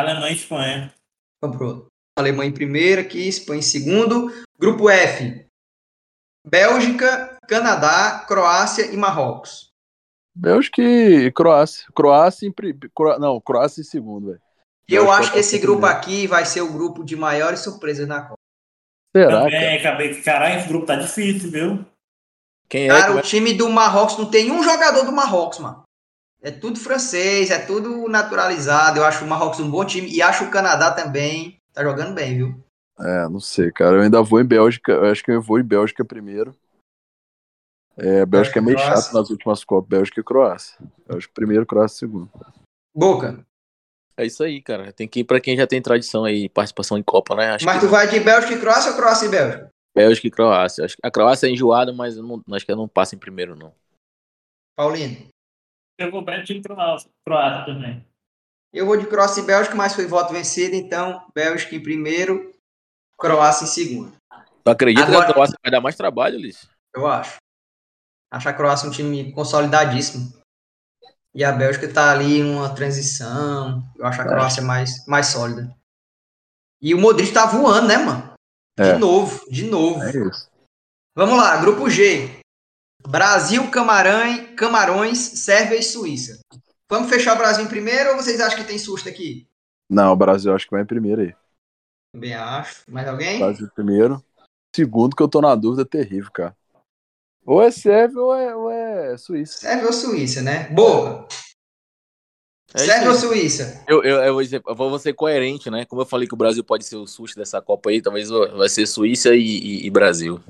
Alemanha 0.01 0.33
e 0.33 0.37
Espanha. 0.37 0.95
Pro 1.41 1.67
outro. 1.67 1.87
Alemanha 2.19 2.51
em 2.51 2.55
primeiro 2.55 3.01
aqui, 3.01 3.29
Espanha 3.29 3.61
em 3.61 3.63
segundo. 3.63 4.31
Grupo 4.59 4.91
F. 4.91 5.47
Bélgica, 6.47 7.39
Canadá, 7.49 8.25
Croácia 8.27 8.87
e 8.93 8.97
Marrocos. 8.97 9.71
Bélgica 10.35 10.81
e 10.83 11.31
Croácia. 11.33 11.87
Croácia 11.95 12.47
em 12.47 12.53
pri- 12.53 12.77
Cro... 12.95 13.19
Não, 13.19 13.41
Croácia 13.41 13.81
em 13.81 13.85
segundo, 13.85 14.29
velho. 14.29 14.41
E 14.89 14.95
eu 14.95 15.05
Bélgica 15.05 15.21
acho 15.23 15.33
que 15.33 15.39
esse 15.39 15.57
passa 15.57 15.63
grupo 15.67 15.81
primeiro. 15.83 15.99
aqui 15.99 16.27
vai 16.27 16.45
ser 16.47 16.63
o 16.63 16.73
grupo 16.73 17.05
de 17.05 17.17
maiores 17.17 17.61
surpresas 17.61 18.07
na 18.09 18.23
Copa. 18.23 18.39
Será, 19.15 19.31
cara? 19.31 19.45
Também, 19.45 19.79
acabei 19.79 20.15
que, 20.15 20.23
caralho, 20.23 20.59
esse 20.59 20.69
grupo 20.69 20.87
tá 20.87 20.97
difícil, 20.97 21.51
viu? 21.51 21.87
Quem 22.69 22.85
é 22.85 22.89
Cara, 22.89 23.13
que 23.13 23.19
o 23.19 23.23
time 23.23 23.53
do 23.55 23.69
Marrocos 23.69 24.17
não 24.17 24.31
tem 24.31 24.51
um 24.53 24.63
jogador 24.63 25.05
do 25.05 25.13
Marrocos, 25.13 25.59
mano. 25.59 25.83
É 26.43 26.51
tudo 26.51 26.79
francês, 26.79 27.51
é 27.51 27.59
tudo 27.59 28.09
naturalizado. 28.09 28.99
Eu 28.99 29.05
acho 29.05 29.25
o 29.25 29.29
Marrocos 29.29 29.61
um 29.61 29.71
bom 29.71 29.85
time 29.85 30.09
e 30.11 30.23
acho 30.23 30.45
o 30.45 30.51
Canadá 30.51 30.91
também. 30.91 31.61
Tá 31.73 31.83
jogando 31.83 32.15
bem, 32.15 32.37
viu? 32.37 32.65
É, 32.99 33.29
não 33.29 33.41
sei, 33.41 33.71
cara. 33.71 33.97
Eu 33.97 34.03
ainda 34.03 34.23
vou 34.23 34.41
em 34.41 34.45
Bélgica. 34.45 34.93
Eu 34.93 35.07
acho 35.07 35.23
que 35.23 35.31
eu 35.31 35.43
vou 35.43 35.59
em 35.59 35.65
Bélgica 35.65 36.05
primeiro. 36.05 36.55
É, 37.97 38.25
Bélgica 38.25 38.59
é 38.59 38.63
meio 38.63 38.79
Croácia. 38.79 39.03
chato 39.03 39.15
nas 39.15 39.31
últimas 39.31 39.65
Copas. 39.65 39.89
Bélgica 39.89 40.21
e 40.21 40.25
Croácia. 40.25 40.79
Bélgica 41.07 41.33
primeiro, 41.35 41.67
Croácia 41.67 41.99
segundo. 41.99 42.31
Boca. 42.95 43.45
É 44.17 44.27
isso 44.27 44.43
aí, 44.43 44.63
cara. 44.63 44.93
Tem 44.93 45.09
que 45.09 45.21
ir 45.21 45.25
pra 45.25 45.41
quem 45.41 45.57
já 45.57 45.67
tem 45.67 45.81
tradição 45.81 46.25
aí, 46.25 46.49
participação 46.49 46.99
em 46.99 47.03
Copa, 47.03 47.35
né? 47.35 47.53
Acho 47.53 47.65
Mas 47.65 47.81
que 47.81 47.87
tu 47.87 47.91
vai 47.91 48.09
de 48.09 48.21
Bélgica 48.21 48.55
e 48.55 48.61
Croácia 48.61 48.91
ou 48.91 48.97
Croácia 48.97 49.27
e 49.27 49.31
Bélgica? 49.31 49.71
Bélgica 49.95 50.27
e 50.27 50.31
Croácia. 50.31 50.85
Acho 50.85 50.97
que 50.97 51.01
a 51.03 51.11
Croácia 51.11 51.47
é 51.47 51.51
enjoada, 51.51 51.93
mas 51.93 52.17
eu 52.17 52.23
não, 52.23 52.43
acho 52.53 52.65
que 52.65 52.71
ela 52.71 52.81
não 52.81 52.89
passa 52.89 53.15
em 53.15 53.19
primeiro, 53.19 53.57
não. 53.57 53.73
Paulino. 54.77 55.29
Eu 56.01 56.11
vou 56.11 56.23
bem 56.25 56.43
time 56.43 56.63
Croácia, 56.63 57.11
Croácia 57.27 57.67
também. 57.67 58.05
Eu 58.73 58.87
vou 58.87 58.97
de 58.97 59.07
Croácia 59.07 59.43
e 59.43 59.45
Bélgica, 59.45 59.75
mas 59.75 59.95
foi 59.95 60.07
voto 60.07 60.33
vencido, 60.33 60.75
então 60.75 61.27
Bélgica 61.35 61.77
em 61.77 61.83
primeiro, 61.83 62.53
Croácia 63.19 63.65
em 63.65 63.69
segundo. 63.69 64.13
Tu 64.65 64.71
acredita 64.71 65.07
Agora- 65.07 65.27
que 65.27 65.31
a 65.31 65.35
Croácia 65.35 65.59
vai 65.63 65.71
dar 65.71 65.81
mais 65.83 65.97
trabalho, 65.97 66.39
Liz? 66.39 66.67
Eu 66.95 67.07
acho. 67.07 67.37
Acho 68.33 68.49
a 68.49 68.53
Croácia 68.55 68.89
um 68.89 68.93
time 68.93 69.31
consolidadíssimo. 69.33 70.33
E 71.35 71.45
a 71.45 71.53
Bélgica 71.53 71.93
tá 71.93 72.11
ali 72.13 72.39
em 72.39 72.55
uma 72.57 72.75
transição. 72.75 73.83
Eu 73.97 74.07
acho 74.07 74.21
a 74.23 74.25
Croácia 74.25 74.63
mais, 74.63 75.05
mais 75.07 75.27
sólida. 75.27 75.77
E 76.81 76.95
o 76.95 76.99
Modric 76.99 77.31
tá 77.33 77.45
voando, 77.47 77.89
né, 77.89 77.99
mano? 77.99 78.33
De 78.79 78.89
É. 78.89 78.97
novo, 78.99 79.45
de 79.51 79.65
novo. 79.67 80.03
É 80.03 80.11
isso. 80.11 80.51
Vamos 81.15 81.37
lá, 81.37 81.57
grupo 81.59 81.91
G. 81.91 82.40
Brasil, 83.09 83.71
Camarão, 83.71 84.55
Camarões, 84.57 85.19
Sérvia 85.19 85.79
e 85.79 85.83
Suíça. 85.83 86.41
Vamos 86.89 87.09
fechar 87.09 87.35
o 87.35 87.39
Brasil 87.39 87.65
em 87.65 87.69
primeiro 87.69 88.11
ou 88.11 88.17
vocês 88.17 88.41
acham 88.41 88.59
que 88.59 88.65
tem 88.67 88.79
susto 88.79 89.09
aqui? 89.09 89.47
Não, 89.89 90.13
o 90.13 90.17
Brasil 90.17 90.55
acho 90.55 90.67
que 90.67 90.73
vai 90.73 90.83
em 90.83 90.87
primeiro 90.87 91.23
aí. 91.23 91.35
Também 92.13 92.35
acho. 92.35 92.83
Mais 92.89 93.09
alguém? 93.09 93.39
Brasil 93.39 93.67
em 93.67 93.75
primeiro. 93.75 94.25
Segundo, 94.75 95.17
que 95.17 95.23
eu 95.23 95.29
tô 95.29 95.41
na 95.41 95.55
dúvida 95.55 95.85
terrível, 95.85 96.31
cara. 96.33 96.57
Ou 97.45 97.63
é 97.63 97.71
Sérvia 97.71 98.21
ou 98.21 98.35
é, 98.35 98.55
ou 98.55 98.71
é 98.71 99.17
Suíça. 99.17 99.59
Sérvia 99.59 99.87
ou 99.87 99.93
Suíça, 99.93 100.43
né? 100.43 100.69
Boa. 100.69 101.27
É 102.75 102.79
Sérvia 102.79 103.11
ou 103.11 103.17
Suíça? 103.17 103.85
Eu, 103.89 104.05
eu, 104.05 104.17
eu, 104.23 104.33
vou 104.35 104.43
dizer- 104.43 104.63
eu 104.65 104.75
vou 104.75 104.99
ser 104.99 105.13
coerente, 105.15 105.71
né? 105.71 105.85
Como 105.85 106.03
eu 106.03 106.07
falei 106.07 106.29
que 106.29 106.35
o 106.35 106.37
Brasil 106.39 106.63
pode 106.63 106.85
ser 106.85 106.97
o 106.97 107.07
susto 107.07 107.37
dessa 107.37 107.61
Copa 107.61 107.91
aí, 107.91 108.01
talvez 108.01 108.29
vai 108.29 108.69
ser 108.69 108.87
Suíça 108.87 109.35
e, 109.35 109.41
e- 109.41 109.87
e 109.87 109.91
Brasil. 109.91 110.41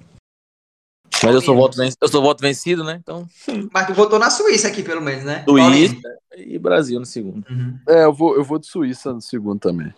Mas 1.22 1.34
eu 1.34 1.40
sou, 1.40 1.56
voto 1.56 1.76
vencido, 1.76 1.98
eu 2.00 2.08
sou 2.08 2.22
voto 2.22 2.40
vencido, 2.40 2.84
né? 2.84 2.98
Então, 3.02 3.26
Mas 3.72 3.86
tu 3.86 3.94
votou 3.94 4.18
na 4.18 4.30
Suíça 4.30 4.68
aqui, 4.68 4.82
pelo 4.82 5.00
menos, 5.00 5.24
né? 5.24 5.44
Suíça 5.46 5.68
Paulinho? 5.68 6.00
e 6.36 6.58
Brasil 6.58 6.98
no 6.98 7.06
segundo. 7.06 7.46
Uhum. 7.50 7.78
É, 7.88 8.04
eu 8.04 8.12
vou, 8.12 8.34
eu 8.36 8.44
vou 8.44 8.58
de 8.58 8.66
Suíça 8.66 9.12
no 9.12 9.20
segundo 9.20 9.60
também. 9.60 9.92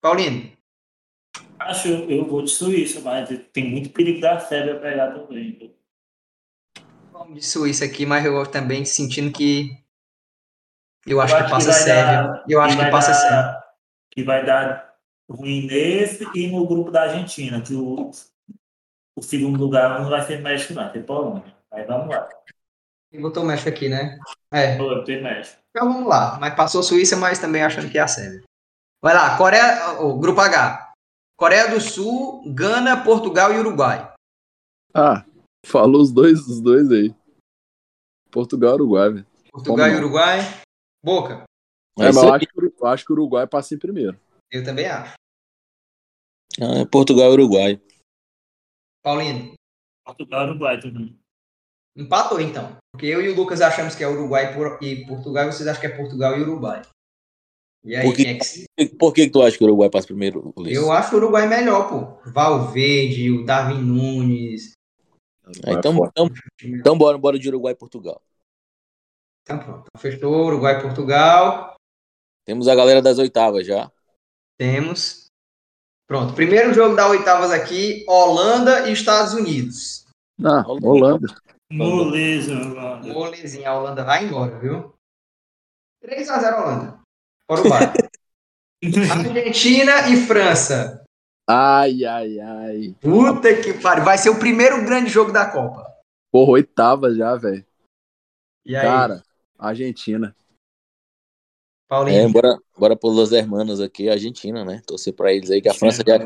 Paulino. 0.00 0.52
Acho 1.58 1.88
eu 1.88 2.26
vou 2.26 2.42
de 2.42 2.50
Suíça, 2.50 3.00
mas 3.00 3.28
tem 3.52 3.70
muito 3.70 3.90
perigo 3.90 4.20
da 4.20 4.38
Sérvia 4.38 4.78
pegar 4.78 5.12
também. 5.12 5.74
Vamos 7.12 7.34
de 7.40 7.46
Suíça 7.46 7.84
aqui, 7.84 8.04
mas 8.04 8.24
eu 8.24 8.44
também 8.46 8.84
sentindo 8.84 9.32
que. 9.32 9.70
Eu 11.06 11.20
acho 11.20 11.34
Eu 11.34 11.38
que 11.38 11.42
acho 11.44 11.52
passa 11.52 11.68
que 11.70 11.74
Sérvia. 11.84 12.44
Eu 12.48 12.60
acho 12.60 12.76
que 12.76 12.90
passa 12.90 13.10
dar- 13.10 13.14
Sérvia. 13.16 13.64
Que 14.10 14.22
vai 14.22 14.44
dar 14.44 14.94
ruim 15.28 15.66
nesse 15.66 16.28
e 16.34 16.46
no 16.48 16.66
grupo 16.66 16.90
da 16.90 17.02
Argentina, 17.04 17.60
que 17.60 17.74
o, 17.74 18.10
o 19.16 19.22
segundo 19.22 19.58
lugar 19.58 20.00
não 20.00 20.08
vai 20.10 20.22
ser 20.22 20.40
México, 20.40 20.74
não, 20.74 20.82
vai 20.84 20.92
ser 20.92 21.02
Polônia. 21.04 21.54
Aí 21.72 21.84
vamos 21.84 22.08
lá. 22.08 22.28
Quem 23.10 23.20
botou 23.20 23.42
o 23.42 23.46
México 23.46 23.68
aqui, 23.68 23.88
né? 23.88 24.18
É. 24.52 24.76
Tem 25.04 25.22
México. 25.22 25.60
Então 25.70 25.92
vamos 25.92 26.08
lá. 26.08 26.38
Mas 26.40 26.54
passou 26.54 26.82
Suíça, 26.82 27.16
mas 27.16 27.38
também 27.38 27.62
achando 27.62 27.90
que 27.90 27.98
é 27.98 28.02
a 28.02 28.08
Sérvia. 28.08 28.42
Vai 29.02 29.14
lá, 29.14 29.36
Coreia. 29.36 30.00
O 30.00 30.18
grupo 30.18 30.40
H. 30.40 30.92
Coreia 31.36 31.68
do 31.68 31.80
Sul, 31.80 32.42
Gana, 32.54 33.02
Portugal 33.04 33.52
e 33.52 33.58
Uruguai. 33.58 34.12
Ah, 34.94 35.24
falou 35.66 36.00
os 36.00 36.12
dois, 36.12 36.40
os 36.46 36.60
dois 36.60 36.90
aí. 36.90 37.14
Portugal 38.30 38.72
e 38.72 38.74
Uruguai, 38.74 39.10
velho. 39.12 39.26
Portugal 39.52 39.86
e 39.88 39.90
Como? 39.90 40.04
Uruguai. 40.04 40.38
Boca. 41.04 41.42
É, 41.98 42.06
mas 42.06 42.16
eu 42.16 42.32
acho, 42.32 42.46
que, 42.46 42.60
o- 42.60 42.74
eu 42.80 42.86
acho 42.86 43.04
que 43.04 43.12
o 43.12 43.14
Uruguai 43.14 43.46
passa 43.46 43.74
em 43.74 43.78
primeiro. 43.78 44.18
Eu 44.50 44.64
também 44.64 44.86
acho. 44.88 45.14
Ah, 46.60 46.80
é 46.80 46.84
Portugal 46.86 47.30
e 47.30 47.34
Uruguai. 47.34 47.80
Paulino. 49.04 49.52
Portugal 50.04 50.46
e 50.46 50.50
Uruguai 50.50 50.80
também. 50.80 51.18
Empatou 51.96 52.40
então. 52.40 52.76
Porque 52.92 53.06
eu 53.06 53.20
e 53.22 53.28
o 53.28 53.34
Lucas 53.36 53.60
achamos 53.60 53.94
que 53.94 54.02
é 54.02 54.08
Uruguai 54.08 54.50
e 54.52 54.54
Por- 54.54 54.78
Portugal, 55.06 55.44
e 55.48 55.52
vocês 55.52 55.68
acham 55.68 55.80
que 55.80 55.86
é 55.86 55.96
Portugal 55.96 56.36
e 56.38 56.42
Uruguai. 56.42 56.82
E 57.84 57.94
aí, 57.94 58.02
Por 58.06 58.16
que- 58.16 58.24
quem 58.24 58.34
é 58.34 58.38
que 58.38 58.44
se- 58.44 58.66
Por 58.98 59.12
que, 59.12 59.26
que 59.26 59.30
tu 59.30 59.42
acha 59.42 59.56
que 59.58 59.62
o 59.62 59.66
Uruguai 59.66 59.90
passa 59.90 60.06
primeiro, 60.06 60.52
Ulisses? 60.56 60.82
Eu 60.82 60.90
acho 60.90 61.14
o 61.14 61.18
Uruguai 61.18 61.46
melhor, 61.46 61.88
pô. 61.88 62.30
Valverde, 62.30 63.30
o 63.30 63.44
Darwin 63.44 63.82
Nunes. 63.82 64.72
Ah, 65.66 65.72
então, 65.72 65.92
Vai 65.98 66.08
então, 66.08 66.30
então 66.62 66.98
bora, 66.98 67.18
bora 67.18 67.38
de 67.38 67.46
Uruguai 67.48 67.74
e 67.74 67.76
Portugal. 67.76 68.22
Então 69.42 69.58
pronto. 69.58 69.84
Fechou. 69.98 70.46
Uruguai 70.46 70.78
e 70.78 70.82
Portugal. 70.82 71.74
Temos 72.46 72.66
a 72.68 72.74
galera 72.74 73.02
das 73.02 73.18
oitavas 73.18 73.66
já. 73.66 73.92
Temos. 74.58 75.23
Pronto. 76.06 76.34
Primeiro 76.34 76.74
jogo 76.74 76.94
da 76.94 77.08
oitavas 77.08 77.50
aqui: 77.50 78.04
Holanda 78.08 78.88
e 78.88 78.92
Estados 78.92 79.34
Unidos. 79.34 80.06
Ah, 80.42 80.64
Holanda. 80.66 80.86
Holanda. 80.86 81.34
Moleza, 81.72 82.52
Holanda. 82.54 83.12
Molezinha, 83.12 83.70
a 83.70 83.78
Holanda 83.78 84.04
vai 84.04 84.24
embora, 84.24 84.58
viu? 84.58 84.94
3x0 86.04 86.62
Holanda. 86.62 87.00
Uruguai. 87.50 87.92
Argentina 89.10 90.08
e 90.10 90.16
França. 90.26 91.02
Ai, 91.48 92.04
ai, 92.04 92.40
ai. 92.40 92.96
Puta 93.00 93.54
que 93.60 93.74
pariu. 93.74 94.04
Vai 94.04 94.18
ser 94.18 94.30
o 94.30 94.38
primeiro 94.38 94.84
grande 94.84 95.10
jogo 95.10 95.32
da 95.32 95.50
Copa. 95.50 95.84
Porra, 96.30 96.52
oitava 96.52 97.14
já, 97.14 97.34
velho. 97.36 97.64
E 98.64 98.76
aí, 98.76 98.82
Cara, 98.82 99.22
Argentina. 99.58 100.34
Paulinho? 101.88 102.18
É, 102.18 102.28
bora, 102.28 102.58
bora 102.78 102.96
por 102.96 103.10
Los 103.12 103.32
Hermanos 103.32 103.80
aqui, 103.80 104.08
Argentina, 104.08 104.64
né? 104.64 104.82
Torcer 104.86 105.12
pra 105.12 105.32
eles 105.32 105.50
aí, 105.50 105.60
que 105.60 105.68
a 105.68 105.74
França 105.74 106.02
já, 106.06 106.18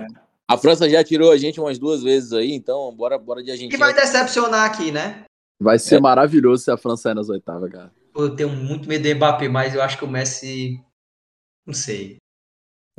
a 0.46 0.56
França 0.58 0.88
já 0.88 1.02
tirou 1.04 1.30
a 1.32 1.36
gente 1.36 1.60
umas 1.60 1.78
duas 1.78 2.02
vezes 2.02 2.32
aí, 2.32 2.52
então 2.52 2.94
bora, 2.94 3.18
bora 3.18 3.40
de 3.40 3.46
que 3.46 3.52
Argentina. 3.52 3.78
vai 3.84 3.94
decepcionar 3.94 4.64
aqui, 4.70 4.90
né? 4.92 5.24
Vai 5.60 5.78
ser 5.78 5.96
É. 5.96 6.00
maravilhoso 6.00 6.62
se 6.64 6.70
a 6.70 6.76
França 6.76 7.04
sair 7.04 7.14
nas 7.14 7.28
oitavas, 7.28 7.70
cara. 7.70 7.92
Eu 8.14 8.34
tenho 8.34 8.48
muito 8.50 8.88
medo 8.88 9.08
do 9.08 9.14
Mbappé, 9.16 9.48
mas 9.48 9.74
eu 9.74 9.82
acho 9.82 9.98
que 9.98 10.04
o 10.04 10.08
Messi. 10.08 10.80
Não 11.66 11.74
sei. 11.74 12.16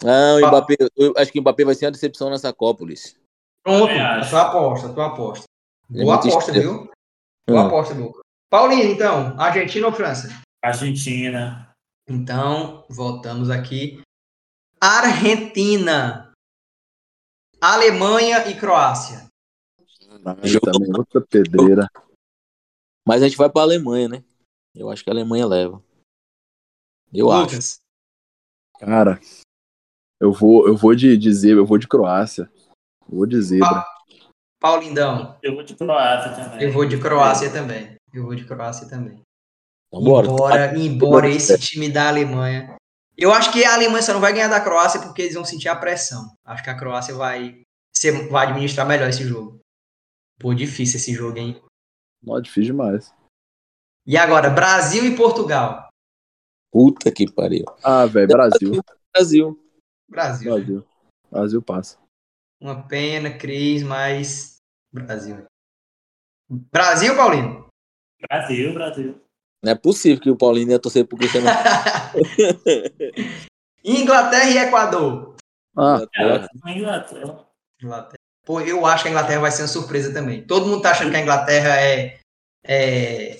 Não, 0.04 0.38
o 0.38 0.48
Mbappé, 0.48 0.76
eu 0.96 1.14
acho 1.18 1.32
que 1.32 1.40
o 1.40 1.42
Mbappé 1.42 1.66
vai 1.66 1.76
ser 1.76 1.86
uma 1.86 1.92
decepção 1.92 2.30
nessa 2.30 2.54
Copa, 2.54 2.84
Ulisses. 2.84 3.18
Pronto, 3.64 3.92
a 3.92 4.30
tua 4.30 4.42
aposta, 4.44 4.88
a 4.88 4.94
tua 4.94 5.08
aposta. 5.08 5.46
É 5.94 6.04
Boa 6.04 6.16
aposta, 6.16 6.52
estrela. 6.52 6.62
viu? 6.62 6.92
Boa 7.50 7.64
Hum. 7.64 7.68
aposta, 7.68 7.94
Luca. 7.94 8.20
Paulinho, 8.50 8.92
então, 8.92 9.36
Argentina 9.40 9.88
ou 9.88 9.94
França? 9.94 10.30
Argentina. 10.64 11.69
Então, 12.10 12.84
voltamos 12.90 13.52
aqui. 13.52 14.02
Argentina. 14.82 16.34
Alemanha 17.62 18.50
e 18.50 18.60
Croácia. 18.60 19.28
Também 20.64 20.92
outra 20.98 21.22
pedreira. 21.22 21.88
Mas 23.08 23.22
a 23.22 23.28
gente 23.28 23.38
vai 23.38 23.50
pra 23.50 23.62
Alemanha, 23.62 24.10
né? 24.10 24.24
Eu 24.74 24.90
acho 24.90 25.04
que 25.04 25.10
a 25.10 25.14
Alemanha 25.14 25.46
leva. 25.46 25.84
Eu 27.14 27.32
acho. 27.32 27.52
Lucas. 27.52 27.80
Cara, 28.80 29.20
eu 30.20 30.32
vou, 30.32 30.68
eu 30.68 30.76
vou 30.76 30.96
de, 30.96 31.16
de 31.16 31.32
zebra, 31.32 31.62
eu 31.62 31.66
vou 31.66 31.78
de 31.78 31.88
Croácia. 31.88 32.52
Vou 33.08 33.28
de 33.28 33.40
zebra. 33.40 33.86
Paulindão. 34.60 35.38
Eu 35.44 35.54
vou 35.54 35.64
de 35.64 35.76
Croácia 35.76 36.36
também. 36.36 36.64
Eu 36.64 36.72
vou 36.72 36.86
de 36.86 37.00
Croácia 37.00 37.52
também. 37.52 37.96
Eu 38.12 38.24
vou 38.24 38.36
de 38.36 38.46
Croácia 38.46 38.90
também. 38.90 39.22
Então 39.90 40.04
bora. 40.04 40.28
Embora, 40.28 40.78
embora 40.78 41.30
esse 41.30 41.58
time 41.58 41.90
da 41.90 42.08
Alemanha. 42.08 42.78
Eu 43.18 43.34
acho 43.34 43.52
que 43.52 43.66
a 43.66 43.74
Alemanha 43.74 44.02
só 44.02 44.14
não 44.14 44.22
vai 44.22 44.32
ganhar 44.32 44.48
da 44.48 44.62
Croácia 44.62 45.02
porque 45.02 45.24
eles 45.24 45.34
vão 45.34 45.44
sentir 45.44 45.68
a 45.68 45.76
pressão. 45.76 46.26
Acho 46.46 46.64
que 46.64 46.70
a 46.70 46.78
Croácia 46.78 47.14
vai, 47.14 47.62
ser, 47.94 48.30
vai 48.30 48.48
administrar 48.48 48.88
melhor 48.88 49.10
esse 49.10 49.24
jogo. 49.24 49.60
Pô, 50.40 50.54
difícil 50.54 50.98
esse 50.98 51.14
jogo, 51.14 51.38
hein? 51.38 51.62
Não, 52.24 52.40
difícil 52.40 52.72
demais. 52.72 53.14
E 54.06 54.16
agora, 54.16 54.50
Brasil 54.50 55.06
e 55.06 55.18
Portugal. 55.18 55.90
Puta 56.72 57.12
que 57.12 57.30
pariu. 57.30 57.66
Ah, 57.84 58.06
velho, 58.06 58.28
Brasil. 58.28 58.82
Brasil. 59.14 59.60
Brasil. 60.10 60.50
né? 60.50 60.56
Brasil. 60.56 60.88
Brasil 61.30 61.62
passa. 61.62 61.98
Uma 62.62 62.88
pena, 62.88 63.38
Cris, 63.38 63.84
mas. 63.84 64.58
Brasil. 64.94 65.46
Brasil, 66.50 67.16
Paulinho? 67.16 67.68
Brasil, 68.28 68.74
Brasil. 68.74 69.22
Não 69.64 69.72
é 69.72 69.76
possível 69.76 70.22
que 70.22 70.30
o 70.30 70.38
Paulinho 70.38 70.72
ia 70.72 70.80
torcer 70.80 71.06
pro 71.06 71.18
Cristiano 71.18 71.48
Inglaterra 73.84 74.50
e 74.50 74.58
Equador. 74.58 75.36
Ah, 75.76 76.02
É, 76.16 76.48
Inglaterra. 76.72 77.46
Inglaterra. 77.82 78.20
Pô, 78.46 78.62
eu 78.62 78.86
acho 78.86 79.04
que 79.04 79.10
a 79.10 79.12
Inglaterra 79.12 79.42
vai 79.42 79.52
ser 79.52 79.64
uma 79.64 79.68
surpresa 79.68 80.14
também. 80.14 80.46
Todo 80.46 80.68
mundo 80.68 80.82
tá 80.82 80.92
achando 80.92 81.12
que 81.12 81.18
a 81.18 81.22
Inglaterra 81.22 81.80
é, 81.82 82.20
é 82.66 83.38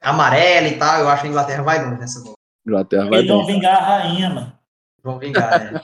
amarela 0.00 0.68
e 0.68 0.78
tal. 0.78 1.00
Eu 1.00 1.08
acho 1.08 1.22
que 1.22 1.28
a 1.28 1.30
Inglaterra 1.30 1.62
vai 1.62 1.84
longe 1.84 2.00
nessa 2.00 2.22
bola. 2.22 2.36
Inglaterra 2.66 3.08
vai 3.08 3.18
Eles 3.20 3.30
vão 3.30 3.46
vingar 3.46 3.76
a 3.76 3.98
rainha, 3.98 4.30
mano. 4.30 4.58
Vão 5.02 5.18
vingar, 5.18 5.72
né? 5.72 5.80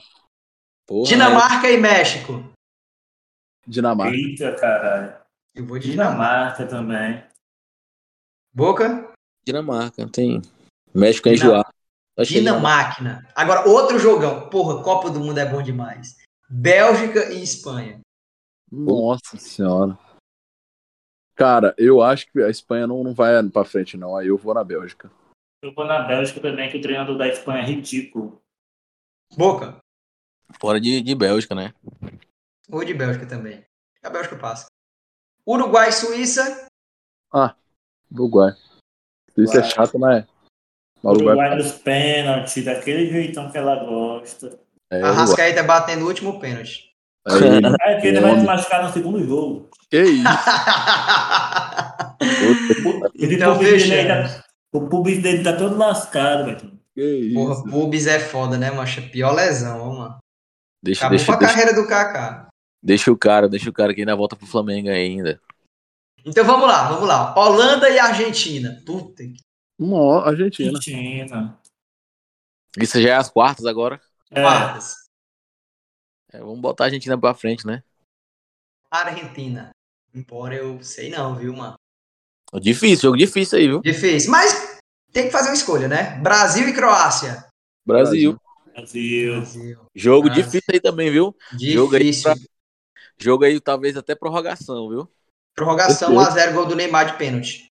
Porra, 0.86 1.08
Dinamarca 1.08 1.70
e 1.70 1.76
México. 1.76 2.50
Dinamarca. 3.66 4.16
Eita, 4.16 4.54
caralho. 4.56 5.14
Eu 5.54 5.66
vou 5.66 5.78
de 5.78 5.90
Dinamarca. 5.90 6.64
Dinamarca 6.64 6.66
também. 6.66 7.24
Boca? 8.52 9.12
Dinamarca, 9.46 10.08
tem. 10.08 10.42
México 10.94 11.28
é 11.28 11.32
enjoado. 11.34 11.72
Dinamáquina. 12.20 13.26
Agora, 13.34 13.68
outro 13.68 13.98
jogão. 13.98 14.48
Porra, 14.48 14.82
Copa 14.82 15.10
do 15.10 15.20
Mundo 15.20 15.38
é 15.38 15.46
bom 15.46 15.62
demais. 15.62 16.16
Bélgica 16.48 17.32
e 17.32 17.42
Espanha. 17.42 18.00
Nossa 18.70 19.36
senhora. 19.36 19.98
Cara, 21.34 21.74
eu 21.78 22.02
acho 22.02 22.30
que 22.30 22.42
a 22.42 22.50
Espanha 22.50 22.86
não, 22.86 23.04
não 23.04 23.14
vai 23.14 23.42
pra 23.48 23.64
frente, 23.64 23.96
não. 23.96 24.16
Aí 24.16 24.26
eu 24.26 24.36
vou 24.36 24.52
na 24.52 24.64
Bélgica. 24.64 25.10
Eu 25.62 25.72
vou 25.72 25.86
na 25.86 26.02
Bélgica 26.02 26.40
também, 26.40 26.70
que 26.70 26.78
o 26.78 26.82
treinador 26.82 27.16
da 27.16 27.28
Espanha 27.28 27.62
é 27.62 27.66
ridículo. 27.66 28.40
Boca? 29.36 29.78
Fora 30.60 30.80
de, 30.80 31.00
de 31.00 31.14
Bélgica, 31.14 31.54
né? 31.54 31.72
Ou 32.70 32.84
de 32.84 32.94
Bélgica 32.94 33.26
também. 33.26 33.64
A 34.02 34.10
Bélgica 34.10 34.36
passa. 34.36 34.66
Uruguai 35.46 35.90
e 35.90 35.92
Suíça. 35.92 36.66
Uruguai. 38.10 38.52
Isso 39.38 39.58
é 39.58 39.62
chato, 39.64 39.98
mas. 39.98 40.24
mas 41.02 41.14
Uruguai, 41.16 41.36
Uruguai. 41.36 41.56
nos 41.56 41.72
pênaltis, 41.72 42.64
daquele 42.64 43.10
jeitão 43.10 43.50
que 43.50 43.58
ela 43.58 43.76
gosta. 43.84 44.58
É, 44.90 44.96
A 44.96 44.98
Uruguai. 44.98 45.14
Rascaeta 45.16 45.62
batendo 45.62 46.04
o 46.04 46.08
último 46.08 46.38
pênalti. 46.40 46.88
Aí, 47.26 47.34
É 47.82 47.92
porque 47.94 48.08
ele 48.08 48.20
vai 48.20 48.38
se 48.38 48.44
machucar 48.46 48.82
no 48.84 48.92
segundo 48.92 49.22
jogo. 49.26 49.68
que 49.90 50.02
isso? 50.02 50.24
Esse 53.14 53.34
Então, 53.34 53.56
pubis 53.56 53.88
dele 53.88 54.08
tá- 54.08 54.44
O 54.72 54.88
pubis 54.88 55.22
dele 55.22 55.42
tá 55.44 55.56
todo 55.56 55.76
lascado, 55.76 56.44
velho. 56.46 56.78
Que 56.94 57.02
isso? 57.04 57.34
Porra, 57.34 57.62
pubis 57.64 58.06
é 58.06 58.18
foda, 58.18 58.56
né, 58.58 58.70
mancha? 58.70 59.00
Pior 59.02 59.32
lesão, 59.34 59.80
ó, 59.80 59.92
mano. 59.98 60.18
Deixa, 60.82 61.00
Acabou 61.06 61.16
deixa, 61.16 61.26
com 61.26 61.32
a 61.32 61.36
deixa, 61.38 61.54
carreira 61.54 61.74
do 61.74 61.88
Kaká. 61.88 62.48
deixa 62.82 63.10
o 63.12 63.16
cara, 63.16 63.48
deixa 63.48 63.68
o 63.68 63.72
cara 63.72 63.92
que 63.94 64.00
ainda 64.00 64.14
volta 64.16 64.36
pro 64.36 64.46
Flamengo 64.46 64.88
ainda. 64.88 65.40
Então 66.24 66.44
vamos 66.44 66.66
lá, 66.68 66.88
vamos 66.88 67.08
lá. 67.08 67.34
Holanda 67.38 67.88
e 67.90 67.98
Argentina. 67.98 68.82
Puta 68.84 69.22
que. 69.24 69.36
Nó, 69.78 70.20
Argentina. 70.20 70.76
Argentina. 70.76 71.58
Isso 72.78 73.00
já 73.00 73.10
é 73.10 73.14
as 73.14 73.30
quartas 73.30 73.64
agora. 73.66 74.00
É, 74.30 74.42
Quartas. 74.42 74.94
É, 76.32 76.38
vamos 76.40 76.60
botar 76.60 76.84
a 76.84 76.86
Argentina 76.88 77.18
pra 77.18 77.34
frente, 77.34 77.66
né? 77.66 77.82
Argentina. 78.90 79.70
Embora 80.14 80.54
eu 80.54 80.82
sei 80.82 81.10
não, 81.10 81.36
viu, 81.36 81.54
mano? 81.54 81.76
Difícil, 82.54 83.02
jogo 83.02 83.16
difícil 83.16 83.58
aí, 83.58 83.66
viu? 83.68 83.80
Difícil. 83.80 84.30
Mas 84.30 84.78
tem 85.12 85.26
que 85.26 85.30
fazer 85.30 85.48
uma 85.50 85.54
escolha, 85.54 85.86
né? 85.88 86.18
Brasil 86.20 86.68
e 86.68 86.72
Croácia. 86.74 87.46
Brasil. 87.86 88.38
Brasil. 88.74 89.32
Brasil. 89.36 89.86
Jogo 89.94 90.26
Brasil. 90.28 90.44
difícil 90.44 90.68
aí 90.72 90.80
também, 90.80 91.10
viu? 91.10 91.36
Jogo 91.58 91.94
aí 91.96 92.04
Difícil. 92.04 92.22
pra- 92.34 92.42
Jogo 93.18 93.44
aí 93.44 93.60
talvez 93.60 93.96
até 93.96 94.14
prorrogação, 94.14 94.88
viu? 94.88 95.10
Prorrogação 95.58 96.14
1x0, 96.14 96.52
gol 96.52 96.66
do 96.66 96.76
Neymar 96.76 97.12
de 97.12 97.18
pênalti. 97.18 97.66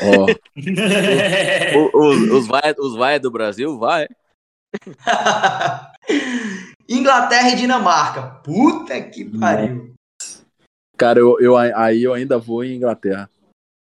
Ó, 0.00 0.26
O- 1.76 2.08
Os, 2.08 2.30
os, 2.30 2.46
vai, 2.46 2.74
os 2.78 2.96
vai 2.96 3.18
do 3.18 3.30
Brasil, 3.30 3.78
vai. 3.78 4.06
Inglaterra 6.88 7.50
e 7.50 7.56
Dinamarca. 7.56 8.22
Puta 8.42 9.00
que 9.02 9.24
pariu. 9.38 9.94
cara, 10.96 11.18
eu, 11.18 11.38
eu, 11.40 11.56
aí 11.56 12.02
eu 12.02 12.14
ainda 12.14 12.38
vou 12.38 12.64
em 12.64 12.76
Inglaterra. 12.76 13.28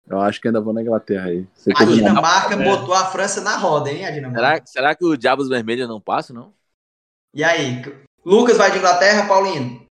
Eu 0.07 0.19
acho 0.19 0.41
que 0.41 0.47
ainda 0.47 0.59
vou 0.59 0.73
na 0.73 0.81
Inglaterra 0.81 1.29
aí. 1.29 1.47
A 1.75 1.85
vou 1.85 1.95
Dinamarca 1.95 2.55
É. 2.55 2.63
botou 2.63 2.93
a 2.93 3.05
França 3.05 3.39
na 3.41 3.57
roda, 3.57 3.89
hein? 3.91 4.05
A 4.05 4.11
Dinamarca. 4.11 4.41
Será, 4.41 4.65
será 4.65 4.95
que 4.95 5.05
o 5.05 5.15
Diabos 5.17 5.47
Vermelhos 5.47 5.87
não 5.87 6.01
passa, 6.01 6.33
não? 6.33 6.53
E 7.33 7.43
aí? 7.43 7.81
Lucas 8.25 8.57
vai 8.57 8.71
de 8.71 8.77
Inglaterra, 8.77 9.27
Paulinho? 9.27 9.85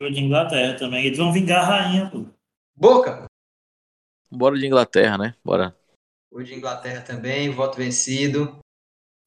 Foi 0.00 0.12
de 0.12 0.20
Inglaterra 0.20 0.76
também. 0.76 1.06
Eles 1.06 1.18
vão 1.18 1.32
vingar 1.32 1.64
a 1.64 1.66
rainha, 1.66 2.10
pô. 2.10 2.26
Boca. 2.76 3.24
Bora 4.30 4.58
de 4.58 4.66
Inglaterra, 4.66 5.16
né? 5.18 5.34
Bora. 5.44 5.76
Vou 6.30 6.42
de 6.42 6.54
Inglaterra 6.54 7.02
também, 7.04 7.50
voto 7.50 7.76
vencido. 7.76 8.58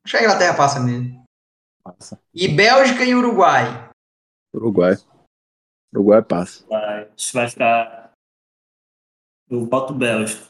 Acho 0.05 0.11
que 0.11 0.17
a 0.17 0.23
Inglaterra 0.23 0.57
passa 0.57 0.79
mesmo. 0.79 1.23
Passa. 1.83 2.19
E 2.33 2.47
Bélgica 2.47 3.03
e 3.05 3.15
Uruguai. 3.15 3.89
Uruguai. 4.53 4.95
Uruguai 5.93 6.21
passa. 6.23 6.65
Vai, 6.67 7.09
isso 7.15 7.33
vai 7.33 7.49
ficar. 7.49 8.11
Eu 9.49 9.65
boto 9.65 9.93
Bélgica. 9.93 10.45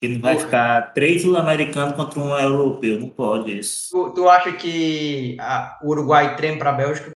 Que 0.00 0.08
não 0.08 0.20
vai 0.20 0.34
Porra. 0.34 0.44
ficar 0.46 0.92
três 0.94 1.22
sul-americanos 1.22 1.96
contra 1.96 2.20
um 2.20 2.38
europeu. 2.38 3.00
Não 3.00 3.08
pode 3.08 3.58
isso. 3.58 3.88
Tu, 3.90 4.14
tu 4.14 4.28
acha 4.28 4.54
que 4.56 5.36
a- 5.40 5.80
o 5.82 5.88
Uruguai 5.88 6.36
treme 6.36 6.58
pra 6.58 6.72
Bélgica? 6.72 7.10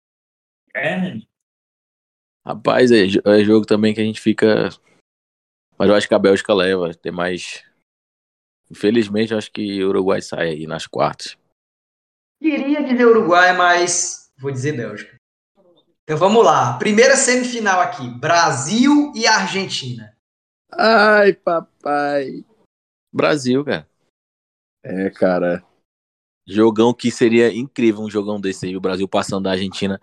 É, 0.74 0.98
né? 0.98 1.22
Rapaz, 2.44 2.90
é, 2.90 3.05
é 3.05 3.44
jogo 3.44 3.64
também 3.66 3.94
que 3.94 4.01
a 4.01 4.05
gente 4.05 4.20
fica. 4.20 4.70
Mas 5.82 5.88
eu 5.88 5.96
acho 5.96 6.06
que 6.06 6.14
a 6.14 6.18
Bélgica 6.20 6.54
leva. 6.54 6.94
Tem 6.94 7.10
mais. 7.10 7.64
Infelizmente, 8.70 9.32
eu 9.32 9.38
acho 9.38 9.50
que 9.50 9.82
o 9.82 9.88
Uruguai 9.88 10.22
sai 10.22 10.50
aí 10.50 10.64
nas 10.64 10.86
quartas. 10.86 11.36
Queria 12.40 12.84
dizer 12.84 13.04
Uruguai, 13.04 13.56
mas 13.56 14.30
vou 14.38 14.52
dizer 14.52 14.76
Bélgica. 14.76 15.16
Então 16.04 16.16
vamos 16.16 16.44
lá. 16.44 16.78
Primeira 16.78 17.16
semifinal 17.16 17.80
aqui: 17.80 18.09
Brasil 18.09 19.12
e 19.16 19.26
Argentina. 19.26 20.16
Ai, 20.70 21.32
papai. 21.32 22.44
Brasil, 23.12 23.64
cara. 23.64 23.88
É, 24.84 25.10
cara. 25.10 25.64
Jogão 26.46 26.94
que 26.94 27.10
seria 27.10 27.52
incrível 27.52 28.02
um 28.02 28.10
jogão 28.10 28.40
desse 28.40 28.66
aí. 28.66 28.76
O 28.76 28.80
Brasil 28.80 29.09
passando 29.09 29.42
da 29.42 29.50
Argentina 29.50 30.00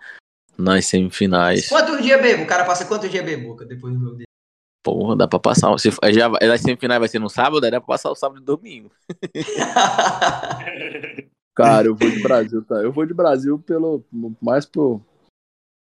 nas 0.58 0.84
semifinais. 0.84 1.70
Quantos 1.70 2.02
dias 2.02 2.20
bebo? 2.20 2.42
O 2.42 2.46
cara 2.46 2.66
passa 2.66 2.84
quantos 2.84 3.10
dias 3.10 3.24
bebo, 3.24 3.48
Boca, 3.48 3.64
depois 3.64 3.94
do 3.94 4.00
jogo 4.00 4.16
dele? 4.16 4.29
Porra, 4.82 5.14
dá 5.14 5.28
pra 5.28 5.38
passar. 5.38 5.76
Se, 5.78 5.90
já, 5.90 6.30
as 6.52 6.60
semifinais 6.62 6.98
vai 6.98 7.08
ser 7.08 7.18
no 7.18 7.28
sábado, 7.28 7.64
aí 7.64 7.70
dá 7.70 7.80
pra 7.80 7.88
passar 7.88 8.10
o 8.10 8.14
sábado 8.14 8.40
e 8.40 8.44
domingo. 8.44 8.90
Cara, 11.54 11.88
eu 11.88 11.94
vou 11.94 12.10
de 12.10 12.22
Brasil, 12.22 12.64
tá? 12.64 12.76
Eu 12.76 12.90
vou 12.90 13.04
de 13.04 13.12
Brasil 13.12 13.58
pelo. 13.58 14.02
Mais 14.40 14.64
pro. 14.64 15.02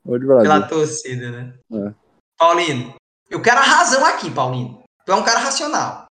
Vou 0.05 0.19
de 0.19 0.25
Brasil. 0.25 0.43
Pela 0.43 0.67
torcida, 0.67 1.31
né? 1.31 1.53
É. 1.73 1.93
Paulino, 2.37 2.93
eu 3.29 3.41
quero 3.41 3.59
a 3.59 3.63
razão 3.63 4.05
aqui, 4.05 4.29
Paulino. 4.29 4.83
Tu 5.05 5.11
é 5.11 5.15
um 5.15 5.23
cara 5.23 5.39
racional. 5.39 6.05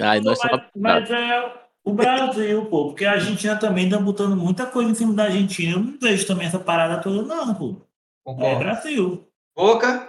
Ai, 0.00 0.20
nós 0.20 0.38
mas, 0.38 0.50
somos. 0.50 0.66
mas 0.74 1.10
é 1.10 1.62
o 1.84 1.92
Brasil, 1.92 2.64
pô. 2.66 2.86
Porque 2.86 3.04
a 3.04 3.12
Argentina 3.12 3.58
também 3.58 3.90
tá 3.90 3.98
botando 3.98 4.34
muita 4.34 4.64
coisa 4.64 4.90
em 4.90 4.94
cima 4.94 5.12
da 5.12 5.24
Argentina. 5.24 5.72
Eu 5.72 5.80
não 5.80 5.98
vejo 6.00 6.26
também 6.26 6.46
essa 6.46 6.58
parada 6.58 7.02
toda, 7.02 7.22
não, 7.22 7.54
pô. 7.54 7.72
É 7.72 7.76
Concordo. 8.24 8.60
Brasil. 8.60 9.28
Boca, 9.54 10.08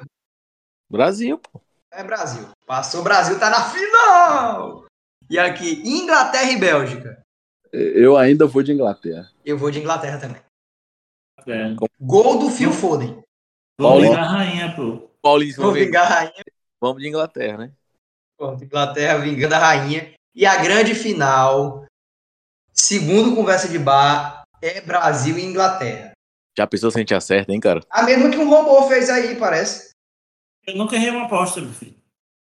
Brasil, 0.93 1.39
pô. 1.39 1.59
É 1.93 2.03
Brasil. 2.03 2.47
Passou, 2.65 3.03
Brasil 3.03 3.39
tá 3.39 3.49
na 3.49 3.69
final! 3.69 4.85
E 5.29 5.37
aqui, 5.39 5.81
Inglaterra 5.85 6.51
e 6.51 6.57
Bélgica. 6.57 7.21
Eu 7.71 8.17
ainda 8.17 8.45
vou 8.45 8.61
de 8.61 8.71
Inglaterra. 8.71 9.29
Eu 9.43 9.57
vou 9.57 9.71
de 9.71 9.79
Inglaterra 9.79 10.19
também. 10.19 10.41
É. 11.47 11.75
Gol 11.99 12.39
do 12.39 12.49
Phil 12.49 12.71
Foden. 12.71 13.21
Vou 13.79 13.89
Paulinho. 13.89 14.11
ligar 14.11 14.23
a 14.23 14.29
rainha, 14.29 14.75
pô. 14.75 15.09
Paulinho, 15.21 15.55
Vou 15.55 15.65
vamos, 15.67 15.79
vingar 15.79 16.05
a 16.05 16.15
rainha. 16.15 16.43
vamos 16.79 17.01
de 17.01 17.07
Inglaterra, 17.09 17.57
né? 17.57 17.71
Pronto, 18.37 18.63
Inglaterra 18.63 19.17
vingando 19.19 19.55
a 19.55 19.59
rainha. 19.59 20.13
E 20.35 20.45
a 20.45 20.61
grande 20.61 20.93
final, 20.93 21.85
segundo 22.71 23.35
conversa 23.35 23.67
de 23.67 23.79
bar, 23.79 24.43
é 24.61 24.81
Brasil 24.81 25.37
e 25.37 25.43
Inglaterra. 25.43 26.11
Já 26.57 26.67
pensou 26.67 26.91
se 26.91 26.97
a 26.97 27.01
gente 27.01 27.13
acerta, 27.15 27.51
hein, 27.51 27.59
cara? 27.59 27.81
A 27.89 28.03
mesma 28.03 28.29
que 28.29 28.37
um 28.37 28.49
robô 28.49 28.87
fez 28.87 29.09
aí, 29.09 29.35
parece. 29.35 29.89
Eu 30.65 30.77
nunca 30.77 30.95
errei 30.95 31.09
uma 31.09 31.25
aposta, 31.25 31.59
meu 31.61 31.73
filho. 31.73 31.95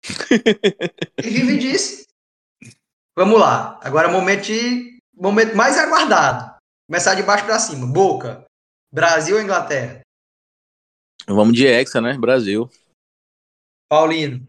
E 1.23 1.29
vive 1.31 1.59
disso. 1.59 2.07
Vamos 3.17 3.39
lá. 3.39 3.79
Agora 3.83 4.09
momento, 4.09 4.45
de- 4.45 4.99
momento 5.15 5.55
mais 5.55 5.79
aguardado. 5.79 6.59
Começar 6.89 7.15
de 7.15 7.23
baixo 7.23 7.45
pra 7.45 7.59
cima. 7.59 7.87
Boca. 7.87 8.45
Brasil 8.93 9.37
ou 9.37 9.43
Inglaterra? 9.43 10.01
Vamos 11.27 11.55
de 11.55 11.67
Hexa, 11.67 12.01
né? 12.01 12.17
Brasil. 12.19 12.69
Paulino. 13.89 14.47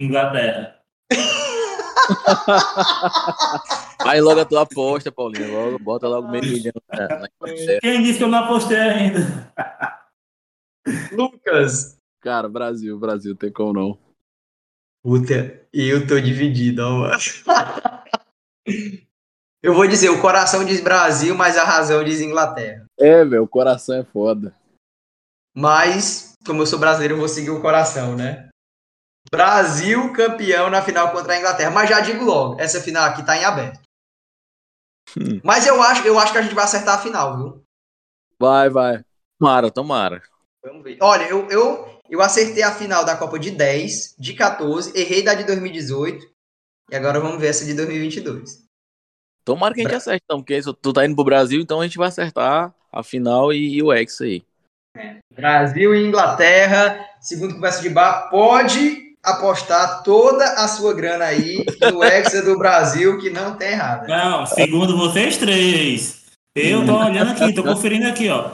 Inglaterra. 0.00 0.78
Vai 4.04 4.20
logo 4.20 4.40
a 4.40 4.44
tua 4.44 4.62
aposta, 4.62 5.10
Paulinho. 5.10 5.52
Logo, 5.52 5.78
bota 5.78 6.06
logo 6.06 6.28
meio 6.28 6.44
milhão. 6.44 6.72
Quem 7.80 8.02
disse 8.02 8.18
que 8.18 8.24
eu 8.24 8.28
não 8.28 8.44
apostei 8.44 8.78
ainda? 8.78 9.52
Lucas. 11.12 11.97
Cara, 12.20 12.48
Brasil, 12.48 12.98
Brasil, 12.98 13.36
tem 13.36 13.52
como 13.52 13.72
não. 13.72 13.98
Puta, 15.02 15.66
eu 15.72 16.06
tô 16.06 16.20
dividido, 16.20 16.82
ó, 16.82 16.98
mano. 16.98 17.16
Eu 19.60 19.74
vou 19.74 19.88
dizer, 19.88 20.08
o 20.08 20.20
coração 20.20 20.64
diz 20.64 20.80
Brasil, 20.80 21.34
mas 21.34 21.56
a 21.56 21.64
razão 21.64 22.04
diz 22.04 22.20
Inglaterra. 22.20 22.86
É, 22.96 23.24
velho, 23.24 23.42
o 23.42 23.48
coração 23.48 23.96
é 23.96 24.04
foda. 24.04 24.54
Mas, 25.52 26.34
como 26.46 26.62
eu 26.62 26.66
sou 26.66 26.78
brasileiro, 26.78 27.14
eu 27.14 27.18
vou 27.18 27.28
seguir 27.28 27.50
o 27.50 27.60
coração, 27.60 28.14
né? 28.14 28.48
Brasil 29.30 30.12
campeão 30.12 30.70
na 30.70 30.80
final 30.80 31.10
contra 31.10 31.34
a 31.34 31.38
Inglaterra. 31.38 31.72
Mas 31.72 31.90
já 31.90 32.00
digo 32.00 32.24
logo, 32.24 32.60
essa 32.60 32.80
final 32.80 33.04
aqui 33.04 33.26
tá 33.26 33.36
em 33.36 33.44
aberto. 33.44 33.80
Hum. 35.18 35.40
Mas 35.42 35.66
eu 35.66 35.82
acho, 35.82 36.06
eu 36.06 36.18
acho 36.18 36.32
que 36.32 36.38
a 36.38 36.42
gente 36.42 36.54
vai 36.54 36.64
acertar 36.64 36.96
a 36.96 37.02
final, 37.02 37.36
viu? 37.36 37.62
Vai, 38.38 38.70
vai. 38.70 39.04
Tomara, 39.40 39.70
tomara. 39.72 40.22
Vamos 40.62 40.84
ver. 40.84 40.98
Olha, 41.00 41.28
eu, 41.28 41.48
eu, 41.50 41.97
eu 42.08 42.22
acertei 42.22 42.62
a 42.62 42.72
final 42.72 43.04
da 43.04 43.16
Copa 43.16 43.38
de 43.38 43.50
10, 43.50 44.16
de 44.18 44.34
14, 44.34 44.98
errei 44.98 45.22
da 45.22 45.34
de 45.34 45.44
2018. 45.44 46.26
E 46.90 46.96
agora 46.96 47.20
vamos 47.20 47.40
ver 47.40 47.48
essa 47.48 47.64
de 47.64 47.74
2022. 47.74 48.66
Tomara 49.44 49.74
que 49.74 49.80
a 49.80 49.84
gente 49.84 49.94
acerte, 49.94 50.22
então, 50.24 50.42
porque 50.42 50.60
tu 50.80 50.92
tá 50.92 51.04
indo 51.04 51.14
pro 51.14 51.24
Brasil, 51.24 51.60
então 51.60 51.80
a 51.80 51.84
gente 51.84 51.98
vai 51.98 52.08
acertar 52.08 52.74
a 52.92 53.02
final 53.02 53.52
e, 53.52 53.76
e 53.76 53.82
o 53.82 53.92
Hexa 53.92 54.24
aí. 54.24 54.42
Brasil 55.34 55.94
e 55.94 56.06
Inglaterra, 56.06 57.06
segundo 57.20 57.54
conversa 57.54 57.82
de 57.82 57.90
bar, 57.90 58.28
pode 58.30 59.14
apostar 59.22 60.02
toda 60.02 60.44
a 60.44 60.68
sua 60.68 60.94
grana 60.94 61.26
aí 61.26 61.64
no 61.80 62.02
Hexa 62.04 62.42
do 62.42 62.58
Brasil, 62.58 63.18
que 63.18 63.30
não 63.30 63.56
tem 63.56 63.72
errado. 63.72 64.06
Não, 64.06 64.46
segundo 64.46 64.96
vocês 64.96 65.36
três. 65.36 66.24
Eu 66.54 66.84
tô 66.84 66.96
olhando 66.98 67.30
aqui, 67.30 67.54
tô 67.54 67.62
conferindo 67.62 68.08
aqui, 68.08 68.28
ó. 68.28 68.50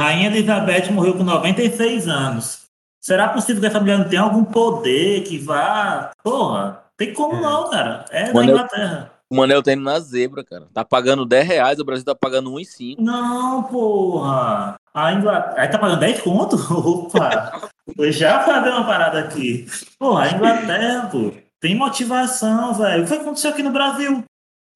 Rainha 0.00 0.26
Elizabeth 0.26 0.90
morreu 0.90 1.14
com 1.14 1.22
96 1.22 2.08
anos. 2.08 2.63
Será 3.04 3.28
possível 3.28 3.60
que 3.60 3.66
essa 3.66 3.78
mulher 3.78 3.98
não 3.98 4.08
tenha 4.08 4.22
algum 4.22 4.42
poder 4.44 5.24
que 5.24 5.36
vá. 5.38 6.10
Porra, 6.22 6.84
tem 6.96 7.12
como 7.12 7.36
É. 7.36 7.40
não, 7.40 7.68
cara. 7.68 8.06
É 8.10 8.24
da 8.24 8.32
Quando 8.32 8.48
eu- 8.48 8.54
Inglaterra. 8.56 9.10
O 9.30 9.36
Manel 9.36 9.62
tá 9.62 9.72
indo 9.72 9.82
na 9.82 9.98
zebra, 10.00 10.42
cara. 10.42 10.66
Tá 10.72 10.84
pagando 10.84 11.26
10 11.26 11.46
reais, 11.46 11.78
o 11.78 11.84
Brasil 11.84 12.04
tá 12.04 12.14
pagando 12.14 12.50
1,5. 12.50 13.02
Não, 13.02 13.62
porra. 13.64 14.76
A 14.94 15.12
Inglaterra. 15.12 15.54
Aí 15.62 15.68
tá 15.68 15.78
pagando 15.78 16.00
10 16.00 16.22
conto? 16.22 16.56
Opa! 16.72 17.60
Eu 17.98 18.10
já 18.10 18.40
fazer 18.40 18.70
uma 18.70 18.86
parada 18.86 19.18
aqui. 19.18 19.66
Porra, 19.98 20.24
a 20.24 20.30
Inglaterra, 20.30 21.08
pô. 21.12 21.30
Tem 21.60 21.74
motivação, 21.74 22.72
velho. 22.72 23.04
O 23.04 23.06
que 23.06 23.14
aconteceu 23.14 23.50
aqui 23.50 23.62
no 23.62 23.70
Brasil? 23.70 24.24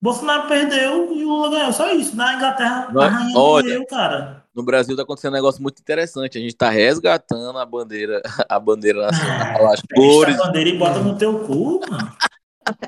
Bolsonaro 0.02 0.48
perdeu 0.48 1.14
e 1.14 1.24
o 1.24 1.28
Lula 1.28 1.50
ganhou. 1.50 1.72
Só 1.72 1.90
isso. 1.92 2.14
Na 2.16 2.34
Inglaterra, 2.34 2.88
Não 2.92 3.00
a 3.02 3.08
rainha 3.08 3.38
olha, 3.38 3.64
morreu, 3.68 3.86
cara. 3.86 4.37
No 4.58 4.64
Brasil 4.64 4.96
tá 4.96 5.04
acontecendo 5.04 5.30
um 5.30 5.36
negócio 5.36 5.62
muito 5.62 5.78
interessante. 5.78 6.36
A 6.36 6.40
gente 6.40 6.56
tá 6.56 6.68
resgatando 6.68 7.56
a 7.56 7.64
bandeira, 7.64 8.20
a 8.48 8.58
bandeira 8.58 9.02
nacional, 9.02 9.72
as 9.72 9.80
Pega 9.82 10.02
cores. 10.02 10.34
essa 10.34 10.44
bandeira 10.44 10.70
e 10.70 10.76
bota 10.76 10.98
no 10.98 11.16
teu 11.16 11.38
cu, 11.38 11.80
mano. 11.88 12.12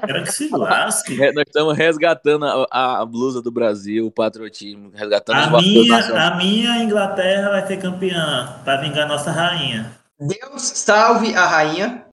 Quero 0.04 0.24
que 0.24 0.32
se 0.32 0.48
lasque. 0.50 1.22
É, 1.22 1.32
Nós 1.32 1.44
estamos 1.46 1.76
resgatando 1.76 2.44
a, 2.44 3.00
a 3.00 3.06
blusa 3.06 3.40
do 3.40 3.52
Brasil, 3.52 4.04
o 4.04 4.10
patriotismo, 4.10 4.90
resgatando 4.92 5.38
os 5.38 5.46
A 5.46 5.62
minha, 5.62 6.26
a 6.26 6.34
minha 6.34 6.82
Inglaterra 6.82 7.50
vai 7.50 7.64
ser 7.64 7.76
campeã 7.76 8.60
para 8.64 8.80
vingar 8.80 9.06
nossa 9.06 9.30
rainha. 9.30 9.92
Deus 10.18 10.62
salve 10.62 11.36
a 11.36 11.46
rainha. 11.46 12.04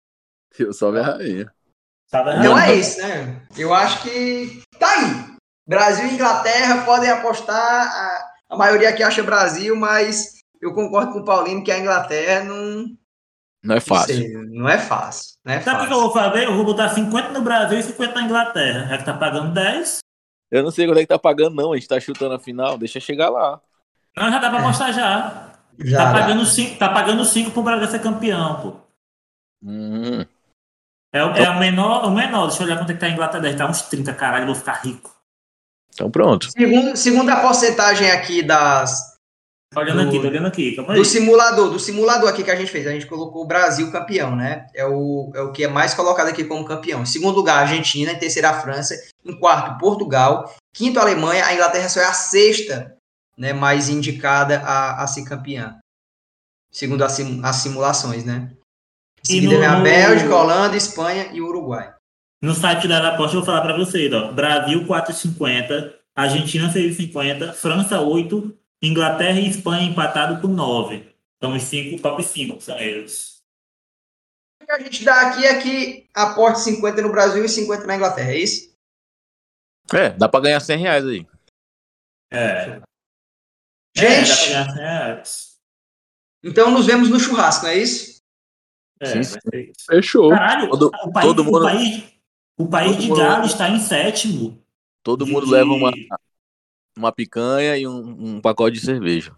Eu 0.59 0.71
salve 0.71 0.99
a 0.99 1.03
rainha. 1.03 1.51
Então 2.07 2.59
é 2.59 2.75
isso, 2.75 3.01
né? 3.01 3.41
Eu 3.57 3.73
acho 3.73 4.03
que 4.03 4.61
tá 4.77 4.87
aí. 4.87 5.35
Brasil 5.67 6.05
e 6.05 6.13
Inglaterra 6.13 6.85
podem 6.85 7.09
apostar. 7.09 7.57
A, 7.57 8.26
a 8.49 8.55
maioria 8.57 8.89
aqui 8.89 9.03
acha 9.03 9.23
Brasil, 9.23 9.75
mas 9.75 10.33
eu 10.61 10.73
concordo 10.73 11.13
com 11.13 11.19
o 11.19 11.25
Paulinho 11.25 11.63
que 11.63 11.71
a 11.71 11.79
Inglaterra 11.79 12.43
não, 12.45 12.95
Não 13.63 13.75
é 13.75 13.79
não 13.79 13.81
fácil. 13.81 14.15
sei, 14.15 14.33
não 14.49 14.69
é 14.69 14.77
fácil. 14.77 15.35
Não 15.45 15.53
é 15.53 15.61
Sabe 15.61 15.83
o 15.83 15.87
que 15.87 15.93
eu 15.93 15.99
vou 16.01 16.11
fazer? 16.13 16.45
Eu 16.45 16.55
vou 16.55 16.65
botar 16.65 16.89
50 16.89 17.29
no 17.29 17.41
Brasil 17.41 17.77
e 17.79 17.83
50 17.83 18.13
na 18.15 18.23
Inglaterra. 18.23 18.87
Já 18.87 18.97
que 18.97 19.05
tá 19.05 19.13
pagando 19.13 19.53
10. 19.53 19.99
Eu 20.49 20.63
não 20.63 20.71
sei 20.71 20.87
quanto 20.87 20.97
é 20.99 21.01
que 21.01 21.07
tá 21.07 21.19
pagando, 21.19 21.55
não. 21.55 21.73
A 21.73 21.75
gente 21.75 21.87
tá 21.89 21.99
chutando 21.99 22.33
a 22.35 22.39
final, 22.39 22.77
deixa 22.77 22.99
chegar 22.99 23.29
lá. 23.29 23.59
Não, 24.15 24.31
já 24.31 24.39
dá 24.39 24.49
pra 24.49 24.61
mostrar 24.61 24.91
já. 24.91 25.53
Já 25.79 25.97
tá, 25.97 26.11
dá. 26.13 26.19
pagando 26.21 26.45
5, 26.45 26.79
tá 26.79 26.89
pagando 26.89 27.23
5 27.25 27.51
pro 27.51 27.61
Brasil 27.61 27.87
ser 27.87 28.01
campeão, 28.01 28.61
pô. 28.61 28.79
Hum, 29.61 30.25
É, 31.13 31.23
o- 31.23 31.31
é 31.31 31.49
o 31.49 31.59
menor, 31.59 32.05
o 32.05 32.11
menor. 32.11 32.47
Deixa 32.47 32.63
eu 32.63 32.67
olhar 32.67 32.77
quanto 32.77 32.91
é 32.91 32.93
que 32.93 32.99
tá 32.99 33.05
a 33.07 33.09
Inglaterra. 33.09 33.41
Deve 33.41 33.55
estar 33.55 33.69
uns 33.69 33.81
30, 33.83 34.13
caralho. 34.13 34.43
Eu 34.43 34.47
vou 34.47 34.55
ficar 34.55 34.73
rico. 34.83 35.13
Então 35.97 36.11
pronto. 36.11 36.47
Segundo, 36.51 36.95
segundo 36.95 37.29
a 37.29 37.37
porcentagem 37.37 38.11
aqui 38.11 38.43
das, 38.43 39.17
Olhando 39.75 40.03
Do- 40.03 40.07
aqui, 40.09 40.21
tô 40.21 40.27
olhando 40.27 40.47
aqui. 40.47 40.75
Calma 40.75 40.93
aí. 40.93 40.99
Do 40.99 41.05
simulador, 41.05 41.69
do 41.69 41.79
simulador 41.79 42.29
aqui 42.29 42.43
que 42.43 42.51
a 42.51 42.55
gente 42.55 42.71
fez. 42.71 42.87
A 42.87 42.91
gente 42.91 43.05
colocou 43.05 43.43
o 43.43 43.47
Brasil 43.47 43.91
campeão, 43.91 44.35
né? 44.35 44.65
É 44.73 44.85
o, 44.85 45.31
é 45.35 45.41
o 45.41 45.51
que 45.51 45.63
é 45.65 45.67
mais 45.67 45.93
colocado 45.93 46.27
aqui 46.29 46.43
como 46.45 46.63
campeão. 46.65 47.01
Em 47.01 47.05
segundo 47.05 47.35
lugar, 47.35 47.57
a 47.57 47.61
Argentina. 47.61 48.11
Em 48.13 48.17
terceiro, 48.17 48.47
a 48.47 48.53
França. 48.53 48.95
Em 49.25 49.37
quarto, 49.37 49.77
Portugal. 49.77 50.55
Quinto, 50.73 50.97
a 50.99 51.01
Alemanha. 51.01 51.45
A 51.45 51.53
Inglaterra 51.53 51.89
só 51.89 51.99
é 51.99 52.05
a 52.05 52.13
sexta 52.13 52.95
né, 53.37 53.51
mais 53.51 53.89
indicada 53.89 54.59
a, 54.61 55.03
a 55.03 55.07
ser 55.07 55.25
campeã. 55.25 55.77
Segundo 56.71 57.03
as, 57.03 57.11
sim- 57.11 57.41
as 57.43 57.57
simulações, 57.57 58.23
né? 58.23 58.49
Em 59.19 59.21
E 59.23 59.27
seguida 59.27 59.53
no- 59.55 59.59
vem 59.59 59.67
a 59.67 59.75
Bélgica, 59.81 60.33
Holanda, 60.35 60.77
Espanha 60.77 61.29
e 61.33 61.41
Uruguai. 61.41 61.93
No 62.41 62.53
site 62.53 62.87
da 62.87 63.13
aposta, 63.13 63.35
eu 63.35 63.41
vou 63.41 63.45
falar 63.45 63.61
para 63.61 63.77
vocês, 63.77 64.11
ó. 64.13 64.31
Brasil 64.31 64.85
4,50, 64.85 65.93
Argentina 66.15 66.71
6,50, 66.71 67.53
França 67.53 67.99
8, 67.99 68.57
Inglaterra 68.81 69.39
e 69.39 69.49
Espanha 69.49 69.89
empatado 69.89 70.39
com 70.41 70.47
9. 70.47 71.15
Então 71.37 71.55
os 71.55 71.63
cinco, 71.63 72.01
top 72.01 72.23
5 72.23 72.61
são 72.61 72.77
eles. 72.77 73.37
O 74.61 74.65
que 74.65 74.71
a 74.71 74.79
gente 74.79 75.03
dá 75.03 75.29
aqui 75.29 75.45
é 75.45 75.61
que 75.61 76.09
aporte 76.13 76.59
50 76.61 77.01
no 77.01 77.11
Brasil 77.11 77.43
e 77.43 77.49
50 77.49 77.85
na 77.87 77.95
Inglaterra, 77.95 78.31
é 78.31 78.37
isso? 78.39 78.75
É, 79.93 80.09
dá 80.09 80.27
pra 80.27 80.39
ganhar 80.41 80.59
100 80.59 80.77
reais 80.79 81.05
aí. 81.05 81.25
É. 82.31 82.81
Gente, 83.95 84.05
É, 84.05 84.25
dá 84.25 84.35
pra 84.35 84.45
ganhar 84.45 84.65
100 84.65 84.75
reais. 84.75 85.57
então 86.43 86.69
nos 86.71 86.85
vemos 86.85 87.09
no 87.09 87.19
churrasco, 87.19 87.65
não 87.65 87.71
é 87.71 87.77
isso? 87.77 88.21
É, 88.99 89.05
Sim, 89.07 89.13
vai 89.13 89.23
sim. 89.23 89.39
ser 89.49 89.69
isso. 89.71 89.85
Fechou. 89.87 90.29
Caralho, 90.29 90.69
Todo- 90.69 90.87
o 91.03 91.11
país, 91.13 91.25
todo 91.27 91.43
mundo- 91.43 91.59
o 91.59 91.63
país, 91.63 92.03
o 92.57 92.67
país 92.69 92.91
todo 92.93 93.01
de 93.01 93.07
mundo- 93.09 93.17
Galo 93.17 93.45
está 93.45 93.69
em 93.69 93.79
sétimo. 93.79 94.61
Todo 95.03 95.25
De- 95.25 95.31
mundo 95.31 95.45
de- 95.45 95.51
leva 95.51 95.71
uma, 95.71 95.91
uma 96.97 97.11
picanha 97.11 97.77
e 97.77 97.87
um, 97.87 98.35
um 98.37 98.41
pacote 98.41 98.77
de 98.79 98.85
cerveja. 98.85 99.35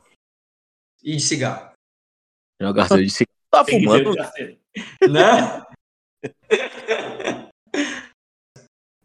E 1.04 1.16
de 1.16 1.22
cigarro. 1.22 1.72
Uma 2.62 2.74
garrafa 2.74 2.98
de 2.98 3.10
cigarro. 3.10 3.30
Tá 3.52 3.64
Tem 3.66 3.82
fumando? 3.84 4.14
Né? 4.16 5.66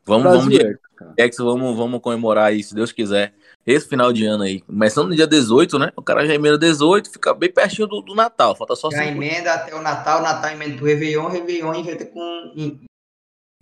Vamos, 0.07 0.25
vamos 0.25 0.47
Brasil, 0.55 0.79
Ex, 1.17 1.37
vamos, 1.39 1.75
vamos 1.75 1.99
comemorar 2.03 2.49
aí, 2.49 2.63
se 2.63 2.75
Deus 2.75 2.93
quiser. 2.93 3.35
Esse 3.67 3.89
final 3.89 4.13
de 4.13 4.27
ano 4.27 4.43
aí. 4.43 4.61
Começando 4.61 5.09
no 5.09 5.17
dia 5.17 5.27
18, 5.27 5.79
né? 5.79 5.91
O 5.97 6.03
cara 6.03 6.27
já 6.27 6.35
emenda 6.35 6.59
18, 6.59 7.11
fica 7.11 7.33
bem 7.33 7.51
pertinho 7.51 7.87
do, 7.89 8.03
do 8.03 8.15
Natal. 8.15 8.55
Falta 8.55 8.77
só 8.77 8.91
Já 8.91 8.99
cinco. 8.99 9.11
emenda 9.13 9.55
até 9.55 9.75
o 9.75 9.81
Natal, 9.81 10.21
Natal 10.21 10.51
emenda 10.51 10.77
pro 10.77 10.85
Réveillon, 10.85 11.29
Réveillon 11.29 11.75
inventa 11.75 12.05
com. 12.05 12.53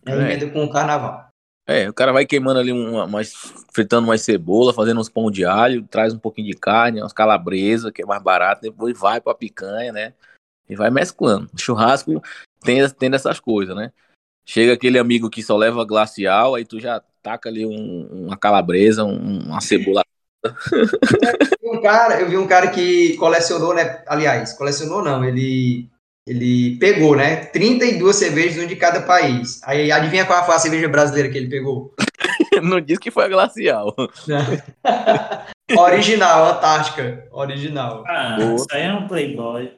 Em- 0.06 0.20
é, 0.20 0.50
com 0.50 0.64
o 0.64 0.70
Carnaval. 0.70 1.28
É, 1.66 1.88
o 1.88 1.94
cara 1.94 2.12
vai 2.12 2.26
queimando 2.26 2.58
ali, 2.58 2.72
uma, 2.72 3.06
mais, 3.06 3.32
fritando 3.72 4.06
mais 4.06 4.22
cebola, 4.22 4.74
fazendo 4.74 5.00
uns 5.00 5.08
pão 5.08 5.30
de 5.30 5.44
alho, 5.44 5.86
traz 5.86 6.12
um 6.12 6.18
pouquinho 6.18 6.48
de 6.48 6.56
carne, 6.56 7.00
umas 7.00 7.12
calabresa, 7.12 7.92
que 7.92 8.02
é 8.02 8.06
mais 8.06 8.20
barato, 8.22 8.62
depois 8.62 8.98
vai 8.98 9.20
pra 9.20 9.34
picanha, 9.34 9.92
né? 9.92 10.12
E 10.68 10.74
vai 10.74 10.90
mesclando. 10.90 11.48
Churrasco 11.56 12.20
tem, 12.62 12.88
tem 12.90 13.10
dessas 13.10 13.38
coisas, 13.38 13.76
né? 13.76 13.92
Chega 14.44 14.72
aquele 14.72 14.98
amigo 14.98 15.30
que 15.30 15.42
só 15.42 15.56
leva 15.56 15.84
glacial, 15.84 16.56
aí 16.56 16.64
tu 16.64 16.80
já 16.80 17.00
taca 17.22 17.48
ali 17.48 17.64
um- 17.64 18.26
uma 18.26 18.36
calabresa, 18.36 19.04
um- 19.04 19.46
uma 19.46 19.60
cebola. 19.60 20.02
Eu 20.44 21.60
vi 21.62 21.78
um 21.78 21.80
cara, 21.80 22.20
eu 22.20 22.28
vi 22.28 22.36
um 22.36 22.46
cara 22.46 22.70
que 22.70 23.16
colecionou, 23.16 23.72
né? 23.72 24.02
Aliás, 24.08 24.52
colecionou 24.52 25.02
não, 25.02 25.24
ele. 25.24 25.88
Ele 26.26 26.78
pegou, 26.78 27.16
né? 27.16 27.46
32 27.46 28.14
cervejas, 28.14 28.62
um 28.62 28.66
de 28.66 28.76
cada 28.76 29.02
país. 29.02 29.60
Aí 29.64 29.90
adivinha 29.90 30.24
qual 30.24 30.44
foi 30.46 30.54
a 30.54 30.58
cerveja 30.58 30.88
brasileira 30.88 31.28
que 31.28 31.36
ele 31.36 31.48
pegou? 31.48 31.94
Não 32.62 32.80
diz 32.80 32.98
que 32.98 33.10
foi 33.10 33.24
a 33.24 33.28
glacial. 33.28 33.94
Original, 35.76 36.52
Antártica. 36.52 37.26
Original. 37.32 38.04
Ah, 38.06 38.36
Boa. 38.38 38.54
isso 38.54 38.66
aí 38.70 38.82
é 38.82 38.92
um 38.92 39.08
playboy. 39.08 39.72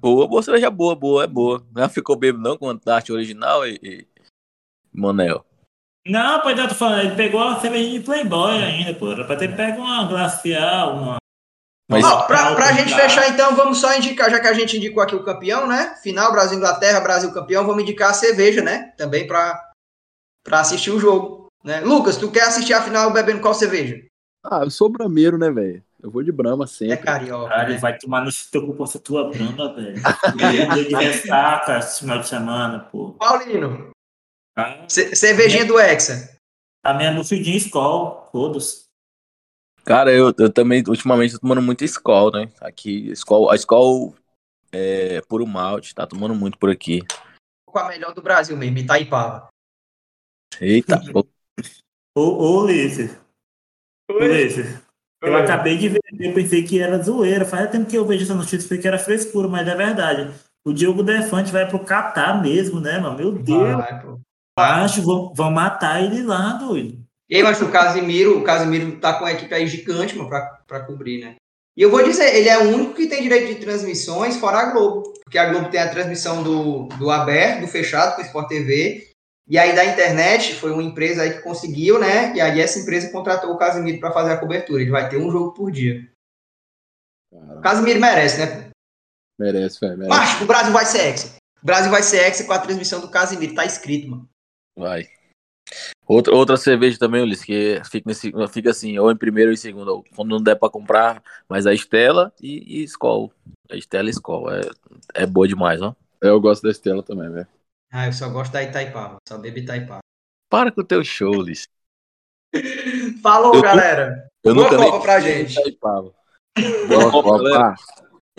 Boa, 0.00 0.26
boa 0.26 0.42
cerveja 0.42 0.70
boa, 0.70 0.94
boa, 0.94 1.24
é 1.24 1.26
boa. 1.26 1.66
Não 1.74 1.88
ficou 1.88 2.16
bêbado 2.16 2.42
não 2.42 2.56
com 2.56 2.68
a 2.68 2.72
Antártica 2.72 3.12
original 3.12 3.66
e, 3.66 3.78
e... 3.82 4.06
Monel. 4.94 5.44
Não, 6.06 6.40
pois 6.40 6.56
eu 6.56 6.68
tô 6.68 6.74
falando, 6.74 7.06
ele 7.06 7.16
pegou 7.16 7.42
a 7.42 7.58
cerveja 7.58 7.90
de 7.90 8.00
playboy 8.00 8.62
ainda, 8.62 8.94
pô. 8.94 9.10
Era 9.10 9.24
pra 9.24 9.36
ter 9.36 9.54
pego 9.56 9.82
uma 9.82 10.06
glacial, 10.06 10.96
uma... 10.96 11.16
Mas- 11.88 12.04
Ó, 12.04 12.22
pra, 12.22 12.54
pra 12.56 12.72
gente 12.72 12.94
fechar, 12.94 13.28
então, 13.28 13.54
vamos 13.54 13.78
só 13.78 13.94
indicar, 13.96 14.28
já 14.30 14.40
que 14.40 14.48
a 14.48 14.52
gente 14.52 14.76
indicou 14.76 15.02
aqui 15.02 15.14
o 15.14 15.22
campeão, 15.24 15.66
né? 15.68 15.94
Final, 16.02 16.32
Brasil 16.32 16.58
Inglaterra, 16.58 17.00
Brasil 17.00 17.32
campeão, 17.32 17.64
vamos 17.64 17.82
indicar 17.82 18.10
a 18.10 18.14
cerveja, 18.14 18.60
né? 18.62 18.92
Também 18.96 19.26
pra, 19.26 19.70
pra 20.44 20.60
assistir 20.60 20.90
o 20.90 20.98
jogo. 20.98 21.46
Né? 21.64 21.80
Lucas, 21.80 22.16
tu 22.16 22.30
quer 22.30 22.42
assistir 22.42 22.74
a 22.74 22.82
final 22.82 23.12
bebendo 23.12 23.40
qual 23.40 23.54
cerveja? 23.54 24.04
Ah, 24.44 24.60
eu 24.62 24.70
sou 24.70 24.88
brameiro, 24.88 25.36
né, 25.38 25.50
velho? 25.50 25.82
Eu 26.02 26.10
vou 26.10 26.22
de 26.22 26.30
Brahma 26.30 26.64
É 26.64 26.68
sempre. 26.68 26.98
carioca. 27.04 27.48
Caralho, 27.48 27.72
né? 27.74 27.78
vai 27.78 27.98
tomar 27.98 28.20
no 28.24 28.30
teu 28.52 28.64
cu 28.66 28.74
com 28.74 28.84
essa 28.84 28.98
tua 29.00 29.28
brama, 29.30 29.74
velho. 29.74 30.00
Dia 30.36 30.66
de 30.84 30.94
ressaca 30.94 31.78
esse 31.78 32.00
final 32.00 32.18
de 32.20 32.28
semana, 32.28 32.80
pô. 32.92 33.12
Paulino, 33.18 33.90
Ah, 34.56 34.84
ce- 34.88 35.14
cervejinha 35.16 35.64
do 35.64 35.78
Hexa. 35.80 36.36
A 36.84 36.94
minha 36.94 37.10
Mufidinha 37.12 37.56
Skol, 37.56 38.28
todos. 38.32 38.85
Cara, 39.86 40.12
eu, 40.12 40.34
eu 40.36 40.52
também, 40.52 40.82
ultimamente, 40.88 41.34
tô 41.34 41.38
tomando 41.38 41.62
muito 41.62 41.84
Skol, 41.84 42.32
né? 42.32 42.50
Aqui, 42.60 43.08
Skol, 43.12 43.48
a 43.48 43.54
Skol 43.54 44.16
é 44.72 45.20
puro 45.28 45.46
malte, 45.46 45.94
tá 45.94 46.04
tomando 46.04 46.34
muito 46.34 46.58
por 46.58 46.68
aqui. 46.68 47.02
Com 47.64 47.78
a 47.78 47.86
melhor 47.86 48.12
do 48.12 48.20
Brasil 48.20 48.56
mesmo, 48.56 48.78
Itaipava. 48.78 49.46
Eita, 50.60 51.00
pô. 51.12 51.24
Ô, 52.16 52.20
ô, 52.20 52.62
Ulisses. 52.64 53.16
Ulisses. 54.10 54.82
Eu 55.22 55.32
Oi. 55.32 55.42
acabei 55.42 55.78
de 55.78 55.88
ver, 55.90 56.00
eu 56.18 56.34
pensei 56.34 56.64
que 56.64 56.80
era 56.80 57.00
zoeira. 57.00 57.44
Faz 57.44 57.70
tempo 57.70 57.88
que 57.88 57.96
eu 57.96 58.04
vejo 58.04 58.24
essa 58.24 58.34
notícia, 58.34 58.58
pensei 58.58 58.78
que 58.78 58.88
era 58.88 58.98
frescura, 58.98 59.46
mas 59.46 59.68
é 59.68 59.74
verdade. 59.76 60.34
O 60.66 60.72
Diogo 60.72 61.04
Defante 61.04 61.52
vai 61.52 61.68
pro 61.68 61.84
Catar 61.84 62.42
mesmo, 62.42 62.80
né, 62.80 62.98
mano? 62.98 63.16
Meu 63.16 63.30
Deus. 63.30 63.76
Vai. 64.58 64.82
Acho, 64.82 65.00
vão, 65.02 65.32
vão 65.32 65.52
matar 65.52 66.02
ele 66.02 66.24
lá, 66.24 66.54
doido. 66.54 67.05
E 67.28 67.36
aí, 67.36 67.42
mas 67.42 67.60
o 67.60 67.70
Casimiro, 67.70 68.38
o 68.38 68.44
Casimiro 68.44 69.00
tá 69.00 69.18
com 69.18 69.24
a 69.24 69.32
equipe 69.32 69.52
aí 69.52 69.66
gigante, 69.66 70.16
mano, 70.16 70.28
pra, 70.28 70.60
pra 70.66 70.80
cobrir, 70.80 71.20
né? 71.20 71.36
E 71.76 71.82
eu 71.82 71.90
vou 71.90 72.02
dizer, 72.02 72.34
ele 72.34 72.48
é 72.48 72.58
o 72.58 72.74
único 72.74 72.94
que 72.94 73.08
tem 73.08 73.22
direito 73.22 73.48
de 73.48 73.60
transmissões 73.60 74.36
fora 74.36 74.58
a 74.58 74.70
Globo. 74.70 75.12
Porque 75.22 75.36
a 75.36 75.50
Globo 75.50 75.68
tem 75.68 75.80
a 75.80 75.90
transmissão 75.90 76.42
do, 76.42 76.86
do 76.96 77.10
aberto, 77.10 77.60
do 77.62 77.68
fechado, 77.68 78.14
com 78.14 78.22
o 78.22 78.24
Sport 78.24 78.48
TV. 78.48 79.10
E 79.48 79.58
aí 79.58 79.76
da 79.76 79.84
internet, 79.84 80.54
foi 80.54 80.72
uma 80.72 80.82
empresa 80.82 81.22
aí 81.22 81.34
que 81.34 81.42
conseguiu, 81.42 81.98
né? 81.98 82.34
E 82.34 82.40
aí 82.40 82.60
essa 82.60 82.78
empresa 82.78 83.10
contratou 83.10 83.52
o 83.52 83.58
Casimiro 83.58 84.00
pra 84.00 84.12
fazer 84.12 84.32
a 84.32 84.38
cobertura. 84.38 84.80
Ele 84.80 84.90
vai 84.90 85.08
ter 85.08 85.18
um 85.18 85.30
jogo 85.30 85.52
por 85.52 85.70
dia. 85.70 86.08
O 87.30 87.38
Caralho, 87.38 87.60
Casimiro 87.60 88.00
merece, 88.00 88.38
né? 88.38 88.70
merece, 89.38 89.78
velho. 89.80 89.98
Merece. 89.98 90.18
Macho, 90.18 90.44
o 90.44 90.46
Brasil 90.46 90.72
vai 90.72 90.86
ser 90.86 91.06
ex. 91.08 91.36
O 91.62 91.66
Brasil 91.66 91.90
vai 91.90 92.02
ser 92.02 92.24
ex 92.24 92.40
com 92.40 92.52
a 92.52 92.58
transmissão 92.58 93.00
do 93.00 93.10
Casimiro. 93.10 93.54
Tá 93.54 93.64
escrito, 93.66 94.08
mano. 94.08 94.28
Vai. 94.76 95.08
Outra, 96.06 96.34
outra 96.34 96.56
cerveja 96.56 96.96
também, 96.98 97.20
Ulisses, 97.22 97.44
que 97.44 97.82
fica, 97.90 98.08
nesse, 98.08 98.32
fica 98.52 98.70
assim, 98.70 98.96
ou 98.96 99.10
em 99.10 99.16
primeiro 99.16 99.50
ou 99.50 99.54
em 99.54 99.56
segundo, 99.56 100.04
quando 100.14 100.28
não 100.30 100.40
der 100.40 100.54
pra 100.54 100.70
comprar, 100.70 101.20
mas 101.48 101.66
a 101.66 101.74
Estela 101.74 102.32
e, 102.40 102.80
e 102.80 102.84
Skol. 102.84 103.32
A 103.68 103.76
Estela 103.76 104.08
e 104.08 104.12
Skol. 104.12 104.48
É, 104.52 104.60
é 105.14 105.26
boa 105.26 105.48
demais, 105.48 105.82
ó. 105.82 105.96
Eu 106.20 106.40
gosto 106.40 106.62
da 106.62 106.70
Estela 106.70 107.02
também, 107.02 107.28
velho. 107.30 107.46
Ah, 107.92 108.06
eu 108.06 108.12
só 108.12 108.28
gosto 108.28 108.52
da 108.52 108.62
Itaipava. 108.62 109.16
Só 109.28 109.36
bebo 109.38 109.58
Itaipava. 109.58 110.00
Para 110.48 110.70
com 110.70 110.80
o 110.80 110.84
teu 110.84 111.02
show, 111.02 111.34
Ulisses. 111.34 111.66
Falou, 113.20 113.56
Eu- 113.56 113.62
galera. 113.62 114.28
Eu 114.44 114.54
Boa 114.54 114.70
nunca 114.70 114.84
Copa 114.84 115.00
pra 115.00 115.20
gente. 115.20 115.58
Itaipava. 115.58 116.14
Boa 116.88 117.10
Copa, 117.10 117.38
galera. 117.38 117.74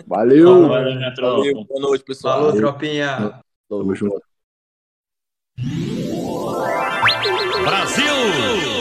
Valeu. 0.06 0.68
Valeu. 0.68 1.06
Valeu, 1.16 1.64
boa 1.64 1.80
noite, 1.80 2.04
pessoal. 2.04 2.38
Falou, 2.38 2.56
tropinha. 2.56 3.40
Tamo 3.68 3.94
junto. 3.94 4.22
Brasil! 7.68 8.77